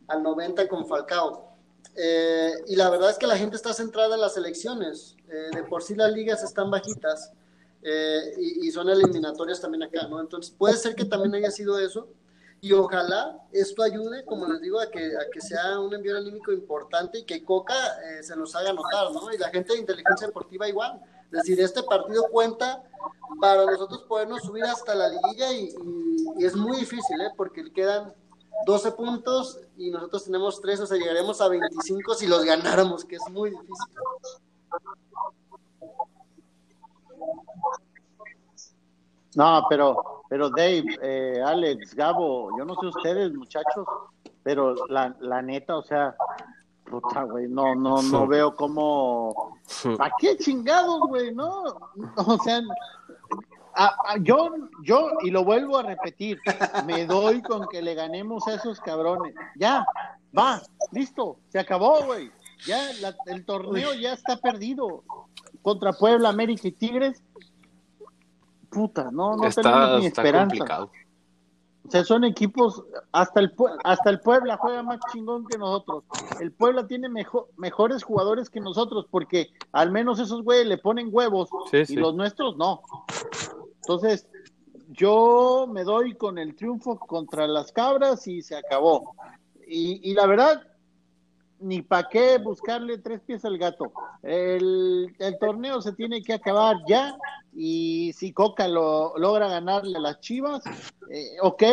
al 0.07 0.23
90 0.23 0.67
con 0.67 0.85
Falcao. 0.87 1.49
Eh, 1.95 2.53
y 2.67 2.75
la 2.75 2.89
verdad 2.89 3.11
es 3.11 3.17
que 3.17 3.27
la 3.27 3.37
gente 3.37 3.55
está 3.55 3.73
centrada 3.73 4.15
en 4.15 4.21
las 4.21 4.37
elecciones. 4.37 5.15
Eh, 5.27 5.55
de 5.55 5.63
por 5.63 5.81
sí 5.81 5.95
las 5.95 6.11
ligas 6.11 6.43
están 6.43 6.69
bajitas 6.69 7.31
y, 8.37 8.65
y, 8.65 8.71
son 8.71 8.87
eliminatorias 8.87 9.59
también 9.59 9.83
acá, 9.83 10.07
¿no? 10.07 10.21
Entonces 10.21 10.55
puede 10.57 10.77
ser 10.77 10.95
que 10.95 11.03
también 11.03 11.35
haya 11.35 11.51
sido 11.51 11.77
eso. 11.79 12.07
Y 12.61 12.71
ojalá 12.71 13.37
esto 13.51 13.83
ayude, 13.83 14.23
como 14.23 14.47
les 14.47 14.61
digo, 14.61 14.79
a 14.79 14.89
que, 14.89 15.05
a 15.05 15.29
que 15.29 15.41
sea 15.41 15.77
un 15.81 15.93
envío 15.93 16.17
anímico 16.17 16.53
importante 16.53 17.19
y 17.19 17.23
que 17.23 17.43
Coca 17.43 17.75
se 18.21 18.37
nos 18.37 18.55
haga 18.55 18.71
notar, 18.71 19.11
¿no? 19.11 19.33
Y 19.33 19.37
la 19.37 19.49
gente 19.49 19.73
de 19.73 19.79
inteligencia 19.79 20.27
deportiva 20.27 20.69
igual 20.69 21.01
Es 21.33 21.39
decir, 21.39 21.59
este 21.61 21.81
partido 21.81 22.25
cuenta 22.31 22.83
para 23.41 23.65
nosotros 23.65 24.03
podernos 24.03 24.43
subir 24.43 24.63
hasta 24.65 24.93
la 24.93 25.09
liguilla 25.09 25.51
y, 25.51 25.73
es 26.37 26.55
muy 26.55 26.77
difícil, 26.77 27.19
¿eh? 27.21 27.31
porque 27.35 27.71
quedan 27.73 28.13
12 28.67 28.91
puntos 28.91 29.59
y 29.75 29.89
nosotros 29.89 30.25
tenemos 30.25 30.61
3, 30.61 30.81
o 30.81 30.85
sea, 30.85 30.97
llegaremos 30.97 31.41
a 31.41 31.47
25 31.47 32.13
si 32.13 32.27
los 32.27 32.45
ganáramos, 32.45 33.03
que 33.03 33.15
es 33.15 33.23
muy 33.31 33.49
difícil. 33.49 33.73
No, 39.35 39.65
pero, 39.67 40.23
pero 40.29 40.51
Dave, 40.51 40.85
eh, 41.01 41.41
Alex, 41.43 41.95
Gabo, 41.95 42.55
yo 42.59 42.63
no 42.63 42.75
sé 42.75 42.85
ustedes, 42.85 43.33
muchachos, 43.33 43.87
pero 44.43 44.75
la, 44.87 45.15
la 45.19 45.41
neta, 45.41 45.77
o 45.77 45.81
sea, 45.81 46.15
puta, 46.85 47.23
güey, 47.23 47.47
no, 47.47 47.75
no, 47.75 48.01
no 48.01 48.27
veo 48.27 48.55
cómo. 48.55 49.57
¿A 49.99 50.11
qué 50.19 50.37
chingados, 50.37 51.01
güey? 51.07 51.33
No, 51.33 51.63
o 52.15 52.37
sea, 52.43 52.61
yo, 54.21 54.49
yo, 54.83 55.09
y 55.23 55.31
lo 55.31 55.43
vuelvo 55.43 55.77
a 55.77 55.83
repetir, 55.83 56.39
me 56.85 57.05
doy 57.05 57.41
con 57.41 57.67
que 57.67 57.81
le 57.81 57.95
ganemos 57.95 58.47
a 58.47 58.55
esos 58.55 58.79
cabrones. 58.79 59.33
Ya, 59.55 59.85
va, 60.37 60.61
listo, 60.91 61.37
se 61.49 61.59
acabó, 61.59 62.03
güey. 62.03 62.31
Ya 62.65 62.89
el 63.25 63.45
torneo 63.45 63.93
ya 63.93 64.13
está 64.13 64.37
perdido. 64.37 65.03
Contra 65.61 65.93
Puebla, 65.93 66.27
América 66.27 66.67
y 66.67 66.73
Tigres, 66.73 67.23
puta, 68.69 69.09
no, 69.11 69.37
no 69.37 69.49
tenemos 69.49 69.99
ni 69.99 70.07
esperanza. 70.07 70.89
O 71.85 71.91
sea, 71.91 72.03
son 72.03 72.23
equipos, 72.23 72.83
hasta 73.11 73.41
el, 73.41 73.53
hasta 73.83 74.09
el 74.09 74.19
Puebla 74.21 74.57
juega 74.57 74.83
más 74.83 74.99
chingón 75.11 75.45
que 75.45 75.57
nosotros. 75.57 76.03
El 76.39 76.51
Puebla 76.51 76.87
tiene 76.87 77.09
mejor, 77.09 77.49
mejores 77.57 78.03
jugadores 78.03 78.49
que 78.49 78.61
nosotros, 78.61 79.05
porque 79.11 79.51
al 79.73 79.91
menos 79.91 80.19
esos 80.19 80.43
güeyes 80.43 80.65
le 80.65 80.77
ponen 80.77 81.09
huevos 81.11 81.49
y 81.71 81.95
los 81.95 82.15
nuestros 82.15 82.55
no. 82.57 82.81
Entonces, 83.81 84.27
yo 84.89 85.67
me 85.69 85.83
doy 85.83 86.15
con 86.15 86.37
el 86.37 86.55
triunfo 86.55 86.97
contra 86.97 87.47
las 87.47 87.71
cabras 87.73 88.27
y 88.27 88.41
se 88.41 88.55
acabó. 88.55 89.15
Y, 89.67 90.09
y 90.09 90.13
la 90.13 90.25
verdad, 90.25 90.61
ni 91.63 91.81
para 91.81 92.09
qué 92.09 92.37
buscarle 92.37 92.97
tres 92.97 93.21
pies 93.21 93.45
al 93.45 93.57
gato. 93.57 93.91
El, 94.21 95.15
el, 95.17 95.39
torneo 95.39 95.81
se 95.81 95.93
tiene 95.93 96.21
que 96.21 96.33
acabar 96.33 96.77
ya 96.87 97.15
y 97.53 98.11
si 98.13 98.33
Coca 98.33 98.67
lo 98.67 99.17
logra 99.17 99.47
ganarle 99.47 99.97
a 99.97 100.01
las 100.01 100.19
Chivas, 100.19 100.63
eh, 101.09 101.37
ok, 101.41 101.63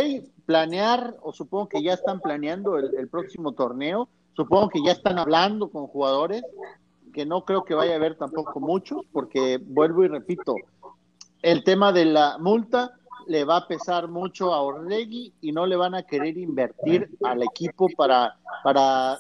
planear, 0.46 1.16
o 1.22 1.32
supongo 1.32 1.68
que 1.68 1.82
ya 1.82 1.94
están 1.94 2.20
planeando 2.20 2.76
el, 2.78 3.08
próximo 3.08 3.52
torneo, 3.52 4.08
supongo 4.34 4.68
que 4.68 4.82
ya 4.84 4.92
están 4.92 5.18
hablando 5.18 5.70
con 5.70 5.86
jugadores, 5.86 6.42
que 7.12 7.26
no 7.26 7.44
creo 7.44 7.64
que 7.64 7.74
vaya 7.74 7.92
a 7.92 7.96
haber 7.96 8.16
tampoco 8.16 8.60
muchos, 8.60 9.02
porque 9.12 9.58
vuelvo 9.62 10.04
y 10.04 10.08
repito, 10.08 10.54
el 11.42 11.64
tema 11.64 11.92
de 11.92 12.04
la 12.04 12.38
multa 12.38 12.92
le 13.26 13.44
va 13.44 13.58
a 13.58 13.68
pesar 13.68 14.08
mucho 14.08 14.52
a 14.52 14.62
Orlegui 14.62 15.32
y 15.40 15.52
no 15.52 15.66
le 15.66 15.76
van 15.76 15.94
a 15.94 16.02
querer 16.02 16.36
invertir 16.36 17.08
al 17.22 17.42
equipo 17.42 17.88
para, 17.96 18.36
para 18.64 19.18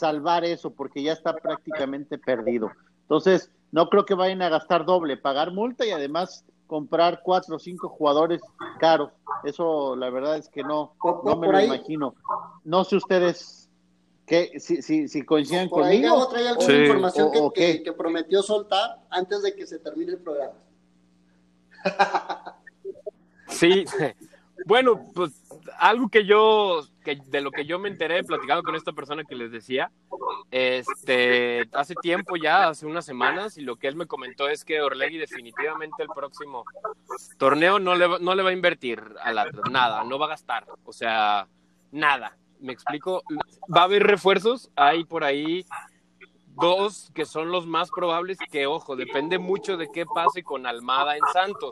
salvar 0.00 0.44
eso, 0.44 0.70
porque 0.70 1.02
ya 1.02 1.12
está 1.12 1.34
prácticamente 1.34 2.18
perdido. 2.18 2.70
Entonces, 3.02 3.50
no 3.70 3.88
creo 3.88 4.04
que 4.04 4.14
vayan 4.14 4.42
a 4.42 4.48
gastar 4.48 4.84
doble, 4.84 5.16
pagar 5.16 5.52
multa 5.52 5.86
y 5.86 5.90
además 5.90 6.44
comprar 6.66 7.20
cuatro 7.22 7.56
o 7.56 7.58
cinco 7.58 7.88
jugadores 7.88 8.40
caros. 8.78 9.10
Eso 9.44 9.94
la 9.96 10.10
verdad 10.10 10.36
es 10.36 10.48
que 10.48 10.62
no, 10.62 10.94
no 11.24 11.36
me 11.36 11.48
lo 11.48 11.60
imagino. 11.60 12.14
No 12.64 12.84
sé 12.84 12.96
ustedes 12.96 13.68
que 14.26 14.60
si, 14.60 14.80
si, 14.80 15.08
si 15.08 15.22
coinciden 15.22 15.68
por 15.68 15.82
conmigo. 15.82 16.16
Ahí 16.16 16.28
trae 16.30 16.48
alguna 16.48 16.78
información 16.78 17.28
o, 17.28 17.32
que, 17.32 17.38
o 17.38 17.52
que, 17.52 17.82
que 17.82 17.92
prometió 17.92 18.42
soltar 18.42 19.00
antes 19.10 19.42
de 19.42 19.54
que 19.54 19.66
se 19.66 19.78
termine 19.78 20.12
el 20.12 20.18
programa. 20.18 20.54
Sí, 23.48 23.84
bueno, 24.66 25.10
pues 25.14 25.39
algo 25.80 26.10
que 26.10 26.26
yo, 26.26 26.82
que 27.02 27.16
de 27.16 27.40
lo 27.40 27.50
que 27.50 27.64
yo 27.64 27.78
me 27.78 27.88
enteré 27.88 28.22
platicando 28.22 28.62
con 28.62 28.76
esta 28.76 28.92
persona 28.92 29.24
que 29.24 29.34
les 29.34 29.50
decía, 29.50 29.90
este, 30.50 31.68
hace 31.72 31.94
tiempo 31.94 32.36
ya, 32.36 32.68
hace 32.68 32.84
unas 32.84 33.06
semanas, 33.06 33.56
y 33.56 33.62
lo 33.62 33.76
que 33.76 33.88
él 33.88 33.96
me 33.96 34.06
comentó 34.06 34.48
es 34.48 34.64
que 34.64 34.82
Orlegui 34.82 35.16
definitivamente 35.16 36.02
el 36.02 36.08
próximo 36.14 36.64
torneo 37.38 37.78
no 37.78 37.94
le, 37.94 38.20
no 38.20 38.34
le 38.34 38.42
va 38.42 38.50
a 38.50 38.52
invertir 38.52 39.02
a 39.22 39.32
la, 39.32 39.46
nada, 39.70 40.04
no 40.04 40.18
va 40.18 40.26
a 40.26 40.30
gastar, 40.30 40.66
o 40.84 40.92
sea, 40.92 41.48
nada. 41.90 42.36
Me 42.60 42.74
explico, 42.74 43.22
va 43.74 43.80
a 43.80 43.84
haber 43.84 44.02
refuerzos, 44.02 44.70
hay 44.76 45.04
por 45.04 45.24
ahí 45.24 45.64
dos 46.60 47.10
que 47.14 47.24
son 47.24 47.50
los 47.50 47.66
más 47.66 47.90
probables 47.90 48.38
que, 48.50 48.66
ojo, 48.66 48.96
depende 48.96 49.38
mucho 49.38 49.76
de 49.76 49.88
qué 49.92 50.06
pase 50.06 50.42
con 50.42 50.66
Almada 50.66 51.16
en 51.16 51.22
Santos. 51.32 51.70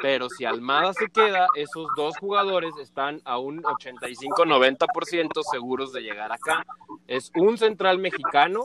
Pero 0.00 0.28
si 0.28 0.44
Almada 0.44 0.92
se 0.92 1.08
queda, 1.08 1.46
esos 1.54 1.88
dos 1.96 2.16
jugadores 2.18 2.74
están 2.80 3.20
a 3.24 3.38
un 3.38 3.62
85-90% 3.62 5.42
seguros 5.50 5.92
de 5.92 6.02
llegar 6.02 6.32
acá. 6.32 6.64
Es 7.06 7.30
un 7.36 7.58
central 7.58 7.98
mexicano, 7.98 8.62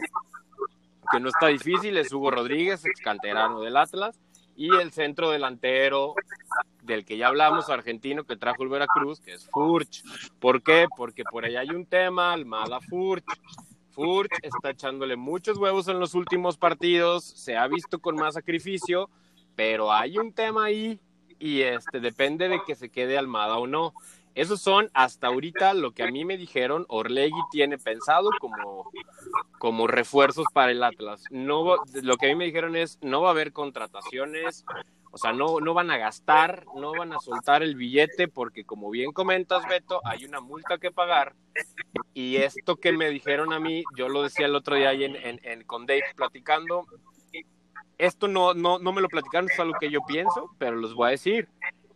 que 1.12 1.20
no 1.20 1.30
está 1.30 1.48
difícil, 1.48 1.98
es 1.98 2.12
Hugo 2.12 2.32
Rodríguez, 2.32 2.86
ex 2.86 3.00
canterano 3.02 3.62
del 3.62 3.78
Atlas, 3.78 4.20
y 4.56 4.76
el 4.76 4.92
centro 4.92 5.30
delantero 5.30 6.16
del 6.82 7.06
que 7.06 7.18
ya 7.18 7.28
hablamos, 7.28 7.70
argentino, 7.70 8.26
que 8.26 8.36
trajo 8.36 8.64
el 8.64 8.70
Veracruz, 8.70 9.22
que 9.22 9.34
es 9.34 9.48
Furch. 9.50 10.04
¿Por 10.40 10.62
qué? 10.62 10.88
Porque 10.98 11.24
por 11.24 11.46
ahí 11.46 11.56
hay 11.56 11.70
un 11.70 11.86
tema, 11.86 12.34
Almada 12.34 12.80
Furch. 12.82 13.24
Furch 14.00 14.32
está 14.44 14.70
echándole 14.70 15.18
muchos 15.18 15.58
huevos 15.58 15.90
en 15.90 16.00
los 16.00 16.14
últimos 16.14 16.56
partidos, 16.56 17.26
se 17.26 17.58
ha 17.58 17.68
visto 17.68 18.00
con 18.00 18.16
más 18.16 18.36
sacrificio, 18.36 19.10
pero 19.58 19.92
hay 19.92 20.18
un 20.18 20.32
tema 20.32 20.64
ahí 20.64 21.02
y 21.38 21.64
este 21.64 22.00
depende 22.00 22.48
de 22.48 22.62
que 22.66 22.76
se 22.76 22.90
quede 22.90 23.18
Almada 23.18 23.58
o 23.58 23.68
no. 23.68 23.94
Esos 24.36 24.62
son 24.62 24.90
hasta 24.94 25.28
ahorita 25.28 25.74
lo 25.74 25.92
que 25.92 26.04
a 26.04 26.12
mí 26.12 26.24
me 26.24 26.38
dijeron, 26.38 26.86
Orlegui 26.88 27.42
tiene 27.52 27.78
pensado 27.78 28.30
como, 28.40 28.90
como 29.58 29.86
refuerzos 29.86 30.46
para 30.54 30.72
el 30.72 30.82
Atlas. 30.82 31.26
No, 31.30 31.76
lo 32.02 32.16
que 32.16 32.28
a 32.28 32.30
mí 32.30 32.36
me 32.36 32.46
dijeron 32.46 32.78
es, 32.78 33.00
no 33.02 33.20
va 33.20 33.28
a 33.28 33.32
haber 33.32 33.52
contrataciones, 33.52 34.64
o 35.12 35.18
sea, 35.18 35.34
no, 35.34 35.60
no 35.60 35.74
van 35.74 35.90
a 35.92 35.98
gastar, 35.98 36.66
no 36.76 36.92
van 36.92 37.14
a 37.14 37.20
soltar 37.20 37.64
el 37.64 37.76
billete 37.76 38.28
porque 38.28 38.64
como 38.64 38.90
bien 38.90 39.12
comentas, 39.12 39.68
Beto, 39.68 40.02
hay 40.06 40.26
una 40.26 40.40
multa 40.40 40.78
que 40.78 40.92
pagar. 40.92 41.36
Y 42.14 42.38
esto 42.38 42.76
que 42.76 42.92
me 42.92 43.10
dijeron 43.10 43.54
a 43.54 43.60
mí, 43.60 43.84
yo 43.98 44.08
lo 44.10 44.24
decía 44.24 44.46
el 44.46 44.56
otro 44.56 44.76
día 44.76 44.90
ahí 44.90 45.04
en, 45.04 45.16
en, 45.16 45.40
en 45.44 45.64
con 45.64 45.86
Dave 45.86 46.04
platicando, 46.16 46.86
esto 48.00 48.28
no, 48.28 48.54
no, 48.54 48.80
no 48.80 48.94
me 48.94 49.02
lo 49.02 49.10
platicaron, 49.10 49.50
es 49.52 49.60
algo 49.60 49.76
que 49.80 49.92
yo 49.92 50.00
pienso, 50.08 50.50
pero 50.58 50.76
los 50.78 50.96
voy 50.96 51.10
a 51.10 51.12
decir. 51.12 51.50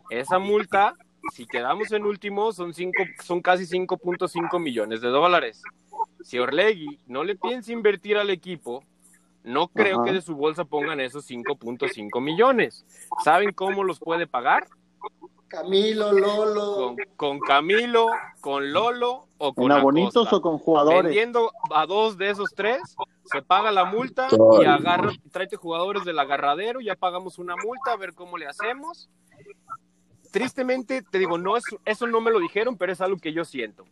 Esa 0.09 0.37
multa, 0.37 0.95
si 1.33 1.45
quedamos 1.45 1.91
en 1.93 2.05
último, 2.05 2.51
son, 2.51 2.73
cinco, 2.73 3.03
son 3.23 3.41
casi 3.41 3.63
5.5 3.63 4.59
millones 4.59 4.99
de 5.01 5.07
dólares. 5.07 5.61
Si 6.21 6.37
Orlegui 6.39 6.99
no 7.07 7.23
le 7.23 7.35
piensa 7.35 7.71
invertir 7.71 8.17
al 8.17 8.29
equipo, 8.29 8.83
no 9.43 9.67
creo 9.67 9.97
Ajá. 9.97 10.05
que 10.05 10.13
de 10.13 10.21
su 10.21 10.35
bolsa 10.35 10.65
pongan 10.65 10.99
esos 10.99 11.29
5.5 11.29 12.21
millones. 12.21 12.85
¿Saben 13.23 13.51
cómo 13.53 13.83
los 13.83 13.99
puede 13.99 14.27
pagar? 14.27 14.67
Camilo, 15.47 16.11
Lolo. 16.11 16.75
Con, 16.75 16.95
con 17.15 17.39
Camilo, 17.39 18.07
con 18.41 18.73
Lolo 18.73 19.27
o 19.37 19.53
con 19.53 19.65
¿En 19.65 19.73
abonitos 19.73 20.27
Acosta. 20.27 20.35
o 20.37 20.41
con 20.41 20.57
jugadores? 20.57 21.03
Vendiendo 21.03 21.51
a 21.71 21.85
dos 21.85 22.17
de 22.17 22.31
esos 22.31 22.49
tres, 22.55 22.81
se 23.25 23.43
paga 23.43 23.71
la 23.71 23.85
multa 23.85 24.29
y 24.31 24.65
agarra, 24.65 25.11
tráete 25.31 25.55
jugadores 25.55 26.05
del 26.05 26.17
agarradero, 26.17 26.81
ya 26.81 26.95
pagamos 26.95 27.37
una 27.37 27.55
multa, 27.55 27.91
a 27.91 27.97
ver 27.97 28.15
cómo 28.15 28.37
le 28.37 28.47
hacemos. 28.47 29.09
Tristemente, 30.31 31.03
te 31.03 31.19
digo, 31.19 31.37
no 31.37 31.55
es, 31.55 31.63
eso 31.85 32.07
no 32.07 32.19
me 32.19 32.31
lo 32.31 32.39
dijeron, 32.39 32.75
pero 32.75 32.91
es 32.91 33.01
algo 33.01 33.17
que 33.17 33.33
yo 33.33 33.45
siento. 33.45 33.85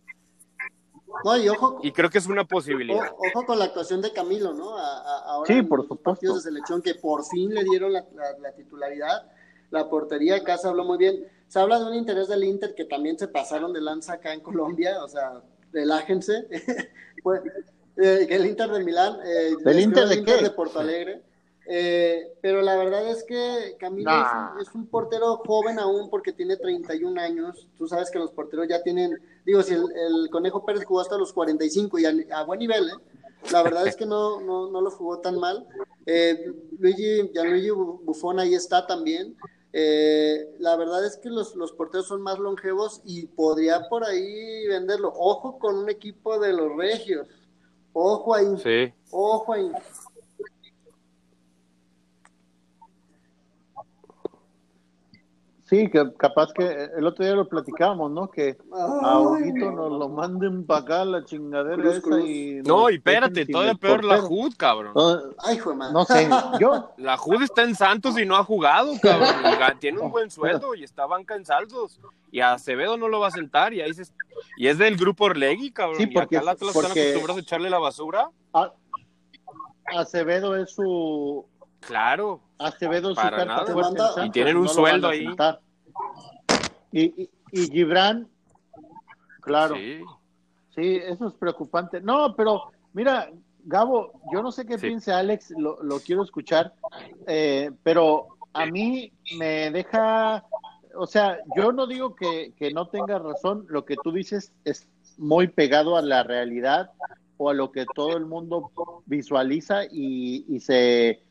No, 1.23 1.37
y 1.37 1.49
ojo. 1.49 1.79
Y 1.83 1.91
creo 1.91 2.09
que 2.09 2.17
es 2.17 2.27
una 2.27 2.45
posibilidad. 2.45 3.07
Ojo, 3.11 3.17
ojo 3.33 3.45
con 3.45 3.59
la 3.59 3.65
actuación 3.65 4.01
de 4.01 4.11
Camilo, 4.11 4.53
¿no? 4.53 4.77
A, 4.77 4.81
a, 4.99 5.19
ahora 5.33 5.53
sí, 5.53 5.61
por 5.61 5.79
los 5.79 5.87
supuesto. 5.87 6.03
partidos 6.03 6.35
de 6.43 6.49
selección 6.49 6.81
que 6.81 6.95
por 6.95 7.25
fin 7.25 7.53
le 7.53 7.63
dieron 7.63 7.93
la, 7.93 8.05
la, 8.15 8.37
la 8.39 8.51
titularidad. 8.53 9.29
La 9.69 9.89
portería 9.89 10.35
acá 10.37 10.57
se 10.57 10.67
habló 10.67 10.83
muy 10.83 10.97
bien. 10.97 11.25
Se 11.47 11.59
habla 11.59 11.79
de 11.79 11.85
un 11.85 11.95
interés 11.95 12.27
del 12.27 12.43
Inter 12.43 12.73
que 12.75 12.85
también 12.85 13.17
se 13.19 13.27
pasaron 13.27 13.73
de 13.73 13.81
lanza 13.81 14.13
acá 14.13 14.33
en 14.33 14.41
Colombia, 14.41 15.03
o 15.03 15.07
sea, 15.07 15.41
relájense. 15.71 16.47
pues, 17.23 17.41
eh, 17.97 18.27
el 18.29 18.45
Inter 18.45 18.69
de 18.69 18.83
Milán. 18.83 19.17
Eh, 19.25 19.55
¿Del 19.63 19.79
Inter 19.79 20.07
de 20.07 20.15
Inter 20.15 20.37
qué? 20.37 20.43
de 20.43 20.49
Porto 20.51 20.79
Alegre. 20.79 21.21
Eh, 21.67 22.33
pero 22.41 22.61
la 22.61 22.75
verdad 22.75 23.07
es 23.07 23.23
que 23.23 23.75
Camilo 23.79 24.09
Nah. 24.09 24.23
es, 24.23 24.55
un, 24.55 24.61
es, 24.61 24.75
un, 24.75 24.87
portero 24.87 25.37
joven 25.45 25.79
aún 25.79 26.09
porque 26.09 26.33
tiene 26.33 26.57
31 26.57 27.21
años. 27.21 27.67
Tú 27.77 27.87
sabes 27.87 28.09
que 28.09 28.19
los 28.19 28.31
porteros 28.31 28.67
ya 28.67 28.81
tienen, 28.81 29.17
digo, 29.45 29.61
si 29.61 29.75
el, 29.75 29.83
el 29.83 30.29
Conejo 30.31 30.65
Pérez 30.65 30.83
jugó 30.85 31.01
hasta 31.01 31.17
los 31.17 31.33
45 31.33 31.99
y 31.99 32.05
a, 32.05 32.13
a 32.35 32.43
buen 32.43 32.59
nivel, 32.59 32.89
¿eh? 32.89 32.93
la 33.51 33.63
verdad 33.63 33.87
es 33.87 33.95
que 33.95 34.05
no, 34.05 34.41
no, 34.41 34.69
no 34.69 34.81
lo 34.81 34.91
jugó 34.91 35.19
tan 35.19 35.39
mal. 35.39 35.65
Eh, 36.05 36.53
Luigi, 36.77 37.29
Gianluigi 37.33 37.69
Buffon 37.69 38.39
ahí 38.39 38.53
está 38.53 38.85
también. 38.85 39.35
Eh, 39.73 40.53
la 40.59 40.75
verdad 40.75 41.05
es 41.05 41.17
que 41.17 41.29
los, 41.29 41.55
los, 41.55 41.71
porteros 41.71 42.07
son 42.07 42.21
más 42.21 42.37
longevos 42.39 43.01
y 43.05 43.27
podría 43.27 43.87
por 43.87 44.03
ahí 44.03 44.67
venderlo. 44.67 45.13
Ojo 45.15 45.57
con 45.59 45.77
un 45.77 45.89
equipo 45.89 46.39
de 46.39 46.53
los 46.53 46.75
regios. 46.75 47.27
Ojo 47.93 48.35
ahí. 48.35 48.57
Sí. 48.57 48.93
Ojo 49.11 49.53
ahí. 49.53 49.71
Sí, 55.71 55.89
que 55.89 56.11
capaz 56.17 56.51
que 56.51 56.89
el 56.97 57.07
otro 57.07 57.23
día 57.23 57.33
lo 57.33 57.47
platicábamos, 57.47 58.11
¿no? 58.11 58.29
Que 58.29 58.57
a 58.73 59.19
Huguito 59.19 59.71
nos 59.71 59.89
lo 59.97 60.09
manden 60.09 60.65
para 60.65 60.81
acá 60.81 61.05
la 61.05 61.23
chingadera 61.23 61.77
Cruz, 61.81 61.93
esa 61.93 62.01
cruz. 62.01 62.25
y... 62.27 62.55
No, 62.65 62.89
y 62.89 62.95
espérate, 62.95 63.45
todavía 63.45 63.71
el 63.71 63.77
peor 63.79 64.03
la. 64.03 64.19
HUD, 64.21 64.53
cabrón. 64.57 64.91
No, 64.93 65.17
Ay, 65.39 65.55
hijo 65.55 65.69
de 65.69 65.75
madre. 65.77 65.93
no 65.93 66.03
sé, 66.03 66.29
yo, 66.59 66.89
La 66.97 67.15
HUD 67.15 67.43
está 67.43 67.63
en 67.63 67.73
Santos 67.75 68.19
y 68.19 68.25
no 68.25 68.35
ha 68.35 68.43
jugado, 68.43 68.91
cabrón. 69.01 69.29
Tiene 69.79 69.99
un 70.01 70.11
buen 70.11 70.29
sueldo 70.29 70.75
y 70.75 70.83
está 70.83 71.05
banca 71.05 71.37
en 71.37 71.45
saldos. 71.45 72.01
Y 72.33 72.41
a 72.41 72.51
Acevedo 72.51 72.97
no 72.97 73.07
lo 73.07 73.21
va 73.21 73.27
a 73.29 73.31
sentar. 73.31 73.73
Y 73.73 73.79
ahí 73.79 73.93
se... 73.93 74.03
y 74.57 74.67
es 74.67 74.77
del 74.77 74.97
grupo 74.97 75.23
Orlegui, 75.23 75.71
cabrón. 75.71 75.95
Sí, 75.99 76.07
porque- 76.07 76.35
y 76.35 76.37
acá 76.37 76.43
al 76.49 76.49
Atlas 76.55 76.75
están 76.75 76.83
porque- 76.89 77.01
acostumbrados 77.01 77.37
a 77.37 77.43
echarle 77.45 77.69
la 77.69 77.79
basura. 77.79 78.29
a- 78.53 78.73
Acevedo 79.85 80.55
es 80.55 80.71
su... 80.71 81.45
Claro. 81.81 82.41
Acevedo 82.57 83.09
su 83.09 83.15
carta 83.15 83.45
nada. 83.45 83.75
Manda- 83.75 84.25
Y 84.25 84.29
tienen 84.31 84.57
un 84.57 84.63
no 84.63 84.69
sueldo 84.69 85.07
ahí. 85.09 85.27
y, 86.91 87.29
y 87.51 87.67
Gibran, 87.71 88.27
claro, 89.41 89.75
Sí. 89.75 90.01
Sí, 90.75 90.95
eso 91.03 91.27
es 91.27 91.33
preocupante. 91.33 91.99
No, 91.99 92.33
pero 92.35 92.71
mira, 92.93 93.29
Gabo, 93.65 94.13
yo 94.33 94.41
no 94.41 94.51
sé 94.53 94.65
qué 94.65 94.77
Sí. 94.77 94.87
piense 94.87 95.11
Alex, 95.11 95.51
lo, 95.57 95.83
lo 95.83 95.99
quiero 95.99 96.23
escuchar, 96.23 96.73
eh, 97.27 97.71
pero 97.83 98.27
a 98.53 98.65
mí 98.67 99.11
me 99.37 99.69
deja, 99.71 100.45
o 100.95 101.05
sea, 101.05 101.37
yo 101.57 101.73
no 101.73 101.87
digo 101.87 102.15
que, 102.15 102.53
que 102.57 102.71
no 102.71 102.87
tenga 102.87 103.19
razón, 103.19 103.65
lo 103.67 103.83
que 103.83 103.95
tú 104.01 104.11
dices 104.13 104.53
es 104.63 104.87
muy 105.17 105.47
pegado 105.49 105.97
a 105.97 106.01
la 106.01 106.23
realidad 106.23 106.91
o 107.37 107.49
a 107.49 107.53
lo 107.53 107.71
que 107.71 107.85
todo 107.93 108.15
el 108.15 108.25
mundo 108.25 108.71
visualiza 109.05 109.83
y, 109.91 110.45
y 110.47 110.59
se... 110.61 111.21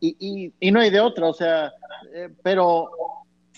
Y, 0.00 0.16
y, 0.20 0.52
y 0.60 0.70
no 0.70 0.80
hay 0.80 0.90
de 0.90 1.00
otra, 1.00 1.26
o 1.28 1.32
sea, 1.34 1.72
eh, 2.12 2.28
pero, 2.42 2.88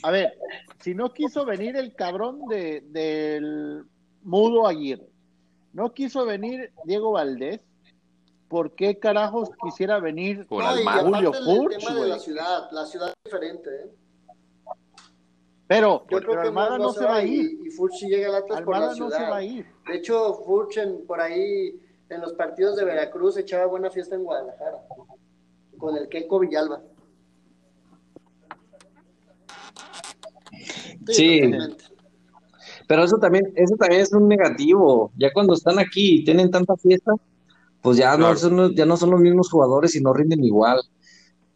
a 0.03 0.11
ver, 0.11 0.33
si 0.81 0.95
no 0.95 1.13
quiso 1.13 1.45
venir 1.45 1.77
el 1.77 1.95
cabrón 1.95 2.47
de, 2.49 2.83
del 2.89 3.85
Mudo 4.23 4.67
Aguirre, 4.67 5.09
no 5.75 5.93
quiso 5.93 6.25
venir 6.25 6.73
Diego 6.85 7.13
Valdés, 7.13 7.61
¿por 8.49 8.75
qué 8.75 8.99
carajos 8.99 9.51
quisiera 9.63 10.01
venir 10.01 10.47
Por 10.47 10.65
No, 10.65 10.71
Julio 11.43 11.79
güey? 11.99 12.09
la 12.09 12.19
ciudad, 12.19 12.69
la 12.73 12.87
ciudad 12.87 13.09
es 13.11 13.15
diferente, 13.25 13.69
¿eh? 13.71 13.91
Pero, 15.67 16.01
Yo 16.01 16.07
pero 16.19 16.21
creo 16.31 16.43
que 16.43 16.49
Almada 16.49 16.79
no, 16.79 16.85
no 16.87 16.93
se 16.93 17.05
va 17.05 17.17
a 17.17 17.23
ir. 17.23 17.59
Y, 17.63 17.69
y 17.69 17.71
Furch 17.71 18.01
llega 18.01 18.29
al 18.29 18.35
Atlas 18.43 18.63
por 18.63 18.75
Almada 18.75 18.93
la 18.93 18.99
no 18.99 19.09
ciudad. 19.09 19.25
se 19.25 19.31
va 19.31 19.37
a 19.37 19.43
ir. 19.45 19.67
De 19.87 19.97
hecho, 19.97 20.35
Furch 20.45 20.79
en- 20.79 21.07
por 21.07 21.21
ahí 21.21 21.79
en 22.09 22.21
los 22.21 22.33
partidos 22.33 22.75
de 22.77 22.85
Veracruz 22.85 23.37
echaba 23.37 23.67
buena 23.67 23.89
fiesta 23.91 24.17
en 24.17 24.25
Guadalajara 24.25 24.79
con 25.81 25.97
el 25.97 26.09
Keiko 26.09 26.39
Villalba. 26.41 26.81
Sí. 31.09 31.41
totalmente. 31.43 31.85
Pero 32.87 33.05
eso 33.05 33.19
también, 33.19 33.53
eso 33.55 33.77
también 33.77 34.03
es 34.03 34.13
un 34.13 34.27
negativo. 34.29 35.13
Ya 35.17 35.33
cuando 35.33 35.55
están 35.55 35.79
aquí 35.79 36.17
y 36.17 36.25
tienen 36.25 36.51
tanta 36.51 36.77
fiesta, 36.77 37.13
pues 37.83 37.97
ya 37.99 38.13
no 38.17 38.25
Claro. 38.35 38.37
son, 38.37 38.75
ya 38.75 38.85
no 38.85 38.97
son 38.97 39.11
los 39.11 39.21
mismos 39.21 39.49
jugadores 39.49 39.95
y 39.95 40.01
no 40.01 40.13
rinden 40.13 40.45
igual. 40.45 40.81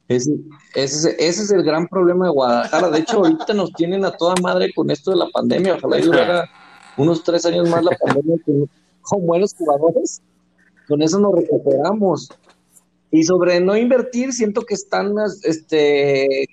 Ese, 0.07 0.33
ese, 0.75 1.11
es- 1.11 1.17
ese 1.19 1.43
es 1.43 1.51
el 1.51 1.65
gran 1.65 1.89
problema 1.89 2.27
de 2.27 2.33
Guadalajara. 2.33 2.89
De 2.91 3.01
hecho, 3.01 3.19
ahorita 3.19 3.53
nos 3.55 3.73
tienen 3.73 4.05
a 4.05 4.13
toda 4.13 4.35
madre 4.43 4.73
con 4.75 4.91
esto 4.91 5.11
de 5.11 5.17
la 5.17 5.27
pandemia. 5.33 5.75
Ojalá 5.75 5.99
y 5.99 6.03
durara 6.03 6.49
unos 6.97 7.25
tres 7.25 7.45
años 7.47 7.69
más 7.69 7.83
la 7.83 7.97
pandemia 8.01 8.37
con, 8.45 8.71
con 9.03 9.27
buenos 9.27 9.55
jugadores. 9.55 10.23
Con 10.87 11.03
eso 11.03 11.19
nos 11.19 11.35
recuperamos. 11.35 12.29
Y 13.15 13.23
sobre 13.23 13.61
no 13.61 13.77
invertir, 13.77 14.33
siento 14.33 14.63
que 14.63 14.75
están, 14.75 15.15
este, 15.45 16.49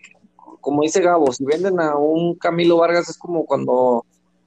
como 0.59 0.83
dice 0.83 1.01
Gabo, 1.01 1.31
si 1.33 1.43
venden 1.43 1.79
a 1.79 1.95
un 1.95 2.35
Camilo 2.35 2.77
Vargas 2.77 3.09
es 3.09 3.17
como 3.17 3.47
cuando 3.47 4.05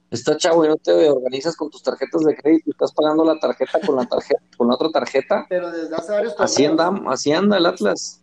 estás 0.09 0.37
chavo 0.37 0.63
y 0.63 0.69
no 0.69 0.77
te 0.77 1.09
organizas 1.09 1.57
con 1.57 1.69
tus 1.69 1.83
tarjetas 1.83 2.23
de 2.23 2.33
crédito 2.37 2.63
y 2.67 2.71
estás 2.71 2.93
pagando 2.93 3.25
la 3.25 3.37
tarjeta 3.37 3.81
con 3.85 3.97
la 3.97 4.05
tarjeta, 4.05 4.41
con 4.55 4.69
la 4.69 4.75
otra 4.75 4.89
tarjeta. 4.91 5.45
Pero 5.49 5.69
desde 5.69 5.93
hace 5.93 6.11
varios 6.13 6.35
Así 6.39 6.63
anda, 6.63 6.89
así 7.07 7.33
anda 7.33 7.57
el 7.57 7.65
Atlas. 7.65 8.21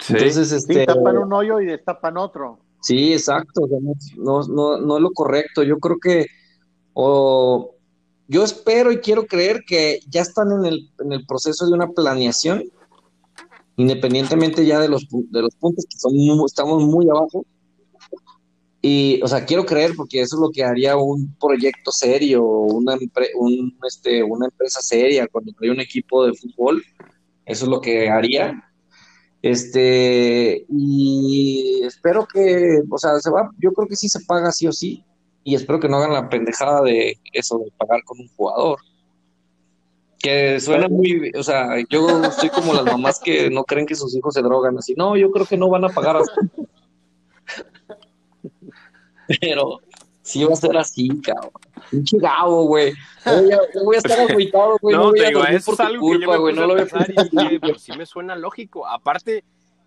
Sí. 0.00 0.14
Entonces, 0.14 0.48
Sí, 0.48 0.56
este, 0.56 0.86
tapan 0.86 1.16
un 1.16 1.32
hoyo 1.32 1.60
y 1.60 1.66
destapan 1.66 2.16
otro. 2.16 2.58
sí, 2.80 3.12
exacto, 3.12 3.68
no, 4.16 4.42
no, 4.48 4.78
no 4.78 4.96
es 4.96 5.00
lo 5.00 5.12
correcto. 5.12 5.62
Yo 5.62 5.78
creo 5.78 5.98
que, 6.02 6.26
o 6.92 7.76
yo 8.30 8.44
espero 8.44 8.92
y 8.92 8.98
quiero 8.98 9.26
creer 9.26 9.64
que 9.66 9.98
ya 10.08 10.22
están 10.22 10.52
en 10.52 10.64
el, 10.64 10.90
en 11.00 11.12
el 11.12 11.26
proceso 11.26 11.66
de 11.66 11.72
una 11.72 11.88
planeación, 11.88 12.62
independientemente 13.76 14.64
ya 14.64 14.78
de 14.78 14.88
los, 14.88 15.04
de 15.10 15.42
los 15.42 15.52
puntos 15.56 15.84
que 15.90 15.98
son 15.98 16.14
estamos 16.46 16.80
muy 16.84 17.08
abajo. 17.10 17.44
Y, 18.80 19.20
o 19.22 19.26
sea, 19.26 19.44
quiero 19.44 19.66
creer 19.66 19.94
porque 19.96 20.20
eso 20.20 20.36
es 20.36 20.40
lo 20.40 20.50
que 20.50 20.62
haría 20.62 20.96
un 20.96 21.34
proyecto 21.40 21.90
serio, 21.90 22.44
una, 22.44 22.96
un, 23.34 23.76
este, 23.84 24.22
una 24.22 24.46
empresa 24.46 24.80
seria, 24.80 25.26
cuando 25.26 25.52
hay 25.60 25.70
un 25.70 25.80
equipo 25.80 26.24
de 26.24 26.32
fútbol, 26.34 26.84
eso 27.44 27.64
es 27.64 27.68
lo 27.68 27.80
que 27.80 28.08
haría. 28.08 28.62
Este, 29.42 30.66
y 30.68 31.80
espero 31.82 32.28
que, 32.32 32.80
o 32.88 32.96
sea, 32.96 33.18
se 33.18 33.30
va, 33.30 33.50
yo 33.58 33.72
creo 33.72 33.88
que 33.88 33.96
sí 33.96 34.08
se 34.08 34.20
paga 34.20 34.52
sí 34.52 34.68
o 34.68 34.72
sí, 34.72 35.04
y 35.44 35.54
espero 35.54 35.80
que 35.80 35.88
no 35.88 35.96
hagan 35.96 36.12
la 36.12 36.28
pendejada 36.28 36.82
de 36.82 37.18
eso, 37.32 37.58
de 37.58 37.72
pagar 37.76 38.04
con 38.04 38.20
un 38.20 38.28
jugador. 38.28 38.78
Que 40.18 40.60
suena 40.60 40.86
muy, 40.88 41.32
o 41.34 41.42
sea, 41.42 41.76
yo 41.88 42.22
estoy 42.24 42.50
como 42.50 42.74
las 42.74 42.84
mamás 42.84 43.18
que 43.20 43.48
no 43.48 43.64
creen 43.64 43.86
que 43.86 43.94
sus 43.94 44.14
hijos 44.14 44.34
se 44.34 44.42
drogan 44.42 44.76
así. 44.76 44.94
No, 44.96 45.16
yo 45.16 45.30
creo 45.30 45.46
que 45.46 45.56
no 45.56 45.70
van 45.70 45.84
a 45.84 45.88
pagar 45.88 46.18
así. 46.18 46.30
Pero 49.40 49.80
sí 50.22 50.44
va 50.44 50.52
a 50.52 50.56
ser 50.56 50.76
así, 50.76 51.08
cabrón. 51.22 51.52
Pinche 51.90 52.18
Gabo, 52.18 52.64
güey. 52.64 52.92
Yo 53.24 53.42
voy 53.42 53.52
a, 53.52 53.58
voy 53.82 53.96
a 53.96 53.98
estar 53.98 54.20
agüitado, 54.20 54.76
güey. 54.80 54.94
No, 54.94 55.04
No, 55.04 55.08
voy 55.10 55.20
te 55.20 55.26
a 55.26 55.28
digo, 55.28 55.40
por 55.40 55.50
es 55.50 55.64
tu 55.64 55.82
algo 55.82 56.06
que 56.06 56.12
yo 56.12 56.18
culpa, 56.18 56.32
me 56.32 56.38
güey. 56.38 56.54
No 56.54 56.66
lo 56.66 56.68
a 56.68 56.72
había 56.72 56.86
pensar 56.86 57.14
y 57.52 57.58
pues 57.58 57.82
sí 57.82 57.92
me 57.96 58.06
suena 58.06 58.36
lógico. 58.36 58.86
Aparte, 58.86 59.44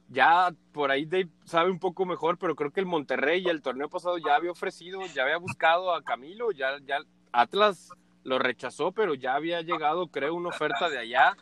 ya 0.10 0.54
por 0.72 0.92
ahí 0.92 1.06
Dave 1.06 1.30
sabe 1.46 1.72
un 1.72 1.80
poco 1.80 2.06
mejor, 2.06 2.38
pero 2.38 2.56
creo 2.56 2.72
que 2.72 2.80
el 2.80 2.86
Monterrey 2.86 3.44
y 3.46 3.50
el 3.50 3.62
torneo 3.62 3.90
pasado 3.90 4.18
ya 4.18 4.36
había 4.36 4.52
ofrecido, 4.52 5.02
ya 5.14 5.24
había 5.24 5.38
buscado 5.38 5.94
a 5.94 6.04
Camilo, 6.04 6.52
ya, 6.52 6.78
ya 6.86 7.00
Atlas 7.32 7.90
lo 8.24 8.40
rechazó, 8.40 8.92
pero 8.92 9.14
ya 9.14 9.36
había 9.36 9.62
llegado, 9.62 10.08
creo, 10.08 10.36
una 10.36 10.50
oferta 10.50 10.90
de 10.90 11.00
allá. 11.00 11.36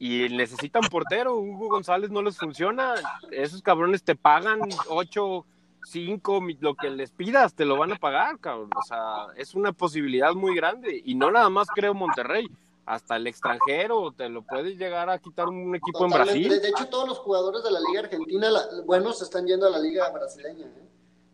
Y 0.00 0.28
necesitan 0.28 0.82
portero, 0.90 1.36
Hugo 1.36 1.68
González 1.68 2.10
no 2.10 2.22
les 2.22 2.38
funciona. 2.38 2.94
Esos 3.32 3.62
cabrones 3.62 4.04
te 4.04 4.14
pagan 4.14 4.60
8, 4.88 5.44
5, 5.84 6.42
lo 6.60 6.74
que 6.74 6.90
les 6.90 7.10
pidas, 7.10 7.54
te 7.54 7.64
lo 7.64 7.76
van 7.76 7.92
a 7.92 7.96
pagar, 7.96 8.38
cabrón. 8.38 8.70
O 8.76 8.82
sea, 8.82 9.26
es 9.36 9.54
una 9.54 9.72
posibilidad 9.72 10.34
muy 10.34 10.54
grande. 10.54 11.02
Y 11.04 11.14
no 11.14 11.30
nada 11.30 11.50
más 11.50 11.68
creo 11.68 11.94
Monterrey, 11.94 12.48
hasta 12.88 13.16
el 13.16 13.26
extranjero 13.26 14.12
te 14.12 14.28
lo 14.30 14.42
puede 14.42 14.74
llegar 14.76 15.10
a 15.10 15.18
quitar 15.18 15.46
un 15.48 15.74
equipo 15.76 16.04
en. 16.04 16.10
Brasil. 16.10 16.48
De 16.48 16.68
hecho, 16.68 16.86
todos 16.88 17.06
los 17.06 17.18
jugadores 17.18 17.62
de 17.62 17.70
la 17.70 17.80
Liga 17.80 18.00
Argentina, 18.00 18.48
la- 18.50 18.66
buenos, 18.86 19.20
están 19.20 19.46
yendo 19.46 19.66
a 19.66 19.70
la 19.70 19.78
Liga 19.78 20.08
brasileña. 20.10 20.66
¿eh? 20.66 20.88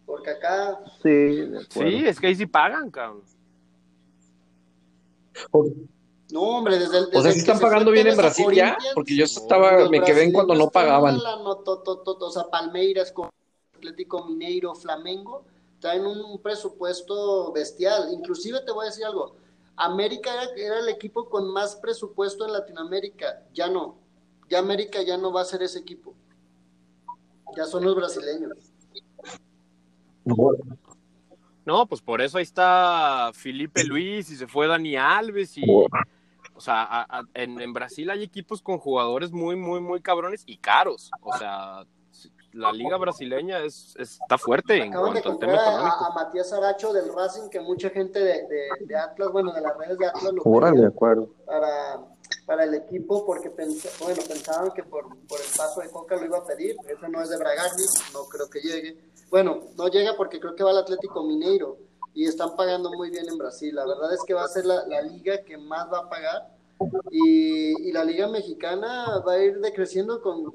Porque 0.05 0.31
acá, 0.31 0.81
Sí. 1.02 1.47
Sí, 1.70 2.05
es 2.06 2.18
que 2.18 2.26
ahí 2.26 2.35
sí 2.35 2.47
pagan, 2.47 2.90
cabrón. 2.90 3.22
no, 6.31 6.40
hombre, 6.40 6.78
desde 6.78 6.98
el. 6.98 7.05
O 7.05 7.10
sea, 7.10 7.22
desde 7.22 7.32
¿sí 7.32 7.35
que 7.47 7.52
están 7.52 7.60
pagando 7.60 7.90
bien 7.90 8.06
en 8.09 8.16
Brasil 8.16 8.47
ya? 8.52 8.76
Porque 8.94 9.14
yo 9.16 9.22
no, 9.24 9.26
estaba, 9.26 9.89
me 9.89 10.02
quedé 10.02 10.24
en 10.24 10.32
cuando 10.32 10.55
no 10.55 10.68
pagaban. 10.70 11.18
to- 11.18 11.78
to- 11.85 11.98
to- 12.02 12.18
O 12.26 12.31
sea, 12.31 12.44
Palmeiras 12.51 13.12
con 13.12 13.31
Atlético 13.76 14.24
Mineiro, 14.26 14.74
Flamengo, 14.74 15.44
traen 15.78 16.05
un 16.06 16.39
presupuesto 16.40 17.52
bestial. 17.52 18.12
Inclusive 18.12 18.60
te 18.62 18.72
voy 18.72 18.86
a 18.86 18.89
decir 18.89 19.05
algo. 19.05 19.36
América 19.76 20.30
era, 20.56 20.78
el 20.78 20.88
equipo 20.88 21.28
con 21.28 21.52
más 21.52 21.76
presupuesto 21.76 22.46
en 22.46 22.52
Latinoamérica. 22.52 23.42
Ya 23.52 23.68
no. 23.68 23.98
Ya 24.48 24.59
América 24.59 25.02
ya 25.02 25.16
no 25.16 25.32
va 25.32 25.40
a 25.42 25.44
ser 25.44 25.62
ese 25.62 25.78
equipo. 25.78 26.14
Ya 27.56 27.64
son 27.66 27.84
los 27.84 27.94
brasileños. 27.94 28.72
No, 31.64 31.86
pues 31.86 32.01
por 32.02 32.20
eso 32.20 32.38
ahí 32.38 32.42
está 32.42 33.30
Felipe 33.34 33.84
Luis 33.84 34.30
y 34.30 34.36
se 34.36 34.46
fue 34.46 34.66
Dani 34.66 34.96
Alves 34.96 35.56
y 35.56 35.64
o 36.56 36.60
sea, 36.60 37.06
en, 37.34 37.60
en 37.60 37.72
Brasil 37.72 38.09
hay 38.10 38.22
equipos 38.22 38.62
con 38.62 38.78
jugadores 38.78 39.32
muy, 39.32 39.56
muy, 39.56 39.80
muy 39.80 40.01
cabrones 40.01 40.44
y 40.46 40.56
caros. 40.59 41.10
O 41.20 41.36
sea, 41.36 41.84
la 42.55 42.72
liga 42.72 42.97
brasileña 42.97 43.59
es, 43.64 43.94
es- 43.98 44.12
está 44.20 44.39
fuerte 44.39 44.76
en 44.76 44.90
Acaban 44.93 45.12
cuanto 45.12 45.31
al 45.32 45.39
tema 45.39 45.52
comprar 45.52 45.68
a, 45.68 45.72
económico. 45.72 46.05
a 46.05 46.14
Matías 46.14 46.52
Aracho 46.52 46.93
del 46.93 47.12
Racing, 47.14 47.48
que 47.51 47.60
mucha 47.60 47.90
gente 47.90 48.18
de, 48.20 48.47
de- 48.47 48.86
de 48.86 48.97
Atlas, 48.97 49.31
bueno, 49.32 49.52
de 49.52 49.60
las 49.60 49.76
redes 49.76 49.98
de 49.98 50.06
Atlas 50.06 50.32
lo 50.32 50.43
Órale, 50.44 50.81
de 50.81 50.86
acuerdo. 50.86 51.28
para, 51.47 52.01
para 52.47 52.64
el 52.64 52.74
equipo 52.74 53.26
porque 53.26 53.51
pens- 53.55 53.89
bueno, 54.01 54.22
pensaban 54.26 54.70
que 54.72 54.82
por, 54.85 55.05
por 55.26 55.40
el 55.40 55.47
paso 55.56 55.81
de 55.81 55.90
Coca 55.90 56.16
lo 56.16 56.24
iba 56.24 56.39
a 56.39 56.44
pedir. 56.44 56.76
Eso 56.89 57.09
no 57.09 57.20
es 57.22 57.28
de 57.28 57.36
Bragarni, 57.39 57.85
no 58.12 58.24
creo 58.26 58.48
que 58.48 58.60
llegue. 58.60 58.98
Bueno, 59.31 59.60
no 59.76 59.89
llega 59.89 60.16
porque 60.16 60.39
creo 60.40 60.55
que 60.55 60.62
va 60.62 60.70
al 60.70 60.78
Atlético 60.78 61.22
Mineiro 61.24 61.76
y 62.14 62.26
están 62.26 62.55
pagando 62.55 62.93
muy 62.93 63.10
bien 63.10 63.28
en 63.28 63.36
Brasil. 63.36 63.74
La 63.74 63.85
verdad 63.85 64.12
es 64.14 64.20
que 64.24 64.35
va 64.35 64.44
a 64.44 64.48
ser 64.48 64.64
la, 64.64 64.86
la 64.86 65.02
liga 65.02 65.43
que 65.44 65.56
más 65.59 65.93
va 65.93 65.98
a 66.01 66.09
pagar 66.09 66.55
y, 67.10 67.89
y 67.89 67.93
la 67.93 68.05
liga 68.05 68.28
mexicana 68.28 69.18
va 69.26 69.32
a 69.32 69.39
ir 69.39 69.59
decreciendo 69.60 70.20
con 70.22 70.55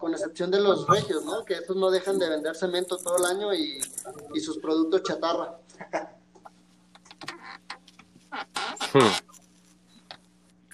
con 0.00 0.12
excepción 0.12 0.50
de 0.50 0.60
los 0.60 0.88
regios, 0.88 1.24
¿no? 1.24 1.44
Que 1.44 1.54
estos 1.54 1.76
no 1.76 1.90
dejan 1.90 2.18
de 2.18 2.28
vender 2.28 2.56
cemento 2.56 2.96
todo 2.96 3.18
el 3.18 3.26
año 3.26 3.54
y, 3.54 3.78
y 4.34 4.40
sus 4.40 4.58
productos 4.58 5.02
chatarra. 5.04 5.58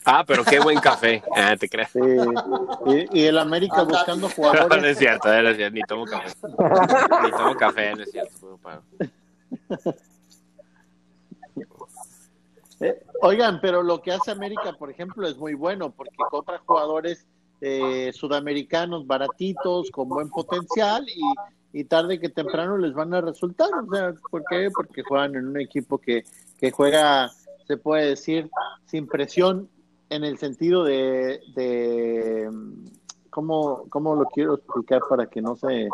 Ah, 0.05 0.25
pero 0.25 0.45
qué 0.45 0.61
buen 0.61 0.79
café. 0.79 1.23
Ah, 1.35 1.57
te 1.59 1.69
creas. 1.69 1.91
Sí. 1.91 1.99
Y, 2.87 3.21
y 3.21 3.25
el 3.27 3.39
América 3.39 3.83
buscando 3.83 4.29
No, 4.29 4.29
no 4.29 4.35
jugadores. 4.35 4.93
es 4.93 4.99
cierto, 4.99 5.29
no 5.29 5.49
es 5.49 5.57
cierto, 5.57 5.75
ni 5.75 5.83
tomo 5.83 6.05
café. 6.05 6.33
Ni 7.25 7.31
tomo 7.33 7.57
café, 7.57 7.95
no 7.95 8.03
es 8.05 8.11
cierto. 8.13 8.61
Eh, 12.79 13.03
oigan, 13.23 13.59
pero 13.61 13.83
lo 13.83 14.01
que 14.03 14.13
hace 14.13 14.31
América, 14.31 14.75
por 14.79 14.91
ejemplo, 14.91 15.27
es 15.27 15.37
muy 15.39 15.55
bueno 15.55 15.91
porque 15.91 16.15
compra 16.31 16.61
jugadores 16.65 17.27
eh, 17.61 18.13
sudamericanos 18.13 19.07
baratitos, 19.07 19.91
con 19.91 20.09
buen 20.09 20.29
potencial 20.29 21.07
y, 21.73 21.85
tarde 21.85 22.19
que 22.19 22.31
temprano 22.31 22.79
les 22.79 22.95
van 22.95 23.13
a 23.13 23.21
resultar. 23.21 23.69
O 23.75 23.95
sea, 23.95 24.15
¿por 24.31 24.43
qué? 24.49 24.71
Porque 24.75 25.03
juegan 25.03 25.37
en 25.37 25.49
un 25.49 25.61
equipo 25.61 25.99
que, 25.99 26.25
que 26.59 26.71
juega, 26.71 27.31
se 27.67 27.77
puede 27.77 28.09
decir, 28.09 28.49
sin 28.87 29.07
presión 29.07 29.69
en 30.09 30.25
el 30.25 30.39
sentido 30.39 30.85
de, 30.85 31.41
de 31.55 32.49
¿cómo, 33.29 33.85
¿cómo 33.91 34.15
lo 34.15 34.25
quiero 34.27 34.55
explicar 34.55 35.03
para 35.07 35.27
que 35.27 35.43
no 35.43 35.55
se... 35.57 35.89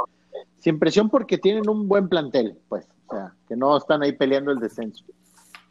Sin 0.61 0.79
presión 0.79 1.11
porque 1.11 1.39
tienen 1.39 1.69
un 1.69 1.89
buen 1.89 2.09
plantel, 2.09 2.59
pues, 2.69 2.87
o 3.09 3.17
sea, 3.17 3.35
que 3.49 3.57
no 3.57 3.77
están 3.77 4.05
ahí 4.05 4.13
peleando 4.13 4.53
el 4.53 4.61
descenso. 4.61 5.05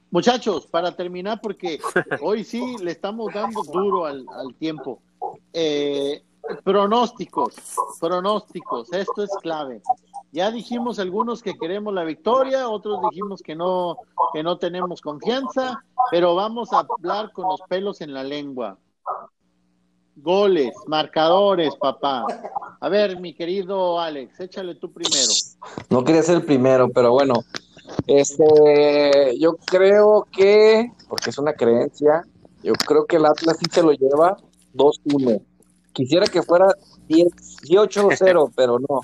Muchachos, 0.10 0.68
para 0.68 0.94
terminar, 0.94 1.40
porque 1.42 1.80
hoy 2.22 2.44
sí 2.44 2.76
le 2.84 2.92
estamos 2.92 3.34
dando 3.34 3.64
duro 3.64 4.06
al 4.06 4.26
tiempo. 4.60 5.02
Eh, 5.54 6.24
pronósticos, 6.64 7.56
pronósticos, 8.00 8.92
esto 8.94 9.24
es 9.24 9.32
clave. 9.42 9.82
Ya 10.32 10.50
dijimos 10.52 11.00
algunos 11.00 11.42
que 11.42 11.58
queremos 11.58 11.94
la 11.94 12.04
victoria, 12.04 12.70
otros 12.70 13.00
dijimos 13.10 13.42
que 13.42 13.56
no, 13.56 13.98
que 14.34 14.44
no 14.44 14.58
tenemos 14.58 15.02
confianza, 15.02 15.84
pero 16.10 16.36
vamos 16.36 16.72
a 16.74 16.80
hablar 16.80 17.32
con 17.34 17.48
los 17.48 17.62
pelos 17.68 18.02
en 18.02 18.14
la 18.14 18.24
lengua. 18.24 18.78
Goles, 20.16 20.74
marcadores, 20.88 21.76
papá. 21.76 22.26
A 22.80 22.90
ver, 22.90 23.20
mi 23.20 23.34
querido 23.34 24.00
Alex, 24.00 24.40
échale 24.40 24.76
tú 24.76 24.92
primero. 24.92 25.32
No 25.90 26.04
quería 26.04 26.24
ser 26.24 26.36
el 26.36 26.46
primero, 26.46 26.90
pero 26.90 27.12
bueno. 27.12 27.34
Este, 28.08 29.38
yo 29.38 29.58
creo 29.66 30.26
que, 30.32 30.92
porque 31.10 31.30
es 31.30 31.38
una 31.38 31.54
creencia, 31.54 32.26
yo 32.64 32.74
creo 32.74 33.06
que 33.06 33.18
el 33.18 33.26
Atlas 33.26 33.58
sí 33.60 33.66
se 33.70 33.84
lo 33.84 33.92
lleva 33.92 34.38
2-1. 34.74 35.42
Quisiera 35.94 36.26
que 36.28 36.42
fuera 36.44 36.68
18-0, 37.10 38.52
pero 38.56 38.80
no. 38.80 39.02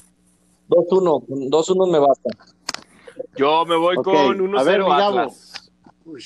2-1, 0.70 1.50
2-1 1.50 1.92
me 1.92 2.00
basta. 2.00 2.30
Yo 3.36 3.66
me 3.66 3.76
voy 3.78 3.98
Ok, 3.98 4.04
con 4.06 4.58
a 4.58 4.64
ver, 4.64 4.82
1-0 4.82 4.84
mi 4.84 4.90
Gabo. 4.98 5.20
Atlas. 5.20 5.72
Uy, 6.06 6.22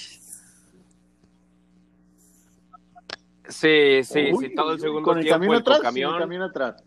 Sí, 3.50 4.02
sí, 4.04 4.30
Uy, 4.34 4.48
sí, 4.48 4.56
todo 4.56 4.72
el 4.72 4.80
segundo 4.80 5.04
con 5.04 5.18
el 5.18 5.24
tiempo 5.26 5.40
camino 5.40 5.54
el 5.56 5.60
atrás, 5.62 5.80
camión 5.82 6.14
el 6.14 6.20
camino 6.22 6.46
atrás. 6.46 6.84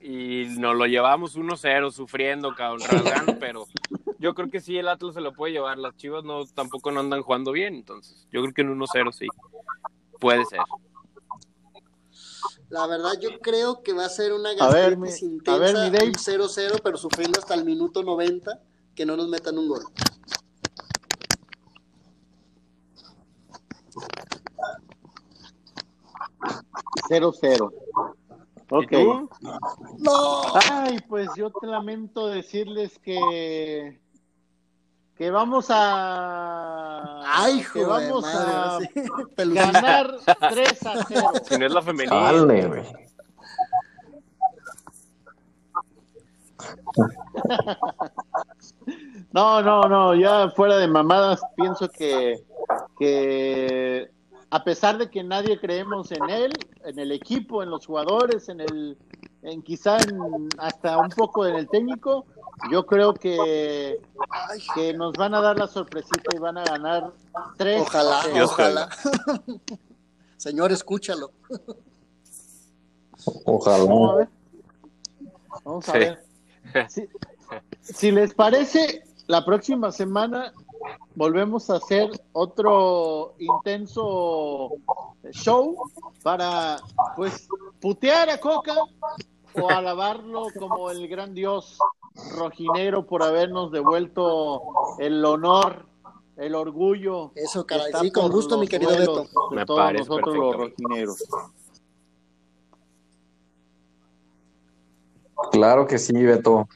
y 0.00 0.46
nos 0.58 0.74
lo 0.74 0.86
llevamos 0.86 1.36
1-0 1.36 1.90
sufriendo, 1.92 2.54
cabrón, 2.54 2.80
rasgando, 2.90 3.36
pero 3.40 3.66
yo 4.18 4.34
creo 4.34 4.48
que 4.48 4.60
sí 4.60 4.78
el 4.78 4.88
Atlas 4.88 5.14
se 5.14 5.20
lo 5.20 5.32
puede 5.34 5.52
llevar. 5.52 5.76
Las 5.78 5.94
Chivas 5.96 6.24
no 6.24 6.46
tampoco 6.46 6.90
no 6.92 7.00
andan 7.00 7.20
jugando 7.22 7.52
bien, 7.52 7.74
entonces 7.74 8.26
yo 8.30 8.40
creo 8.42 8.54
que 8.54 8.62
en 8.62 8.78
1-0 8.78 9.12
sí. 9.12 9.26
Puede 10.18 10.46
ser. 10.46 10.60
La 12.68 12.86
verdad, 12.86 13.12
yo 13.20 13.38
creo 13.40 13.82
que 13.82 13.92
va 13.92 14.06
a 14.06 14.08
ser 14.08 14.32
una 14.32 14.50
A 14.50 14.68
ver, 14.70 14.96
gastritis 14.96 15.22
mi- 15.22 15.28
intensa, 15.34 15.54
a 15.54 15.58
ver, 15.58 15.74
mi 15.92 15.98
Dave. 15.98 16.08
un 16.10 16.14
0-0, 16.18 16.80
pero 16.82 16.96
sufriendo 16.96 17.38
hasta 17.38 17.54
el 17.54 17.64
minuto 17.64 18.02
90, 18.02 18.60
que 18.94 19.06
no 19.06 19.16
nos 19.16 19.28
metan 19.28 19.56
un 19.58 19.68
gol. 19.68 19.82
Cero, 27.08 27.32
cero. 27.40 27.72
¿Y 28.70 28.74
Ok. 28.74 28.90
tú? 28.90 29.30
¡No! 29.98 30.42
Ay, 30.54 30.98
pues 31.08 31.34
yo 31.36 31.50
te 31.50 31.66
lamento 31.66 32.26
decirles 32.26 32.98
que 32.98 34.00
que 35.16 35.30
vamos 35.30 35.66
a 35.70 37.22
¡Ay, 37.26 37.64
que 37.72 37.84
vamos 37.84 38.22
madre! 38.22 38.54
a 38.56 38.78
sí. 38.80 39.54
Ganar 39.54 40.16
3 40.50 40.86
a 40.86 41.04
0. 41.06 41.32
Si 41.48 41.58
no 41.58 41.66
es 41.66 41.72
la 41.72 41.82
femenil. 41.82 42.10
Dale, 42.10 42.66
güey. 42.66 43.06
No, 49.32 49.60
no, 49.60 49.82
no, 49.82 50.14
ya 50.14 50.50
fuera 50.50 50.78
de 50.78 50.88
mamadas, 50.88 51.42
pienso 51.56 51.88
que, 51.90 52.42
que 52.98 54.10
a 54.50 54.64
pesar 54.64 54.96
de 54.96 55.10
que 55.10 55.22
nadie 55.22 55.60
creemos 55.60 56.10
en 56.12 56.30
él, 56.30 56.52
en 56.84 56.98
el 56.98 57.12
equipo, 57.12 57.62
en 57.62 57.70
los 57.70 57.84
jugadores, 57.84 58.48
en 58.48 58.60
el, 58.60 58.96
en 59.46 59.62
quizá 59.62 59.98
en- 59.98 60.48
hasta 60.58 60.98
un 60.98 61.08
poco 61.10 61.46
en 61.46 61.54
el 61.56 61.68
técnico, 61.68 62.24
yo 62.70 62.84
creo 62.86 63.14
que, 63.14 64.00
que 64.74 64.92
nos 64.94 65.12
van 65.14 65.34
a 65.34 65.40
dar 65.40 65.56
la 65.58 65.66
sorpresita 65.68 66.34
y 66.34 66.38
van 66.38 66.58
a 66.58 66.64
ganar 66.64 67.12
tres. 67.56 67.82
ojalá. 67.82 68.22
Dios 68.32 68.50
ojalá. 68.50 68.88
Señor, 70.36 70.72
escúchalo. 70.72 71.30
Vamos 73.44 73.66
a 73.66 73.76
Ojalá. 73.84 74.14
ver. 74.16 74.28
Vamos 75.64 75.88
a 75.88 75.92
Sí. 75.92 75.98
ver. 75.98 76.24
Si, 76.88 77.08
si 77.80 78.10
les 78.10 78.34
parece, 78.34 79.04
la 79.26 79.44
próxima 79.44 79.90
semana 79.92 80.52
volvemos 81.14 81.70
a 81.70 81.76
hacer 81.76 82.10
otro 82.32 83.34
intenso 83.38 84.70
show 85.32 85.76
para, 86.22 86.76
pues, 87.16 87.48
putear 87.80 88.28
a 88.30 88.38
Coca 88.38 88.74
o 89.60 89.70
alabarlo 89.70 90.46
como 90.58 90.90
el 90.90 91.08
gran 91.08 91.34
dios 91.34 91.78
rojinero 92.36 93.06
por 93.06 93.22
habernos 93.22 93.70
devuelto 93.70 94.62
el 94.98 95.24
honor, 95.24 95.86
el 96.36 96.54
orgullo. 96.54 97.32
Eso, 97.34 97.66
caray. 97.66 97.92
Sí, 98.00 98.10
con 98.10 98.30
gusto, 98.30 98.58
mi 98.58 98.68
querido 98.68 98.92
Beto. 98.92 99.22
De 99.50 99.56
Me 99.56 99.66
todos 99.66 99.80
parece 99.80 100.08
nosotros 100.08 100.36
los 100.36 100.56
rojineros. 100.56 101.24
Claro 105.52 105.86
que 105.86 105.98
sí, 105.98 106.12
Beto. 106.12 106.68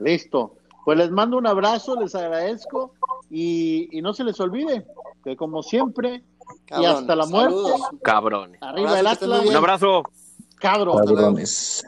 Listo. 0.00 0.54
Pues 0.84 0.96
les 0.96 1.10
mando 1.10 1.36
un 1.36 1.46
abrazo, 1.46 2.00
les 2.00 2.14
agradezco 2.14 2.94
y, 3.30 3.88
y 3.96 4.00
no 4.00 4.14
se 4.14 4.24
les 4.24 4.40
olvide 4.40 4.86
que 5.22 5.36
como 5.36 5.62
siempre 5.62 6.24
y 6.50 6.66
Cabrón, 6.66 6.96
hasta 6.96 7.16
la 7.16 7.26
muerte, 7.26 7.54
saludos. 7.54 7.80
Cabrones. 8.02 8.62
arriba 8.62 8.90
Abrazo, 8.90 9.00
el 9.00 9.06
Atlas, 9.06 9.46
Un 9.46 9.56
abrazo. 9.56 10.02
Cabrones. 10.60 11.06
Cabrones. 11.06 11.84